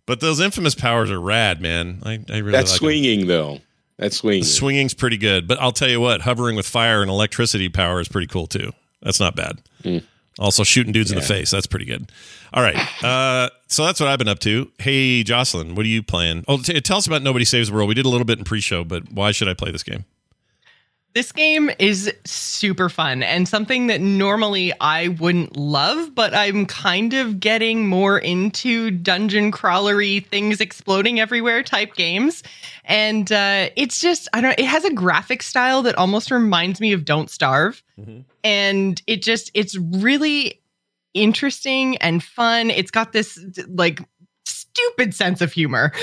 But 0.07 0.20
those 0.20 0.40
infamous 0.40 0.74
powers 0.74 1.11
are 1.11 1.20
rad, 1.20 1.61
man. 1.62 2.01
I, 2.05 2.18
I 2.28 2.38
really 2.38 2.53
That's 2.53 2.72
like 2.72 2.74
'em. 2.74 2.78
swinging 2.78 3.26
though. 3.28 3.61
That's 3.97 4.16
swinging. 4.16 4.42
The 4.42 4.49
swinging's 4.49 4.95
pretty 4.95 5.16
good, 5.16 5.47
but 5.47 5.61
I'll 5.61 5.70
tell 5.72 5.88
you 5.88 6.01
what, 6.01 6.22
hovering 6.22 6.57
with 6.57 6.66
fire 6.66 7.01
and 7.01 7.09
electricity 7.11 7.68
power 7.68 8.01
is 8.01 8.09
pretty 8.09 8.26
cool 8.26 8.47
too. 8.49 8.72
That's 9.01 9.20
not 9.20 9.36
bad. 9.36 9.61
Hmm. 9.82 9.99
Also, 10.39 10.64
shooting 10.64 10.93
dudes 10.93 11.11
in 11.12 11.16
the 11.16 11.22
face. 11.22 11.51
That's 11.51 11.66
pretty 11.66 11.85
good. 11.85 12.11
All 12.53 12.62
right. 12.62 13.05
Uh, 13.05 13.51
so 13.68 13.85
that's 13.85 14.01
what 14.01 14.09
I've 14.09 14.18
been 14.18 14.28
up 14.28 14.41
to. 14.41 14.70
Hey, 14.78 15.22
Jocelyn, 15.22 15.74
what 15.74 15.85
are 15.85 15.89
you 15.89 16.03
playing? 16.03 16.45
Oh, 16.49 16.59
t- 16.59 16.80
tell 16.80 16.97
us 16.99 17.07
about 17.07 17.22
Nobody 17.22 17.45
Saves 17.45 17.68
the 17.68 17.74
World. 17.74 17.89
We 17.89 17.95
did 17.95 18.07
a 18.07 18.09
little 18.09 18.24
bit 18.24 18.39
in 18.39 18.45
pre 18.45 18.61
show, 18.61 18.82
but 18.85 19.12
why 19.12 19.30
should 19.30 19.49
I 19.49 19.55
play 19.55 19.70
this 19.70 19.82
game? 19.82 20.05
This 21.14 21.30
game 21.30 21.70
is 21.78 22.12
super 22.24 22.89
fun 22.89 23.22
and 23.22 23.47
something 23.47 23.87
that 23.87 24.01
normally 24.01 24.72
I 24.80 25.09
wouldn't 25.09 25.57
love, 25.57 26.12
but 26.12 26.35
I'm 26.35 26.66
kind 26.66 27.14
of 27.14 27.39
getting 27.39 27.87
more 27.87 28.18
into 28.18 28.91
dungeon 28.91 29.53
crawlery 29.53 30.26
things 30.26 30.61
exploding 30.61 31.20
everywhere 31.20 31.62
type 31.62 31.95
games. 31.95 32.43
And 32.85 33.30
uh, 33.32 33.70
it's 33.76 34.01
just, 34.01 34.28
I 34.32 34.41
don't 34.41 34.51
know, 34.51 34.64
it 34.64 34.68
has 34.68 34.85
a 34.85 34.93
graphic 34.93 35.43
style 35.43 35.82
that 35.82 35.97
almost 35.97 36.30
reminds 36.30 36.80
me 36.80 36.93
of 36.93 37.05
Don't 37.05 37.30
Starve. 37.30 37.82
And 38.43 39.03
it 39.07 39.22
just, 39.22 39.51
it's 39.55 39.76
really 39.76 40.61
interesting 41.14 41.97
and 41.99 42.22
fun. 42.22 42.70
It's 42.70 42.91
got 42.91 43.12
this 43.12 43.39
like 43.68 44.01
stupid 44.45 45.14
sense 45.14 45.41
of 45.41 45.53
humor. 45.53 45.93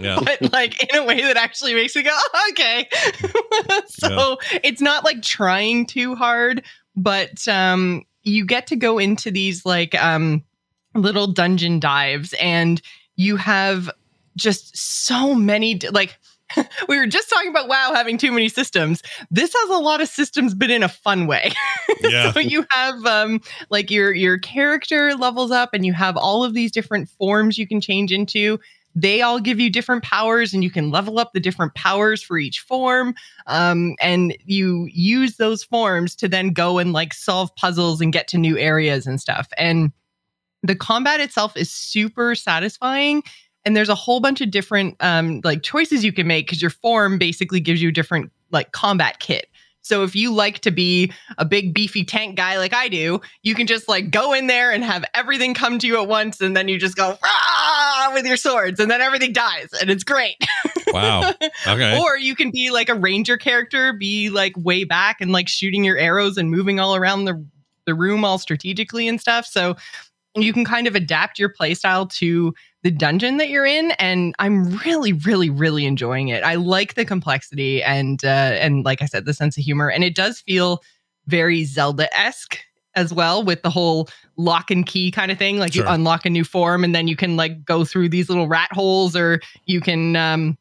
Yeah. 0.00 0.20
but 0.24 0.52
like 0.52 0.80
in 0.94 1.00
a 1.00 1.04
way 1.04 1.20
that 1.22 1.36
actually 1.36 1.74
makes 1.74 1.96
me 1.96 2.04
go, 2.04 2.12
oh, 2.12 2.48
okay. 2.52 2.88
so 3.88 4.38
it's 4.62 4.80
not 4.80 5.04
like 5.04 5.22
trying 5.22 5.86
too 5.86 6.14
hard, 6.14 6.62
but 6.94 7.48
um 7.48 8.04
you 8.22 8.46
get 8.46 8.68
to 8.68 8.76
go 8.76 8.98
into 8.98 9.32
these 9.32 9.66
like 9.66 10.00
um 10.00 10.44
little 10.94 11.26
dungeon 11.26 11.80
dives 11.80 12.32
and 12.40 12.80
you 13.16 13.34
have 13.34 13.90
just 14.38 14.76
so 14.76 15.34
many 15.34 15.78
like 15.90 16.18
we 16.88 16.98
were 16.98 17.06
just 17.06 17.28
talking 17.28 17.50
about 17.50 17.68
WoW 17.68 17.92
having 17.94 18.18
too 18.18 18.32
many 18.32 18.48
systems. 18.48 19.02
This 19.30 19.52
has 19.54 19.70
a 19.70 19.82
lot 19.82 20.00
of 20.00 20.08
systems, 20.08 20.54
but 20.54 20.70
in 20.70 20.82
a 20.82 20.88
fun 20.88 21.26
way. 21.26 21.52
Yeah. 22.00 22.32
so 22.32 22.38
you 22.38 22.64
have 22.70 23.04
um, 23.06 23.40
like 23.70 23.90
your 23.90 24.14
your 24.14 24.38
character 24.38 25.14
levels 25.16 25.50
up, 25.50 25.70
and 25.72 25.84
you 25.84 25.92
have 25.94 26.16
all 26.16 26.44
of 26.44 26.54
these 26.54 26.70
different 26.70 27.08
forms 27.08 27.58
you 27.58 27.66
can 27.66 27.80
change 27.80 28.12
into. 28.12 28.60
They 28.94 29.20
all 29.20 29.40
give 29.40 29.58
you 29.58 29.68
different 29.68 30.04
powers, 30.04 30.54
and 30.54 30.62
you 30.62 30.70
can 30.70 30.90
level 30.90 31.18
up 31.18 31.32
the 31.32 31.40
different 31.40 31.74
powers 31.74 32.22
for 32.22 32.38
each 32.38 32.60
form. 32.60 33.14
Um, 33.46 33.96
and 34.00 34.36
you 34.44 34.86
use 34.92 35.38
those 35.38 35.64
forms 35.64 36.14
to 36.16 36.28
then 36.28 36.52
go 36.52 36.78
and 36.78 36.92
like 36.92 37.14
solve 37.14 37.54
puzzles 37.56 38.00
and 38.00 38.12
get 38.12 38.28
to 38.28 38.38
new 38.38 38.56
areas 38.56 39.06
and 39.06 39.20
stuff. 39.20 39.48
And 39.56 39.90
the 40.62 40.76
combat 40.76 41.20
itself 41.20 41.56
is 41.56 41.70
super 41.70 42.34
satisfying 42.34 43.22
and 43.64 43.76
there's 43.76 43.88
a 43.88 43.94
whole 43.94 44.20
bunch 44.20 44.40
of 44.40 44.50
different 44.50 44.96
um, 45.00 45.40
like 45.44 45.62
choices 45.62 46.04
you 46.04 46.12
can 46.12 46.26
make 46.26 46.46
because 46.46 46.62
your 46.62 46.70
form 46.70 47.18
basically 47.18 47.60
gives 47.60 47.82
you 47.82 47.88
a 47.88 47.92
different 47.92 48.30
like 48.50 48.72
combat 48.72 49.20
kit 49.20 49.48
so 49.88 50.04
if 50.04 50.14
you 50.14 50.34
like 50.34 50.58
to 50.60 50.70
be 50.70 51.12
a 51.38 51.46
big 51.46 51.72
beefy 51.72 52.04
tank 52.04 52.36
guy 52.36 52.58
like 52.58 52.74
I 52.74 52.88
do, 52.88 53.22
you 53.42 53.54
can 53.54 53.66
just 53.66 53.88
like 53.88 54.10
go 54.10 54.34
in 54.34 54.46
there 54.46 54.70
and 54.70 54.84
have 54.84 55.02
everything 55.14 55.54
come 55.54 55.78
to 55.78 55.86
you 55.86 56.00
at 56.00 56.06
once, 56.06 56.42
and 56.42 56.54
then 56.54 56.68
you 56.68 56.78
just 56.78 56.94
go 56.94 57.16
Rah! 57.22 58.12
with 58.12 58.26
your 58.26 58.36
swords, 58.36 58.80
and 58.80 58.90
then 58.90 59.00
everything 59.00 59.32
dies, 59.32 59.68
and 59.80 59.90
it's 59.90 60.04
great. 60.04 60.36
Wow. 60.90 61.34
Okay. 61.66 61.98
or 62.00 62.16
you 62.16 62.34
can 62.34 62.50
be 62.50 62.70
like 62.70 62.88
a 62.88 62.94
ranger 62.94 63.36
character, 63.36 63.92
be 63.92 64.30
like 64.30 64.54
way 64.56 64.84
back 64.84 65.20
and 65.20 65.32
like 65.32 65.46
shooting 65.46 65.84
your 65.84 65.98
arrows 65.98 66.38
and 66.38 66.50
moving 66.50 66.80
all 66.80 66.96
around 66.96 67.26
the 67.26 67.44
the 67.84 67.94
room 67.94 68.24
all 68.24 68.38
strategically 68.38 69.06
and 69.06 69.20
stuff. 69.20 69.44
So 69.44 69.76
you 70.34 70.54
can 70.54 70.64
kind 70.64 70.86
of 70.86 70.94
adapt 70.94 71.38
your 71.38 71.52
playstyle 71.52 72.10
to 72.14 72.54
the 72.84 72.90
dungeon 72.90 73.38
that 73.38 73.48
you're 73.48 73.66
in 73.66 73.90
and 73.92 74.34
i'm 74.38 74.76
really 74.78 75.12
really 75.12 75.50
really 75.50 75.84
enjoying 75.84 76.28
it 76.28 76.42
i 76.44 76.54
like 76.54 76.94
the 76.94 77.04
complexity 77.04 77.82
and 77.82 78.24
uh 78.24 78.28
and 78.28 78.84
like 78.84 79.02
i 79.02 79.06
said 79.06 79.24
the 79.24 79.34
sense 79.34 79.56
of 79.58 79.64
humor 79.64 79.90
and 79.90 80.04
it 80.04 80.14
does 80.14 80.40
feel 80.40 80.82
very 81.26 81.64
zelda-esque 81.64 82.58
as 82.94 83.12
well 83.12 83.44
with 83.44 83.62
the 83.62 83.70
whole 83.70 84.08
lock 84.36 84.70
and 84.70 84.86
key 84.86 85.10
kind 85.10 85.30
of 85.32 85.38
thing 85.38 85.58
like 85.58 85.72
Sure. 85.74 85.84
you 85.84 85.90
unlock 85.90 86.24
a 86.24 86.30
new 86.30 86.44
form 86.44 86.84
and 86.84 86.94
then 86.94 87.08
you 87.08 87.16
can 87.16 87.36
like 87.36 87.64
go 87.64 87.84
through 87.84 88.08
these 88.08 88.28
little 88.28 88.48
rat 88.48 88.72
holes 88.72 89.14
or 89.16 89.40
you 89.66 89.80
can 89.80 90.14
um 90.16 90.56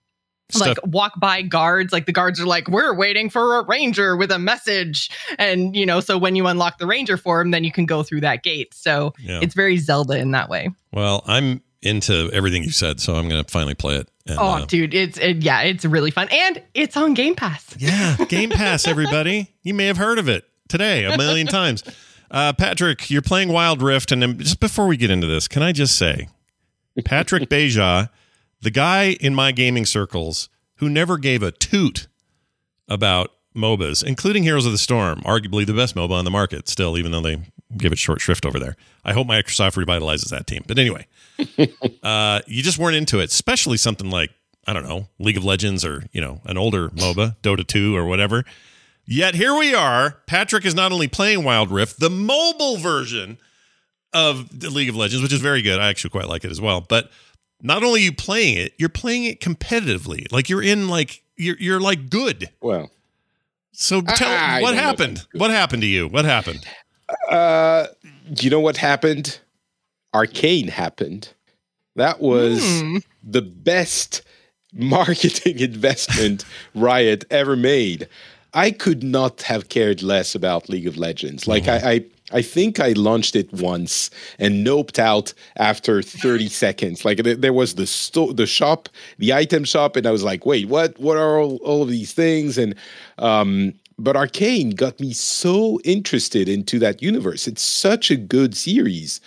like 0.62 0.78
walk 0.86 1.12
by 1.20 1.42
guards 1.42 1.92
like 1.92 2.06
the 2.06 2.12
guards 2.14 2.40
are 2.40 2.46
like 2.46 2.68
we're 2.70 2.94
waiting 2.96 3.30
for 3.30 3.58
a 3.60 3.66
ranger 3.66 4.16
with 4.16 4.32
a 4.32 4.40
message 4.40 5.10
and 5.38 5.76
you 5.76 5.86
know 5.86 6.00
so 6.00 6.18
when 6.18 6.36
you 6.38 6.48
unlock 6.48 6.78
the 6.78 6.88
ranger 6.88 7.18
form 7.18 7.52
then 7.52 7.64
you 7.66 7.72
can 7.72 7.86
go 7.86 8.02
through 8.02 8.22
that 8.22 8.44
gate 8.44 8.74
so 8.74 9.14
Yeah. 9.20 9.40
it's 9.42 9.54
very 9.54 9.78
zelda 9.78 10.18
in 10.18 10.32
that 10.32 10.50
way 10.50 10.70
Well, 10.94 11.24
I'm 11.28 11.62
into 11.82 12.30
everything 12.34 12.64
you 12.64 12.72
said, 12.72 13.00
so 13.00 13.16
I'm 13.16 13.30
going 13.30 13.44
to 13.44 13.52
finally 13.52 13.76
play 13.76 13.96
it. 13.96 14.10
And, 14.26 14.38
oh 14.40 14.48
uh, 14.48 14.66
dude 14.66 14.94
it's 14.94 15.18
it, 15.18 15.38
yeah 15.38 15.62
it's 15.62 15.86
really 15.86 16.12
fun 16.12 16.28
and 16.30 16.62
it's 16.74 16.98
on 16.98 17.14
game 17.14 17.34
pass 17.34 17.68
yeah, 17.80 18.18
Game 18.30 18.50
Pass, 18.50 18.88
everybody. 18.88 19.54
You 19.64 19.74
may 19.74 19.86
have 19.86 19.98
heard 19.98 20.20
of 20.20 20.28
it 20.28 20.46
today 20.68 21.06
a 21.06 21.18
million 21.18 21.48
times. 21.48 21.84
Uh, 22.30 22.54
Patrick, 22.54 23.10
you're 23.10 23.22
playing 23.22 23.50
Wild 23.50 23.82
Rift, 23.82 24.12
and 24.12 24.40
just 24.40 24.60
before 24.60 24.88
we 24.88 24.98
get 24.98 25.10
into 25.10 25.28
this, 25.28 25.48
can 25.48 25.62
I 25.62 25.72
just 25.72 25.96
say, 25.96 26.28
Patrick 27.06 27.44
Beja, 27.50 28.10
the 28.62 28.72
guy 28.72 29.16
in 29.22 29.36
my 29.36 29.52
gaming 29.52 29.86
circles 29.86 30.50
who 30.76 30.90
never 30.90 31.18
gave 31.18 31.44
a 31.44 31.52
toot 31.52 32.08
about 32.88 33.32
MOBAs, 33.56 34.04
including 34.04 34.44
Heroes 34.44 34.66
of 34.66 34.72
the 34.72 34.78
Storm, 34.78 35.22
arguably 35.22 35.66
the 35.66 35.74
best 35.74 35.96
MOBA 35.96 36.12
on 36.12 36.26
the 36.26 36.32
market 36.32 36.68
still, 36.68 36.98
even 36.98 37.12
though 37.12 37.22
they 37.22 37.38
give 37.78 37.92
it 37.92 37.98
short 37.98 38.22
shrift 38.22 38.46
over 38.46 38.60
there. 38.60 38.76
I 39.06 39.14
hope 39.14 39.28
Microsoft 39.28 39.84
revitalizes 39.84 40.30
that 40.30 40.48
team. 40.48 40.64
But 40.68 40.80
anyway, 40.80 41.08
uh, 42.04 42.42
you 42.48 42.64
just 42.64 42.78
weren't 42.78 42.96
into 42.96 43.20
it, 43.20 43.26
especially 43.32 43.78
something 43.78 44.10
like, 44.10 44.32
I 44.66 44.74
don't 44.74 44.88
know, 44.88 45.08
League 45.20 45.38
of 45.38 45.46
Legends 45.46 45.86
or, 45.86 46.04
you 46.12 46.22
know, 46.22 46.42
an 46.46 46.58
older 46.58 46.90
MOBA, 46.90 47.38
Dota 47.42 47.66
2 47.66 47.96
or 47.96 48.06
whatever. 48.06 48.44
Yet 49.06 49.36
here 49.36 49.56
we 49.58 49.74
are. 49.74 50.18
Patrick 50.28 50.66
is 50.66 50.76
not 50.76 50.92
only 50.92 51.08
playing 51.08 51.44
Wild 51.44 51.72
Rift, 51.72 52.00
the 52.00 52.10
mobile 52.10 52.78
version 52.78 53.38
of 54.14 54.60
the 54.60 54.70
League 54.70 54.90
of 54.90 54.96
Legends, 54.96 55.24
which 55.24 55.32
is 55.32 55.40
very 55.40 55.62
good. 55.62 55.80
I 55.80 55.88
actually 55.90 56.10
quite 56.10 56.28
like 56.28 56.44
it 56.44 56.52
as 56.52 56.60
well. 56.60 56.82
But 56.82 57.10
not 57.62 57.84
only 57.84 58.02
are 58.02 58.04
you 58.04 58.12
playing 58.12 58.58
it, 58.58 58.74
you're 58.78 58.90
playing 58.90 59.24
it 59.26 59.40
competitively. 59.40 60.30
Like 60.32 60.50
you're 60.50 60.62
in 60.64 60.90
like 60.90 61.24
you're 61.38 61.56
you're 61.58 61.80
like 61.80 62.10
good. 62.10 62.50
Well, 62.62 62.92
So 63.72 64.02
tell 64.02 64.30
I 64.30 64.62
what 64.62 64.72
know 64.72 64.78
if 64.78 64.84
happened? 64.84 65.26
What 65.34 65.52
happened 65.52 65.82
to 65.84 65.88
you? 65.88 66.08
What 66.08 66.26
happened? 66.26 66.66
uh, 67.30 67.88
you 68.42 68.50
know 68.50 68.60
what 68.60 68.78
happened? 68.78 69.40
Arcane 70.14 70.68
happened. 70.70 71.30
That 71.96 72.22
was 72.22 72.62
Hmm. 72.82 72.98
the 73.24 73.42
best 73.42 74.22
marketing 74.74 75.60
investment 75.72 76.46
Riot 76.76 77.26
ever 77.30 77.56
made. 77.56 78.08
I 78.54 78.72
could 78.72 79.04
not 79.04 79.44
have 79.44 79.70
cared 79.70 80.02
less 80.02 80.34
about 80.36 80.70
League 80.70 80.88
of 80.88 80.98
Legends. 80.98 81.48
Like 81.48 81.68
I, 81.68 81.78
I, 81.92 82.06
I 82.32 82.42
think 82.42 82.80
I 82.80 82.94
launched 82.94 83.36
it 83.36 83.52
once 83.54 84.10
and 84.40 84.66
noped 84.66 84.98
out 85.00 85.34
after 85.58 86.02
30 86.02 86.48
seconds. 86.64 87.04
Like 87.06 87.20
there, 87.24 87.36
there 87.36 87.54
was 87.54 87.76
the 87.76 87.86
sto- 87.86 88.32
the 88.34 88.46
shop, 88.48 88.90
the 89.18 89.34
item 89.34 89.64
shop, 89.64 89.96
and 89.96 90.08
I 90.08 90.12
was 90.12 90.24
like, 90.24 90.46
wait, 90.46 90.68
what? 90.68 90.98
What 91.00 91.18
are 91.18 91.40
all, 91.40 91.58
all 91.58 91.84
of 91.84 91.90
these 91.90 92.14
things? 92.14 92.58
And 92.58 92.74
um, 93.20 93.74
but 94.00 94.16
Arcane 94.16 94.72
got 94.72 95.00
me 95.00 95.12
so 95.14 95.80
interested 95.84 96.48
into 96.48 96.80
that 96.80 97.02
universe. 97.02 97.48
It's 97.48 97.64
such 97.64 98.10
a 98.12 98.16
good 98.16 98.56
series 98.56 99.20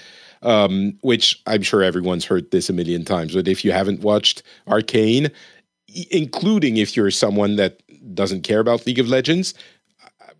um, 0.42 0.98
which 1.02 1.40
I'm 1.46 1.62
sure 1.62 1.82
everyone's 1.82 2.24
heard 2.24 2.50
this 2.50 2.68
a 2.70 2.72
million 2.72 3.04
times. 3.04 3.34
But 3.34 3.48
if 3.48 3.64
you 3.64 3.72
haven't 3.72 4.00
watched 4.00 4.42
Arcane, 4.68 5.30
including 6.10 6.76
if 6.76 6.96
you're 6.96 7.10
someone 7.10 7.56
that 7.56 7.80
doesn't 8.14 8.42
care 8.42 8.60
about 8.60 8.86
League 8.86 8.98
of 8.98 9.08
Legends, 9.08 9.54
uh, 10.20 10.32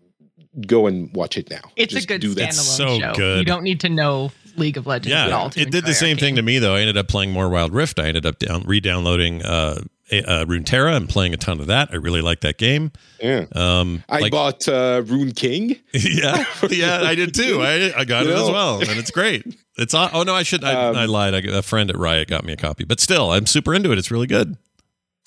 go 0.65 0.87
and 0.87 1.13
watch 1.15 1.37
it 1.37 1.49
now. 1.49 1.61
it's 1.75 1.93
Just 1.93 2.05
a 2.05 2.07
good 2.07 2.21
do 2.21 2.33
that. 2.35 2.49
standalone 2.49 2.53
so 2.77 2.99
show 2.99 3.13
good. 3.13 3.39
you 3.39 3.45
don't 3.45 3.63
need 3.63 3.79
to 3.81 3.89
know 3.89 4.31
league 4.57 4.75
of 4.75 4.85
legends 4.85 5.13
at 5.15 5.31
all 5.31 5.49
to 5.49 5.61
it 5.61 5.71
did 5.71 5.85
the 5.85 5.89
enjoy 5.91 5.91
same 5.93 6.17
thing 6.17 6.35
to 6.35 6.41
me 6.41 6.59
though. 6.59 6.75
I 6.75 6.81
ended 6.81 6.97
up 6.97 7.07
playing 7.07 7.31
more 7.31 7.47
Wild 7.47 7.73
Rift. 7.73 7.99
I 7.99 8.07
ended 8.07 8.25
up 8.25 8.37
down 8.37 8.63
re-downloading 8.65 9.41
uh, 9.43 9.79
a- 9.79 9.83
uh, 10.11 10.45
Runeterra 10.45 10.95
and 10.95 11.07
playing 11.09 11.33
a 11.33 11.37
ton 11.37 11.59
of 11.59 11.67
that. 11.67 11.89
I 11.91 11.95
really 11.95 12.21
like 12.21 12.41
that 12.41 12.57
game. 12.57 12.91
Yeah. 13.21 13.45
Um, 13.53 14.03
I 14.09 14.19
like- 14.19 14.31
bought 14.31 14.67
uh, 14.67 15.01
Ruined 15.05 15.35
King. 15.35 15.75
yeah, 15.93 16.45
yeah, 16.69 17.01
I 17.01 17.15
did 17.15 17.33
too. 17.33 17.61
I, 17.61 17.93
I 17.97 18.05
got 18.05 18.25
You 18.25 18.31
it 18.31 18.35
as 18.35 18.49
well, 18.49 18.79
and 18.79 18.91
it's 18.99 19.11
great. 19.11 19.45
It's 19.77 19.93
oh 19.93 20.23
no, 20.23 20.35
I 20.35 20.43
should. 20.43 20.63
I, 20.63 20.73
Um, 20.89 20.95
I 20.95 21.05
lied. 21.05 21.33
I, 21.33 21.39
a 21.57 21.61
friend 21.61 21.89
at 21.89 21.97
Riot 21.97 22.27
got 22.27 22.43
me 22.43 22.53
a 22.53 22.57
copy, 22.57 22.83
but 22.83 22.99
still, 22.99 23.31
I'm 23.31 23.45
super 23.45 23.73
into 23.73 23.91
it. 23.91 23.97
It's 23.97 24.11
really 24.11 24.27
good. 24.27 24.57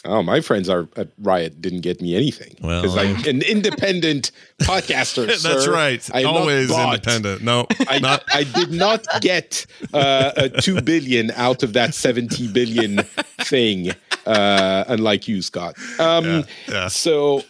Oh, 0.04 0.22
my 0.22 0.40
friends 0.40 0.68
are 0.68 0.88
at 0.96 1.08
Riot 1.18 1.60
didn't 1.60 1.80
get 1.80 2.00
me 2.00 2.14
anything 2.14 2.56
Well, 2.60 2.82
because 2.82 2.96
I'm 2.96 3.16
an 3.26 3.42
independent 3.42 4.32
podcaster. 4.62 5.26
That's 5.26 5.42
sir. 5.42 5.72
right. 5.72 6.08
I 6.12 6.18
am 6.18 6.24
not 6.24 6.36
Always 6.36 6.70
independent. 6.70 7.42
No, 7.42 7.66
I, 7.88 7.98
not. 7.98 8.24
I 8.32 8.44
did 8.44 8.70
not 8.70 9.06
get 9.20 9.66
uh, 9.92 10.32
a 10.36 10.48
two 10.48 10.80
billion 10.82 11.30
out 11.32 11.62
of 11.62 11.72
that 11.72 11.94
seventy 11.94 12.48
billion 12.48 12.98
thing, 13.40 13.92
uh, 14.26 14.84
unlike 14.88 15.26
you, 15.26 15.40
Scott. 15.42 15.76
Um, 15.98 16.24
Yeah, 16.24 16.42
yeah. 16.68 16.88
So 16.88 17.42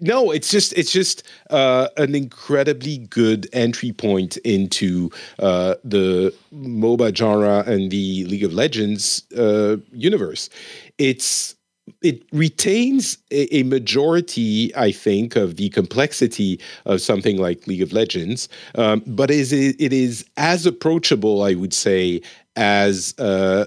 no, 0.00 0.30
it's 0.30 0.50
just 0.50 0.72
it's 0.74 0.92
just 0.92 1.22
uh, 1.50 1.88
an 1.96 2.14
incredibly 2.14 2.98
good 2.98 3.48
entry 3.52 3.92
point 3.92 4.36
into 4.38 5.10
uh, 5.38 5.76
the 5.84 6.34
MOBA 6.52 7.16
genre 7.16 7.62
and 7.66 7.90
the 7.90 8.24
League 8.24 8.44
of 8.44 8.52
Legends 8.52 9.22
uh, 9.32 9.76
universe. 9.92 10.50
It's 10.98 11.54
it 12.02 12.22
retains 12.32 13.18
a, 13.30 13.62
majority, 13.62 14.74
I 14.76 14.90
think, 14.92 15.36
of 15.36 15.56
the 15.56 15.68
complexity 15.70 16.60
of 16.86 17.00
something 17.00 17.36
like 17.36 17.66
League 17.66 17.82
of 17.82 17.92
Legends, 17.92 18.48
um, 18.74 19.02
but 19.06 19.30
is 19.30 19.52
it, 19.52 19.76
it 19.78 19.92
is 19.92 20.24
as 20.36 20.66
approachable, 20.66 21.42
I 21.42 21.54
would 21.54 21.74
say, 21.74 22.22
as 22.56 23.14
uh, 23.18 23.66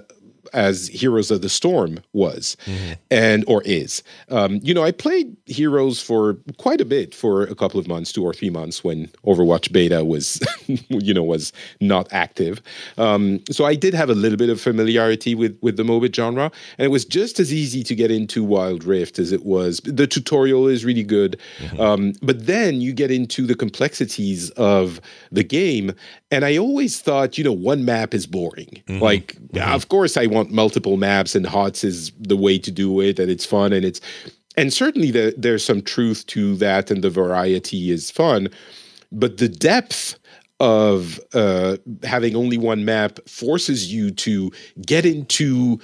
as 0.52 0.88
Heroes 0.88 1.30
of 1.30 1.42
the 1.42 1.48
Storm 1.48 2.00
was, 2.12 2.56
and 3.10 3.44
or 3.46 3.62
is. 3.64 4.02
Um, 4.30 4.60
you 4.62 4.74
know, 4.74 4.82
I 4.82 4.92
played 4.92 5.36
Heroes 5.46 6.00
for 6.00 6.38
quite 6.58 6.80
a 6.80 6.84
bit 6.84 7.14
for 7.14 7.42
a 7.44 7.54
couple 7.54 7.80
of 7.80 7.88
months, 7.88 8.12
two 8.12 8.24
or 8.24 8.34
three 8.34 8.50
months, 8.50 8.84
when 8.84 9.06
Overwatch 9.26 9.72
beta 9.72 10.04
was, 10.04 10.40
you 10.88 11.14
know, 11.14 11.22
was 11.22 11.52
not 11.80 12.08
active. 12.12 12.62
Um, 12.96 13.40
so 13.50 13.64
I 13.64 13.74
did 13.74 13.94
have 13.94 14.10
a 14.10 14.14
little 14.14 14.38
bit 14.38 14.50
of 14.50 14.60
familiarity 14.60 15.34
with 15.34 15.58
with 15.62 15.76
the 15.76 15.82
MOBA 15.82 16.14
genre, 16.14 16.50
and 16.78 16.84
it 16.84 16.90
was 16.90 17.04
just 17.04 17.40
as 17.40 17.52
easy 17.52 17.82
to 17.84 17.94
get 17.94 18.10
into 18.10 18.44
Wild 18.44 18.84
Rift 18.84 19.18
as 19.18 19.32
it 19.32 19.44
was. 19.44 19.80
The 19.84 20.06
tutorial 20.06 20.66
is 20.68 20.84
really 20.84 21.02
good, 21.02 21.38
um, 21.78 22.12
but 22.22 22.46
then 22.46 22.80
you 22.80 22.92
get 22.92 23.10
into 23.10 23.46
the 23.46 23.54
complexities 23.54 24.50
of 24.50 25.00
the 25.32 25.44
game, 25.44 25.92
and 26.30 26.44
I 26.44 26.56
always 26.56 27.00
thought, 27.00 27.38
you 27.38 27.44
know, 27.44 27.52
one 27.52 27.84
map 27.84 28.14
is 28.14 28.26
boring. 28.26 28.82
Like, 29.00 29.36
of 29.74 29.88
course, 29.88 30.16
I 30.16 30.26
want 30.26 30.37
multiple 30.44 30.96
maps, 30.96 31.34
and 31.34 31.46
HOTS 31.46 31.84
is 31.84 32.12
the 32.18 32.36
way 32.36 32.58
to 32.58 32.70
do 32.70 33.00
it, 33.00 33.18
and 33.18 33.30
it's 33.30 33.46
fun, 33.46 33.72
and 33.72 33.84
it's 33.84 34.00
and 34.56 34.72
certainly 34.72 35.12
the, 35.12 35.34
there's 35.38 35.64
some 35.64 35.82
truth 35.82 36.26
to 36.26 36.56
that, 36.56 36.90
and 36.90 37.02
the 37.02 37.10
variety 37.10 37.90
is 37.90 38.10
fun, 38.10 38.48
but 39.12 39.38
the 39.38 39.48
depth 39.48 40.18
of 40.60 41.20
uh, 41.34 41.76
having 42.02 42.34
only 42.34 42.58
one 42.58 42.84
map 42.84 43.20
forces 43.28 43.92
you 43.92 44.10
to 44.10 44.50
get 44.84 45.06
into 45.06 45.78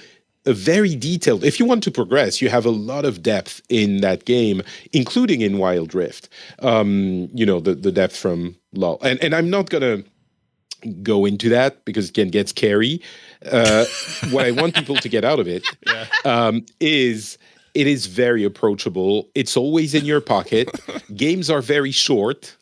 a 0.45 0.53
very 0.53 0.95
detailed 0.95 1.43
if 1.43 1.59
you 1.59 1.65
want 1.65 1.81
to 1.83 1.89
progress 1.89 2.39
you 2.39 2.49
have 2.49 2.67
a 2.67 2.71
lot 2.71 3.03
of 3.03 3.23
depth 3.23 3.61
in 3.69 4.01
that 4.01 4.25
game 4.25 4.61
including 4.93 5.41
in 5.41 5.57
wild 5.57 5.95
rift. 5.95 6.29
Um, 6.59 7.29
you 7.33 7.45
know 7.45 7.59
the, 7.59 7.73
the 7.73 7.91
depth 7.91 8.15
from 8.15 8.55
lol 8.73 8.99
and, 9.01 9.23
and 9.23 9.33
i'm 9.33 9.49
not 9.49 9.69
gonna 9.69 10.03
go 11.03 11.25
into 11.25 11.49
that 11.49 11.83
because 11.85 12.09
it 12.09 12.13
can 12.13 12.29
get 12.29 12.49
scary 12.49 13.01
uh, 13.51 13.85
what 14.31 14.45
i 14.45 14.51
want 14.51 14.75
people 14.75 14.95
to 14.95 15.09
get 15.09 15.23
out 15.23 15.39
of 15.39 15.47
it 15.47 15.63
um, 16.25 16.65
is 16.79 17.37
it 17.73 17.87
is 17.87 18.05
very 18.05 18.43
approachable 18.43 19.29
it's 19.35 19.57
always 19.57 19.93
in 19.93 20.05
your 20.05 20.21
pocket 20.21 20.69
games 21.15 21.49
are 21.49 21.61
very 21.61 21.91
short 21.91 22.55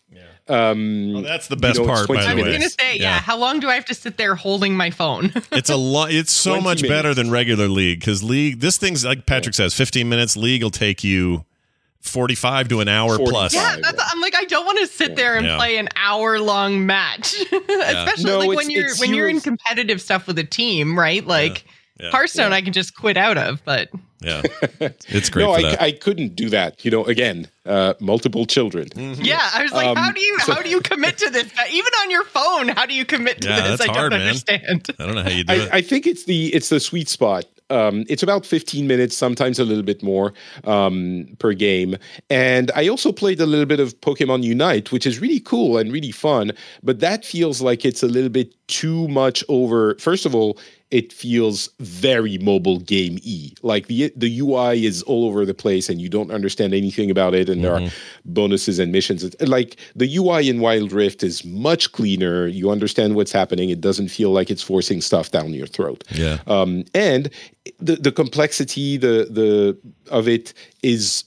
um, 0.49 1.13
Well, 1.13 1.21
that's 1.23 1.47
the 1.47 1.55
best 1.55 1.79
know, 1.79 1.85
part, 1.85 2.07
by 2.07 2.15
20 2.15 2.25
the 2.25 2.31
I 2.31 2.35
was 2.35 2.57
gonna 2.57 2.69
say, 2.69 2.97
yeah. 2.97 3.19
How 3.19 3.37
long 3.37 3.59
do 3.61 3.69
I 3.69 3.75
have 3.75 3.85
to 3.85 3.93
sit 3.93 4.17
there 4.17 4.35
holding 4.35 4.75
my 4.75 4.89
phone? 4.91 5.31
It's 5.53 5.69
a 5.69 5.77
lot. 5.77 6.11
It's 6.11 6.33
so 6.33 6.59
20 6.59 6.63
much 6.63 6.81
better 6.81 7.13
than 7.13 7.31
regular 7.31 7.67
league 7.67 7.99
because 7.99 8.23
league. 8.23 8.59
This 8.59 8.77
thing's 8.77 9.05
like 9.05 9.25
Patrick 9.25 9.55
says, 9.55 9.73
fifteen 9.73 10.09
minutes. 10.09 10.35
League 10.35 10.63
will 10.63 10.69
take 10.69 11.03
you 11.03 11.45
forty-five 12.03 12.67
to 12.69 12.79
an 12.81 12.87
hour 12.87 13.17
45. 13.17 13.31
plus. 13.31 13.53
yeah, 13.55 13.75
that's, 13.81 14.03
I'm 14.13 14.21
like, 14.21 14.35
I 14.35 14.43
don't 14.45 14.65
want 14.65 14.79
to 14.79 14.87
sit 14.87 15.15
there 15.15 15.35
and 15.35 15.45
Yeah. 15.45 15.57
play 15.57 15.77
an 15.77 15.89
hour 15.95 16.39
long 16.39 16.85
match, 16.85 17.33
especially 17.51 18.23
No, 18.25 18.39
like 18.39 18.49
it's- 18.49 18.55
when 18.55 18.69
you're 18.69 18.85
it's 18.85 18.99
when 18.99 19.13
you're 19.13 19.29
in 19.29 19.41
competitive 19.41 20.01
stuff 20.01 20.27
with 20.27 20.37
a 20.39 20.43
team, 20.43 20.97
right? 20.99 21.25
Like 21.25 21.65
Yeah. 21.99 22.11
Hearthstone, 22.11 22.53
I 22.53 22.61
can 22.61 22.73
just 22.73 22.95
quit 22.95 23.17
out 23.17 23.37
of, 23.37 23.63
but 23.65 23.89
Yeah, 24.21 24.41
it's 25.07 25.29
great 25.29 25.43
no 25.45 25.53
for 25.53 25.59
I, 25.59 25.61
that. 25.71 25.81
I 25.81 25.91
couldn't 25.91 26.35
do 26.35 26.49
that 26.49 26.83
you 26.83 26.91
know 26.91 27.03
again 27.05 27.47
uh, 27.65 27.93
multiple 27.99 28.45
children 28.45 28.87
Mm-hmm. 28.89 29.21
yeah, 29.23 29.49
I 29.53 29.63
was 29.63 29.71
like, 29.71 29.87
Um, 29.87 29.95
how 29.97 30.11
do 30.11 30.19
you 30.21 30.37
how 30.39 30.61
do 30.61 30.69
you 30.69 30.81
commit 30.81 31.17
to 31.19 31.29
this? 31.29 31.51
Even 31.71 31.93
on 32.01 32.11
your 32.11 32.23
phone, 32.25 32.67
how 32.69 32.85
do 32.85 32.93
you 32.93 33.05
commit 33.05 33.41
to 33.41 33.47
Yeah, 33.49 33.61
this? 33.67 33.79
that's 33.79 33.89
I 33.89 33.93
don't 33.93 34.09
man. 34.09 34.21
understand. 34.21 34.89
I 34.99 35.05
don't 35.05 35.15
know 35.15 35.23
how 35.23 35.29
you 35.29 35.43
do 35.45 35.53
it. 35.53 35.69
I, 35.71 35.77
I 35.77 35.81
think 35.81 36.05
it's 36.07 36.25
the 36.25 36.53
it's 36.53 36.69
the 36.69 36.79
sweet 36.79 37.07
spot. 37.09 37.45
Um, 37.69 38.05
it's 38.09 38.23
about 38.23 38.45
15 38.45 38.87
minutes, 38.87 39.15
sometimes 39.15 39.59
a 39.59 39.63
little 39.65 39.83
bit 39.83 40.03
more 40.03 40.33
um, 40.63 41.27
per 41.39 41.53
game. 41.53 41.95
And 42.29 42.71
I 42.75 42.87
also 42.87 43.11
played 43.11 43.39
a 43.39 43.45
little 43.45 43.65
bit 43.65 43.79
of 43.79 43.99
Pokemon 44.01 44.43
Unite, 44.43 44.91
which 44.91 45.05
is 45.05 45.19
really 45.19 45.39
cool 45.39 45.77
and 45.77 45.91
really 45.91 46.11
fun. 46.11 46.51
But 46.83 46.99
that 46.99 47.25
feels 47.25 47.61
like 47.61 47.85
it's 47.85 48.03
a 48.03 48.07
little 48.07 48.29
bit 48.29 48.53
too 48.67 49.07
much 49.07 49.43
over. 49.49 49.95
First 49.95 50.25
of 50.25 50.35
all, 50.35 50.57
it 50.93 51.11
feels 51.11 51.69
very 51.79 52.37
mobile 52.37 52.79
game 52.79 53.17
e. 53.23 53.51
Like 53.63 53.87
the 53.87 54.13
the 54.15 54.39
UI 54.39 54.85
is 54.85 55.01
all 55.03 55.25
over 55.25 55.43
the 55.43 55.53
place, 55.55 55.89
and 55.89 55.99
you 55.99 56.07
don't 56.07 56.31
understand 56.31 56.73
anything 56.73 57.09
about 57.09 57.33
it. 57.33 57.49
And 57.49 57.63
there 57.63 57.73
are 57.73 57.91
bonuses 58.25 58.77
and 58.77 58.91
missions. 58.91 59.25
Like 59.41 59.77
the 59.95 60.17
UI 60.17 60.47
in 60.49 60.59
Wild 60.59 60.91
Rift 60.91 61.23
is 61.23 61.43
much 61.43 61.91
cleaner. 61.91 62.45
You 62.45 62.69
understand 62.69 63.15
what's 63.15 63.31
happening. 63.31 63.71
It 63.71 63.81
doesn't 63.81 64.09
feel 64.09 64.31
like 64.31 64.51
it's 64.51 64.61
forcing 64.61 65.01
stuff 65.01 65.31
down 65.31 65.53
your 65.53 65.67
throat. 65.67 66.03
yeah, 66.11 66.37
Um, 66.45 66.85
and 66.93 67.29
the 67.79 67.95
the 67.95 68.11
complexity 68.11 68.97
the 68.97 69.15
the 69.39 69.77
of 70.11 70.27
it 70.27 70.53
is 70.83 71.23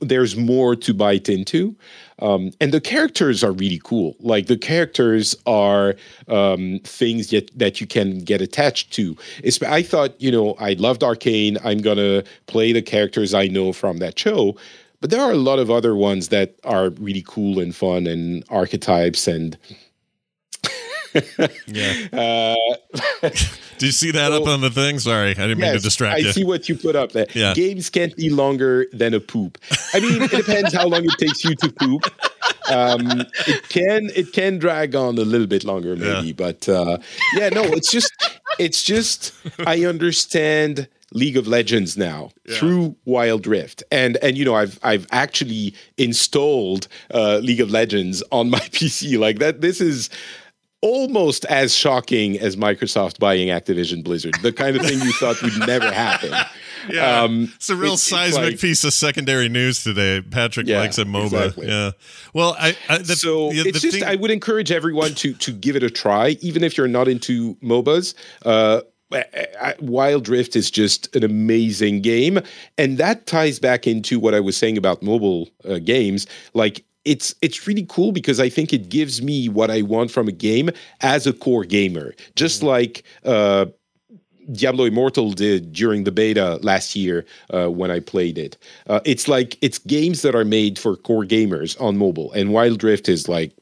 there's 0.00 0.36
more 0.36 0.76
to 0.76 0.94
bite 0.94 1.28
into. 1.28 1.74
Um, 2.20 2.50
and 2.60 2.72
the 2.72 2.80
characters 2.80 3.44
are 3.44 3.52
really 3.52 3.80
cool. 3.84 4.16
Like 4.20 4.46
the 4.46 4.56
characters 4.56 5.36
are 5.46 5.94
um, 6.26 6.80
things 6.84 7.30
that, 7.30 7.56
that 7.58 7.80
you 7.80 7.86
can 7.86 8.18
get 8.18 8.40
attached 8.40 8.92
to. 8.94 9.16
It's, 9.42 9.62
I 9.62 9.82
thought, 9.82 10.20
you 10.20 10.30
know, 10.30 10.54
I 10.54 10.72
loved 10.74 11.04
Arcane. 11.04 11.58
I'm 11.64 11.78
gonna 11.78 12.24
play 12.46 12.72
the 12.72 12.82
characters 12.82 13.34
I 13.34 13.46
know 13.46 13.72
from 13.72 13.98
that 13.98 14.18
show. 14.18 14.56
But 15.00 15.10
there 15.10 15.20
are 15.20 15.30
a 15.30 15.36
lot 15.36 15.60
of 15.60 15.70
other 15.70 15.94
ones 15.94 16.28
that 16.28 16.56
are 16.64 16.90
really 16.90 17.22
cool 17.24 17.60
and 17.60 17.74
fun 17.74 18.06
and 18.08 18.44
archetypes 18.48 19.28
and 19.28 19.56
yeah. 21.66 22.08
uh, 22.12 23.28
Do 23.78 23.86
you 23.86 23.92
see 23.92 24.10
that 24.10 24.32
up 24.32 24.46
on 24.46 24.60
the 24.60 24.70
thing? 24.70 24.98
Sorry, 24.98 25.30
I 25.30 25.34
didn't 25.34 25.58
mean 25.58 25.68
to 25.68 25.72
Yes, 25.74 25.82
distract 25.82 26.16
I 26.16 26.26
you. 26.26 26.32
see 26.32 26.44
what 26.44 26.68
you 26.68 26.76
put 26.76 26.96
up 26.96 27.12
there. 27.12 27.26
Yeah. 27.34 27.54
Games 27.54 27.90
can't 27.90 28.16
be 28.16 28.28
longer 28.30 28.86
than 28.92 29.14
a 29.14 29.20
poop. 29.20 29.58
I 29.94 30.00
mean, 30.00 30.20
it 30.22 30.30
depends 30.32 30.72
how 30.74 30.86
long 30.88 31.04
it 31.04 31.14
takes 31.18 31.44
you 31.44 31.54
to 31.54 31.70
poop. 31.72 32.02
Um, 32.70 33.22
it 33.46 33.68
can 33.68 34.10
it 34.14 34.32
can 34.32 34.58
drag 34.58 34.94
on 34.94 35.16
a 35.16 35.22
little 35.22 35.46
bit 35.46 35.64
longer, 35.64 35.96
maybe, 35.96 36.28
Yeah. 36.28 36.32
but 36.36 36.68
uh, 36.68 36.98
yeah, 37.34 37.48
no, 37.50 37.62
it's 37.62 37.90
just 37.90 38.12
it's 38.58 38.82
just 38.82 39.32
I 39.66 39.84
understand 39.84 40.88
League 41.14 41.36
of 41.38 41.46
Legends 41.46 41.96
now 41.96 42.30
through 42.50 42.94
Wild 43.06 43.46
Rift, 43.46 43.82
and 43.90 44.16
and 44.18 44.36
you 44.36 44.44
know 44.44 44.54
I've 44.56 44.78
I've 44.82 45.06
actually 45.12 45.72
installed 45.96 46.88
uh, 47.14 47.38
League 47.38 47.60
of 47.60 47.70
Legends 47.70 48.22
on 48.32 48.50
my 48.50 48.58
PC 48.76 49.18
like 49.18 49.38
that. 49.38 49.60
This 49.62 49.80
is 49.80 50.10
almost 50.80 51.44
as 51.46 51.74
shocking 51.74 52.38
as 52.38 52.56
Microsoft 52.56 53.18
buying 53.18 53.48
Activision 53.48 54.04
Blizzard. 54.04 54.34
The 54.42 54.52
kind 54.52 54.76
of 54.76 54.82
thing 54.86 55.00
you 55.00 55.12
thought 55.14 55.40
would 55.42 55.58
never 55.66 55.90
happen. 55.92 56.32
Yeah, 56.88 57.22
Um, 57.24 57.52
it's 57.56 57.68
a 57.68 57.74
real 57.74 57.94
it's- 57.94 58.02
it's 58.02 58.08
seismic 58.08 58.42
like- 58.52 58.60
piece 58.60 58.84
of 58.84 58.94
secondary 58.94 59.48
news 59.48 59.82
today. 59.82 60.22
Patrick 60.22 60.68
Yeah, 60.68 60.78
likes 60.78 60.96
a 60.96 61.04
MOBA. 61.04 61.24
exactly. 61.24 61.66
Yeah. 61.66 61.90
Well, 62.32 62.56
I, 62.58 62.76
I 62.88 62.98
the, 62.98 63.16
so 63.16 63.50
the, 63.50 63.62
it's 63.68 63.80
just 63.82 63.98
thing- 63.98 64.04
I 64.08 64.14
would 64.14 64.30
encourage 64.30 64.70
everyone 64.70 65.14
to 65.16 65.34
to 65.34 65.52
give 65.52 65.74
it 65.74 65.82
a 65.82 65.90
try, 65.90 66.36
even 66.40 66.62
if 66.62 66.78
you're 66.78 66.86
not 66.88 67.08
into 67.08 67.56
MOBAs. 67.56 68.14
Uh, 68.46 68.82
Wild 69.80 70.28
Rift 70.28 70.54
is 70.54 70.70
just 70.70 71.14
an 71.16 71.24
amazing 71.24 72.00
game, 72.00 72.38
and 72.78 72.96
that 72.98 73.26
ties 73.26 73.58
back 73.58 73.86
into 73.86 74.20
what 74.20 74.32
I 74.34 74.40
was 74.40 74.56
saying 74.56 74.78
about 74.78 75.02
mobile 75.02 75.48
uh, 75.68 75.78
games. 75.80 76.26
Like 76.54 76.84
it's 77.08 77.34
it's 77.40 77.66
really 77.66 77.86
cool 77.88 78.12
because 78.12 78.38
I 78.38 78.50
think 78.50 78.72
it 78.72 78.90
gives 78.90 79.22
me 79.22 79.48
what 79.48 79.70
I 79.70 79.80
want 79.80 80.10
from 80.10 80.28
a 80.28 80.32
game 80.32 80.68
as 81.00 81.26
a 81.26 81.32
core 81.32 81.64
gamer, 81.64 82.14
just 82.36 82.62
like. 82.62 83.02
Uh, 83.24 83.66
Diablo 84.50 84.86
Immortal 84.86 85.32
did 85.32 85.74
during 85.74 86.04
the 86.04 86.10
beta 86.10 86.58
last 86.62 86.96
year 86.96 87.26
uh, 87.52 87.70
when 87.70 87.90
I 87.90 88.00
played 88.00 88.38
it. 88.38 88.56
Uh, 88.86 89.00
it's 89.04 89.28
like 89.28 89.58
it's 89.60 89.78
games 89.78 90.22
that 90.22 90.34
are 90.34 90.46
made 90.46 90.78
for 90.78 90.96
core 90.96 91.24
gamers 91.24 91.78
on 91.78 91.98
mobile, 91.98 92.32
and 92.32 92.50
Wild 92.50 92.82
Rift 92.82 93.10
is 93.10 93.28
like 93.28 93.52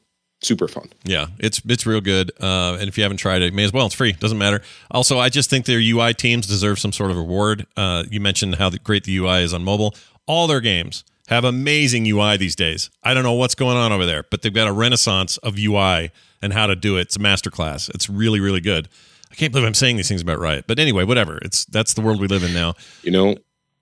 super 0.41 0.69
fun. 0.69 0.87
Yeah, 1.03 1.27
it's 1.39 1.61
it's 1.67 1.85
real 1.85 1.99
good. 1.99 2.31
Uh, 2.39 2.77
and 2.79 2.87
if 2.87 2.97
you 2.97 3.03
haven't 3.03 3.17
tried 3.17 3.41
it, 3.41 3.53
may 3.53 3.65
as 3.65 3.73
well. 3.73 3.87
It's 3.87 3.95
free. 3.95 4.13
Doesn't 4.13 4.37
matter. 4.37 4.61
Also, 4.89 5.19
I 5.19 5.27
just 5.27 5.49
think 5.49 5.65
their 5.65 5.81
UI 5.81 6.13
teams 6.13 6.47
deserve 6.47 6.79
some 6.79 6.93
sort 6.93 7.11
of 7.11 7.17
reward. 7.17 7.67
Uh, 7.75 8.05
you 8.09 8.21
mentioned 8.21 8.55
how 8.55 8.69
great 8.69 9.03
the 9.03 9.17
UI 9.17 9.43
is 9.43 9.53
on 9.53 9.65
mobile. 9.65 9.93
All 10.25 10.47
their 10.47 10.61
games 10.61 11.03
have 11.27 11.43
amazing 11.43 12.07
UI 12.07 12.37
these 12.37 12.55
days. 12.55 12.89
I 13.03 13.13
don't 13.13 13.23
know 13.23 13.33
what's 13.33 13.55
going 13.55 13.77
on 13.77 13.91
over 13.91 14.05
there, 14.05 14.23
but 14.29 14.41
they've 14.41 14.53
got 14.53 14.67
a 14.67 14.73
renaissance 14.73 15.37
of 15.37 15.57
UI 15.57 16.11
and 16.41 16.53
how 16.53 16.67
to 16.67 16.75
do 16.75 16.97
it. 16.97 17.01
It's 17.01 17.15
a 17.15 17.19
masterclass. 17.19 17.89
It's 17.93 18.09
really 18.09 18.39
really 18.39 18.61
good. 18.61 18.89
I 19.31 19.35
can't 19.35 19.51
believe 19.51 19.67
I'm 19.67 19.73
saying 19.73 19.97
these 19.97 20.07
things 20.07 20.21
about 20.21 20.39
Riot, 20.39 20.65
but 20.67 20.79
anyway, 20.79 21.03
whatever. 21.03 21.37
It's 21.41 21.65
that's 21.65 21.93
the 21.93 22.01
world 22.01 22.19
we 22.19 22.27
live 22.27 22.43
in 22.43 22.53
now. 22.53 22.73
You 23.03 23.11
know, 23.11 23.35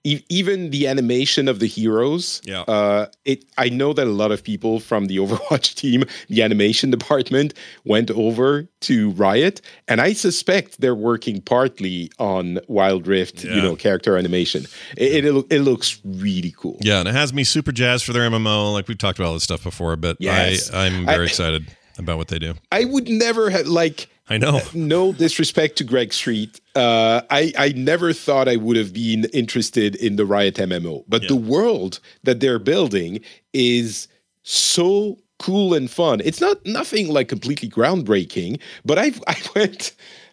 e- 0.06 0.22
even 0.28 0.70
the 0.70 0.86
animation 0.86 1.48
of 1.48 1.58
the 1.58 1.66
heroes. 1.66 2.40
Yeah. 2.44 2.62
Uh, 2.62 3.06
it. 3.24 3.44
I 3.58 3.68
know 3.68 3.92
that 3.92 4.06
a 4.06 4.10
lot 4.22 4.30
of 4.32 4.42
people 4.42 4.80
from 4.80 5.06
the 5.06 5.16
Overwatch 5.22 5.74
team, 5.74 6.04
the 6.28 6.42
animation 6.42 6.90
department, 6.90 7.54
went 7.84 8.10
over 8.10 8.68
to 8.80 9.10
Riot, 9.10 9.60
and 9.88 10.00
I 10.00 10.12
suspect 10.12 10.80
they're 10.80 10.94
working 10.94 11.40
partly 11.42 12.10
on 12.18 12.60
Wild 12.68 13.06
Rift. 13.06 13.44
Yeah. 13.44 13.56
You 13.56 13.62
know, 13.62 13.76
character 13.76 14.16
animation. 14.16 14.66
It, 14.96 15.24
it 15.24 15.46
it 15.50 15.60
looks 15.60 16.00
really 16.04 16.54
cool. 16.56 16.78
Yeah, 16.80 17.00
and 17.00 17.08
it 17.08 17.14
has 17.14 17.32
me 17.32 17.44
super 17.44 17.72
jazzed 17.72 18.04
for 18.04 18.12
their 18.12 18.28
MMO. 18.30 18.72
Like 18.72 18.88
we've 18.88 18.98
talked 18.98 19.18
about 19.18 19.28
all 19.28 19.34
this 19.34 19.44
stuff 19.44 19.62
before, 19.64 19.96
but 19.96 20.16
Yes. 20.20 20.70
I 20.72 20.86
I'm 20.86 21.04
very 21.06 21.24
I- 21.26 21.28
excited 21.28 21.66
about 21.98 22.18
what 22.18 22.28
they 22.28 22.38
do. 22.38 22.54
I 22.70 22.84
would 22.84 23.08
never 23.08 23.50
have 23.50 23.66
like. 23.66 24.08
I 24.28 24.38
know. 24.38 24.60
no 24.74 25.12
disrespect 25.12 25.76
to 25.78 25.84
Greg 25.84 26.12
Street. 26.12 26.60
Uh, 26.74 27.22
I, 27.30 27.52
I 27.58 27.68
never 27.76 28.12
thought 28.12 28.48
I 28.48 28.56
would 28.56 28.76
have 28.76 28.92
been 28.92 29.24
interested 29.26 29.94
in 29.96 30.16
the 30.16 30.26
Riot 30.26 30.56
MMO, 30.56 31.04
but 31.08 31.22
Yeah. 31.22 31.28
the 31.28 31.36
world 31.36 32.00
that 32.24 32.40
they're 32.40 32.58
building 32.58 33.20
is 33.52 34.08
so 34.42 35.18
cool 35.38 35.74
and 35.74 35.90
fun. 35.90 36.20
It's 36.24 36.40
not 36.40 36.64
nothing 36.66 37.08
like 37.08 37.28
completely 37.28 37.68
groundbreaking, 37.68 38.60
but 38.84 38.98
I 38.98 39.12
I 39.26 39.36
went 39.54 39.92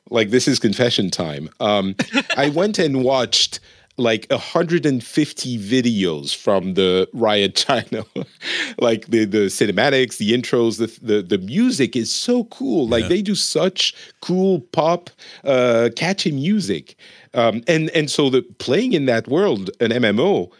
like 0.09 0.29
this 0.31 0.47
is 0.47 0.59
confession 0.59 1.09
time. 1.09 1.49
Um, 1.59 1.95
I 2.37 2.49
went 2.49 2.79
and 2.79 3.03
watched 3.03 3.59
like 3.97 4.25
150 4.29 5.57
videos 5.59 6.35
from 6.35 6.73
the 6.73 7.07
Riot 7.13 7.55
channel, 7.55 8.07
like 8.79 9.07
the 9.07 9.25
the 9.25 9.47
cinematics, 9.49 10.17
the 10.17 10.31
intros, 10.33 10.77
the 10.79 10.87
the, 11.05 11.21
the 11.21 11.37
music 11.37 11.95
is 11.95 12.13
so 12.13 12.45
cool. 12.45 12.87
Like 12.87 13.03
Yeah. 13.03 13.09
they 13.09 13.21
do 13.21 13.35
such 13.35 13.93
cool 14.21 14.61
pop, 14.71 15.09
uh, 15.43 15.89
catchy 15.95 16.31
music, 16.31 16.95
um, 17.33 17.61
and 17.67 17.89
and 17.91 18.09
so 18.09 18.29
the 18.29 18.41
playing 18.59 18.93
in 18.93 19.05
that 19.05 19.27
world, 19.27 19.69
an 19.79 19.91
MMO. 19.91 20.51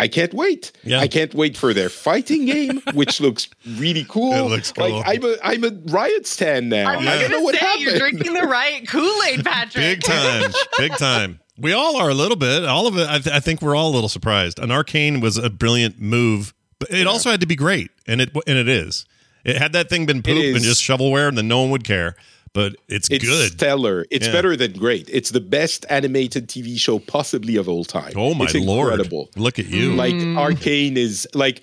I 0.00 0.06
can't 0.06 0.32
wait. 0.32 0.70
Yeah. 0.84 1.00
I 1.00 1.08
can't 1.08 1.34
wait 1.34 1.56
for 1.56 1.74
their 1.74 1.88
fighting 1.88 2.46
game, 2.46 2.80
which 2.94 3.20
looks 3.20 3.48
really 3.66 4.06
cool. 4.08 4.32
It 4.32 4.42
looks 4.48 4.70
cool. 4.70 4.90
Like 4.90 5.04
I'm 5.16 5.24
a 5.24 5.34
I'm 5.42 5.64
a 5.64 5.70
Riot 5.92 6.24
stan 6.24 6.68
now. 6.68 6.88
I 6.92 6.96
was 6.98 7.06
I 7.06 7.18
don't 7.18 7.22
know 7.22 7.28
gonna 7.38 7.44
what 7.44 7.54
say 7.56 7.66
happened. 7.66 7.82
you're 7.86 7.98
drinking 7.98 8.34
the 8.34 8.46
right 8.46 8.86
Kool 8.86 9.22
Aid, 9.24 9.44
Patrick. 9.44 9.82
Big 9.82 10.02
time, 10.02 10.52
big 10.78 10.92
time. 10.98 11.40
We 11.58 11.72
all 11.72 11.96
are 11.96 12.08
a 12.08 12.14
little 12.14 12.36
bit. 12.36 12.64
All 12.64 12.86
of 12.86 12.96
it. 12.96 13.08
I, 13.08 13.18
th- 13.18 13.34
I 13.34 13.40
think 13.40 13.60
we're 13.62 13.74
all 13.76 13.90
a 13.90 13.94
little 13.94 14.08
surprised. 14.08 14.58
An 14.58 14.70
arcane 14.70 15.20
was 15.20 15.36
a 15.36 15.50
brilliant 15.50 16.00
move, 16.00 16.54
but 16.78 16.90
it 16.90 17.06
also 17.06 17.30
had 17.30 17.40
to 17.40 17.46
be 17.46 17.56
great, 17.56 17.90
and 18.06 18.20
it 18.20 18.30
and 18.46 18.56
it 18.58 18.68
is. 18.68 19.04
It 19.44 19.56
had 19.56 19.72
that 19.72 19.88
thing 19.88 20.06
been 20.06 20.22
poop 20.22 20.36
and 20.36 20.62
just 20.62 20.82
shovelware, 20.82 21.28
and 21.28 21.36
then 21.38 21.48
no 21.48 21.60
one 21.60 21.70
would 21.70 21.84
care. 21.84 22.16
But 22.54 22.76
it's, 22.88 23.08
It's 23.10 23.24
good. 23.24 23.52
stellar. 23.52 24.06
It's 24.10 24.26
Yeah. 24.26 24.32
better 24.32 24.56
than 24.56 24.72
great. 24.72 25.08
It's 25.12 25.30
the 25.30 25.40
best 25.40 25.84
animated 25.90 26.48
TV 26.48 26.78
show 26.78 26.98
possibly 26.98 27.56
of 27.56 27.68
all 27.68 27.84
time. 27.84 28.12
oh 28.16 28.34
my 28.34 28.46
it's 28.46 28.54
lord! 28.54 28.92
Incredible. 28.92 29.30
Look 29.36 29.58
at 29.58 29.66
you. 29.66 29.94
Like 29.94 30.14
mm. 30.14 30.36
Arcane 30.38 30.96
is 30.96 31.26
like 31.34 31.60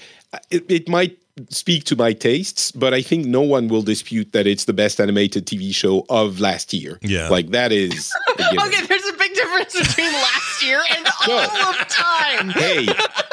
it, 0.52 0.64
it 0.70 0.88
might 0.88 1.18
speak 1.50 1.84
to 1.86 1.96
my 1.98 2.14
tastes, 2.14 2.72
but 2.72 2.94
I 2.94 3.02
think 3.02 3.26
no 3.26 3.42
one 3.42 3.68
will 3.68 3.82
dispute 3.82 4.32
that 4.32 4.48
it's 4.48 4.66
the 4.66 4.74
best 4.74 5.02
animated 5.02 5.46
TV 5.46 5.74
show 5.76 6.06
of 6.10 6.40
last 6.40 6.74
year. 6.74 6.98
Yeah. 7.02 7.30
Like 7.30 7.50
that 7.52 7.72
is. 7.72 8.14
Okay, 8.38 8.86
there's 8.86 9.04
a 9.05 9.05
big 9.05 9.05
difference 9.36 9.74
between 9.74 10.12
last 10.14 10.64
year 10.64 10.82
and 10.96 11.04
No. 11.28 11.38
all 11.38 11.70
of 11.72 11.88
time. 11.88 12.50
hey, 12.50 12.88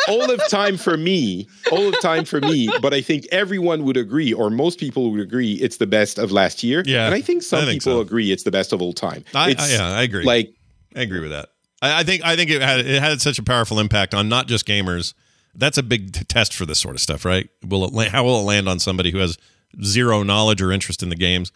all 0.09 0.31
of 0.31 0.41
time 0.49 0.77
for 0.77 0.97
me, 0.97 1.47
all 1.71 1.89
of 1.89 2.01
time 2.01 2.25
for 2.25 2.41
me, 2.41 2.69
but 2.81 2.93
I 2.93 3.01
think 3.01 3.27
everyone 3.33 3.85
would 3.85 3.97
agree, 3.97 4.33
or 4.33 4.51
most 4.51 4.79
people 4.79 5.11
would 5.13 5.21
agree, 5.21 5.55
it's 5.55 5.77
the 5.79 5.87
best 5.87 6.19
of 6.19 6.33
last 6.33 6.63
year. 6.63 6.83
Yeah, 6.87 7.07
And 7.07 7.15
I 7.15 7.21
think 7.21 7.43
some 7.43 7.61
I 7.63 7.67
think 7.67 7.83
people 7.83 7.95
so. 7.95 8.01
agree 8.01 8.33
it's 8.33 8.43
the 8.43 8.51
best 8.51 8.73
of 8.73 8.83
all 8.83 8.93
time. 8.93 9.25
I, 9.35 9.51
it's 9.51 9.63
I, 9.73 9.75
yeah, 9.77 9.91
I 9.91 10.03
agree. 10.03 10.25
like 10.25 10.55
I 10.95 11.01
agree 11.03 11.21
with 11.21 11.31
that. 11.31 11.49
I, 11.81 12.01
I 12.01 12.03
think 12.05 12.25
I 12.25 12.37
think 12.37 12.51
it 12.51 12.61
had 12.63 12.81
it 12.81 13.01
had 13.03 13.21
such 13.21 13.39
a 13.39 13.43
powerful 13.43 13.79
impact 13.81 14.15
on 14.15 14.29
not 14.29 14.47
just 14.49 14.67
gamers. 14.67 15.15
That's 15.55 15.77
a 15.79 15.83
big 15.83 16.13
t- 16.13 16.25
test 16.25 16.55
for 16.55 16.65
this 16.67 16.79
sort 16.79 16.95
of 16.95 17.01
stuff, 17.01 17.25
right? 17.25 17.49
Will 17.67 17.85
it 17.85 17.93
la- 17.93 18.09
how 18.09 18.25
will 18.25 18.41
it 18.41 18.45
land 18.45 18.69
on 18.69 18.79
somebody 18.79 19.11
who 19.11 19.19
has 19.19 19.37
zero 19.83 20.23
knowledge 20.23 20.63
or 20.63 20.73
interest 20.73 21.03
in 21.03 21.09
the 21.09 21.17
games? 21.17 21.53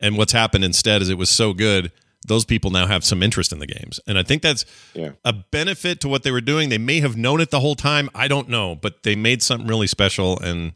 And 0.00 0.16
what's 0.18 0.32
happened 0.32 0.64
instead 0.64 1.00
is 1.02 1.08
it 1.08 1.18
was 1.18 1.30
so 1.30 1.52
good, 1.52 1.92
those 2.26 2.44
people 2.44 2.70
now 2.70 2.86
have 2.86 3.04
some 3.04 3.22
interest 3.22 3.52
in 3.52 3.58
the 3.58 3.66
games, 3.66 3.98
and 4.06 4.18
I 4.18 4.22
think 4.22 4.42
that's 4.42 4.64
Yeah. 4.94 5.10
a 5.24 5.32
benefit 5.32 6.00
to 6.00 6.08
what 6.08 6.22
they 6.22 6.30
were 6.30 6.40
doing. 6.40 6.68
They 6.68 6.78
may 6.78 7.00
have 7.00 7.16
known 7.16 7.40
it 7.40 7.50
the 7.50 7.60
whole 7.60 7.74
time. 7.74 8.08
I 8.14 8.28
don't 8.28 8.48
know, 8.48 8.74
but 8.74 9.02
they 9.02 9.14
made 9.16 9.42
something 9.42 9.66
really 9.68 9.86
special, 9.86 10.38
and 10.40 10.72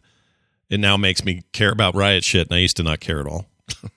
it 0.68 0.80
now 0.80 0.96
makes 0.96 1.24
me 1.24 1.42
care 1.52 1.70
about 1.70 1.94
Riot 1.94 2.24
shit, 2.24 2.48
and 2.48 2.56
I 2.56 2.58
used 2.60 2.76
to 2.78 2.82
not 2.82 3.00
care 3.00 3.20
at 3.20 3.26
all. 3.26 3.46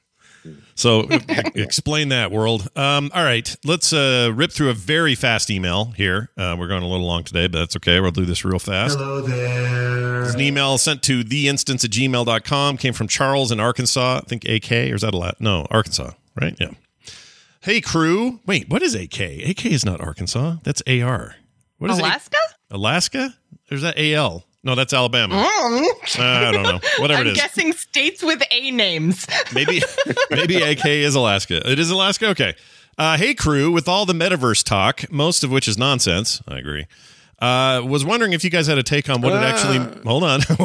So 0.75 1.01
explain 1.55 2.07
that 2.09 2.31
world. 2.31 2.69
Um, 2.77 3.11
all 3.13 3.21
right, 3.25 3.53
let's 3.65 3.91
uh, 3.91 4.31
rip 4.33 4.53
through 4.53 4.69
a 4.69 4.73
very 4.73 5.13
fast 5.13 5.49
email 5.49 5.91
here. 5.97 6.29
Uh, 6.37 6.55
we're 6.57 6.69
going 6.69 6.83
a 6.83 6.87
little 6.87 7.05
long 7.05 7.25
today, 7.25 7.47
but 7.47 7.59
that's 7.59 7.75
okay. 7.75 7.99
We'll 7.99 8.11
do 8.11 8.23
this 8.23 8.45
real 8.45 8.59
fast. 8.59 8.97
Hello 8.97 9.19
there. 9.19 10.23
It's 10.23 10.35
an 10.35 10.39
email 10.39 10.77
sent 10.77 11.03
to 11.03 11.21
theinstance 11.25 11.83
at 11.83 11.91
gmail.com. 11.91 12.77
Came 12.77 12.93
from 12.93 13.09
Charles 13.09 13.51
in 13.51 13.59
Arkansas. 13.59 14.19
I 14.19 14.21
think 14.21 14.45
AK, 14.45 14.71
or 14.71 14.95
is 14.95 15.01
that 15.01 15.13
a 15.13 15.17
lot? 15.17 15.41
No, 15.41 15.67
Arkansas, 15.69 16.11
right? 16.39 16.55
Yeah. 16.57 16.69
Hey, 17.61 17.81
crew. 17.81 18.39
Wait, 18.45 18.69
what 18.69 18.81
is 18.81 18.95
AK? 18.95 19.19
AK 19.19 19.65
is 19.65 19.85
not 19.85 19.99
Arkansas. 20.01 20.55
That's 20.63 20.81
AR. 20.87 21.35
What 21.77 21.91
is 21.91 21.99
A- 21.99 22.01
Alaska? 22.01 22.37
Alaska? 22.71 23.35
Or 23.69 23.75
is 23.75 23.81
that 23.81 23.95
AL? 23.99 24.45
No, 24.63 24.75
that's 24.75 24.93
Alabama. 24.93 25.35
Mm. 25.35 26.19
Uh, 26.19 26.21
I 26.47 26.51
don't 26.51 26.63
know. 26.63 26.79
Whatever 26.99 27.21
I'm 27.21 27.27
it 27.27 27.31
is. 27.31 27.37
guessing 27.37 27.73
states 27.73 28.21
with 28.23 28.41
A 28.51 28.71
names. 28.71 29.25
Maybe 29.53 29.81
maybe 30.29 30.61
AK 30.61 30.85
is 30.85 31.15
Alaska. 31.15 31.69
It 31.69 31.79
is 31.79 31.89
Alaska. 31.89 32.27
Okay. 32.29 32.55
Uh, 32.97 33.15
hey 33.17 33.33
crew, 33.33 33.71
with 33.71 33.87
all 33.87 34.05
the 34.05 34.11
metaverse 34.13 34.63
talk, 34.65 35.09
most 35.09 35.43
of 35.45 35.51
which 35.51 35.67
is 35.69 35.77
nonsense. 35.77 36.41
I 36.47 36.57
agree. 36.57 36.87
Uh, 37.41 37.81
was 37.85 38.03
wondering 38.03 38.33
if 38.33 38.43
you 38.43 38.49
guys 38.49 38.67
had 38.67 38.77
a 38.77 38.83
take 38.83 39.09
on 39.09 39.21
what 39.21 39.31
it 39.31 39.37
actually. 39.37 39.77
Hold 40.03 40.23
on. 40.23 40.41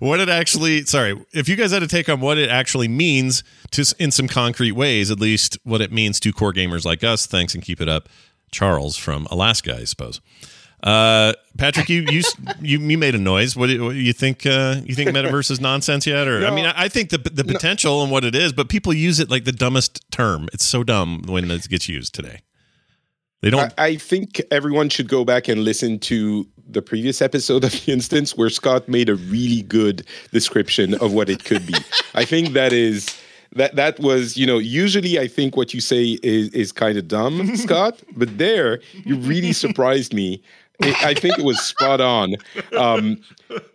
what 0.00 0.20
it 0.20 0.28
actually. 0.28 0.84
Sorry, 0.84 1.16
if 1.32 1.48
you 1.48 1.54
guys 1.54 1.70
had 1.70 1.84
a 1.84 1.86
take 1.86 2.08
on 2.08 2.20
what 2.20 2.36
it 2.36 2.50
actually 2.50 2.88
means 2.88 3.44
to, 3.72 3.94
in 4.00 4.10
some 4.10 4.26
concrete 4.26 4.72
ways, 4.72 5.10
at 5.10 5.20
least 5.20 5.56
what 5.62 5.80
it 5.80 5.92
means 5.92 6.18
to 6.20 6.32
core 6.32 6.52
gamers 6.52 6.84
like 6.84 7.04
us. 7.04 7.26
Thanks 7.26 7.54
and 7.54 7.62
keep 7.62 7.80
it 7.80 7.88
up, 7.88 8.08
Charles 8.50 8.96
from 8.96 9.28
Alaska, 9.30 9.76
I 9.76 9.84
suppose. 9.84 10.20
Uh, 10.82 11.32
Patrick, 11.58 11.88
you 11.88 12.04
you 12.10 12.22
you 12.60 12.78
you 12.80 12.98
made 12.98 13.14
a 13.14 13.18
noise. 13.18 13.56
What 13.56 13.68
do 13.68 13.72
you, 13.72 13.84
what 13.84 13.92
do 13.92 14.00
you 14.00 14.12
think? 14.12 14.44
Uh, 14.44 14.80
you 14.84 14.94
think 14.96 15.10
metaverse 15.10 15.50
is 15.50 15.60
nonsense 15.60 16.06
yet? 16.06 16.26
Or 16.26 16.44
I 16.44 16.50
mean, 16.50 16.66
I, 16.66 16.84
I 16.84 16.88
think 16.88 17.10
the 17.10 17.18
the 17.18 17.44
potential 17.44 18.02
and 18.02 18.10
what 18.10 18.24
it 18.24 18.34
is, 18.34 18.52
but 18.52 18.68
people 18.68 18.92
use 18.92 19.20
it 19.20 19.30
like 19.30 19.44
the 19.44 19.52
dumbest 19.52 20.04
term. 20.10 20.48
It's 20.52 20.64
so 20.64 20.82
dumb 20.82 21.22
when 21.26 21.50
it 21.50 21.68
gets 21.68 21.88
used 21.88 22.14
today. 22.14 22.42
They 23.44 23.50
don't. 23.50 23.74
I, 23.76 23.84
I 23.88 23.96
think 23.96 24.40
everyone 24.50 24.88
should 24.88 25.06
go 25.06 25.22
back 25.22 25.48
and 25.48 25.64
listen 25.64 25.98
to 25.98 26.48
the 26.66 26.80
previous 26.80 27.20
episode 27.20 27.62
of 27.62 27.72
the 27.72 27.92
instance 27.92 28.34
where 28.34 28.48
Scott 28.48 28.88
made 28.88 29.10
a 29.10 29.16
really 29.16 29.60
good 29.60 30.06
description 30.32 30.94
of 30.94 31.12
what 31.12 31.28
it 31.28 31.44
could 31.44 31.66
be. 31.66 31.74
I 32.14 32.24
think 32.24 32.54
that 32.54 32.72
is 32.72 33.20
that 33.52 33.76
that 33.76 34.00
was 34.00 34.38
you 34.38 34.46
know 34.46 34.56
usually 34.56 35.18
I 35.20 35.28
think 35.28 35.58
what 35.58 35.74
you 35.74 35.82
say 35.82 36.18
is 36.22 36.48
is 36.54 36.72
kind 36.72 36.96
of 36.96 37.06
dumb, 37.06 37.54
Scott, 37.56 38.02
but 38.16 38.38
there 38.38 38.80
you 39.04 39.16
really 39.16 39.52
surprised 39.52 40.14
me. 40.14 40.42
I 40.82 41.14
think 41.14 41.38
it 41.38 41.44
was 41.44 41.60
spot 41.60 42.00
on. 42.00 42.36
Um, 42.76 43.20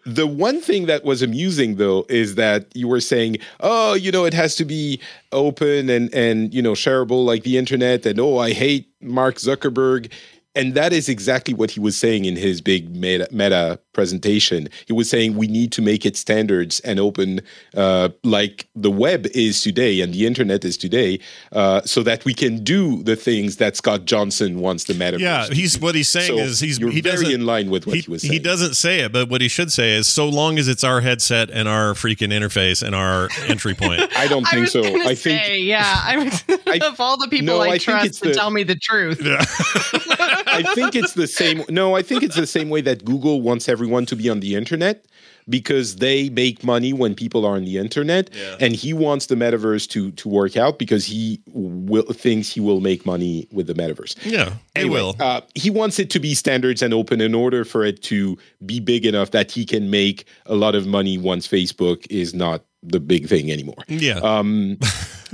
the 0.06 0.28
one 0.28 0.60
thing 0.60 0.86
that 0.88 1.06
was 1.06 1.22
amusing 1.22 1.76
though 1.76 2.06
is 2.10 2.36
that 2.36 2.68
you 2.76 2.88
were 2.88 3.00
saying, 3.00 3.38
"Oh, 3.62 3.94
you 3.94 4.12
know, 4.12 4.26
it 4.26 4.34
has 4.34 4.56
to 4.56 4.66
be 4.66 5.00
open 5.32 5.90
and 5.90 6.14
and 6.14 6.54
you 6.54 6.62
know 6.62 6.74
shareable 6.74 7.26
like 7.26 7.44
the 7.44 7.58
internet," 7.58 8.06
and 8.06 8.20
"Oh, 8.20 8.38
I 8.38 8.52
hate 8.52 8.90
Mark 9.02 9.36
Zuckerberg." 9.36 10.12
And 10.56 10.74
that 10.74 10.92
is 10.92 11.08
exactly 11.08 11.54
what 11.54 11.72
he 11.72 11.80
was 11.80 11.96
saying 11.96 12.26
in 12.26 12.36
his 12.36 12.60
big 12.60 12.94
meta, 12.94 13.28
meta 13.32 13.80
presentation. 13.94 14.70
He 14.88 14.94
was 14.94 15.10
saying 15.10 15.36
we 15.36 15.48
need 15.48 15.72
to 15.74 15.82
make 15.82 16.06
it 16.06 16.16
standards 16.16 16.80
and 16.82 17.00
open, 17.00 17.42
uh, 17.76 18.10
like 18.24 18.68
the 18.76 18.92
web 18.92 19.28
is 19.34 19.62
today 19.62 20.02
and 20.02 20.14
the 20.14 20.26
internet 20.26 20.64
is 20.64 20.78
today, 20.78 21.20
uh, 21.52 21.82
so 21.82 22.04
that 22.04 22.24
we 22.26 22.34
can 22.34 22.64
do 22.64 23.04
the 23.04 23.16
things 23.16 23.58
that 23.58 23.76
Scott 23.76 24.06
Johnson 24.06 24.60
wants 24.60 24.86
the 24.86 24.94
metaverse. 24.94 25.20
yeah, 25.20 25.46
to 25.46 25.54
he's 25.54 25.76
do. 25.76 25.86
what 25.86 25.96
he's 25.96 26.10
saying 26.10 26.28
So 26.28 26.38
is 26.38 26.60
he's 26.60 26.80
you're 26.80 26.92
he 26.92 27.02
very 27.02 27.16
doesn't 27.18 27.32
in 27.32 27.46
line 27.46 27.70
with 27.70 27.88
what 27.88 27.96
he, 27.96 28.02
he, 28.02 28.12
was 28.12 28.22
he 28.22 28.40
doesn't 28.40 28.76
say 28.76 29.00
it, 29.02 29.12
but 29.12 29.30
what 29.30 29.42
he 29.42 29.48
should 29.48 29.72
say 29.72 29.94
is 29.96 30.08
so 30.08 30.28
long 30.30 30.58
as 30.60 30.68
it's 30.68 30.84
our 30.84 31.02
headset 31.02 31.50
and 31.50 31.68
our 31.68 31.94
freaking 31.94 32.32
interface 32.32 32.82
and 32.84 32.96
our 32.96 33.30
entry 33.48 33.74
point. 33.74 34.02
I 34.18 34.28
don't 34.28 34.46
I 34.48 34.52
think 34.52 34.62
was 34.62 34.72
so. 34.72 34.84
gonna 34.84 35.04
I 35.06 35.16
think 35.16 35.44
say, 35.44 35.60
yeah. 35.60 36.02
I 36.04 36.18
was 36.18 36.44
I- 36.68 36.80
of 36.88 37.00
all 37.00 37.18
the 37.18 37.28
people 37.28 37.48
No, 37.48 37.60
I, 37.62 37.66
I 37.66 37.70
think 37.72 37.82
trust 37.84 38.22
to 38.24 38.30
the- 38.30 38.34
tell 38.34 38.50
me 38.52 38.64
the 38.64 38.76
truth. 38.76 39.20
I 39.24 40.64
think 40.76 40.96
it's 40.96 41.14
the 41.14 41.28
same. 41.28 41.64
No, 41.70 41.96
I 41.96 42.02
think 42.02 42.24
it's 42.24 42.36
the 42.36 42.48
same 42.48 42.70
way 42.70 42.82
that 42.82 43.04
Google 43.06 43.42
wants 43.42 43.68
everyone 43.70 43.89
to 44.10 44.16
be 44.16 44.30
on 44.30 44.40
the 44.40 44.56
internet 44.56 45.06
because 45.48 45.96
they 45.96 46.30
make 46.30 46.64
money 46.64 46.94
when 46.94 47.16
people 47.16 47.46
are 47.46 47.56
on 47.56 47.66
the 47.66 47.78
internet, 47.78 48.30
and 48.60 48.76
he 48.76 48.94
wants 48.94 49.26
the 49.26 49.36
metaverse 49.36 49.90
to 49.90 50.12
to 50.12 50.30
work 50.30 50.56
out 50.56 50.78
because 50.78 51.06
he 51.06 51.42
will 51.48 52.04
thinks 52.04 52.50
he 52.52 52.60
will 52.60 52.82
make 52.82 53.06
money 53.06 53.48
with 53.52 53.68
the 53.68 53.74
metaverse. 53.74 54.16
Yeah, 54.24 54.54
Anyway, 54.76 55.02
will. 55.02 55.16
Uh, 55.20 55.42
he 55.56 55.70
wants 55.70 56.00
it 56.00 56.10
to 56.12 56.20
be 56.20 56.36
standards 56.36 56.82
and 56.82 56.94
open 56.94 57.20
in 57.22 57.34
order 57.34 57.66
for 57.66 57.84
it 57.84 58.02
to 58.04 58.38
be 58.66 58.80
big 58.80 59.06
enough 59.06 59.32
that 59.32 59.52
he 59.52 59.66
can 59.66 59.90
make 59.90 60.26
a 60.46 60.56
lot 60.56 60.76
of 60.76 60.86
money 60.86 61.18
once 61.18 61.48
Facebook 61.48 62.06
is 62.10 62.34
not 62.34 62.64
the 62.84 63.00
big 63.00 63.28
thing 63.28 63.52
anymore. 63.52 63.84
yeah, 63.88 64.20
Um, 64.20 64.78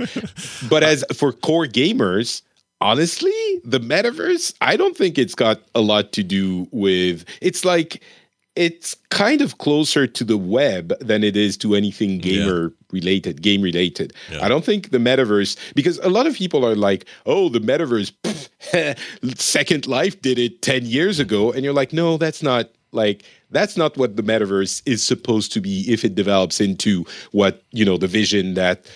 but 0.68 0.82
as 0.82 1.04
for 1.14 1.32
core 1.32 1.66
gamers, 1.66 2.42
honestly, 2.80 3.60
the 3.64 3.78
metaverse, 3.80 4.54
I 4.60 4.76
don't 4.76 4.96
think 4.96 5.18
it's 5.18 5.34
got 5.34 5.60
a 5.74 5.80
lot 5.80 6.12
to 6.12 6.22
do 6.22 6.66
with. 6.72 7.24
It's 7.40 7.64
like 7.64 8.02
it's 8.56 8.94
kind 9.10 9.42
of 9.42 9.58
closer 9.58 10.06
to 10.06 10.24
the 10.24 10.36
web 10.36 10.92
than 11.00 11.22
it 11.22 11.36
is 11.36 11.56
to 11.58 11.74
anything 11.74 12.18
gamer 12.18 12.72
related, 12.90 13.42
game 13.42 13.60
related. 13.60 14.12
Yeah. 14.32 14.44
I 14.44 14.48
don't 14.48 14.64
think 14.64 14.90
the 14.90 14.98
metaverse 14.98 15.56
because 15.74 15.98
a 15.98 16.08
lot 16.08 16.26
of 16.26 16.34
people 16.34 16.64
are 16.64 16.74
like, 16.74 17.06
"Oh, 17.26 17.48
the 17.48 17.60
metaverse, 17.60 18.12
pff, 18.24 19.38
Second 19.38 19.86
Life 19.86 20.20
did 20.22 20.38
it 20.38 20.62
ten 20.62 20.86
years 20.86 21.20
ago," 21.20 21.52
and 21.52 21.62
you're 21.64 21.74
like, 21.74 21.92
"No, 21.92 22.16
that's 22.16 22.42
not." 22.42 22.70
Like 22.92 23.24
that's 23.50 23.76
not 23.76 23.98
what 23.98 24.16
the 24.16 24.22
metaverse 24.22 24.80
is 24.86 25.04
supposed 25.04 25.52
to 25.52 25.60
be 25.60 25.84
if 25.92 26.02
it 26.02 26.14
develops 26.14 26.60
into 26.60 27.04
what 27.32 27.62
you 27.72 27.84
know 27.84 27.98
the 27.98 28.06
vision 28.06 28.54
that 28.54 28.86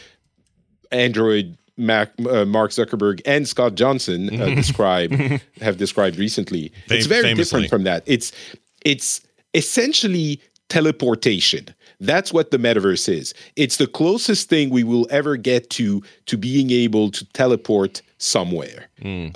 Android 0.91 1.59
Mac, 1.77 2.13
uh, 2.29 2.45
Mark 2.45 2.71
Zuckerberg 2.71 3.21
and 3.27 3.49
Scott 3.49 3.75
Johnson 3.75 4.41
uh, 4.41 4.47
describe 4.55 5.13
have 5.61 5.77
described 5.77 6.17
recently. 6.17 6.73
Fam- 6.87 6.99
it's 6.99 7.07
very 7.07 7.23
famously. 7.23 7.45
different 7.45 7.71
from 7.71 7.83
that. 7.85 8.03
It's 8.07 8.33
it's 8.85 9.21
essentially 9.55 10.41
teleportation. 10.71 11.67
That's 11.99 12.33
what 12.33 12.51
the 12.51 12.59
metaverse 12.59 13.13
is. 13.13 13.35
It's 13.57 13.77
the 13.77 13.87
closest 13.87 14.49
thing 14.49 14.71
we 14.71 14.85
will 14.85 15.07
ever 15.11 15.37
get 15.37 15.69
to 15.71 16.03
to 16.27 16.39
being 16.39 16.71
able 16.71 17.11
to 17.11 17.25
teleport 17.33 18.01
somewhere. 18.17 18.87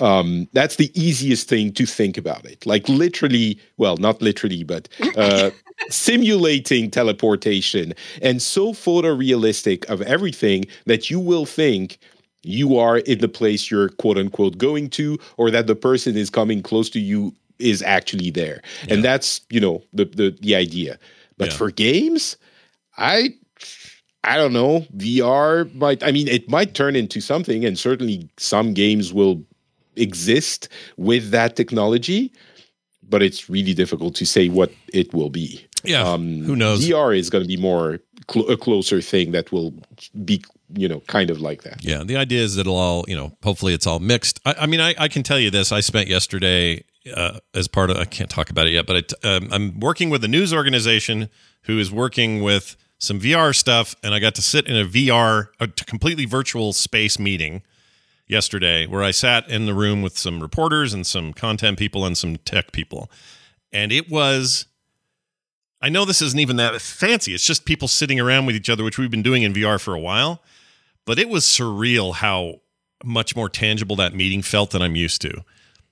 Um, 0.01 0.49
that's 0.53 0.77
the 0.77 0.91
easiest 0.95 1.49
thing 1.49 1.73
to 1.73 1.85
think 1.85 2.17
about 2.17 2.45
it. 2.47 2.65
Like 2.65 2.89
literally, 2.89 3.59
well, 3.77 3.97
not 3.97 4.23
literally, 4.23 4.63
but 4.63 4.89
uh, 5.17 5.51
simulating 5.91 6.91
teleportation 6.91 7.95
and 8.23 8.41
so 8.41 8.73
photorealistic 8.73 9.85
of 9.87 10.01
everything 10.03 10.67
that 10.87 11.11
you 11.11 11.19
will 11.19 11.47
think 11.47 11.99
you 12.43 12.79
are 12.79 12.99
in 12.99 13.19
the 13.19 13.29
place 13.29 13.71
you're 13.71 13.89
quote 13.89 14.19
unquote 14.19 14.57
going 14.59 14.89
to, 14.91 15.19
or 15.37 15.51
that 15.51 15.67
the 15.67 15.77
person 15.77 16.17
is 16.17 16.31
coming 16.31 16.63
close 16.63 16.89
to 16.91 17.01
you 17.01 17.35
is 17.59 17.83
actually 17.83 18.31
there. 18.31 18.61
And 18.89 19.03
that's, 19.05 19.41
you 19.51 19.61
know, 19.61 19.83
the 19.93 20.05
the, 20.05 20.37
the 20.41 20.55
idea. 20.55 20.99
But 21.39 21.51
Yeah. 21.51 21.57
for 21.57 21.71
games, 21.71 22.37
I 22.97 23.35
I 24.23 24.37
don't 24.37 24.53
know. 24.53 24.87
VR 24.97 25.73
might 25.75 26.03
I 26.03 26.13
mean 26.13 26.29
it 26.29 26.49
might 26.49 26.75
turn 26.75 26.97
into 26.97 27.21
something 27.21 27.65
and 27.65 27.79
certainly 27.79 28.29
some 28.39 28.73
games 28.75 29.13
will 29.13 29.43
exist 29.97 30.69
with 30.97 31.31
that 31.31 31.57
technology, 31.57 32.33
but 33.09 33.23
it's 33.23 33.49
really 33.49 33.75
difficult 33.75 34.15
to 34.17 34.25
say 34.27 34.49
what 34.49 34.73
it 34.93 35.13
will 35.15 35.31
be. 35.31 35.65
yeah. 35.85 36.03
Um, 36.03 36.43
Who 36.45 36.57
knows? 36.57 36.85
VR 36.87 37.17
is 37.17 37.31
going 37.31 37.45
to 37.45 37.49
be 37.49 37.57
more 37.59 38.01
cl- 38.31 38.49
a 38.51 38.57
closer 38.57 39.01
thing 39.01 39.33
that 39.33 39.53
will 39.53 39.73
be 40.25 40.43
you 40.77 40.89
know 40.89 41.01
kind 41.07 41.31
of 41.31 41.41
like 41.41 41.63
that. 41.63 41.85
Yeah, 41.85 42.03
the 42.05 42.17
idea 42.17 42.43
is 42.43 42.55
that 42.55 42.63
it'll 42.63 42.77
all 42.77 43.05
you 43.07 43.15
know. 43.17 43.37
Hopefully, 43.45 43.75
it's 43.75 43.87
all 43.87 44.01
mixed. 44.01 44.41
I, 44.47 44.55
I 44.61 44.67
mean, 44.67 44.81
I, 44.81 44.95
I 44.99 45.09
can 45.09 45.23
tell 45.23 45.39
you 45.39 45.51
this. 45.51 45.71
I 45.73 45.81
spent 45.81 46.09
yesterday 46.09 46.83
uh, 47.13 47.39
as 47.55 47.69
part 47.69 47.91
of. 47.91 47.97
I 47.97 48.05
can't 48.05 48.31
talk 48.31 48.51
about 48.51 48.67
it 48.67 48.71
yet, 48.73 48.87
but 48.87 49.15
I, 49.25 49.29
um, 49.29 49.49
I'm 49.53 49.81
working 49.81 50.11
with 50.11 50.25
a 50.25 50.29
news 50.29 50.53
organization 50.53 51.29
who 51.63 51.79
is 51.79 51.91
working 51.91 52.43
with 52.43 52.77
some 52.99 53.21
VR 53.21 53.55
stuff, 53.55 53.95
and 54.03 54.15
I 54.15 54.19
got 54.19 54.35
to 54.37 54.43
sit 54.43 54.67
in 54.67 54.77
a 54.77 54.85
VR, 54.85 55.49
a 55.61 55.69
completely 55.69 56.25
virtual 56.25 56.73
space 56.73 57.19
meeting 57.19 57.63
yesterday, 58.27 58.87
where 58.87 59.03
I 59.03 59.11
sat 59.11 59.49
in 59.49 59.67
the 59.67 59.75
room 59.75 60.03
with 60.03 60.17
some 60.17 60.41
reporters 60.41 60.95
and 60.95 61.07
some 61.07 61.33
content 61.33 61.79
people 61.79 62.07
and 62.07 62.17
some 62.17 62.37
tech 62.37 62.73
people, 62.73 63.11
and 63.73 63.93
it 63.93 64.11
was. 64.11 64.67
I 65.83 65.91
know 65.91 66.07
this 66.07 66.23
isn't 66.23 66.41
even 66.41 66.57
that 66.57 66.81
fancy. 66.81 67.35
It's 67.35 67.45
just 67.45 67.67
people 67.67 67.89
sitting 67.89 68.19
around 68.19 68.47
with 68.47 68.57
each 68.57 68.71
other, 68.71 68.83
which 68.83 68.97
we've 68.97 69.11
been 69.11 69.23
doing 69.23 69.43
in 69.43 69.53
VR 69.53 69.79
for 69.79 69.93
a 69.93 70.01
while. 70.01 70.43
But 71.05 71.19
it 71.19 71.29
was 71.29 71.45
surreal 71.45 72.15
how 72.15 72.61
much 73.05 73.37
more 73.37 73.51
tangible 73.51 73.95
that 73.97 74.15
meeting 74.15 74.41
felt 74.41 74.71
than 74.71 74.81
I'm 74.81 74.97
used 74.97 75.21
to. 75.23 75.45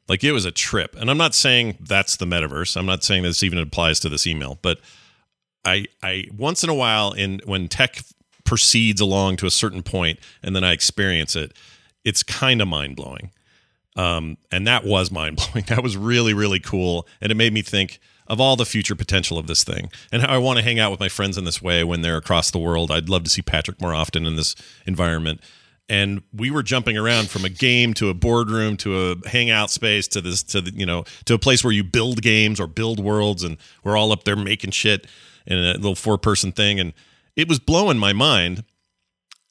Like 0.08 0.24
it 0.24 0.32
was 0.32 0.44
a 0.44 0.50
trip. 0.50 0.96
And 0.98 1.10
I'm 1.10 1.18
not 1.18 1.34
saying 1.34 1.78
that's 1.80 2.16
the 2.16 2.26
metaverse. 2.26 2.76
I'm 2.76 2.86
not 2.86 3.04
saying 3.04 3.22
this 3.22 3.42
even 3.42 3.58
applies 3.58 4.00
to 4.00 4.08
this 4.08 4.26
email, 4.26 4.58
but 4.62 4.80
I 5.64 5.86
I 6.02 6.26
once 6.36 6.64
in 6.64 6.70
a 6.70 6.74
while 6.74 7.12
in 7.12 7.40
when 7.44 7.68
tech 7.68 8.02
proceeds 8.44 9.00
along 9.00 9.36
to 9.36 9.46
a 9.46 9.50
certain 9.50 9.82
point 9.82 10.18
and 10.42 10.54
then 10.54 10.64
I 10.64 10.72
experience 10.72 11.36
it, 11.36 11.52
it's 12.04 12.22
kind 12.22 12.60
of 12.60 12.68
mind 12.68 12.96
blowing. 12.96 13.30
Um, 13.94 14.38
and 14.50 14.66
that 14.66 14.84
was 14.84 15.10
mind 15.10 15.36
blowing. 15.36 15.64
That 15.68 15.82
was 15.82 15.96
really, 15.96 16.34
really 16.34 16.60
cool. 16.60 17.06
And 17.20 17.30
it 17.30 17.34
made 17.36 17.52
me 17.52 17.62
think 17.62 18.00
of 18.26 18.40
all 18.40 18.56
the 18.56 18.64
future 18.64 18.94
potential 18.94 19.38
of 19.38 19.46
this 19.46 19.64
thing 19.64 19.90
and 20.10 20.22
how 20.22 20.34
I 20.34 20.38
want 20.38 20.58
to 20.58 20.64
hang 20.64 20.78
out 20.78 20.90
with 20.90 21.00
my 21.00 21.08
friends 21.08 21.36
in 21.36 21.44
this 21.44 21.60
way 21.60 21.84
when 21.84 22.02
they're 22.02 22.16
across 22.16 22.50
the 22.50 22.58
world. 22.58 22.90
I'd 22.90 23.08
love 23.08 23.24
to 23.24 23.30
see 23.30 23.42
Patrick 23.42 23.80
more 23.80 23.94
often 23.94 24.26
in 24.26 24.36
this 24.36 24.54
environment. 24.86 25.40
And 25.92 26.22
we 26.32 26.50
were 26.50 26.62
jumping 26.62 26.96
around 26.96 27.28
from 27.28 27.44
a 27.44 27.50
game 27.50 27.92
to 27.94 28.08
a 28.08 28.14
boardroom 28.14 28.78
to 28.78 29.10
a 29.10 29.28
hangout 29.28 29.70
space 29.70 30.08
to 30.08 30.22
this 30.22 30.42
to 30.44 30.62
the 30.62 30.72
you 30.72 30.86
know 30.86 31.04
to 31.26 31.34
a 31.34 31.38
place 31.38 31.62
where 31.62 31.72
you 31.72 31.84
build 31.84 32.22
games 32.22 32.58
or 32.58 32.66
build 32.66 32.98
worlds 32.98 33.42
and 33.42 33.58
we're 33.84 33.94
all 33.94 34.10
up 34.10 34.24
there 34.24 34.34
making 34.34 34.70
shit 34.70 35.06
in 35.46 35.58
a 35.58 35.74
little 35.74 35.94
four 35.94 36.16
person 36.16 36.50
thing 36.50 36.80
and 36.80 36.94
it 37.36 37.46
was 37.46 37.58
blowing 37.58 37.98
my 37.98 38.14
mind. 38.14 38.64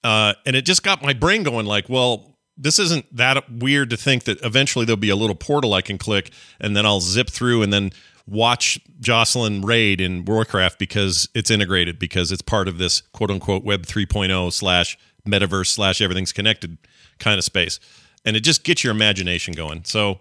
Uh, 0.03 0.33
and 0.47 0.55
it 0.55 0.65
just 0.65 0.81
got 0.81 1.03
my 1.03 1.13
brain 1.13 1.43
going 1.43 1.67
like, 1.67 1.87
well, 1.87 2.39
this 2.57 2.79
isn't 2.79 3.05
that 3.15 3.43
weird 3.51 3.91
to 3.91 3.97
think 3.97 4.23
that 4.23 4.43
eventually 4.43 4.83
there'll 4.83 4.97
be 4.97 5.11
a 5.11 5.15
little 5.15 5.35
portal 5.35 5.75
I 5.75 5.81
can 5.81 5.99
click 5.99 6.31
and 6.59 6.75
then 6.75 6.87
I'll 6.87 7.01
zip 7.01 7.29
through 7.29 7.61
and 7.61 7.71
then 7.71 7.91
watch 8.27 8.79
Jocelyn 8.99 9.61
raid 9.61 10.01
in 10.01 10.25
Warcraft 10.25 10.79
because 10.79 11.29
it's 11.35 11.51
integrated 11.51 11.99
because 11.99 12.31
it's 12.31 12.41
part 12.41 12.67
of 12.67 12.79
this 12.79 13.01
quote 13.13 13.29
unquote 13.29 13.63
Web 13.63 13.85
3.0 13.85 14.51
slash 14.51 14.97
metaverse 15.27 15.67
slash 15.67 16.01
everything's 16.01 16.33
connected 16.33 16.77
kind 17.19 17.37
of 17.37 17.43
space, 17.43 17.79
and 18.25 18.35
it 18.35 18.41
just 18.41 18.63
gets 18.63 18.83
your 18.83 18.91
imagination 18.91 19.53
going. 19.53 19.83
So 19.83 20.19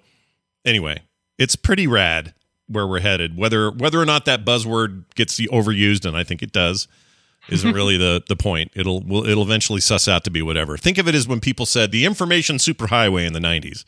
anyway, 0.65 1.03
it's 1.39 1.57
pretty 1.57 1.87
rad 1.87 2.35
where 2.69 2.87
we're 2.87 3.01
headed. 3.01 3.37
Whether 3.37 3.71
whether 3.71 4.01
or 4.01 4.07
not 4.07 4.25
that 4.27 4.45
buzzword 4.45 5.05
gets 5.15 5.37
the 5.37 5.49
overused, 5.49 6.07
and 6.07 6.17
I 6.17 6.25
think 6.25 6.43
it 6.43 6.53
does, 6.53 6.89
isn't 7.49 7.73
really 7.73 7.97
the 7.97 8.23
the 8.29 8.37
point. 8.37 8.71
It'll 8.75 9.01
will 9.01 9.27
it'll 9.27 9.43
eventually 9.43 9.81
suss 9.81 10.09
out 10.09 10.25
to 10.25 10.31
be 10.31 10.43
whatever. 10.43 10.77
Think 10.77 10.99
of 10.99 11.09
it 11.09 11.15
as 11.15 11.27
when 11.27 11.41
people 11.41 11.67
said 11.67 11.91
the 11.93 12.05
information 12.05 12.57
superhighway 12.57 13.27
in 13.27 13.33
the 13.33 13.41
'90s. 13.41 13.85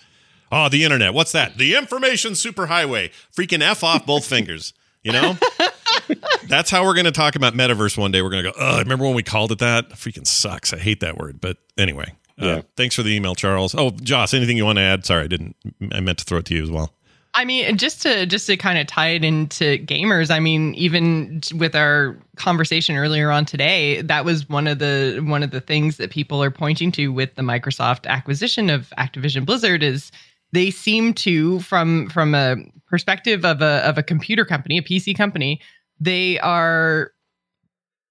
Oh, 0.51 0.57
ah, 0.57 0.69
the 0.69 0.85
internet. 0.85 1.15
What's 1.15 1.33
that? 1.33 1.57
The 1.57 1.75
information 1.75 2.33
superhighway. 2.33 3.11
Freaking 3.35 3.63
F 3.63 3.83
off 3.83 4.05
both 4.05 4.27
fingers. 4.27 4.75
You 5.05 5.13
know? 5.13 5.37
That's 6.49 6.71
how 6.71 6.85
we're 6.85 6.95
going 6.95 7.07
to 7.07 7.13
talk 7.13 7.37
about 7.37 7.55
metaverse 7.55 7.97
one 7.97 8.11
day. 8.11 8.23
We're 8.23 8.31
going 8.31 8.45
to 8.45 8.51
go, 8.53 8.57
oh, 8.59 8.79
remember 8.79 9.05
when 9.05 9.15
we 9.15 9.23
called 9.23 9.53
it 9.53 9.59
that? 9.61 9.91
Freaking 9.91 10.27
sucks. 10.27 10.73
I 10.73 10.79
hate 10.79 11.01
that 11.01 11.17
word. 11.19 11.41
But 11.41 11.57
anyway, 11.79 12.15
uh, 12.41 12.47
Yeah. 12.47 12.63
thanks 12.77 12.95
for 12.95 13.03
the 13.03 13.11
email, 13.15 13.35
Charles. 13.35 13.75
Oh, 13.75 13.91
Joce, 13.91 14.35
anything 14.35 14.57
you 14.57 14.65
want 14.65 14.77
to 14.79 14.83
add? 14.83 15.07
Sorry, 15.07 15.25
I 15.25 15.27
didn't. 15.29 15.57
I 15.93 16.01
meant 16.01 16.19
to 16.19 16.25
throw 16.25 16.39
it 16.39 16.45
to 16.47 16.55
you 16.55 16.63
as 16.63 16.71
well. 16.71 16.93
I 17.35 17.47
mean, 17.47 17.79
just 17.79 18.03
to 18.03 18.27
just 18.27 18.47
to 18.49 18.59
kind 18.59 18.77
of 18.79 18.87
tie 18.87 19.09
it 19.09 19.25
into 19.25 19.79
gamers. 19.87 20.31
I 20.31 20.39
mean, 20.39 20.75
even 20.75 21.41
with 21.55 21.75
our 21.75 22.19
conversation 22.37 22.95
earlier 22.95 23.31
on 23.31 23.47
today, 23.47 24.03
that 24.03 24.27
was 24.27 24.51
one 24.51 24.67
of 24.67 24.81
the 24.81 25.23
one 25.25 25.43
of 25.43 25.51
the 25.51 25.63
things 25.63 25.97
that 25.97 26.11
people 26.11 26.43
are 26.43 26.51
pointing 26.51 26.93
to 26.93 27.09
with 27.09 27.35
the 27.37 27.41
Microsoft 27.43 28.07
acquisition 28.07 28.69
of 28.69 28.93
Activision 28.99 29.47
Blizzard 29.47 29.83
is 29.83 30.13
they 30.53 30.71
seem 30.71 31.15
to 31.15 31.61
from 31.61 32.11
from 32.11 32.35
a 32.35 32.57
perspective 32.93 33.45
of 33.47 33.63
a 33.63 33.89
of 33.89 33.97
a 33.97 34.03
computer 34.03 34.45
company, 34.45 34.77
a 34.77 34.83
PC 34.83 35.17
company, 35.17 35.61
they 35.99 36.39
are 36.41 37.11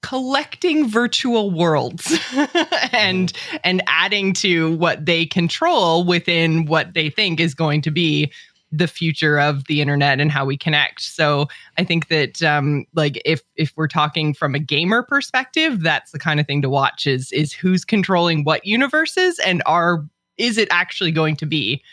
collecting 0.01 0.89
virtual 0.89 1.51
worlds 1.51 2.19
and 2.91 3.31
and 3.63 3.83
adding 3.85 4.33
to 4.33 4.75
what 4.77 5.05
they 5.05 5.23
control 5.23 6.03
within 6.03 6.65
what 6.65 6.95
they 6.95 7.11
think 7.11 7.39
is 7.39 7.53
going 7.53 7.83
to 7.83 7.91
be 7.91 8.31
the 8.71 8.87
future 8.87 9.37
of 9.37 9.65
the 9.65 9.81
internet 9.81 10.19
and 10.19 10.31
how 10.31 10.45
we 10.45 10.57
connect. 10.57 11.01
So 11.01 11.47
I 11.77 11.83
think 11.83 12.07
that 12.07 12.41
um, 12.41 12.85
like 12.95 13.21
if 13.23 13.41
if 13.55 13.73
we're 13.75 13.87
talking 13.87 14.33
from 14.33 14.55
a 14.55 14.59
gamer 14.59 15.03
perspective, 15.03 15.81
that's 15.81 16.11
the 16.11 16.19
kind 16.19 16.39
of 16.39 16.47
thing 16.47 16.63
to 16.63 16.69
watch 16.69 17.05
is 17.05 17.31
is 17.31 17.53
who's 17.53 17.85
controlling 17.85 18.45
what 18.45 18.65
universes 18.65 19.37
and 19.45 19.61
are 19.67 20.03
is 20.37 20.57
it 20.57 20.69
actually 20.71 21.11
going 21.11 21.35
to 21.35 21.45
be 21.45 21.83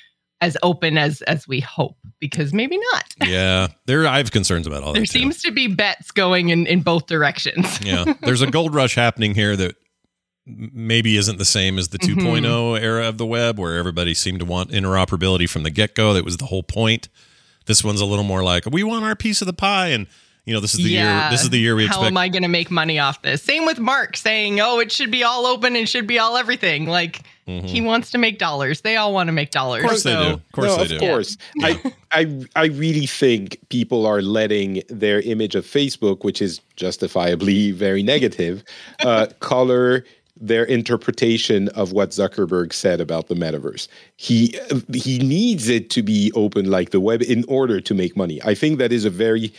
as 0.40 0.56
open 0.62 0.96
as 0.98 1.22
as 1.22 1.46
we 1.48 1.60
hope? 1.60 1.96
Because 2.20 2.52
maybe 2.52 2.78
not. 2.92 3.14
Yeah, 3.28 3.68
there. 3.86 4.06
I 4.06 4.18
have 4.18 4.30
concerns 4.30 4.66
about 4.66 4.82
all 4.82 4.92
There 4.92 5.02
that. 5.02 5.08
too. 5.10 5.18
seems 5.18 5.42
to 5.42 5.50
be 5.50 5.66
bets 5.68 6.10
going 6.10 6.48
in 6.50 6.66
in 6.66 6.80
both 6.82 7.06
directions. 7.06 7.80
yeah, 7.84 8.04
there's 8.22 8.42
a 8.42 8.46
gold 8.50 8.74
rush 8.74 8.94
happening 8.94 9.34
here 9.34 9.56
that 9.56 9.76
maybe 10.46 11.16
isn't 11.16 11.38
the 11.38 11.44
same 11.44 11.78
as 11.78 11.88
the 11.88 11.98
Mm-hmm. 11.98 12.26
2.0 12.26 12.80
era 12.80 13.06
of 13.06 13.18
the 13.18 13.26
web, 13.26 13.58
where 13.58 13.76
everybody 13.76 14.14
seemed 14.14 14.38
to 14.40 14.46
want 14.46 14.70
interoperability 14.70 15.48
from 15.48 15.62
the 15.62 15.70
get 15.70 15.94
go. 15.94 16.14
That 16.14 16.24
was 16.24 16.38
the 16.38 16.46
whole 16.46 16.62
point. 16.62 17.08
This 17.66 17.84
one's 17.84 18.00
a 18.00 18.06
little 18.06 18.24
more 18.24 18.42
like 18.42 18.64
we 18.66 18.82
want 18.82 19.04
our 19.04 19.14
piece 19.14 19.42
of 19.42 19.46
the 19.46 19.52
pie, 19.52 19.88
and 19.88 20.06
you 20.46 20.54
know, 20.54 20.60
this 20.60 20.72
is 20.74 20.82
the 20.82 20.90
year. 20.90 21.28
This 21.30 21.42
is 21.42 21.50
the 21.50 21.58
year 21.58 21.74
we 21.76 21.82
How 21.84 21.88
expect. 21.96 22.06
am 22.06 22.16
I 22.16 22.28
going 22.30 22.42
to 22.44 22.48
make 22.48 22.70
money 22.70 22.98
off 22.98 23.20
this? 23.20 23.42
Same 23.42 23.66
with 23.66 23.78
Mark 23.78 24.16
saying, 24.16 24.58
"Oh, 24.60 24.78
it 24.80 24.90
should 24.90 25.10
be 25.10 25.22
all 25.22 25.44
open 25.44 25.76
and 25.76 25.86
should 25.86 26.06
be 26.06 26.18
all 26.18 26.38
everything." 26.38 26.86
Like 26.86 27.20
he 27.48 27.80
wants 27.80 28.10
to 28.10 28.18
make 28.18 28.38
dollars. 28.38 28.82
They 28.82 28.96
all 28.96 29.12
want 29.14 29.28
to 29.28 29.32
make 29.32 29.50
dollars. 29.50 29.82
Mm-hmm. 29.82 29.86
Of 29.86 29.90
course 29.90 30.02
they 30.02 30.12
do. 30.12 30.34
Of 30.34 30.52
course 30.52 30.66
no, 30.66 30.76
they 30.76 30.82
of 30.82 30.88
do. 30.88 30.98
course. 30.98 31.36
I, 31.62 31.92
I, 32.12 32.46
I 32.56 32.66
really 32.66 33.06
think 33.06 33.58
people 33.70 34.04
are 34.04 34.20
letting 34.20 34.82
their 34.88 35.20
image 35.22 35.54
of 35.54 35.64
Facebook, 35.64 36.24
which 36.24 36.42
is 36.42 36.60
justifiably 36.76 37.70
very 37.72 38.02
negative, 38.02 38.62
uh, 39.00 39.28
color 39.40 40.04
their 40.40 40.64
interpretation 40.64 41.68
of 41.70 41.92
what 41.92 42.10
Zuckerberg 42.10 42.72
said 42.72 43.00
about 43.00 43.26
the 43.26 43.34
metaverse. 43.34 43.88
He 44.16 44.56
he 44.92 45.18
needs 45.18 45.68
it 45.68 45.90
to 45.90 46.02
be 46.02 46.30
open 46.34 46.70
like 46.70 46.90
the 46.90 47.00
web 47.00 47.22
in 47.22 47.44
order 47.48 47.80
to 47.80 47.94
make 47.94 48.16
money. 48.16 48.40
I 48.44 48.54
think 48.54 48.78
that 48.78 48.92
is 48.92 49.04
a 49.04 49.10
very 49.10 49.52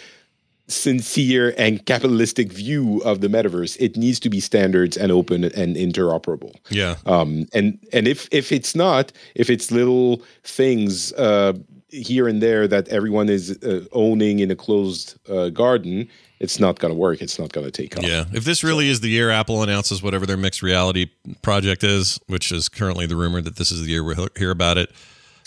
sincere 0.70 1.54
and 1.58 1.86
capitalistic 1.86 2.52
view 2.52 3.00
of 3.04 3.22
the 3.22 3.28
metaverse. 3.28 3.76
It 3.80 3.98
needs 3.98 4.20
to 4.22 4.30
be 4.30 4.40
standards 4.40 4.96
and 4.98 5.12
open 5.12 5.44
and 5.44 5.76
interoperable. 5.76 6.56
Yeah, 6.70 6.96
Um, 7.06 7.48
and 7.54 7.78
and 7.92 8.08
if 8.08 8.28
if 8.32 8.52
it's 8.52 8.76
not, 8.76 9.12
if 9.36 9.50
it's 9.50 9.72
little 9.72 10.22
things 10.44 11.12
uh, 11.14 11.54
here 11.90 12.28
and 12.28 12.42
there 12.42 12.68
that 12.68 12.88
everyone 12.90 13.30
is 13.30 13.58
uh, 13.64 13.86
owning 13.92 14.40
in 14.40 14.52
a 14.52 14.56
closed 14.56 15.18
uh, 15.30 15.50
garden, 15.50 16.08
it's 16.40 16.60
not 16.60 16.80
going 16.80 16.94
to 16.94 16.98
work. 16.98 17.22
It's 17.22 17.40
not 17.40 17.52
going 17.52 17.66
to 17.66 17.72
take 17.72 17.98
off. 17.98 18.04
yeah. 18.04 18.26
If 18.32 18.46
this 18.46 18.64
really 18.64 18.90
is 18.90 19.02
the 19.02 19.10
year 19.10 19.30
Apple 19.30 19.64
announces 19.64 20.02
whatever 20.02 20.26
their 20.26 20.38
mixed 20.38 20.62
reality 20.62 21.10
project 21.42 21.84
is, 21.84 22.20
which 22.28 22.52
is 22.52 22.70
currently 22.70 23.06
the 23.06 23.16
rumor 23.16 23.42
that 23.42 23.56
this 23.58 23.72
is 23.72 23.84
the 23.84 23.90
year 23.90 24.04
we'll 24.04 24.30
hear 24.38 24.52
about 24.52 24.78
it. 24.78 24.92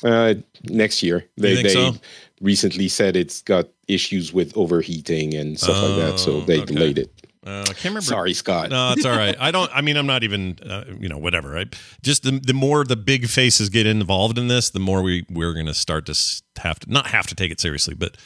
Uh, 0.05 0.35
next 0.65 1.03
year, 1.03 1.25
they 1.37 1.55
think 1.55 1.69
they 1.69 1.75
so? 1.75 1.95
Recently 2.43 2.89
said 2.89 3.17
it's 3.17 3.41
got 3.43 3.69
issues 3.89 4.33
with 4.33 4.55
overheating 4.57 5.35
and 5.35 5.59
stuff 5.59 5.83
like 5.83 5.97
that, 5.97 6.19
so 6.19 6.33
Oh, 6.37 6.41
they 6.41 6.59
okay. 6.61 6.75
delayed 6.75 6.99
it. 6.99 7.11
Uh, 7.45 7.63
I 7.63 7.65
can't 7.73 7.85
remember. 7.87 8.03
Sorry, 8.03 8.35
Scott. 8.35 8.71
No, 8.71 8.93
it's 8.93 9.05
all 9.05 9.17
right. 9.17 9.35
I 9.41 9.51
don't. 9.51 9.69
I 9.75 9.81
mean, 9.81 9.97
I'm 9.97 10.07
not 10.07 10.23
even. 10.23 10.59
Uh, 10.65 10.85
you 11.01 11.09
know, 11.09 11.19
whatever. 11.19 11.51
Right. 11.51 11.75
Just 12.03 12.23
the 12.23 12.33
the 12.33 12.55
more 12.55 12.85
the 12.85 12.95
big 12.97 13.27
faces 13.27 13.69
get 13.69 13.85
involved 13.87 14.39
in 14.39 14.47
this, 14.47 14.71
the 14.71 14.79
more 14.79 15.03
we 15.03 15.27
we're 15.29 15.53
going 15.55 15.67
to 15.67 15.75
start 15.75 16.07
to 16.07 16.15
have 16.63 16.79
to 16.81 16.91
not 16.93 17.07
have 17.09 17.27
to 17.29 17.35
take 17.35 17.51
it 17.51 17.61
seriously, 17.61 17.95
but 17.95 18.17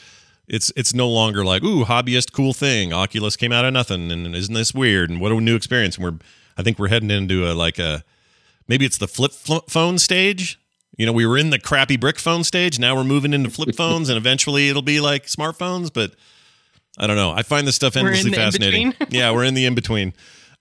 it's 0.47 0.71
it's 0.75 0.93
no 0.93 1.09
longer 1.09 1.43
like 1.43 1.63
ooh 1.63 1.83
hobbyist 1.83 2.31
cool 2.31 2.53
thing. 2.53 2.93
Oculus 2.93 3.35
came 3.35 3.51
out 3.51 3.65
of 3.65 3.73
nothing, 3.73 4.11
and 4.11 4.35
isn't 4.35 4.53
this 4.53 4.71
weird? 4.73 5.09
And 5.09 5.19
what 5.19 5.31
a 5.31 5.41
new 5.41 5.55
experience. 5.55 5.95
And 5.97 6.03
we're 6.05 6.19
I 6.55 6.61
think 6.61 6.77
we're 6.77 6.89
heading 6.89 7.09
into 7.09 7.51
a 7.51 7.53
like 7.53 7.79
a 7.79 8.03
maybe 8.67 8.85
it's 8.85 8.99
the 8.99 9.07
flip 9.07 9.31
phone 9.31 9.97
stage. 9.97 10.59
You 10.97 11.05
know, 11.05 11.13
we 11.13 11.25
were 11.25 11.37
in 11.37 11.51
the 11.51 11.59
crappy 11.59 11.95
brick 11.95 12.19
phone 12.19 12.43
stage. 12.43 12.79
Now 12.79 12.95
we're 12.95 13.03
moving 13.03 13.33
into 13.33 13.49
flip 13.49 13.75
phones, 13.77 14.09
and 14.09 14.17
eventually 14.17 14.69
it'll 14.69 14.81
be 14.81 14.99
like 14.99 15.27
smartphones. 15.27 15.93
But 15.93 16.15
I 16.97 17.07
don't 17.07 17.15
know. 17.15 17.31
I 17.31 17.43
find 17.43 17.67
this 17.67 17.75
stuff 17.75 17.95
We're 17.95 18.01
in 18.01 18.07
endlessly 18.07 18.31
the 18.31 18.37
fascinating. 18.37 18.93
yeah, 19.09 19.31
we're 19.31 19.43
in 19.45 19.53
the 19.53 19.65
in 19.65 19.75
between. 19.75 20.13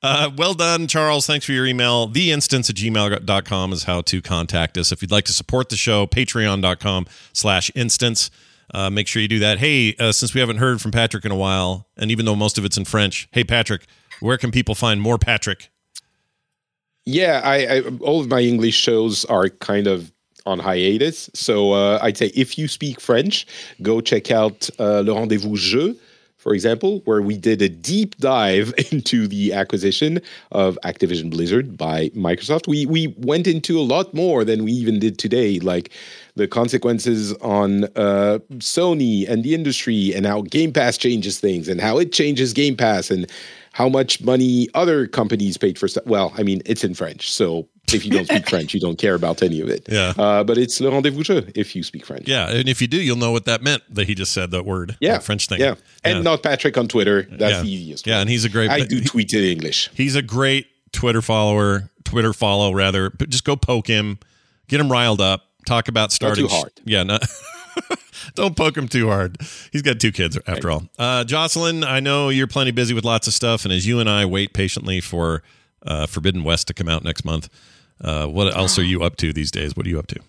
Uh, 0.03 0.31
well 0.37 0.53
done, 0.53 0.87
Charles. 0.87 1.27
Thanks 1.27 1.47
for 1.47 1.53
your 1.53 1.67
email. 1.67 2.07
The 2.07 2.31
instance 2.31 2.69
at 2.69 2.77
gmail.com 2.77 3.73
is 3.73 3.85
how 3.85 4.03
to 4.03 4.21
contact 4.21 4.77
us. 4.77 4.93
If 4.93 5.01
you'd 5.01 5.11
like 5.11 5.25
to 5.25 5.33
support 5.33 5.71
the 5.71 5.77
show, 5.77 6.07
patreon.com 6.07 7.07
slash 7.33 7.71
instance. 7.75 8.31
Uh, 8.75 8.91
make 8.91 9.09
sure 9.09 9.23
you 9.23 9.29
do 9.29 9.39
that. 9.39 9.59
Hey, 9.59 9.95
uh, 9.99 10.13
since 10.13 10.35
we 10.35 10.41
haven't 10.41 10.59
heard 10.59 10.83
from 10.83 10.91
Patrick 10.91 11.25
in 11.25 11.31
a 11.31 11.37
while, 11.37 11.87
and 11.97 12.11
even 12.11 12.27
though 12.27 12.37
most 12.37 12.59
of 12.59 12.65
it's 12.65 12.77
in 12.77 12.85
French, 12.85 13.29
hey, 13.33 13.45
Patrick, 13.45 13.87
where 14.21 14.37
can 14.37 14.51
people 14.51 14.75
find 14.75 15.01
more 15.01 15.19
Patrick? 15.19 15.71
Yeah, 17.07 17.41
I, 17.43 17.57
I 17.67 17.83
all 18.01 18.21
of 18.21 18.29
my 18.29 18.41
English 18.41 18.75
shows 18.75 19.25
are 19.27 19.49
kind 19.49 19.87
of 19.87 20.13
on 20.47 20.59
hiatus. 20.59 21.28
So 21.35 21.73
uh, 21.73 21.98
I'd 22.01 22.16
say 22.16 22.27
if 22.35 22.56
you 22.56 22.68
speak 22.68 23.01
French, 23.01 23.47
go 23.82 24.01
check 24.01 24.31
out 24.31 24.70
uh, 24.78 25.01
Le 25.01 25.14
Rendezvous 25.14 25.56
Jeu, 25.56 25.97
for 26.47 26.55
example, 26.55 27.01
where 27.06 27.23
we 27.23 27.36
did 27.36 27.60
a 27.60 27.68
deep 27.68 28.16
dive 28.18 28.73
into 28.93 29.27
the 29.27 29.52
acquisition 29.52 30.20
of 30.52 30.78
Activision 30.85 31.28
Blizzard 31.28 31.77
by 31.77 32.10
Microsoft. 32.10 32.68
We 32.68 32.86
we 32.86 33.09
went 33.18 33.48
into 33.48 33.81
a 33.81 33.82
lot 33.82 34.14
more 34.14 34.44
than 34.44 34.62
we 34.62 34.70
even 34.70 35.01
did 35.01 35.18
today, 35.18 35.59
like 35.59 35.90
the 36.36 36.47
consequences 36.47 37.32
on 37.39 37.85
uh, 37.97 38.39
Sony 38.59 39.28
and 39.28 39.43
the 39.43 39.55
industry, 39.55 40.14
and 40.14 40.24
how 40.24 40.43
Game 40.43 40.73
Pass 40.73 40.97
changes 40.97 41.40
things, 41.40 41.66
and 41.66 41.81
how 41.81 41.98
it 41.98 42.12
changes 42.12 42.52
Game 42.52 42.77
Pass, 42.77 43.10
and 43.10 43.28
how 43.73 43.89
much 43.89 44.23
money 44.23 44.68
other 44.73 45.09
companies 45.09 45.56
paid 45.56 45.78
for 45.78 45.89
stuff. 45.89 46.06
Well, 46.06 46.32
I 46.39 46.44
mean, 46.44 46.62
it's 46.64 46.85
in 46.85 46.94
French, 46.94 47.28
so 47.28 47.66
if 47.93 48.05
you 48.05 48.11
don't 48.11 48.25
speak 48.27 48.49
French, 48.51 48.75
you 48.75 48.81
don't 48.81 48.99
care 48.99 49.15
about 49.15 49.43
any 49.43 49.61
of 49.61 49.69
it. 49.69 49.87
Yeah. 49.91 50.13
Uh, 50.17 50.43
but 50.45 50.59
it's 50.59 50.81
le 50.81 50.91
rendezvous 50.91 51.23
jeu 51.23 51.43
if 51.55 51.75
you 51.77 51.83
speak 51.83 52.05
French. 52.07 52.27
Yeah, 52.29 52.49
and 52.51 52.69
if 52.69 52.81
you 52.81 52.87
do, 52.89 53.01
you'll 53.01 53.17
know 53.17 53.31
what 53.33 53.45
that 53.47 53.63
meant 53.63 53.83
that 53.95 54.07
he 54.07 54.15
just 54.15 54.33
said 54.33 54.51
that 54.53 54.65
word. 54.65 54.97
Yeah. 55.01 55.13
that 55.15 55.23
French 55.25 55.47
thing. 55.47 55.61
Yeah. 55.61 55.75
And 56.05 56.19
Yeah. 56.19 56.23
not 56.23 56.43
Patrick 56.43 56.77
on 56.79 56.89
Twitter. 56.89 57.23
That's 57.31 57.41
Yeah. 57.57 57.63
the 57.63 57.73
easiest. 57.73 58.07
Yeah, 58.07 58.15
one. 58.15 58.21
and 58.23 58.31
he's 58.31 58.45
a 58.45 58.49
great. 58.49 58.71
I 58.71 58.81
do 58.81 59.01
tweet 59.03 59.33
in 59.35 59.45
English. 59.45 59.91
He's 59.95 60.15
a 60.17 60.23
great 60.23 60.67
Twitter 60.93 61.23
follower, 61.23 61.91
Twitter 62.05 62.33
follow 62.33 62.73
rather. 62.73 63.11
But 63.11 63.31
just 63.31 63.45
go 63.45 63.57
poke 63.57 63.87
him, 63.87 64.19
get 64.69 64.81
him 64.81 64.91
riled 64.91 65.21
up, 65.21 65.45
talk 65.67 65.89
about 65.89 66.13
starting. 66.13 66.47
too 66.49 66.55
hard. 66.55 66.73
yeah, 66.85 67.03
not, 67.03 67.23
don't 68.35 68.57
poke 68.57 68.77
him 68.77 68.89
too 68.89 69.09
hard. 69.09 69.37
He's 69.73 69.83
got 69.83 70.01
two 70.01 70.13
kids 70.13 70.39
after 70.47 70.71
all. 70.71 70.85
Uh, 70.99 71.25
Jocelyn, 71.25 71.85
I 71.85 72.01
know 72.01 72.29
you're 72.31 72.47
plenty 72.47 72.71
busy 72.71 72.95
with 72.95 73.05
lots 73.05 73.27
of 73.27 73.35
stuff, 73.35 73.65
and 73.65 73.73
as 73.73 73.87
you 73.87 74.01
and 74.01 74.09
I 74.09 74.25
wait 74.25 74.53
patiently 74.55 75.01
for 75.01 75.43
uh, 75.85 76.07
Forbidden 76.07 76.43
West 76.45 76.67
to 76.69 76.75
come 76.75 76.89
out 76.89 77.05
next 77.05 77.25
month, 77.25 77.49
uh, 78.01 78.27
what 78.27 78.55
else 78.56 78.78
are 78.78 78.85
you 78.85 79.02
up 79.02 79.16
to 79.16 79.32
these 79.32 79.51
days? 79.51 79.77
What 79.77 79.86
are 79.86 79.89
you 79.89 79.98
up 79.98 80.06
to? 80.09 80.20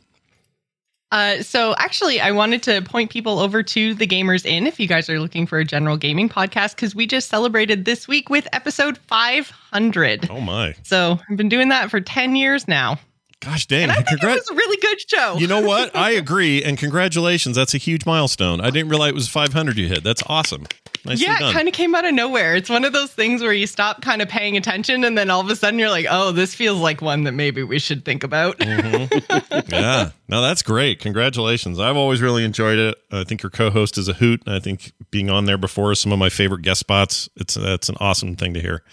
Uh, 1.12 1.42
so 1.42 1.74
actually, 1.78 2.20
I 2.20 2.32
wanted 2.32 2.64
to 2.64 2.82
point 2.82 3.12
people 3.12 3.40
over 3.40 3.64
to 3.64 3.94
the 3.94 4.06
Gamers 4.06 4.46
Inn 4.46 4.68
if 4.68 4.78
you 4.80 4.88
guys 4.88 5.10
are 5.10 5.20
looking 5.20 5.48
for 5.48 5.58
a 5.60 5.66
general 5.66 5.96
gaming 5.96 6.28
podcast 6.28 6.76
because 6.76 6.94
we 6.94 7.08
just 7.08 7.30
celebrated 7.30 7.86
this 7.86 8.08
week 8.08 8.30
with 8.30 8.48
episode 8.52 8.98
500. 8.98 10.30
Oh 10.30 10.42
my, 10.42 10.76
So 10.84 11.18
I've 11.30 11.38
been 11.38 11.48
doing 11.50 11.70
that 11.70 11.90
for 11.90 12.02
10 12.02 12.36
years 12.36 12.68
now, 12.68 13.00
gosh 13.42 13.66
dang! 13.68 13.84
and 13.84 13.92
I 13.92 13.96
think 13.96 14.08
Congrats. 14.08 14.38
it 14.38 14.42
was 14.42 14.50
a 14.52 14.56
really 14.56 14.78
good 14.82 14.98
show. 15.10 15.38
You 15.38 15.48
know 15.48 15.62
what? 15.62 15.96
I 15.96 16.12
agree, 16.24 16.64
and 16.64 16.78
congratulations. 16.78 17.56
That's 17.56 17.74
a 17.74 17.78
huge 17.78 18.06
milestone. 18.06 18.62
I 18.62 18.70
didn't 18.70 18.90
realize 18.90 19.10
it 19.10 19.16
was 19.16 19.30
500 19.30 19.78
you 19.78 19.88
hit. 19.88 20.04
That's 20.04 20.24
awesome. 20.28 20.66
Nicely 21.06 21.26
yeah, 21.26 21.40
done. 21.40 21.50
it 21.52 21.54
kind 21.54 21.68
of 21.70 21.74
came 21.74 21.96
out 21.96 22.06
of 22.06 22.14
nowhere. 22.14 22.56
It's 22.56 22.70
one 22.70 22.84
of 22.84 22.92
those 22.92 23.14
things 23.14 23.42
where 23.42 23.54
you 23.54 23.66
stop 23.66 24.02
kind 24.02 24.22
of 24.22 24.28
paying 24.28 24.58
attention, 24.58 25.04
and 25.06 25.18
then 25.18 25.30
all 25.30 25.40
of 25.40 25.50
a 25.50 25.56
sudden 25.56 25.80
you're 25.80 25.90
like, 25.90 26.06
"Oh, 26.10 26.32
this 26.32 26.54
feels 26.54 26.80
like 26.80 27.02
one 27.02 27.24
that 27.24 27.32
maybe 27.34 27.64
we 27.64 27.80
should 27.80 28.04
think 28.04 28.24
about." 28.24 28.58
Mm-hmm. 28.58 29.72
yeah. 29.72 30.10
No, 30.28 30.42
that's 30.42 30.62
great. 30.62 31.00
Congratulations. 31.00 31.80
I've 31.80 31.96
always 31.98 32.22
really 32.22 32.44
enjoyed 32.44 32.78
it. 32.80 32.98
I 33.12 33.24
think 33.24 33.42
your 33.42 33.50
co-host 33.50 33.98
is 33.98 34.08
a 34.10 34.14
hoot. 34.14 34.44
and 34.46 34.56
I 34.56 34.60
think 34.60 34.92
being 35.12 35.30
on 35.30 35.46
there 35.46 35.58
before 35.58 35.92
is 35.94 36.00
some 36.00 36.12
of 36.12 36.20
my 36.20 36.30
favorite 36.30 36.62
guest 36.64 36.82
spots. 36.82 37.30
It's 37.38 37.54
that's 37.54 37.88
an 37.90 37.96
awesome 38.00 38.36
thing 38.36 38.54
to 38.56 38.60
hear. 38.60 38.84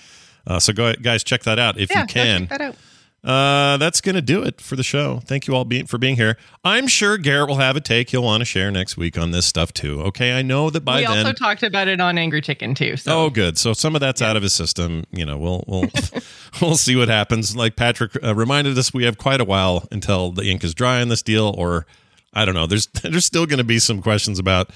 Uh, 0.46 0.60
so 0.60 0.72
go 0.72 0.92
guys, 0.94 1.24
check 1.24 1.42
that 1.44 1.58
out 1.58 1.78
if 1.80 1.90
yeah, 1.90 2.02
you 2.02 2.06
can. 2.06 2.40
check 2.42 2.48
that 2.50 2.60
out. 2.60 2.76
Uh, 3.24 3.78
that's 3.78 4.02
gonna 4.02 4.20
do 4.20 4.42
it 4.42 4.60
for 4.60 4.76
the 4.76 4.82
show. 4.82 5.18
Thank 5.24 5.46
you 5.46 5.54
all 5.54 5.64
be- 5.64 5.84
for 5.84 5.96
being 5.96 6.16
here. 6.16 6.36
I'm 6.62 6.86
sure 6.86 7.16
Garrett 7.16 7.48
will 7.48 7.56
have 7.56 7.74
a 7.74 7.80
take 7.80 8.10
he'll 8.10 8.22
want 8.22 8.42
to 8.42 8.44
share 8.44 8.70
next 8.70 8.98
week 8.98 9.16
on 9.16 9.30
this 9.30 9.46
stuff 9.46 9.72
too. 9.72 10.02
Okay, 10.02 10.38
I 10.38 10.42
know 10.42 10.68
that 10.68 10.84
by 10.84 11.00
we 11.00 11.06
then. 11.06 11.12
We 11.12 11.18
also 11.20 11.32
talked 11.32 11.62
about 11.62 11.88
it 11.88 12.00
on 12.00 12.18
Angry 12.18 12.42
Chicken 12.42 12.74
too. 12.74 12.98
So 12.98 13.24
Oh, 13.24 13.30
good. 13.30 13.56
So 13.56 13.72
some 13.72 13.94
of 13.94 14.02
that's 14.02 14.20
out 14.20 14.36
of 14.36 14.42
his 14.42 14.52
system. 14.52 15.04
You 15.10 15.24
know, 15.24 15.38
we'll 15.38 15.64
we'll 15.66 15.88
we'll 16.60 16.76
see 16.76 16.96
what 16.96 17.08
happens. 17.08 17.56
Like 17.56 17.76
Patrick 17.76 18.12
uh, 18.22 18.34
reminded 18.34 18.76
us, 18.76 18.92
we 18.92 19.04
have 19.04 19.16
quite 19.16 19.40
a 19.40 19.44
while 19.44 19.88
until 19.90 20.30
the 20.30 20.44
ink 20.44 20.62
is 20.62 20.74
dry 20.74 21.00
on 21.00 21.08
this 21.08 21.22
deal, 21.22 21.54
or 21.56 21.86
I 22.34 22.44
don't 22.44 22.54
know. 22.54 22.66
There's 22.66 22.86
there's 23.02 23.24
still 23.24 23.46
going 23.46 23.58
to 23.58 23.64
be 23.64 23.78
some 23.78 24.02
questions 24.02 24.38
about 24.38 24.68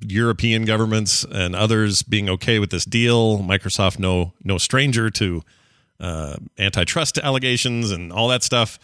European 0.00 0.64
governments 0.64 1.26
and 1.30 1.54
others 1.54 2.02
being 2.02 2.30
okay 2.30 2.58
with 2.58 2.70
this 2.70 2.86
deal. 2.86 3.40
Microsoft, 3.40 3.98
no 3.98 4.32
no 4.42 4.56
stranger 4.56 5.10
to 5.10 5.42
uh, 6.00 6.36
antitrust 6.58 7.18
allegations 7.18 7.90
and 7.90 8.12
all 8.12 8.28
that 8.28 8.42
stuff. 8.42 8.78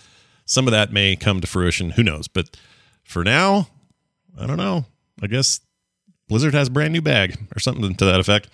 Some 0.45 0.67
of 0.67 0.73
that 0.73 0.93
may 0.93 1.17
come 1.17 1.41
to 1.41 1.47
fruition. 1.47 1.91
Who 1.91 2.03
knows? 2.03 2.29
But 2.29 2.57
for 3.05 3.25
now, 3.25 3.69
I 4.39 4.47
don't 4.47 4.57
know. 4.57 4.87
I 5.23 5.27
guess 5.27 5.61
Blizzard 6.29 6.55
has 6.55 6.69
a 6.69 6.71
brand 6.71 6.93
new 6.93 7.03
bag 7.03 7.39
or 7.55 7.59
something 7.61 7.95
to 7.95 8.05
that 8.07 8.21
effect. 8.21 8.49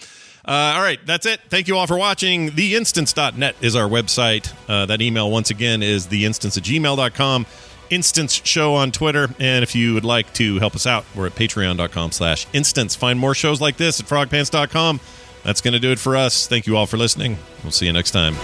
Uh, 0.45 0.75
all 0.77 0.83
right, 0.83 0.99
that's 1.07 1.27
it. 1.27 1.41
Thank 1.51 1.69
you 1.69 1.77
all 1.77 1.87
for 1.87 1.99
watching. 1.99 2.51
Theinstance.net 2.51 3.57
is 3.61 3.77
our 3.77 3.89
website. 3.89 4.53
Uh, 4.69 4.87
that 4.87 5.03
email, 5.03 5.31
once 5.31 5.51
again, 5.51 5.83
is 5.83 6.07
theinstance 6.07 6.57
at 6.57 6.63
gmail.com. 6.63 7.47
Instance 7.91 8.41
Show 8.45 8.75
on 8.75 8.91
Twitter. 8.91 9.29
And 9.39 9.63
if 9.63 9.75
you 9.75 9.95
would 9.95 10.05
like 10.05 10.33
to 10.35 10.59
help 10.59 10.75
us 10.75 10.87
out, 10.87 11.05
we're 11.15 11.27
at 11.27 11.35
patreon.com 11.35 12.13
slash 12.13 12.47
instance. 12.53 12.97
Find 12.97 13.19
more 13.19 13.35
shows 13.35 13.61
like 13.61 13.77
this 13.77 14.01
at 14.01 14.07
frogpants.com. 14.07 15.01
That's 15.49 15.62
going 15.62 15.73
to 15.73 15.81
do 15.81 15.91
it 15.91 15.99
for 15.99 16.15
us. 16.15 16.47
Thank 16.47 16.66
you 16.66 16.77
all 16.77 16.85
for 16.85 16.99
listening. 16.99 17.39
We'll 17.62 17.73
see 17.73 17.87
you 17.87 17.93
next 17.95 18.11
time. 18.11 18.35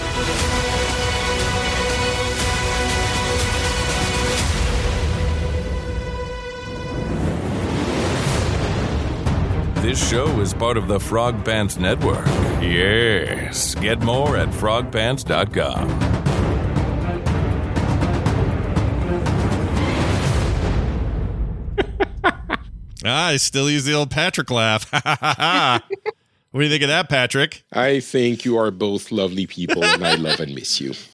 This 9.83 10.09
show 10.09 10.41
is 10.41 10.55
part 10.55 10.79
of 10.79 10.89
the 10.89 10.99
Frog 10.99 11.45
Pants 11.45 11.77
Network. 11.77 12.25
Yes. 12.63 13.75
Get 13.75 14.01
more 14.01 14.39
at 14.39 14.49
frogpants.com. 14.49 15.91
Ah, 23.07 23.27
I 23.27 23.37
still 23.37 23.69
use 23.69 23.85
the 23.85 23.93
old 23.93 24.11
Patrick 24.11 24.51
laugh. 24.51 24.91
what 26.55 26.61
do 26.61 26.67
you 26.67 26.71
think 26.71 26.85
of 26.85 26.89
that, 26.89 27.09
Patrick? 27.09 27.65
I 27.73 27.99
think 27.99 28.45
you 28.45 28.57
are 28.59 28.71
both 28.71 29.11
lovely 29.11 29.45
people, 29.45 29.83
and 29.83 30.07
I 30.07 30.15
love 30.15 30.39
and 30.39 30.55
miss 30.55 30.81
you. 30.81 30.95